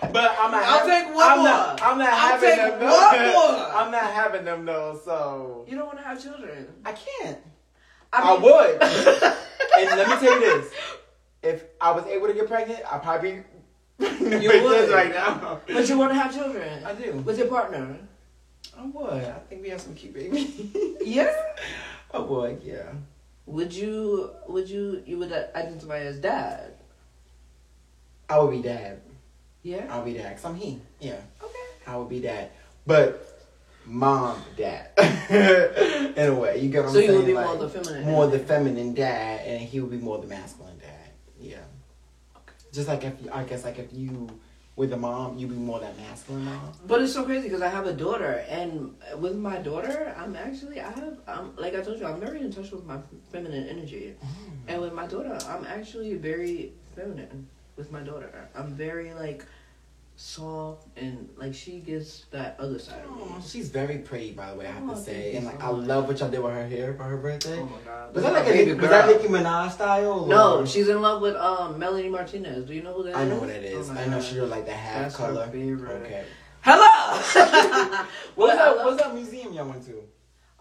But 0.00 0.36
I'm 0.40 0.50
not. 0.50 0.62
I'll 0.62 0.78
hav- 0.78 0.86
take 0.86 1.14
one 1.14 1.30
I'm 1.30 1.38
more. 1.38 1.46
Not, 1.46 1.82
I'm 1.82 1.98
not 1.98 2.08
I'll 2.08 2.18
having 2.30 2.48
take 2.50 2.56
them. 2.58 2.70
one 2.80 2.80
though. 2.80 3.32
more. 3.32 3.66
I'm 3.74 3.90
not 3.92 4.12
having 4.12 4.44
them 4.44 4.64
though. 4.64 5.00
So 5.04 5.64
you 5.68 5.76
don't 5.76 5.86
want 5.86 5.98
to 5.98 6.04
have 6.04 6.22
children. 6.22 6.66
I 6.84 6.92
can't. 6.92 7.38
I, 8.12 8.34
I, 8.34 8.38
would. 8.38 8.82
and 9.78 9.98
let 9.98 10.08
me 10.08 10.14
tell 10.26 10.40
you 10.40 10.40
this: 10.62 10.72
if 11.42 11.64
I 11.80 11.92
was 11.92 12.06
able 12.06 12.26
to 12.26 12.34
get 12.34 12.48
pregnant, 12.48 12.80
I'd 12.90 13.02
probably 13.02 13.44
be 13.98 14.06
You 14.06 14.50
would. 14.64 14.90
right 14.90 15.10
now. 15.10 15.60
But 15.68 15.88
you 15.88 15.98
want 15.98 16.12
to 16.12 16.18
have 16.18 16.34
children 16.34 16.84
I 16.84 16.94
do. 16.94 17.12
with 17.18 17.38
your 17.38 17.48
partner. 17.48 17.96
I 18.78 18.86
would. 18.86 19.12
I 19.24 19.38
think 19.48 19.62
we 19.62 19.68
have 19.68 19.80
some 19.80 19.94
cute 19.94 20.14
babies. 20.14 20.60
Yeah. 21.02 21.34
I 22.12 22.18
would. 22.18 22.62
Yeah. 22.62 22.92
Would 23.46 23.72
you? 23.74 24.30
Would 24.48 24.68
you? 24.70 25.02
You 25.06 25.18
would 25.18 25.32
identify 25.32 25.98
as 25.98 26.18
dad? 26.18 26.72
I 28.28 28.38
would 28.38 28.50
be 28.50 28.62
dad. 28.62 29.00
Yeah. 29.62 29.86
I'll 29.90 30.04
be 30.04 30.14
dad. 30.14 30.36
Cause 30.36 30.44
I'm 30.44 30.54
he. 30.54 30.80
Yeah. 31.00 31.20
Okay. 31.42 31.54
I 31.86 31.96
would 31.96 32.08
be 32.08 32.20
dad. 32.20 32.50
But 32.86 33.26
mom, 33.84 34.42
dad. 34.56 34.90
In 36.16 36.26
a 36.28 36.34
way, 36.34 36.58
you 36.60 36.70
get 36.70 36.80
what 36.84 36.88
I'm 36.88 36.92
So 36.94 36.98
you 37.00 37.06
saying? 37.08 37.18
would 37.18 37.26
be 37.26 37.34
Like, 37.34 37.46
more 37.46 37.56
the 37.56 37.68
feminine. 37.68 38.04
more 38.04 38.26
the 38.26 38.38
feminine 38.38 38.94
dad, 38.94 39.46
and 39.46 39.60
he 39.62 39.80
would 39.80 39.90
be 39.90 39.98
more 39.98 40.18
the 40.18 40.26
masculine 40.26 40.78
dad. 40.78 41.10
Yeah. 41.38 41.56
Okay. 42.36 42.54
Just 42.72 42.88
like 42.88 43.04
if 43.04 43.14
I 43.32 43.44
guess 43.44 43.64
like 43.64 43.78
if 43.78 43.92
you 43.92 44.28
were 44.76 44.86
the 44.86 44.96
mom, 44.96 45.36
you'd 45.36 45.50
be 45.50 45.56
more 45.56 45.78
that 45.80 45.96
masculine 45.98 46.44
mom. 46.44 46.72
But 46.86 47.02
it's 47.02 47.12
so 47.12 47.24
crazy 47.24 47.44
because 47.44 47.62
I 47.62 47.68
have 47.68 47.86
a 47.86 47.92
daughter, 47.92 48.44
and 48.48 48.94
with 49.18 49.36
my 49.36 49.58
daughter, 49.58 50.14
I'm 50.16 50.34
actually 50.36 50.80
I 50.80 50.90
have 50.90 51.18
I'm 51.28 51.54
like 51.56 51.74
I 51.74 51.82
told 51.82 51.98
you 52.00 52.06
I'm 52.06 52.18
very 52.20 52.40
in 52.40 52.50
touch 52.52 52.70
with 52.70 52.84
my 52.86 52.98
feminine 53.30 53.68
energy, 53.68 54.14
mm-hmm. 54.16 54.68
and 54.68 54.80
with 54.80 54.94
my 54.94 55.06
daughter, 55.06 55.38
I'm 55.48 55.64
actually 55.66 56.14
very 56.14 56.72
feminine 56.96 57.46
with 57.80 57.90
my 57.92 58.00
daughter. 58.00 58.48
I'm 58.54 58.74
very 58.74 59.12
like 59.14 59.44
soft 60.16 60.86
and 60.98 61.28
like 61.38 61.54
she 61.54 61.80
gets 61.80 62.26
that 62.30 62.54
other 62.60 62.78
side 62.78 63.02
of 63.06 63.16
me. 63.16 63.22
She's 63.44 63.70
very 63.70 63.98
pretty, 63.98 64.32
by 64.32 64.50
the 64.50 64.56
way. 64.58 64.66
I 64.66 64.72
have 64.72 64.88
Oh, 64.88 64.94
to 64.94 65.00
say, 65.00 65.34
and 65.34 65.44
so 65.46 65.50
like 65.50 65.62
I 65.64 65.72
much. 65.72 65.86
love 65.86 66.08
what 66.08 66.20
y'all 66.20 66.30
did 66.30 66.40
with 66.42 66.52
her 66.52 66.66
hair 66.68 66.92
for 66.94 67.04
her 67.04 67.16
birthday. 67.16 67.58
Oh 67.58 67.64
my 67.64 67.78
god! 67.84 68.14
was 68.14 68.22
that 68.24 68.32
like 68.34 68.46
a 68.48 68.74
was 68.74 68.90
that. 68.90 69.06
Nicki 69.08 69.28
Minaj 69.28 69.72
style? 69.72 70.26
No, 70.26 70.64
she's 70.66 70.88
in 70.88 71.00
love 71.00 71.22
with 71.22 71.36
um 71.36 71.78
Melanie 71.78 72.10
Martinez. 72.10 72.66
Do 72.66 72.74
you 72.74 72.82
know 72.82 72.92
who 72.94 73.04
that 73.04 73.10
is? 73.10 73.16
I 73.16 73.24
know 73.24 73.38
what 73.38 73.48
that 73.48 73.62
is. 73.64 73.88
Oh 73.88 73.94
I 73.94 74.04
know 74.06 74.18
God. 74.18 74.24
she 74.24 74.40
look 74.40 74.50
like 74.50 74.66
the 74.66 74.72
half 74.72 75.02
That's 75.02 75.16
her 75.16 75.26
color. 75.26 75.48
favorite. 75.48 76.02
Okay. 76.02 76.24
Hello. 76.62 77.14
What's 78.34 78.56
that? 78.58 78.76
What's 78.76 79.02
that 79.02 79.14
museum 79.14 79.54
y'all 79.54 79.66
went 79.68 79.84
to? 79.86 80.02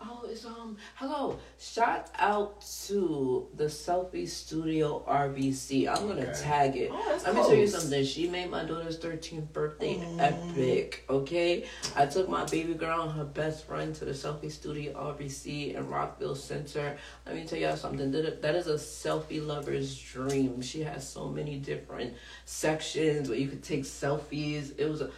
Oh, 0.01 0.25
it's 0.29 0.45
um 0.45 0.77
hello. 0.95 1.37
Shout 1.59 2.09
out 2.17 2.61
to 2.87 3.47
the 3.55 3.65
Selfie 3.65 4.27
Studio 4.29 5.03
RVC. 5.05 5.87
I'm 5.89 6.07
gonna 6.07 6.21
Okay. 6.21 6.41
tag 6.41 6.75
it. 6.77 6.89
Oh, 6.93 7.03
that's 7.09 7.25
Let 7.25 7.35
me 7.35 7.41
tell 7.41 7.53
you 7.55 7.67
something. 7.67 8.05
She 8.05 8.29
made 8.29 8.49
my 8.49 8.63
daughter's 8.63 8.97
13th 8.97 9.51
birthday 9.51 9.95
Mm. 9.97 10.19
epic. 10.21 11.03
Okay, 11.09 11.65
I 11.97 12.05
took 12.05 12.29
my 12.29 12.45
baby 12.45 12.75
girl 12.75 13.01
and 13.01 13.11
her 13.11 13.25
best 13.25 13.65
friend 13.65 13.93
to 13.95 14.05
the 14.05 14.11
Selfie 14.13 14.51
Studio 14.51 14.93
RVC 14.93 15.75
in 15.75 15.87
Rockville 15.89 16.35
Centre. 16.35 16.97
Let 17.25 17.35
me 17.35 17.45
tell 17.45 17.59
y'all 17.59 17.75
something. 17.75 18.11
That 18.11 18.55
is 18.55 18.67
a 18.67 18.75
selfie 18.75 19.45
lover's 19.45 19.99
dream. 19.99 20.61
She 20.61 20.81
has 20.83 21.07
so 21.07 21.27
many 21.27 21.57
different 21.57 22.13
sections 22.45 23.27
where 23.29 23.37
you 23.37 23.49
could 23.49 23.63
take 23.63 23.83
selfies. 23.83 24.71
It 24.77 24.89
was 24.89 25.01
a 25.01 25.09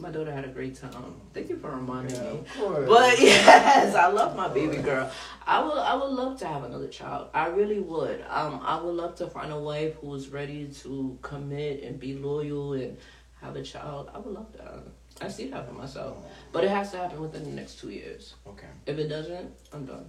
My 0.00 0.10
daughter 0.10 0.30
had 0.32 0.44
a 0.44 0.48
great 0.48 0.76
time. 0.76 0.92
Thank 1.34 1.48
you 1.48 1.56
for 1.56 1.70
reminding 1.72 2.14
Yeah, 2.14 2.22
me. 2.22 2.38
of 2.38 2.56
course. 2.56 2.88
But 2.88 3.20
yes, 3.20 3.94
I 3.96 4.06
love 4.06 4.36
my 4.36 4.46
baby 4.48 4.76
girl. 4.76 5.10
I 5.44 5.62
would 5.64 5.76
I 5.76 5.94
would 5.96 6.12
love 6.12 6.38
to 6.38 6.46
have 6.46 6.62
another 6.64 6.86
child. 6.86 7.28
I 7.34 7.48
really 7.48 7.80
would. 7.80 8.24
Um, 8.28 8.60
I 8.62 8.80
would 8.80 8.94
love 8.94 9.16
to 9.16 9.26
find 9.26 9.52
a 9.52 9.58
wife 9.58 9.94
who 9.96 10.14
is 10.14 10.28
ready 10.28 10.68
to 10.82 11.18
commit 11.22 11.82
and 11.82 11.98
be 11.98 12.14
loyal 12.14 12.74
and 12.74 12.96
have 13.40 13.56
a 13.56 13.62
child. 13.62 14.10
I 14.14 14.18
would 14.18 14.34
love 14.34 14.52
that. 14.56 14.84
I 15.20 15.28
see 15.28 15.48
that 15.50 15.66
for 15.66 15.74
myself. 15.74 16.16
But 16.52 16.62
it 16.62 16.70
has 16.70 16.92
to 16.92 16.98
happen 16.98 17.20
within 17.20 17.42
the 17.42 17.50
next 17.50 17.80
two 17.80 17.90
years. 17.90 18.34
Okay, 18.46 18.68
If 18.86 18.98
it 18.98 19.08
doesn't, 19.08 19.50
I'm 19.72 19.84
done. 19.84 20.06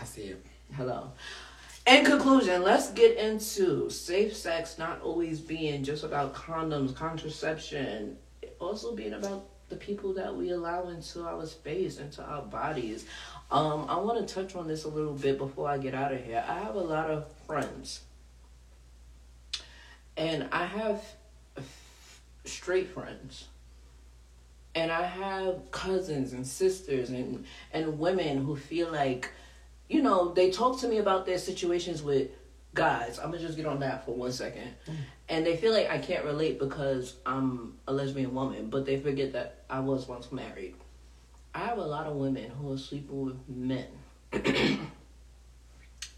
I 0.00 0.04
see 0.04 0.22
it. 0.26 0.46
Hello. 0.74 1.10
In 1.88 2.04
conclusion, 2.04 2.62
let's 2.62 2.90
get 2.92 3.18
into 3.18 3.90
safe 3.90 4.34
sex 4.36 4.78
not 4.78 5.02
always 5.02 5.40
being 5.40 5.82
just 5.82 6.04
about 6.04 6.34
condoms, 6.34 6.94
contraception, 6.94 8.16
also 8.64 8.94
being 8.94 9.12
about 9.12 9.46
the 9.68 9.76
people 9.76 10.14
that 10.14 10.34
we 10.34 10.50
allow 10.50 10.88
into 10.88 11.24
our 11.24 11.46
space, 11.46 11.98
into 11.98 12.22
our 12.22 12.42
bodies. 12.42 13.06
Um, 13.50 13.86
I 13.88 13.96
want 13.96 14.26
to 14.26 14.34
touch 14.34 14.54
on 14.56 14.68
this 14.68 14.84
a 14.84 14.88
little 14.88 15.14
bit 15.14 15.38
before 15.38 15.68
I 15.68 15.78
get 15.78 15.94
out 15.94 16.12
of 16.12 16.22
here. 16.24 16.44
I 16.46 16.54
have 16.58 16.74
a 16.74 16.80
lot 16.80 17.10
of 17.10 17.26
friends, 17.46 18.00
and 20.16 20.48
I 20.52 20.64
have 20.66 21.02
straight 22.44 22.88
friends 22.88 23.46
and 24.74 24.90
I 24.90 25.02
have 25.02 25.70
cousins 25.70 26.32
and 26.32 26.46
sisters 26.46 27.10
and 27.10 27.44
and 27.72 27.98
women 27.98 28.44
who 28.44 28.56
feel 28.56 28.90
like, 28.90 29.30
you 29.88 30.02
know, 30.02 30.32
they 30.32 30.50
talk 30.50 30.80
to 30.80 30.88
me 30.88 30.98
about 30.98 31.26
their 31.26 31.38
situations 31.38 32.02
with 32.02 32.28
guys. 32.74 33.18
I'm 33.18 33.30
gonna 33.30 33.38
just 33.38 33.56
get 33.56 33.66
on 33.66 33.80
that 33.80 34.04
for 34.04 34.14
one 34.14 34.32
second, 34.32 34.74
mm. 34.86 34.94
and 35.28 35.46
they 35.46 35.56
feel 35.56 35.72
like 35.72 35.88
I 35.88 35.98
can't 35.98 36.24
relate 36.24 36.58
because 36.58 37.16
I'm 37.24 37.74
a 37.86 37.92
lesbian 37.92 38.34
woman, 38.34 38.68
but 38.68 38.84
they 38.84 38.98
forget 38.98 39.32
that 39.32 39.64
I 39.70 39.80
was 39.80 40.06
once 40.06 40.30
married. 40.32 40.74
I 41.54 41.60
have 41.60 41.78
a 41.78 41.84
lot 41.84 42.06
of 42.06 42.16
women 42.16 42.50
who 42.50 42.72
are 42.72 42.78
sleeping 42.78 43.24
with 43.24 43.36
men, 43.48 43.86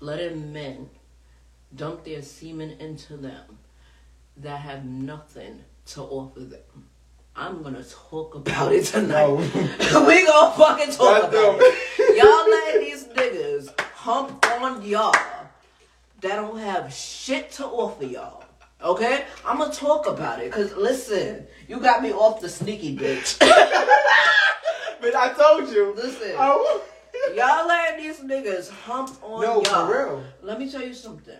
letting 0.01 0.53
men 0.53 0.89
dump 1.75 2.05
their 2.05 2.23
semen 2.23 2.71
into 2.81 3.19
them 3.19 3.59
that 4.39 4.61
have 4.61 4.85
nothing 4.85 5.63
to 5.87 6.03
offer 6.03 6.41
them. 6.41 6.89
I'm 7.39 7.63
gonna 7.63 7.85
talk 7.85 8.35
about 8.35 8.73
it 8.73 8.87
tonight. 8.87 9.27
No. 9.27 9.35
we 10.07 10.27
gonna 10.27 10.57
fucking 10.57 10.95
talk 10.95 11.31
That's 11.31 11.35
about 11.35 11.59
it. 11.61 12.17
Y'all 12.17 12.51
letting 12.51 12.81
these 12.81 13.05
niggas 13.09 13.79
hump 13.81 14.47
on 14.63 14.83
y'all 14.83 15.13
that 16.21 16.37
don't 16.37 16.59
have 16.59 16.93
shit 16.93 17.51
to 17.53 17.67
offer 17.67 18.05
y'all. 18.05 18.45
Okay? 18.83 19.25
I'm 19.45 19.59
gonna 19.59 19.73
talk 19.73 20.07
about 20.07 20.41
it. 20.41 20.53
Cause 20.53 20.75
listen, 20.75 21.47
you 21.69 21.81
got 21.81 22.03
me 22.03 22.13
off 22.13 22.41
the 22.41 22.49
sneaky 22.49 22.97
bitch. 22.97 23.39
But 25.01 25.15
I 25.15 25.33
told 25.35 25.69
you. 25.71 25.95
Listen. 25.95 26.33
Oh. 26.37 26.83
y'all 27.37 27.67
letting 27.69 28.03
these 28.05 28.19
niggas 28.21 28.71
hump 28.71 29.11
on 29.23 29.43
No, 29.43 29.63
y'all. 29.63 29.87
for 29.87 29.93
real. 30.17 30.25
Let 30.43 30.59
me 30.59 30.71
tell 30.71 30.83
you 30.83 30.95
something. 30.95 31.35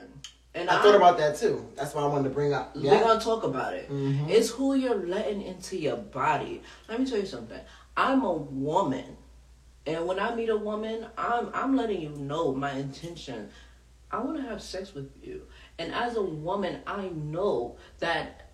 And 0.55 0.71
I 0.71 0.81
thought 0.83 0.95
about 0.95 1.19
that 1.19 1.37
too. 1.37 1.67
That's 1.75 1.95
why 1.95 2.03
I 2.03 2.07
wanted 2.07 2.25
to 2.25 2.31
bring 2.35 2.53
up. 2.53 2.77
We're 2.77 3.01
gonna 3.01 3.21
talk 3.21 3.45
about 3.45 3.75
it. 3.75 3.91
Mhm. 3.91 4.29
It's 4.29 4.49
who 4.51 4.75
you're 4.75 5.07
letting 5.07 5.43
into 5.43 5.77
your 5.77 5.97
body. 5.97 6.63
Let 6.89 7.01
me 7.01 7.07
tell 7.07 7.19
you 7.19 7.27
something. 7.27 7.61
I'm 7.97 8.23
a 8.25 8.33
woman, 8.33 9.17
and 9.87 10.07
when 10.07 10.19
I 10.19 10.35
meet 10.35 10.49
a 10.49 10.57
woman, 10.57 11.07
I'm 11.19 11.51
I'm 11.53 11.77
letting 11.77 12.01
you 12.01 12.11
know 12.11 12.55
my 12.55 12.73
intention. 12.73 13.51
I 14.11 14.19
want 14.19 14.37
to 14.37 14.43
have 14.43 14.63
sex 14.63 14.95
with 14.95 15.11
you, 15.23 15.43
and 15.79 15.93
as 15.93 16.17
a 16.17 16.23
woman, 16.23 16.81
I 16.87 17.09
know 17.09 17.77
that 17.99 18.47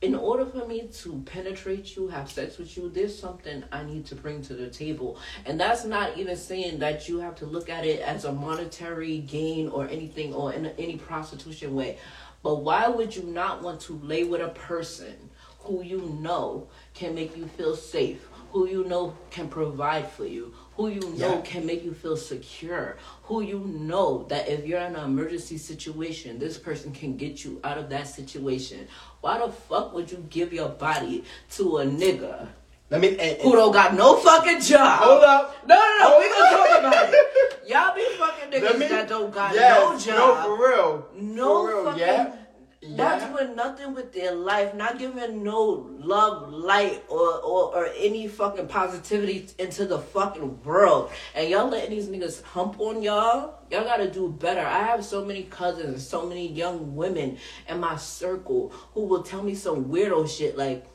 in 0.00 0.14
order 0.14 0.46
for 0.46 0.64
me 0.64 0.88
to 0.88 1.22
penetrate 1.26 1.96
you, 1.96 2.06
have 2.08 2.30
sex 2.30 2.56
with 2.56 2.76
you, 2.76 2.88
there's 2.88 3.18
something 3.18 3.64
I 3.72 3.82
need 3.82 4.06
to 4.06 4.14
bring 4.14 4.42
to 4.42 4.54
the 4.54 4.68
table. 4.70 5.18
And 5.44 5.58
that's 5.58 5.84
not 5.84 6.16
even 6.16 6.36
saying 6.36 6.78
that 6.78 7.08
you 7.08 7.18
have 7.18 7.34
to 7.36 7.46
look 7.46 7.68
at 7.68 7.84
it 7.84 8.00
as 8.00 8.24
a 8.24 8.32
monetary 8.32 9.18
gain 9.18 9.68
or 9.68 9.88
anything 9.88 10.32
or 10.32 10.52
in 10.52 10.66
any 10.78 10.96
prostitution 10.96 11.74
way. 11.74 11.98
But 12.44 12.62
why 12.62 12.86
would 12.86 13.14
you 13.16 13.24
not 13.24 13.62
want 13.62 13.80
to 13.82 13.94
lay 13.94 14.22
with 14.22 14.40
a 14.40 14.50
person 14.50 15.30
who 15.58 15.82
you 15.82 16.00
know 16.20 16.68
can 16.94 17.16
make 17.16 17.36
you 17.36 17.46
feel 17.46 17.74
safe, 17.74 18.24
who 18.52 18.68
you 18.68 18.84
know 18.84 19.16
can 19.30 19.48
provide 19.48 20.08
for 20.08 20.24
you, 20.24 20.54
who 20.78 20.88
you 20.88 21.00
know 21.18 21.34
Yeah. 21.34 21.40
can 21.42 21.66
make 21.66 21.84
you 21.84 21.92
feel 21.92 22.16
secure, 22.16 22.96
who 23.24 23.42
you 23.42 23.58
know 23.66 24.24
that 24.28 24.48
if 24.48 24.64
you're 24.64 24.78
in 24.80 24.94
an 24.94 25.04
emergency 25.04 25.58
situation, 25.58 26.38
this 26.38 26.56
person 26.56 26.92
can 26.92 27.16
get 27.16 27.44
you 27.44 27.60
out 27.64 27.78
of 27.78 27.90
that 27.90 28.06
situation. 28.06 28.86
Why 29.20 29.38
the 29.38 29.50
fuck 29.52 29.92
would 29.92 30.10
you 30.12 30.24
give 30.30 30.52
your 30.52 30.68
body 30.68 31.24
to 31.56 31.78
a 31.78 31.84
nigga 31.84 32.46
Let 32.90 33.00
me. 33.00 33.18
And, 33.18 33.42
who 33.42 33.52
don't 33.52 33.72
got 33.72 33.92
no 33.94 34.16
fucking 34.18 34.60
job? 34.60 35.00
hold 35.02 35.24
up. 35.24 35.66
No, 35.66 35.74
no, 35.74 35.98
no, 35.98 36.18
we 36.20 36.28
gonna 36.28 36.56
talk 36.56 36.78
about 36.78 37.12
it. 37.12 37.60
Y'all 37.68 37.94
be 37.94 38.04
fucking 38.16 38.50
niggas 38.52 38.78
me- 38.78 38.86
that 38.86 39.08
don't 39.08 39.34
got 39.34 39.54
yes, 39.54 40.06
no 40.06 40.12
job. 40.12 40.16
No, 40.16 40.56
for 40.56 40.68
real. 40.68 41.08
No 41.20 41.66
for 41.66 41.68
real. 41.74 41.84
fucking 41.86 42.00
Yeah. 42.00 42.32
Not 42.80 43.20
Yeah. 43.20 43.28
doing 43.32 43.56
nothing 43.56 43.94
with 43.94 44.12
their 44.12 44.32
life, 44.32 44.74
not 44.74 44.98
giving 44.98 45.42
no 45.42 45.88
love, 45.98 46.52
light, 46.52 47.02
or, 47.08 47.40
or 47.40 47.74
or 47.76 47.88
any 47.96 48.28
fucking 48.28 48.68
positivity 48.68 49.48
into 49.58 49.84
the 49.84 49.98
fucking 49.98 50.62
world. 50.62 51.10
And 51.34 51.48
y'all 51.50 51.68
letting 51.68 51.90
these 51.90 52.08
niggas 52.08 52.42
hump 52.42 52.78
on 52.80 53.02
y'all. 53.02 53.54
Y'all 53.70 53.84
gotta 53.84 54.10
do 54.10 54.28
better. 54.30 54.60
I 54.60 54.84
have 54.84 55.04
so 55.04 55.24
many 55.24 55.42
cousins 55.42 56.06
so 56.08 56.24
many 56.26 56.46
young 56.52 56.94
women 56.94 57.38
in 57.68 57.80
my 57.80 57.96
circle 57.96 58.72
who 58.94 59.04
will 59.06 59.22
tell 59.22 59.42
me 59.42 59.54
some 59.54 59.86
weirdo 59.86 60.28
shit 60.28 60.56
like, 60.56 60.86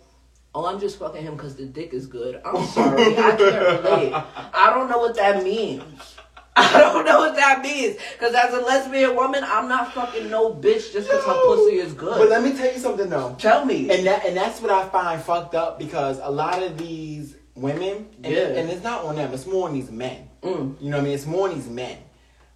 Oh, 0.56 0.68
I'm 0.68 0.80
just 0.80 1.00
fucking 1.00 1.24
him 1.24 1.36
because 1.36 1.56
the 1.56 1.66
dick 1.66 1.94
is 1.94 2.06
good. 2.06 2.40
I'm 2.46 2.64
sorry. 2.68 3.18
I 3.18 3.36
can't 3.36 3.40
relate. 3.40 4.14
I 4.54 4.72
don't 4.74 4.88
know 4.88 5.00
what 5.00 5.16
that 5.16 5.44
means. 5.44 6.13
I 6.56 6.80
don't 6.80 7.06
know 7.06 7.20
what 7.20 7.36
that 7.36 7.62
means. 7.64 7.98
Because 8.14 8.36
as 8.36 8.54
a 8.54 8.60
lesbian 8.60 9.16
woman, 9.16 9.44
I'm 9.44 9.68
not 9.68 9.94
fucking 9.94 10.30
no 10.30 10.54
bitch 10.54 10.94
just 10.94 11.10
because 11.10 11.26
her 11.26 11.34
pussy 11.46 11.78
is 11.78 11.94
good. 11.94 12.18
But 12.18 12.30
let 12.30 12.44
me 12.44 12.56
tell 12.56 12.72
you 12.72 12.78
something 12.78 13.10
though. 13.10 13.36
Tell 13.40 13.66
me. 13.66 13.90
And 13.90 14.06
that 14.06 14.26
and 14.26 14.38
that's 14.38 14.62
what 14.62 14.72
I 14.72 14.88
find 14.90 15.22
fucked 15.22 15.56
up 15.56 15.80
because 15.80 16.20
a 16.22 16.30
lot 16.30 16.62
of 16.62 16.78
these 16.78 17.36
women, 17.56 18.08
and, 18.24 18.34
Yeah. 18.34 18.48
and 18.48 18.70
it's 18.70 18.84
not 18.84 19.04
on 19.04 19.16
them, 19.16 19.34
it's 19.34 19.48
more 19.48 19.68
on 19.68 19.74
these 19.74 19.90
men. 19.92 20.30
Mm. 20.44 20.82
You 20.82 20.90
know 20.90 20.98
what 20.98 21.02
I 21.02 21.06
mean? 21.06 21.14
It's 21.14 21.26
more 21.26 21.50
on 21.50 21.56
these 21.56 21.70
men 21.70 21.98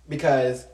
because 0.07 0.67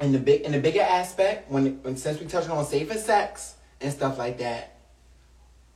in 0.00 0.12
the 0.12 0.18
big 0.18 0.42
in 0.42 0.52
the 0.52 0.60
bigger 0.60 0.80
aspect, 0.82 1.50
when, 1.50 1.82
when 1.82 1.96
since 1.96 2.20
we 2.20 2.26
touched 2.26 2.50
on 2.50 2.64
safer 2.64 2.94
sex 2.94 3.54
and 3.80 3.92
stuff 3.92 4.18
like 4.18 4.38
that, 4.38 4.78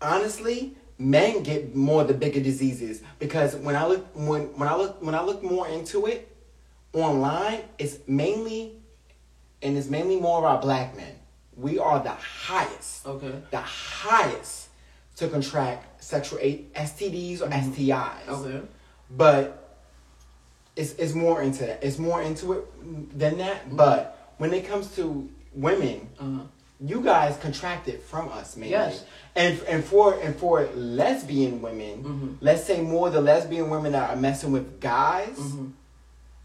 honestly, 0.01 0.77
men 0.99 1.43
get 1.43 1.75
more 1.75 2.03
of 2.03 2.09
the 2.09 2.15
bigger 2.15 2.41
diseases 2.41 3.03
because 3.19 3.57
when 3.57 3.75
I 3.77 3.87
look 3.87 4.07
when 4.15 4.43
when 4.59 4.69
I 4.69 4.77
look 4.77 5.03
when 5.03 5.15
I 5.15 5.23
look 5.23 5.43
more 5.43 5.67
into 5.69 6.07
it 6.07 6.29
online, 6.93 7.61
it's 7.79 7.99
mainly 8.07 8.75
and 9.63 9.77
it's 9.79 9.89
mainly 9.89 10.21
more 10.21 10.39
of 10.39 10.45
our 10.45 10.61
black 10.61 10.97
men. 10.97 11.15
We 11.57 11.79
are 11.79 12.03
the 12.03 12.11
highest 12.11 13.07
Okay. 13.07 13.33
the 13.51 13.61
highest 13.61 14.69
to 15.17 15.29
contract 15.29 16.03
sexual 16.05 16.39
STDs 16.39 17.43
or 17.43 17.49
STIs. 17.49 18.29
Okay. 18.29 18.61
But 19.11 19.59
it's 20.77 20.93
it's 20.95 21.15
more 21.15 21.43
into 21.43 21.67
that. 21.67 21.83
It's 21.85 21.99
more 21.99 22.23
into 22.23 22.53
it 22.55 23.19
than 23.19 23.39
that. 23.39 23.77
But 23.77 24.33
when 24.39 24.53
it 24.55 24.67
comes 24.67 24.95
to 24.97 25.29
women, 25.55 26.09
Uh-huh. 26.19 26.43
You 26.85 27.01
guys 27.01 27.37
contracted 27.39 28.03
from 28.03 28.29
us 28.31 28.57
mainly. 28.57 28.73
Yes. 28.73 29.05
And 29.37 29.59
and 29.69 29.85
for 29.85 30.19
and 30.21 30.35
for 30.37 30.67
lesbian 30.75 31.63
women, 31.63 32.05
Mhm. 32.05 32.37
let's 32.41 32.65
say 32.65 32.81
more 32.81 33.09
the 33.11 33.21
lesbian 33.21 33.71
women 33.71 33.93
that 33.93 34.11
are 34.11 34.17
messing 34.17 34.53
with 34.53 34.81
guys, 34.81 35.37
Mhm. 35.39 35.73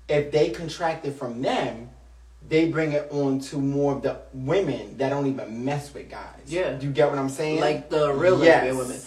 if 0.08 0.32
they 0.32 0.50
contracted 0.52 1.16
from 1.16 1.42
them, 1.42 1.90
they 2.48 2.70
bring 2.70 2.94
it 2.94 3.08
on 3.12 3.40
to 3.40 3.58
more 3.58 3.96
of 3.96 4.02
the 4.04 4.18
women 4.34 4.98
that 4.98 5.10
don't 5.10 5.28
even 5.28 5.66
mess 5.66 5.94
with 5.94 6.10
guys. 6.10 6.42
Yeah. 6.46 6.74
Do 6.74 6.86
you 6.86 6.94
get 6.94 7.10
what 7.10 7.20
I'm 7.20 7.30
saying? 7.30 7.60
Like 7.60 7.90
the 7.90 8.14
real 8.14 8.42
Yes. 8.44 8.64
lesbian 8.64 8.78
women. 8.78 9.02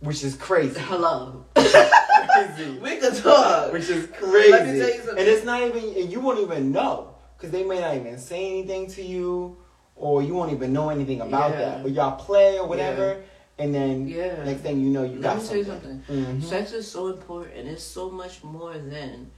Which 0.00 0.24
is 0.24 0.34
crazy. 0.34 0.80
Hello. 0.80 1.44
crazy. 1.54 2.78
we 2.82 2.96
can 2.96 3.14
talk. 3.14 3.72
Which 3.72 3.88
is 3.88 4.08
crazy. 4.18 4.50
Let 4.50 4.66
me 4.66 4.78
tell 4.80 4.88
you 4.88 4.94
something. 4.96 5.18
And 5.18 5.28
it's 5.28 5.44
not 5.44 5.62
even, 5.62 5.84
and 5.96 6.10
you 6.10 6.18
won't 6.20 6.40
even 6.40 6.72
know. 6.72 7.10
Because 7.36 7.52
they 7.52 7.62
may 7.62 7.80
not 7.80 7.94
even 7.96 8.18
say 8.18 8.46
anything 8.46 8.88
to 8.92 9.02
you, 9.02 9.56
or 9.96 10.22
you 10.22 10.34
won't 10.34 10.52
even 10.52 10.72
know 10.72 10.88
anything 10.90 11.20
about 11.20 11.50
Yeah. 11.52 11.58
that. 11.58 11.82
But 11.82 11.92
y'all 11.92 12.16
play 12.16 12.58
or 12.58 12.66
whatever, 12.66 13.22
and 13.58 13.74
then 13.74 14.08
Yeah. 14.08 14.42
next 14.44 14.62
thing 14.62 14.80
you 14.80 14.90
know, 14.90 15.02
you 15.04 15.14
Let 15.20 15.22
got 15.22 15.42
me 15.42 15.48
tell 15.48 15.56
you 15.58 15.64
something. 15.64 16.02
something. 16.06 16.36
Mhm. 16.38 16.42
Sex 16.42 16.72
is 16.72 16.90
so 16.90 17.08
important. 17.08 17.68
It's 17.68 17.84
so 17.84 18.10
much 18.10 18.42
more 18.42 18.74
than 18.74 19.30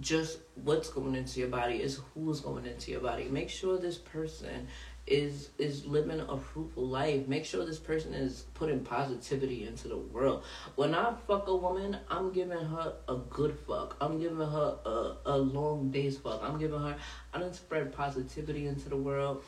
just 0.00 0.38
what's 0.64 0.88
going 0.88 1.14
into 1.14 1.40
your 1.40 1.48
body. 1.50 1.76
It's 1.76 2.00
who's 2.14 2.40
going 2.40 2.64
into 2.66 2.90
your 2.90 3.00
body. 3.00 3.24
Make 3.28 3.50
sure 3.50 3.76
this 3.78 3.98
person 3.98 4.66
is 5.06 5.50
is 5.58 5.86
living 5.86 6.20
a 6.20 6.36
fruitful 6.38 6.86
life. 6.86 7.26
Make 7.26 7.44
sure 7.44 7.64
this 7.66 7.78
person 7.80 8.14
is 8.14 8.44
putting 8.54 8.80
positivity 8.80 9.66
into 9.66 9.88
the 9.88 9.96
world. 9.96 10.44
When 10.76 10.94
I 10.94 11.12
fuck 11.26 11.48
a 11.48 11.56
woman, 11.56 11.96
I'm 12.08 12.30
giving 12.32 12.58
her 12.58 12.94
a 13.08 13.16
good 13.16 13.58
fuck. 13.66 13.96
I'm 14.00 14.20
giving 14.20 14.38
her 14.38 14.78
a, 14.84 15.16
a 15.26 15.36
long 15.38 15.90
day's 15.90 16.16
fuck. 16.16 16.40
I'm 16.42 16.58
giving 16.58 16.78
her 16.80 16.96
I 17.34 17.38
done 17.38 17.52
spread 17.52 17.92
positivity 17.92 18.66
into 18.66 18.88
the 18.88 18.96
world. 18.96 19.42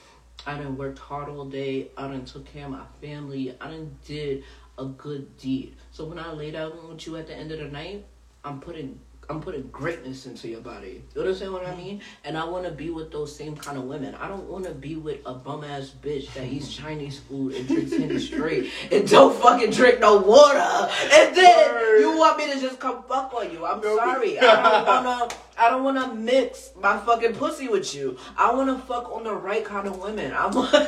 I 0.46 0.56
done 0.56 0.76
worked 0.76 0.98
hard 0.98 1.28
all 1.28 1.44
day. 1.44 1.88
I 1.96 2.08
done 2.08 2.24
took 2.24 2.46
care 2.46 2.64
of 2.64 2.72
my 2.72 2.84
family. 3.00 3.54
I 3.60 3.70
done 3.70 3.96
did 4.04 4.44
a 4.78 4.86
good 4.86 5.36
deed. 5.38 5.76
So 5.92 6.04
when 6.04 6.18
I 6.18 6.32
lay 6.32 6.50
down 6.50 6.72
with 6.88 7.06
you 7.06 7.16
at 7.16 7.26
the 7.26 7.34
end 7.34 7.52
of 7.52 7.58
the 7.58 7.66
night, 7.68 8.04
I'm 8.44 8.60
putting 8.60 8.98
I'm 9.30 9.40
putting 9.40 9.62
greatness 9.68 10.26
into 10.26 10.48
your 10.48 10.60
body. 10.60 11.02
You 11.14 11.20
understand 11.22 11.52
what 11.52 11.64
I 11.66 11.74
mean? 11.76 12.02
And 12.24 12.36
I 12.36 12.44
want 12.44 12.64
to 12.64 12.70
be 12.72 12.90
with 12.90 13.10
those 13.12 13.34
same 13.34 13.56
kind 13.56 13.78
of 13.78 13.84
women. 13.84 14.14
I 14.16 14.28
don't 14.28 14.44
want 14.44 14.64
to 14.64 14.72
be 14.74 14.96
with 14.96 15.20
a 15.24 15.32
bum 15.32 15.64
ass 15.64 15.92
bitch 16.02 16.32
that 16.34 16.44
eats 16.46 16.74
Chinese 16.74 17.20
food 17.20 17.54
and 17.54 17.66
drinks 17.66 17.92
Henny 17.96 18.18
straight 18.18 18.70
and 18.92 19.08
don't 19.08 19.34
fucking 19.40 19.70
drink 19.70 20.00
no 20.00 20.16
water. 20.18 20.58
And 21.12 21.34
then 21.36 21.72
Word. 21.72 21.98
you 22.00 22.18
want 22.18 22.36
me 22.38 22.52
to 22.52 22.60
just 22.60 22.78
come 22.80 23.04
fuck 23.08 23.32
on 23.32 23.50
you. 23.52 23.64
I'm 23.64 23.80
No. 23.80 23.96
sorry. 23.96 24.38
I 24.38 24.44
don't 24.84 24.86
wanna. 25.04 25.28
I 25.58 25.70
don't 25.70 25.84
wanna 25.84 26.14
mix 26.14 26.70
my 26.80 26.96
fucking 26.98 27.34
pussy 27.34 27.68
with 27.68 27.94
you. 27.94 28.16
I 28.36 28.52
wanna 28.52 28.76
fuck 28.78 29.10
on 29.12 29.22
the 29.24 29.34
right 29.34 29.64
kind 29.64 29.86
of 29.86 29.98
women. 29.98 30.32
I 30.32 30.46
want. 30.48 30.72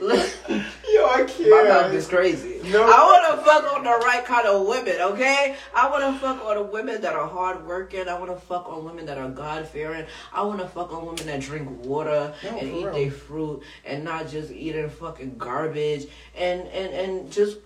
Yo, 0.00 1.06
I 1.06 1.21
can't. 1.42 1.68
My 1.68 1.82
mouth 1.82 1.92
is 1.92 2.06
crazy. 2.06 2.60
No. 2.70 2.84
I 2.84 3.02
want 3.02 3.38
to 3.38 3.44
fuck 3.44 3.72
on 3.74 3.84
the 3.84 3.90
right 3.90 4.24
kind 4.24 4.46
of 4.46 4.66
women, 4.66 4.96
okay? 5.00 5.56
I 5.74 5.90
want 5.90 6.02
to 6.04 6.20
fuck 6.20 6.44
on 6.44 6.56
the 6.56 6.62
women 6.62 7.00
that 7.00 7.14
are 7.14 7.26
hard 7.26 7.66
working. 7.66 8.08
I 8.08 8.18
want 8.18 8.30
to 8.30 8.36
fuck 8.36 8.68
on 8.68 8.84
women 8.84 9.06
that 9.06 9.18
are 9.18 9.28
God 9.28 9.66
fearing. 9.66 10.06
I 10.32 10.42
want 10.42 10.60
to 10.60 10.68
fuck 10.68 10.92
on 10.92 11.06
women 11.06 11.26
that 11.26 11.40
drink 11.40 11.84
water 11.84 12.34
No, 12.44 12.58
and 12.58 12.68
eat 12.68 12.92
their 12.92 13.10
fruit 13.10 13.62
and 13.84 14.04
not 14.04 14.28
just 14.28 14.50
eating 14.50 14.88
fucking 14.88 15.38
garbage 15.38 16.06
and 16.36 16.62
and 16.68 16.94
and 16.94 17.32
just 17.32 17.58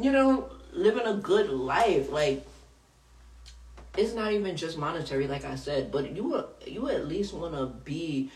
you 0.00 0.12
know 0.12 0.50
living 0.72 1.06
a 1.06 1.14
good 1.14 1.50
life 1.50 2.10
like. 2.10 2.46
It's 3.94 4.14
not 4.14 4.32
even 4.32 4.56
just 4.56 4.78
monetary, 4.78 5.28
like 5.28 5.44
I 5.44 5.54
said, 5.54 5.92
but 5.92 6.16
you 6.16 6.46
you 6.66 6.88
at 6.88 7.06
least 7.06 7.34
want 7.34 7.52
to 7.52 7.66
be 7.66 8.30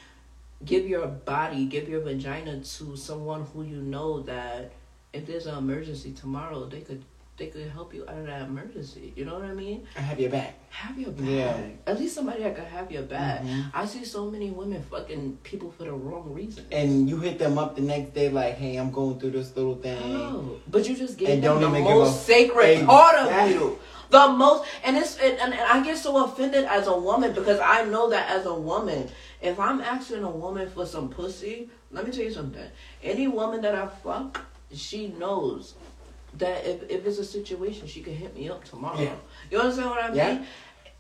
give 0.65 0.87
your 0.87 1.07
body, 1.07 1.67
give 1.67 1.89
your 1.89 2.01
vagina 2.01 2.61
to 2.61 2.97
someone 2.97 3.47
who 3.53 3.63
you 3.63 3.77
know 3.83 4.21
that 4.23 4.73
if 5.17 5.27
there's 5.27 5.47
an 5.47 5.57
emergency 5.57 6.13
tomorrow, 6.13 6.67
they 6.67 6.81
could 6.81 7.03
they 7.37 7.49
could 7.49 7.69
help 7.69 7.93
you 7.93 8.03
out 8.09 8.17
of 8.17 8.27
that 8.27 8.43
emergency. 8.43 9.13
You 9.15 9.27
know 9.27 9.35
what 9.35 9.45
I 9.45 9.53
mean? 9.53 9.87
I 9.95 10.01
have 10.01 10.19
your 10.19 10.31
back. 10.31 10.59
Have 10.71 10.99
your 10.99 11.11
back. 11.11 11.29
Yeah. 11.29 11.57
At 11.87 11.99
least 12.01 12.15
somebody 12.15 12.43
that 12.43 12.57
could 12.57 12.65
have 12.65 12.91
your 12.91 13.03
back. 13.03 13.43
Mhm. 13.43 13.71
I 13.75 13.85
see 13.85 14.07
so 14.07 14.31
many 14.31 14.51
women 14.51 14.83
fucking 14.83 15.41
people 15.43 15.71
for 15.71 15.85
the 15.85 15.93
wrong 15.93 16.33
reason. 16.33 16.65
And 16.73 17.11
you 17.11 17.19
hit 17.19 17.39
them 17.39 17.59
up 17.59 17.77
the 17.77 17.83
next 17.83 18.15
day 18.15 18.31
like, 18.31 18.55
hey, 18.55 18.77
I'm 18.77 18.91
going 18.91 19.21
through 19.21 19.33
this 19.33 19.55
little 19.55 19.75
thing. 19.75 19.99
Oh, 20.03 20.57
but 20.67 20.89
you 20.89 20.97
just 20.97 21.19
gave 21.19 21.29
And 21.29 21.43
them 21.43 21.61
the 21.61 21.69
most 21.69 22.25
sacred 22.25 22.87
part 22.87 23.17
of 23.19 23.51
you. 23.51 23.79
The 24.09 24.29
most, 24.29 24.65
and 24.85 24.97
it's 24.97 25.19
and, 25.19 25.37
and, 25.39 25.53
and 25.53 25.63
I 25.63 25.85
get 25.85 25.99
so 25.99 26.25
offended 26.25 26.65
as 26.65 26.87
a 26.87 26.97
woman 26.97 27.35
because 27.35 27.61
I 27.61 27.85
know 27.85 28.09
that 28.11 28.31
as 28.31 28.47
a 28.47 28.55
woman, 28.55 29.11
if 29.43 29.59
I'm 29.61 29.81
asking 29.83 30.23
a 30.23 30.31
woman 30.31 30.71
for 30.71 30.87
some 30.87 31.11
pussy, 31.11 31.69
let 31.91 32.07
me 32.07 32.13
tell 32.13 32.25
you 32.25 32.33
something. 32.33 32.69
Any 33.03 33.29
woman 33.29 33.61
that 33.63 33.75
I 33.75 33.89
fuck, 33.89 34.41
she 34.75 35.09
knows 35.09 35.75
that 36.39 36.67
if, 36.67 36.83
if 36.91 37.07
it's 37.07 37.19
a 37.19 37.25
situation, 37.25 37.87
she 37.87 38.03
can 38.03 38.15
hit 38.15 38.35
me 38.35 38.49
up 38.49 38.65
tomorrow. 38.65 39.01
Yeah. 39.01 39.15
You 39.51 39.59
understand 39.61 39.91
what 39.91 40.03
I 40.05 40.09
mean? 40.09 40.17
Yeah. 40.17 40.45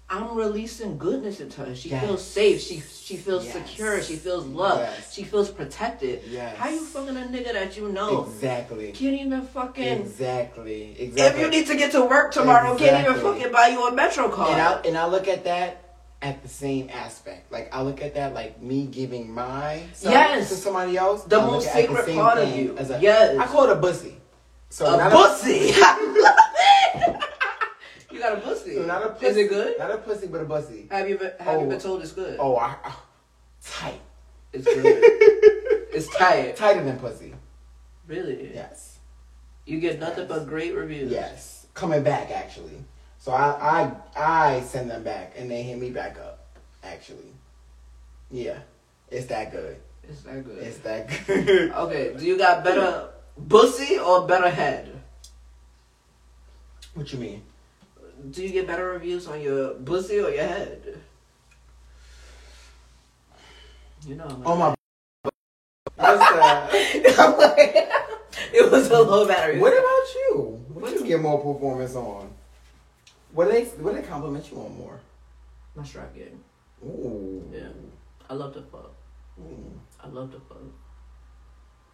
I'm 0.08 0.36
releasing 0.36 0.98
goodness 0.98 1.40
into 1.40 1.62
her. 1.62 1.74
She 1.74 1.88
Yes. 1.88 2.04
feels 2.04 2.24
safe. 2.24 2.60
She 2.60 2.80
she 2.80 3.16
feels 3.16 3.44
Yes. 3.44 3.54
secure. 3.54 4.00
She 4.00 4.14
feels 4.14 4.46
loved. 4.46 4.82
Yes. 4.82 5.12
She 5.12 5.24
feels 5.24 5.50
protected. 5.50 6.22
Yes. 6.30 6.56
How 6.56 6.68
you 6.68 6.78
fucking 6.78 7.16
a 7.16 7.20
nigga 7.22 7.52
that 7.54 7.76
you 7.76 7.88
know 7.88 8.22
Exactly. 8.24 8.92
can't 8.92 9.20
even 9.20 9.42
fucking 9.42 9.82
Exactly. 10.02 10.94
Exactly. 10.96 11.22
if 11.22 11.38
you 11.40 11.50
need 11.50 11.66
to 11.66 11.76
get 11.76 11.90
to 11.92 12.02
work 12.04 12.32
tomorrow, 12.32 12.76
can't 12.76 13.04
even 13.08 13.20
fucking 13.20 13.50
buy 13.50 13.66
you 13.68 13.84
a 13.84 13.92
Metro 13.92 14.28
card. 14.28 14.52
and 14.52 14.62
I 14.62 14.80
and 14.86 14.96
I 14.96 15.06
look 15.08 15.26
at 15.26 15.42
that 15.42 15.85
at 16.22 16.42
the 16.42 16.48
same 16.48 16.88
aspect. 16.92 17.52
Like 17.52 17.74
I 17.74 17.82
look 17.82 18.02
at 18.02 18.14
that 18.14 18.34
like 18.34 18.60
me 18.60 18.86
giving 18.86 19.30
my 19.32 19.82
Yes. 20.02 20.48
to 20.48 20.54
somebody 20.56 20.96
else. 20.96 21.24
The 21.24 21.38
I 21.40 21.46
most 21.46 21.66
it 21.66 21.88
the 21.88 21.94
sacred 21.96 22.14
part 22.16 22.38
of 22.38 22.48
you. 22.56 22.76
As 22.78 22.90
a, 22.90 23.00
Yes. 23.00 23.38
I 23.38 23.46
call 23.46 23.64
it 23.64 23.70
a 23.70 23.76
bussy. 23.76 24.16
So 24.70 24.92
a 24.92 24.96
not 24.96 25.12
pussy. 25.12 25.70
I 25.74 27.06
love 27.06 27.18
it. 27.18 27.24
you 28.12 28.18
got 28.18 28.38
a 28.38 28.40
pussy. 28.40 28.74
so 28.74 28.86
not 28.86 29.04
a 29.04 29.08
pussy. 29.10 29.26
Is 29.26 29.36
it 29.36 29.48
good? 29.48 29.78
Not 29.78 29.90
a 29.90 29.98
pussy, 29.98 30.26
but 30.26 30.40
a 30.40 30.44
bussy. 30.44 30.88
Have 30.90 31.08
you 31.08 31.18
been, 31.18 31.32
have 31.38 31.60
you 31.60 31.66
Oh. 31.66 31.70
been 31.70 31.80
told 31.80 32.02
it's 32.02 32.12
good? 32.12 32.36
Oh, 32.40 32.56
I, 32.56 32.74
tight. 33.64 34.00
It's 34.52 34.64
good. 34.64 34.82
it's 35.92 36.08
tight. 36.16 36.56
Tighter 36.56 36.82
than 36.82 36.98
pussy. 36.98 37.34
Really? 38.08 38.52
Yes. 38.54 38.98
You 39.66 39.80
get 39.80 39.98
nothing 40.00 40.20
Yes. 40.20 40.28
but 40.28 40.46
great 40.48 40.74
reviews. 40.74 41.10
Yes. 41.12 41.66
Coming 41.74 42.02
back 42.02 42.30
actually. 42.30 42.82
So 43.26 43.32
I 43.32 43.90
I 44.14 44.54
I 44.54 44.60
send 44.60 44.88
them 44.88 45.02
back 45.02 45.34
and 45.36 45.50
they 45.50 45.64
hit 45.64 45.80
me 45.80 45.90
back 45.90 46.16
up. 46.16 46.46
Actually. 46.84 47.34
Yeah. 48.30 48.60
It's 49.10 49.26
that 49.26 49.50
good. 49.50 49.78
It's 50.08 50.20
that 50.22 50.44
good. 50.44 50.58
It's 50.62 50.78
that 50.86 51.10
good. 51.26 51.72
okay. 51.86 52.14
Do 52.16 52.24
you 52.24 52.38
got 52.38 52.62
better 52.62 53.08
pussy 53.48 53.98
or 53.98 54.28
better 54.28 54.48
head? 54.48 55.02
what 56.94 57.12
you 57.12 57.18
mean? 57.18 57.42
Do 58.30 58.44
you 58.44 58.50
get 58.50 58.68
better 58.68 58.90
reviews 58.92 59.26
on 59.26 59.40
your 59.40 59.70
pussy 59.74 60.20
or 60.20 60.30
your 60.30 60.46
head? 60.46 61.02
You 64.06 64.14
know. 64.14 64.28
I'm 64.28 64.42
Oh 64.46 64.56
my. 64.56 64.74
What's 65.96 66.30
that? 66.30 66.70
I'm 67.18 67.36
like- 67.36 67.90
it 68.54 68.70
was 68.70 68.88
a 68.88 69.02
low 69.02 69.26
battery. 69.26 69.58
What 69.58 69.72
about 69.72 70.14
you? 70.14 70.64
What 70.72 70.92
you 70.92 71.04
get 71.04 71.20
more 71.20 71.38
performance 71.42 71.96
on? 71.96 72.35
What 73.36 73.50
do 73.50 73.52
they 73.52 73.64
what 73.82 73.94
do 73.94 74.00
they 74.00 74.08
compliment 74.08 74.50
you 74.50 74.56
on 74.56 74.74
more? 74.78 74.98
My 75.74 75.84
strap 75.84 76.14
game. 76.14 76.40
Ooh. 76.82 77.46
Yeah. 77.52 77.68
I 78.30 78.32
love 78.32 78.54
to 78.54 78.62
fuck. 78.62 78.94
Ooh. 79.38 79.78
I 80.02 80.08
love 80.08 80.32
to 80.32 80.40
fuck. 80.40 80.56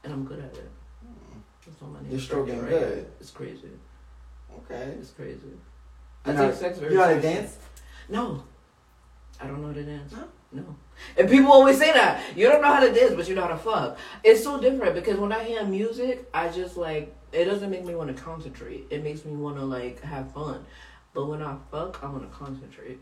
And 0.05 0.13
I'm 0.13 0.25
good 0.25 0.39
at 0.39 0.57
it. 0.57 0.71
Mm. 1.05 1.41
That's 1.67 1.83
what 1.83 1.91
my 1.95 2.01
name 2.01 2.13
You're 2.13 2.21
stroking 2.21 2.61
right 2.61 2.71
good. 2.71 2.95
here. 2.95 3.07
It's 3.19 3.31
crazy. 3.33 3.71
Okay. 4.57 4.95
It's 5.01 5.11
crazy. 5.11 5.41
You 6.27 6.33
I 6.33 6.37
take 6.37 6.55
sex 6.55 6.79
very 6.79 6.93
you 6.93 6.99
know 6.99 7.07
how 7.07 7.15
to 7.15 7.21
dance? 7.21 7.59
No. 8.09 8.45
I 9.41 9.49
don't 9.49 9.63
know 9.63 9.67
how 9.67 9.75
to 9.75 9.83
dance. 9.83 10.13
No? 10.13 10.29
No. 10.53 10.77
And 11.19 11.29
people 11.29 11.51
always 11.51 11.77
say 11.77 11.93
that. 11.93 12.37
You 12.37 12.49
don't 12.49 12.63
know 12.63 12.73
how 12.73 12.87
to 12.87 12.93
dance, 12.93 13.15
but 13.17 13.29
you 13.29 13.35
know 13.35 13.43
how 13.43 13.49
to 13.49 13.57
fuck. 13.57 13.99
It's 14.23 14.45
so 14.45 14.61
different 14.61 14.95
because 14.95 15.19
when 15.19 15.33
I 15.33 15.43
hear 15.43 15.65
music, 15.65 16.29
I 16.33 16.51
just 16.51 16.77
like 16.77 17.13
it 17.33 17.47
doesn't 17.47 17.71
make 17.71 17.85
me 17.85 17.97
want 17.97 18.17
to 18.17 18.23
concentrate. 18.23 18.87
It 18.91 19.03
makes 19.03 19.25
me 19.25 19.35
want 19.35 19.57
to 19.57 19.65
like 19.65 20.01
have 20.03 20.33
fun. 20.33 20.65
But 21.15 21.27
when 21.27 21.43
I 21.43 21.57
fuck, 21.71 22.03
I 22.03 22.07
want 22.09 22.31
to 22.31 22.37
concentrate. 22.37 22.99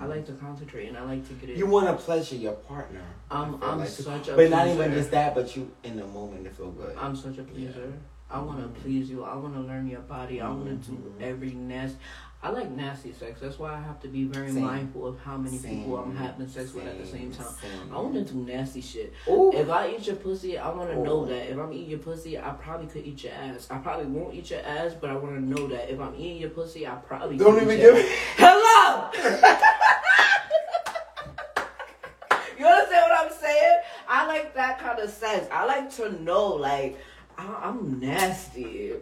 I 0.00 0.06
like 0.06 0.26
to 0.26 0.32
concentrate 0.32 0.88
and 0.88 0.96
I 0.98 1.02
like 1.04 1.26
to 1.28 1.34
get 1.34 1.50
it. 1.50 1.56
You 1.56 1.66
want 1.66 1.86
to 1.86 1.94
pleasure 1.94 2.34
your 2.34 2.54
partner. 2.54 3.02
I'm 3.30 3.54
I 3.56 3.58
feel 3.58 3.68
I'm 3.68 3.78
like. 3.78 3.88
such 3.88 4.28
a 4.28 4.36
But 4.36 4.50
not 4.50 4.66
even 4.66 4.76
pleaser. 4.78 4.94
just 4.94 5.10
that, 5.12 5.34
but 5.34 5.54
you 5.56 5.70
in 5.84 5.96
the 5.96 6.06
moment 6.06 6.44
to 6.44 6.50
feel 6.50 6.70
good. 6.72 6.96
I'm 6.98 7.14
such 7.14 7.38
a 7.38 7.42
pleaser. 7.44 7.92
I 8.30 8.40
want 8.40 8.60
to 8.60 8.66
Mhm. 8.66 8.82
please 8.82 9.10
you. 9.10 9.22
I 9.22 9.36
want 9.36 9.54
to 9.54 9.60
learn 9.60 9.86
your 9.86 10.00
body. 10.00 10.40
I 10.40 10.48
want 10.48 10.82
to 10.84 10.90
do 10.90 10.96
Mhm. 10.96 11.22
every 11.22 11.52
nasty. 11.52 11.98
I 12.44 12.50
like 12.50 12.72
nasty 12.72 13.12
sex. 13.12 13.38
That's 13.40 13.56
why 13.60 13.72
I 13.72 13.80
have 13.80 14.00
to 14.00 14.08
be 14.08 14.24
very 14.24 14.50
Same. 14.50 14.64
mindful 14.64 15.06
of 15.06 15.16
how 15.20 15.36
many 15.36 15.58
people 15.58 15.96
I'm 15.96 16.16
having 16.16 16.48
sex 16.48 16.74
with 16.74 16.84
at 16.88 16.98
the 16.98 17.06
same 17.06 17.30
time. 17.30 17.46
Same. 17.60 17.94
I 17.94 18.00
want 18.00 18.14
to 18.14 18.24
do 18.24 18.34
nasty 18.40 18.80
shit. 18.80 19.12
Ooh. 19.28 19.52
If 19.54 19.70
I 19.70 19.90
eat 19.90 20.04
your 20.08 20.16
pussy, 20.16 20.58
I 20.58 20.68
want 20.70 20.90
to 20.90 20.98
know 21.00 21.24
that 21.26 21.50
if 21.52 21.56
I'm 21.56 21.72
eating 21.72 21.90
your 21.90 22.00
pussy, 22.00 22.36
I 22.36 22.50
probably 22.50 22.88
could 22.88 23.06
eat 23.06 23.22
your 23.22 23.32
ass. 23.32 23.68
I 23.70 23.78
probably 23.78 24.06
won't 24.06 24.34
eat 24.34 24.50
your 24.50 24.58
ass, 24.62 24.92
but 25.00 25.10
I 25.10 25.14
want 25.14 25.36
to 25.36 25.40
know 25.40 25.68
that 25.68 25.88
if 25.88 26.00
I'm 26.00 26.16
eating 26.16 26.38
your 26.38 26.50
pussy, 26.50 26.84
I 26.84 26.96
probably 26.96 27.36
Don't 27.36 27.54
could 27.54 27.62
even 27.62 27.78
eat 27.78 27.82
your 27.82 27.94
give 27.94 28.06
ass. 28.06 28.12
Hello. 28.38 29.10
you 32.58 32.66
understand 32.66 33.04
what 33.08 33.24
I'm 33.24 33.32
saying? 33.40 33.78
I 34.08 34.26
like 34.26 34.52
that 34.54 34.80
kind 34.80 34.98
of 34.98 35.10
sex. 35.10 35.46
I 35.52 35.64
like 35.64 35.92
to 35.94 36.10
know, 36.20 36.48
like, 36.48 36.98
I- 37.38 37.60
I'm 37.68 38.00
nasty. 38.00 38.94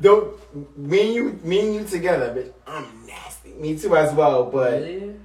Don't 0.00 0.78
me 0.78 1.00
and 1.06 1.14
you 1.14 1.40
me 1.42 1.60
and 1.60 1.74
you 1.74 1.84
together, 1.84 2.34
bitch. 2.34 2.52
I'm 2.66 3.06
nasty. 3.06 3.52
Me 3.52 3.76
too 3.78 3.96
as 3.96 4.12
well, 4.14 4.44
but 4.44 4.80
really? 4.80 5.16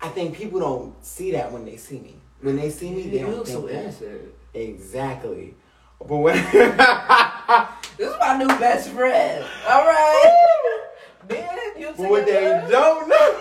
I 0.00 0.08
think 0.08 0.36
people 0.36 0.60
don't 0.60 0.94
see 1.04 1.32
that 1.32 1.50
when 1.52 1.64
they 1.64 1.76
see 1.76 1.98
me. 1.98 2.16
When 2.40 2.56
they 2.56 2.70
see 2.70 2.90
me, 2.90 3.08
they 3.08 3.18
you 3.20 3.26
don't 3.26 3.36
look 3.36 3.46
think 3.46 3.58
so 3.60 3.66
that. 3.66 3.74
innocent. 3.82 4.34
Exactly. 4.54 5.54
But 5.98 6.16
when 6.16 6.34
This 7.96 8.10
is 8.10 8.16
my 8.18 8.36
new 8.36 8.48
best 8.48 8.88
friend. 8.90 9.44
All 9.68 9.84
right, 9.86 10.88
man, 11.28 11.58
you 11.78 11.92
but 11.96 12.10
what 12.10 12.26
they 12.26 12.66
don't 12.68 13.08
know, 13.08 13.40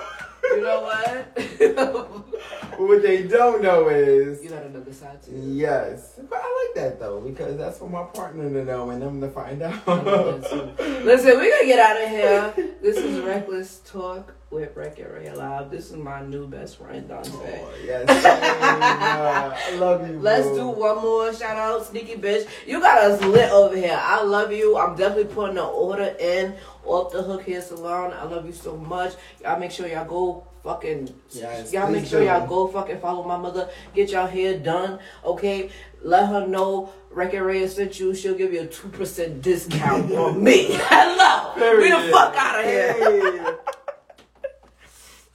You 0.51 0.61
know 0.61 0.81
what? 0.81 2.25
but 2.71 2.79
what 2.87 3.01
they 3.01 3.23
don't 3.23 3.61
know 3.61 3.89
is 3.89 4.43
you 4.43 4.49
got 4.49 4.63
another 4.63 4.93
side 4.93 5.21
too. 5.23 5.31
yes. 5.35 6.19
But 6.29 6.39
I 6.41 6.67
like 6.67 6.83
that 6.83 6.99
though 6.99 7.21
because 7.21 7.57
that's 7.57 7.77
for 7.79 7.89
my 7.89 8.03
partner 8.03 8.49
to 8.49 8.65
know 8.65 8.89
and 8.89 9.01
them 9.01 9.21
to 9.21 9.29
find 9.29 9.61
out. 9.61 9.87
I 9.87 10.01
love 10.01 10.41
that 10.41 10.49
too. 10.77 10.83
Listen, 11.03 11.37
we're 11.37 11.51
gonna 11.51 11.65
get 11.65 11.79
out 11.79 12.01
of 12.01 12.09
here. 12.09 12.75
This 12.81 12.97
is 12.97 13.19
Reckless 13.21 13.81
Talk 13.85 14.33
with 14.51 14.75
Wreck 14.75 14.99
It 14.99 15.09
Ray 15.11 15.27
Alive. 15.27 15.71
This 15.71 15.91
is 15.91 15.97
my 15.97 16.21
new 16.21 16.47
best 16.47 16.77
friend, 16.77 17.07
Dante. 17.07 17.29
Oh, 17.31 17.73
yes, 17.85 18.05
I 18.25 19.75
love 19.77 20.07
you. 20.07 20.19
Let's 20.19 20.47
boo. 20.47 20.55
do 20.57 20.67
one 20.67 21.01
more 21.01 21.33
shout 21.33 21.57
out, 21.57 21.85
sneaky 21.85 22.15
bitch. 22.15 22.47
You 22.67 22.81
got 22.81 22.97
us 22.97 23.21
lit 23.23 23.49
over 23.51 23.75
here. 23.75 23.99
I 23.99 24.21
love 24.23 24.51
you. 24.51 24.77
I'm 24.77 24.95
definitely 24.95 25.33
putting 25.33 25.55
the 25.55 25.63
order 25.63 26.15
in 26.19 26.55
off 26.83 27.13
the 27.13 27.21
hook 27.23 27.43
hair 27.43 27.61
salon. 27.61 28.13
I 28.13 28.23
love 28.25 28.45
you 28.45 28.53
so 28.53 28.75
much. 28.75 29.13
Y'all 29.41 29.59
make 29.59 29.71
sure 29.71 29.87
y'all 29.87 30.05
go 30.05 30.45
fucking 30.63 31.13
Yes, 31.31 31.71
y'all 31.73 31.89
make 31.91 32.05
sure 32.05 32.19
do. 32.21 32.25
y'all 32.25 32.47
go 32.47 32.67
fucking 32.67 32.99
follow 32.99 33.23
my 33.23 33.37
mother. 33.37 33.69
Get 33.95 34.11
y'all 34.11 34.27
hair 34.27 34.57
done, 34.59 34.99
okay? 35.25 35.69
Let 36.03 36.27
her 36.29 36.47
know 36.47 36.91
Wreck 37.11 37.33
It 37.33 37.37
Raya 37.41 37.67
sent 37.69 37.99
you. 37.99 38.13
She'll 38.15 38.35
give 38.35 38.53
you 38.53 38.61
a 38.61 38.67
two 38.67 38.89
percent 38.89 39.41
discount 39.41 40.11
on 40.15 40.43
me. 40.43 40.67
Hello, 40.69 41.77
we 41.77 41.89
the 41.89 42.11
fuck 42.11 42.35
out 42.35 42.59
of 42.59 42.65
here. 42.65 43.57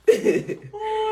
Hey. 0.07 0.59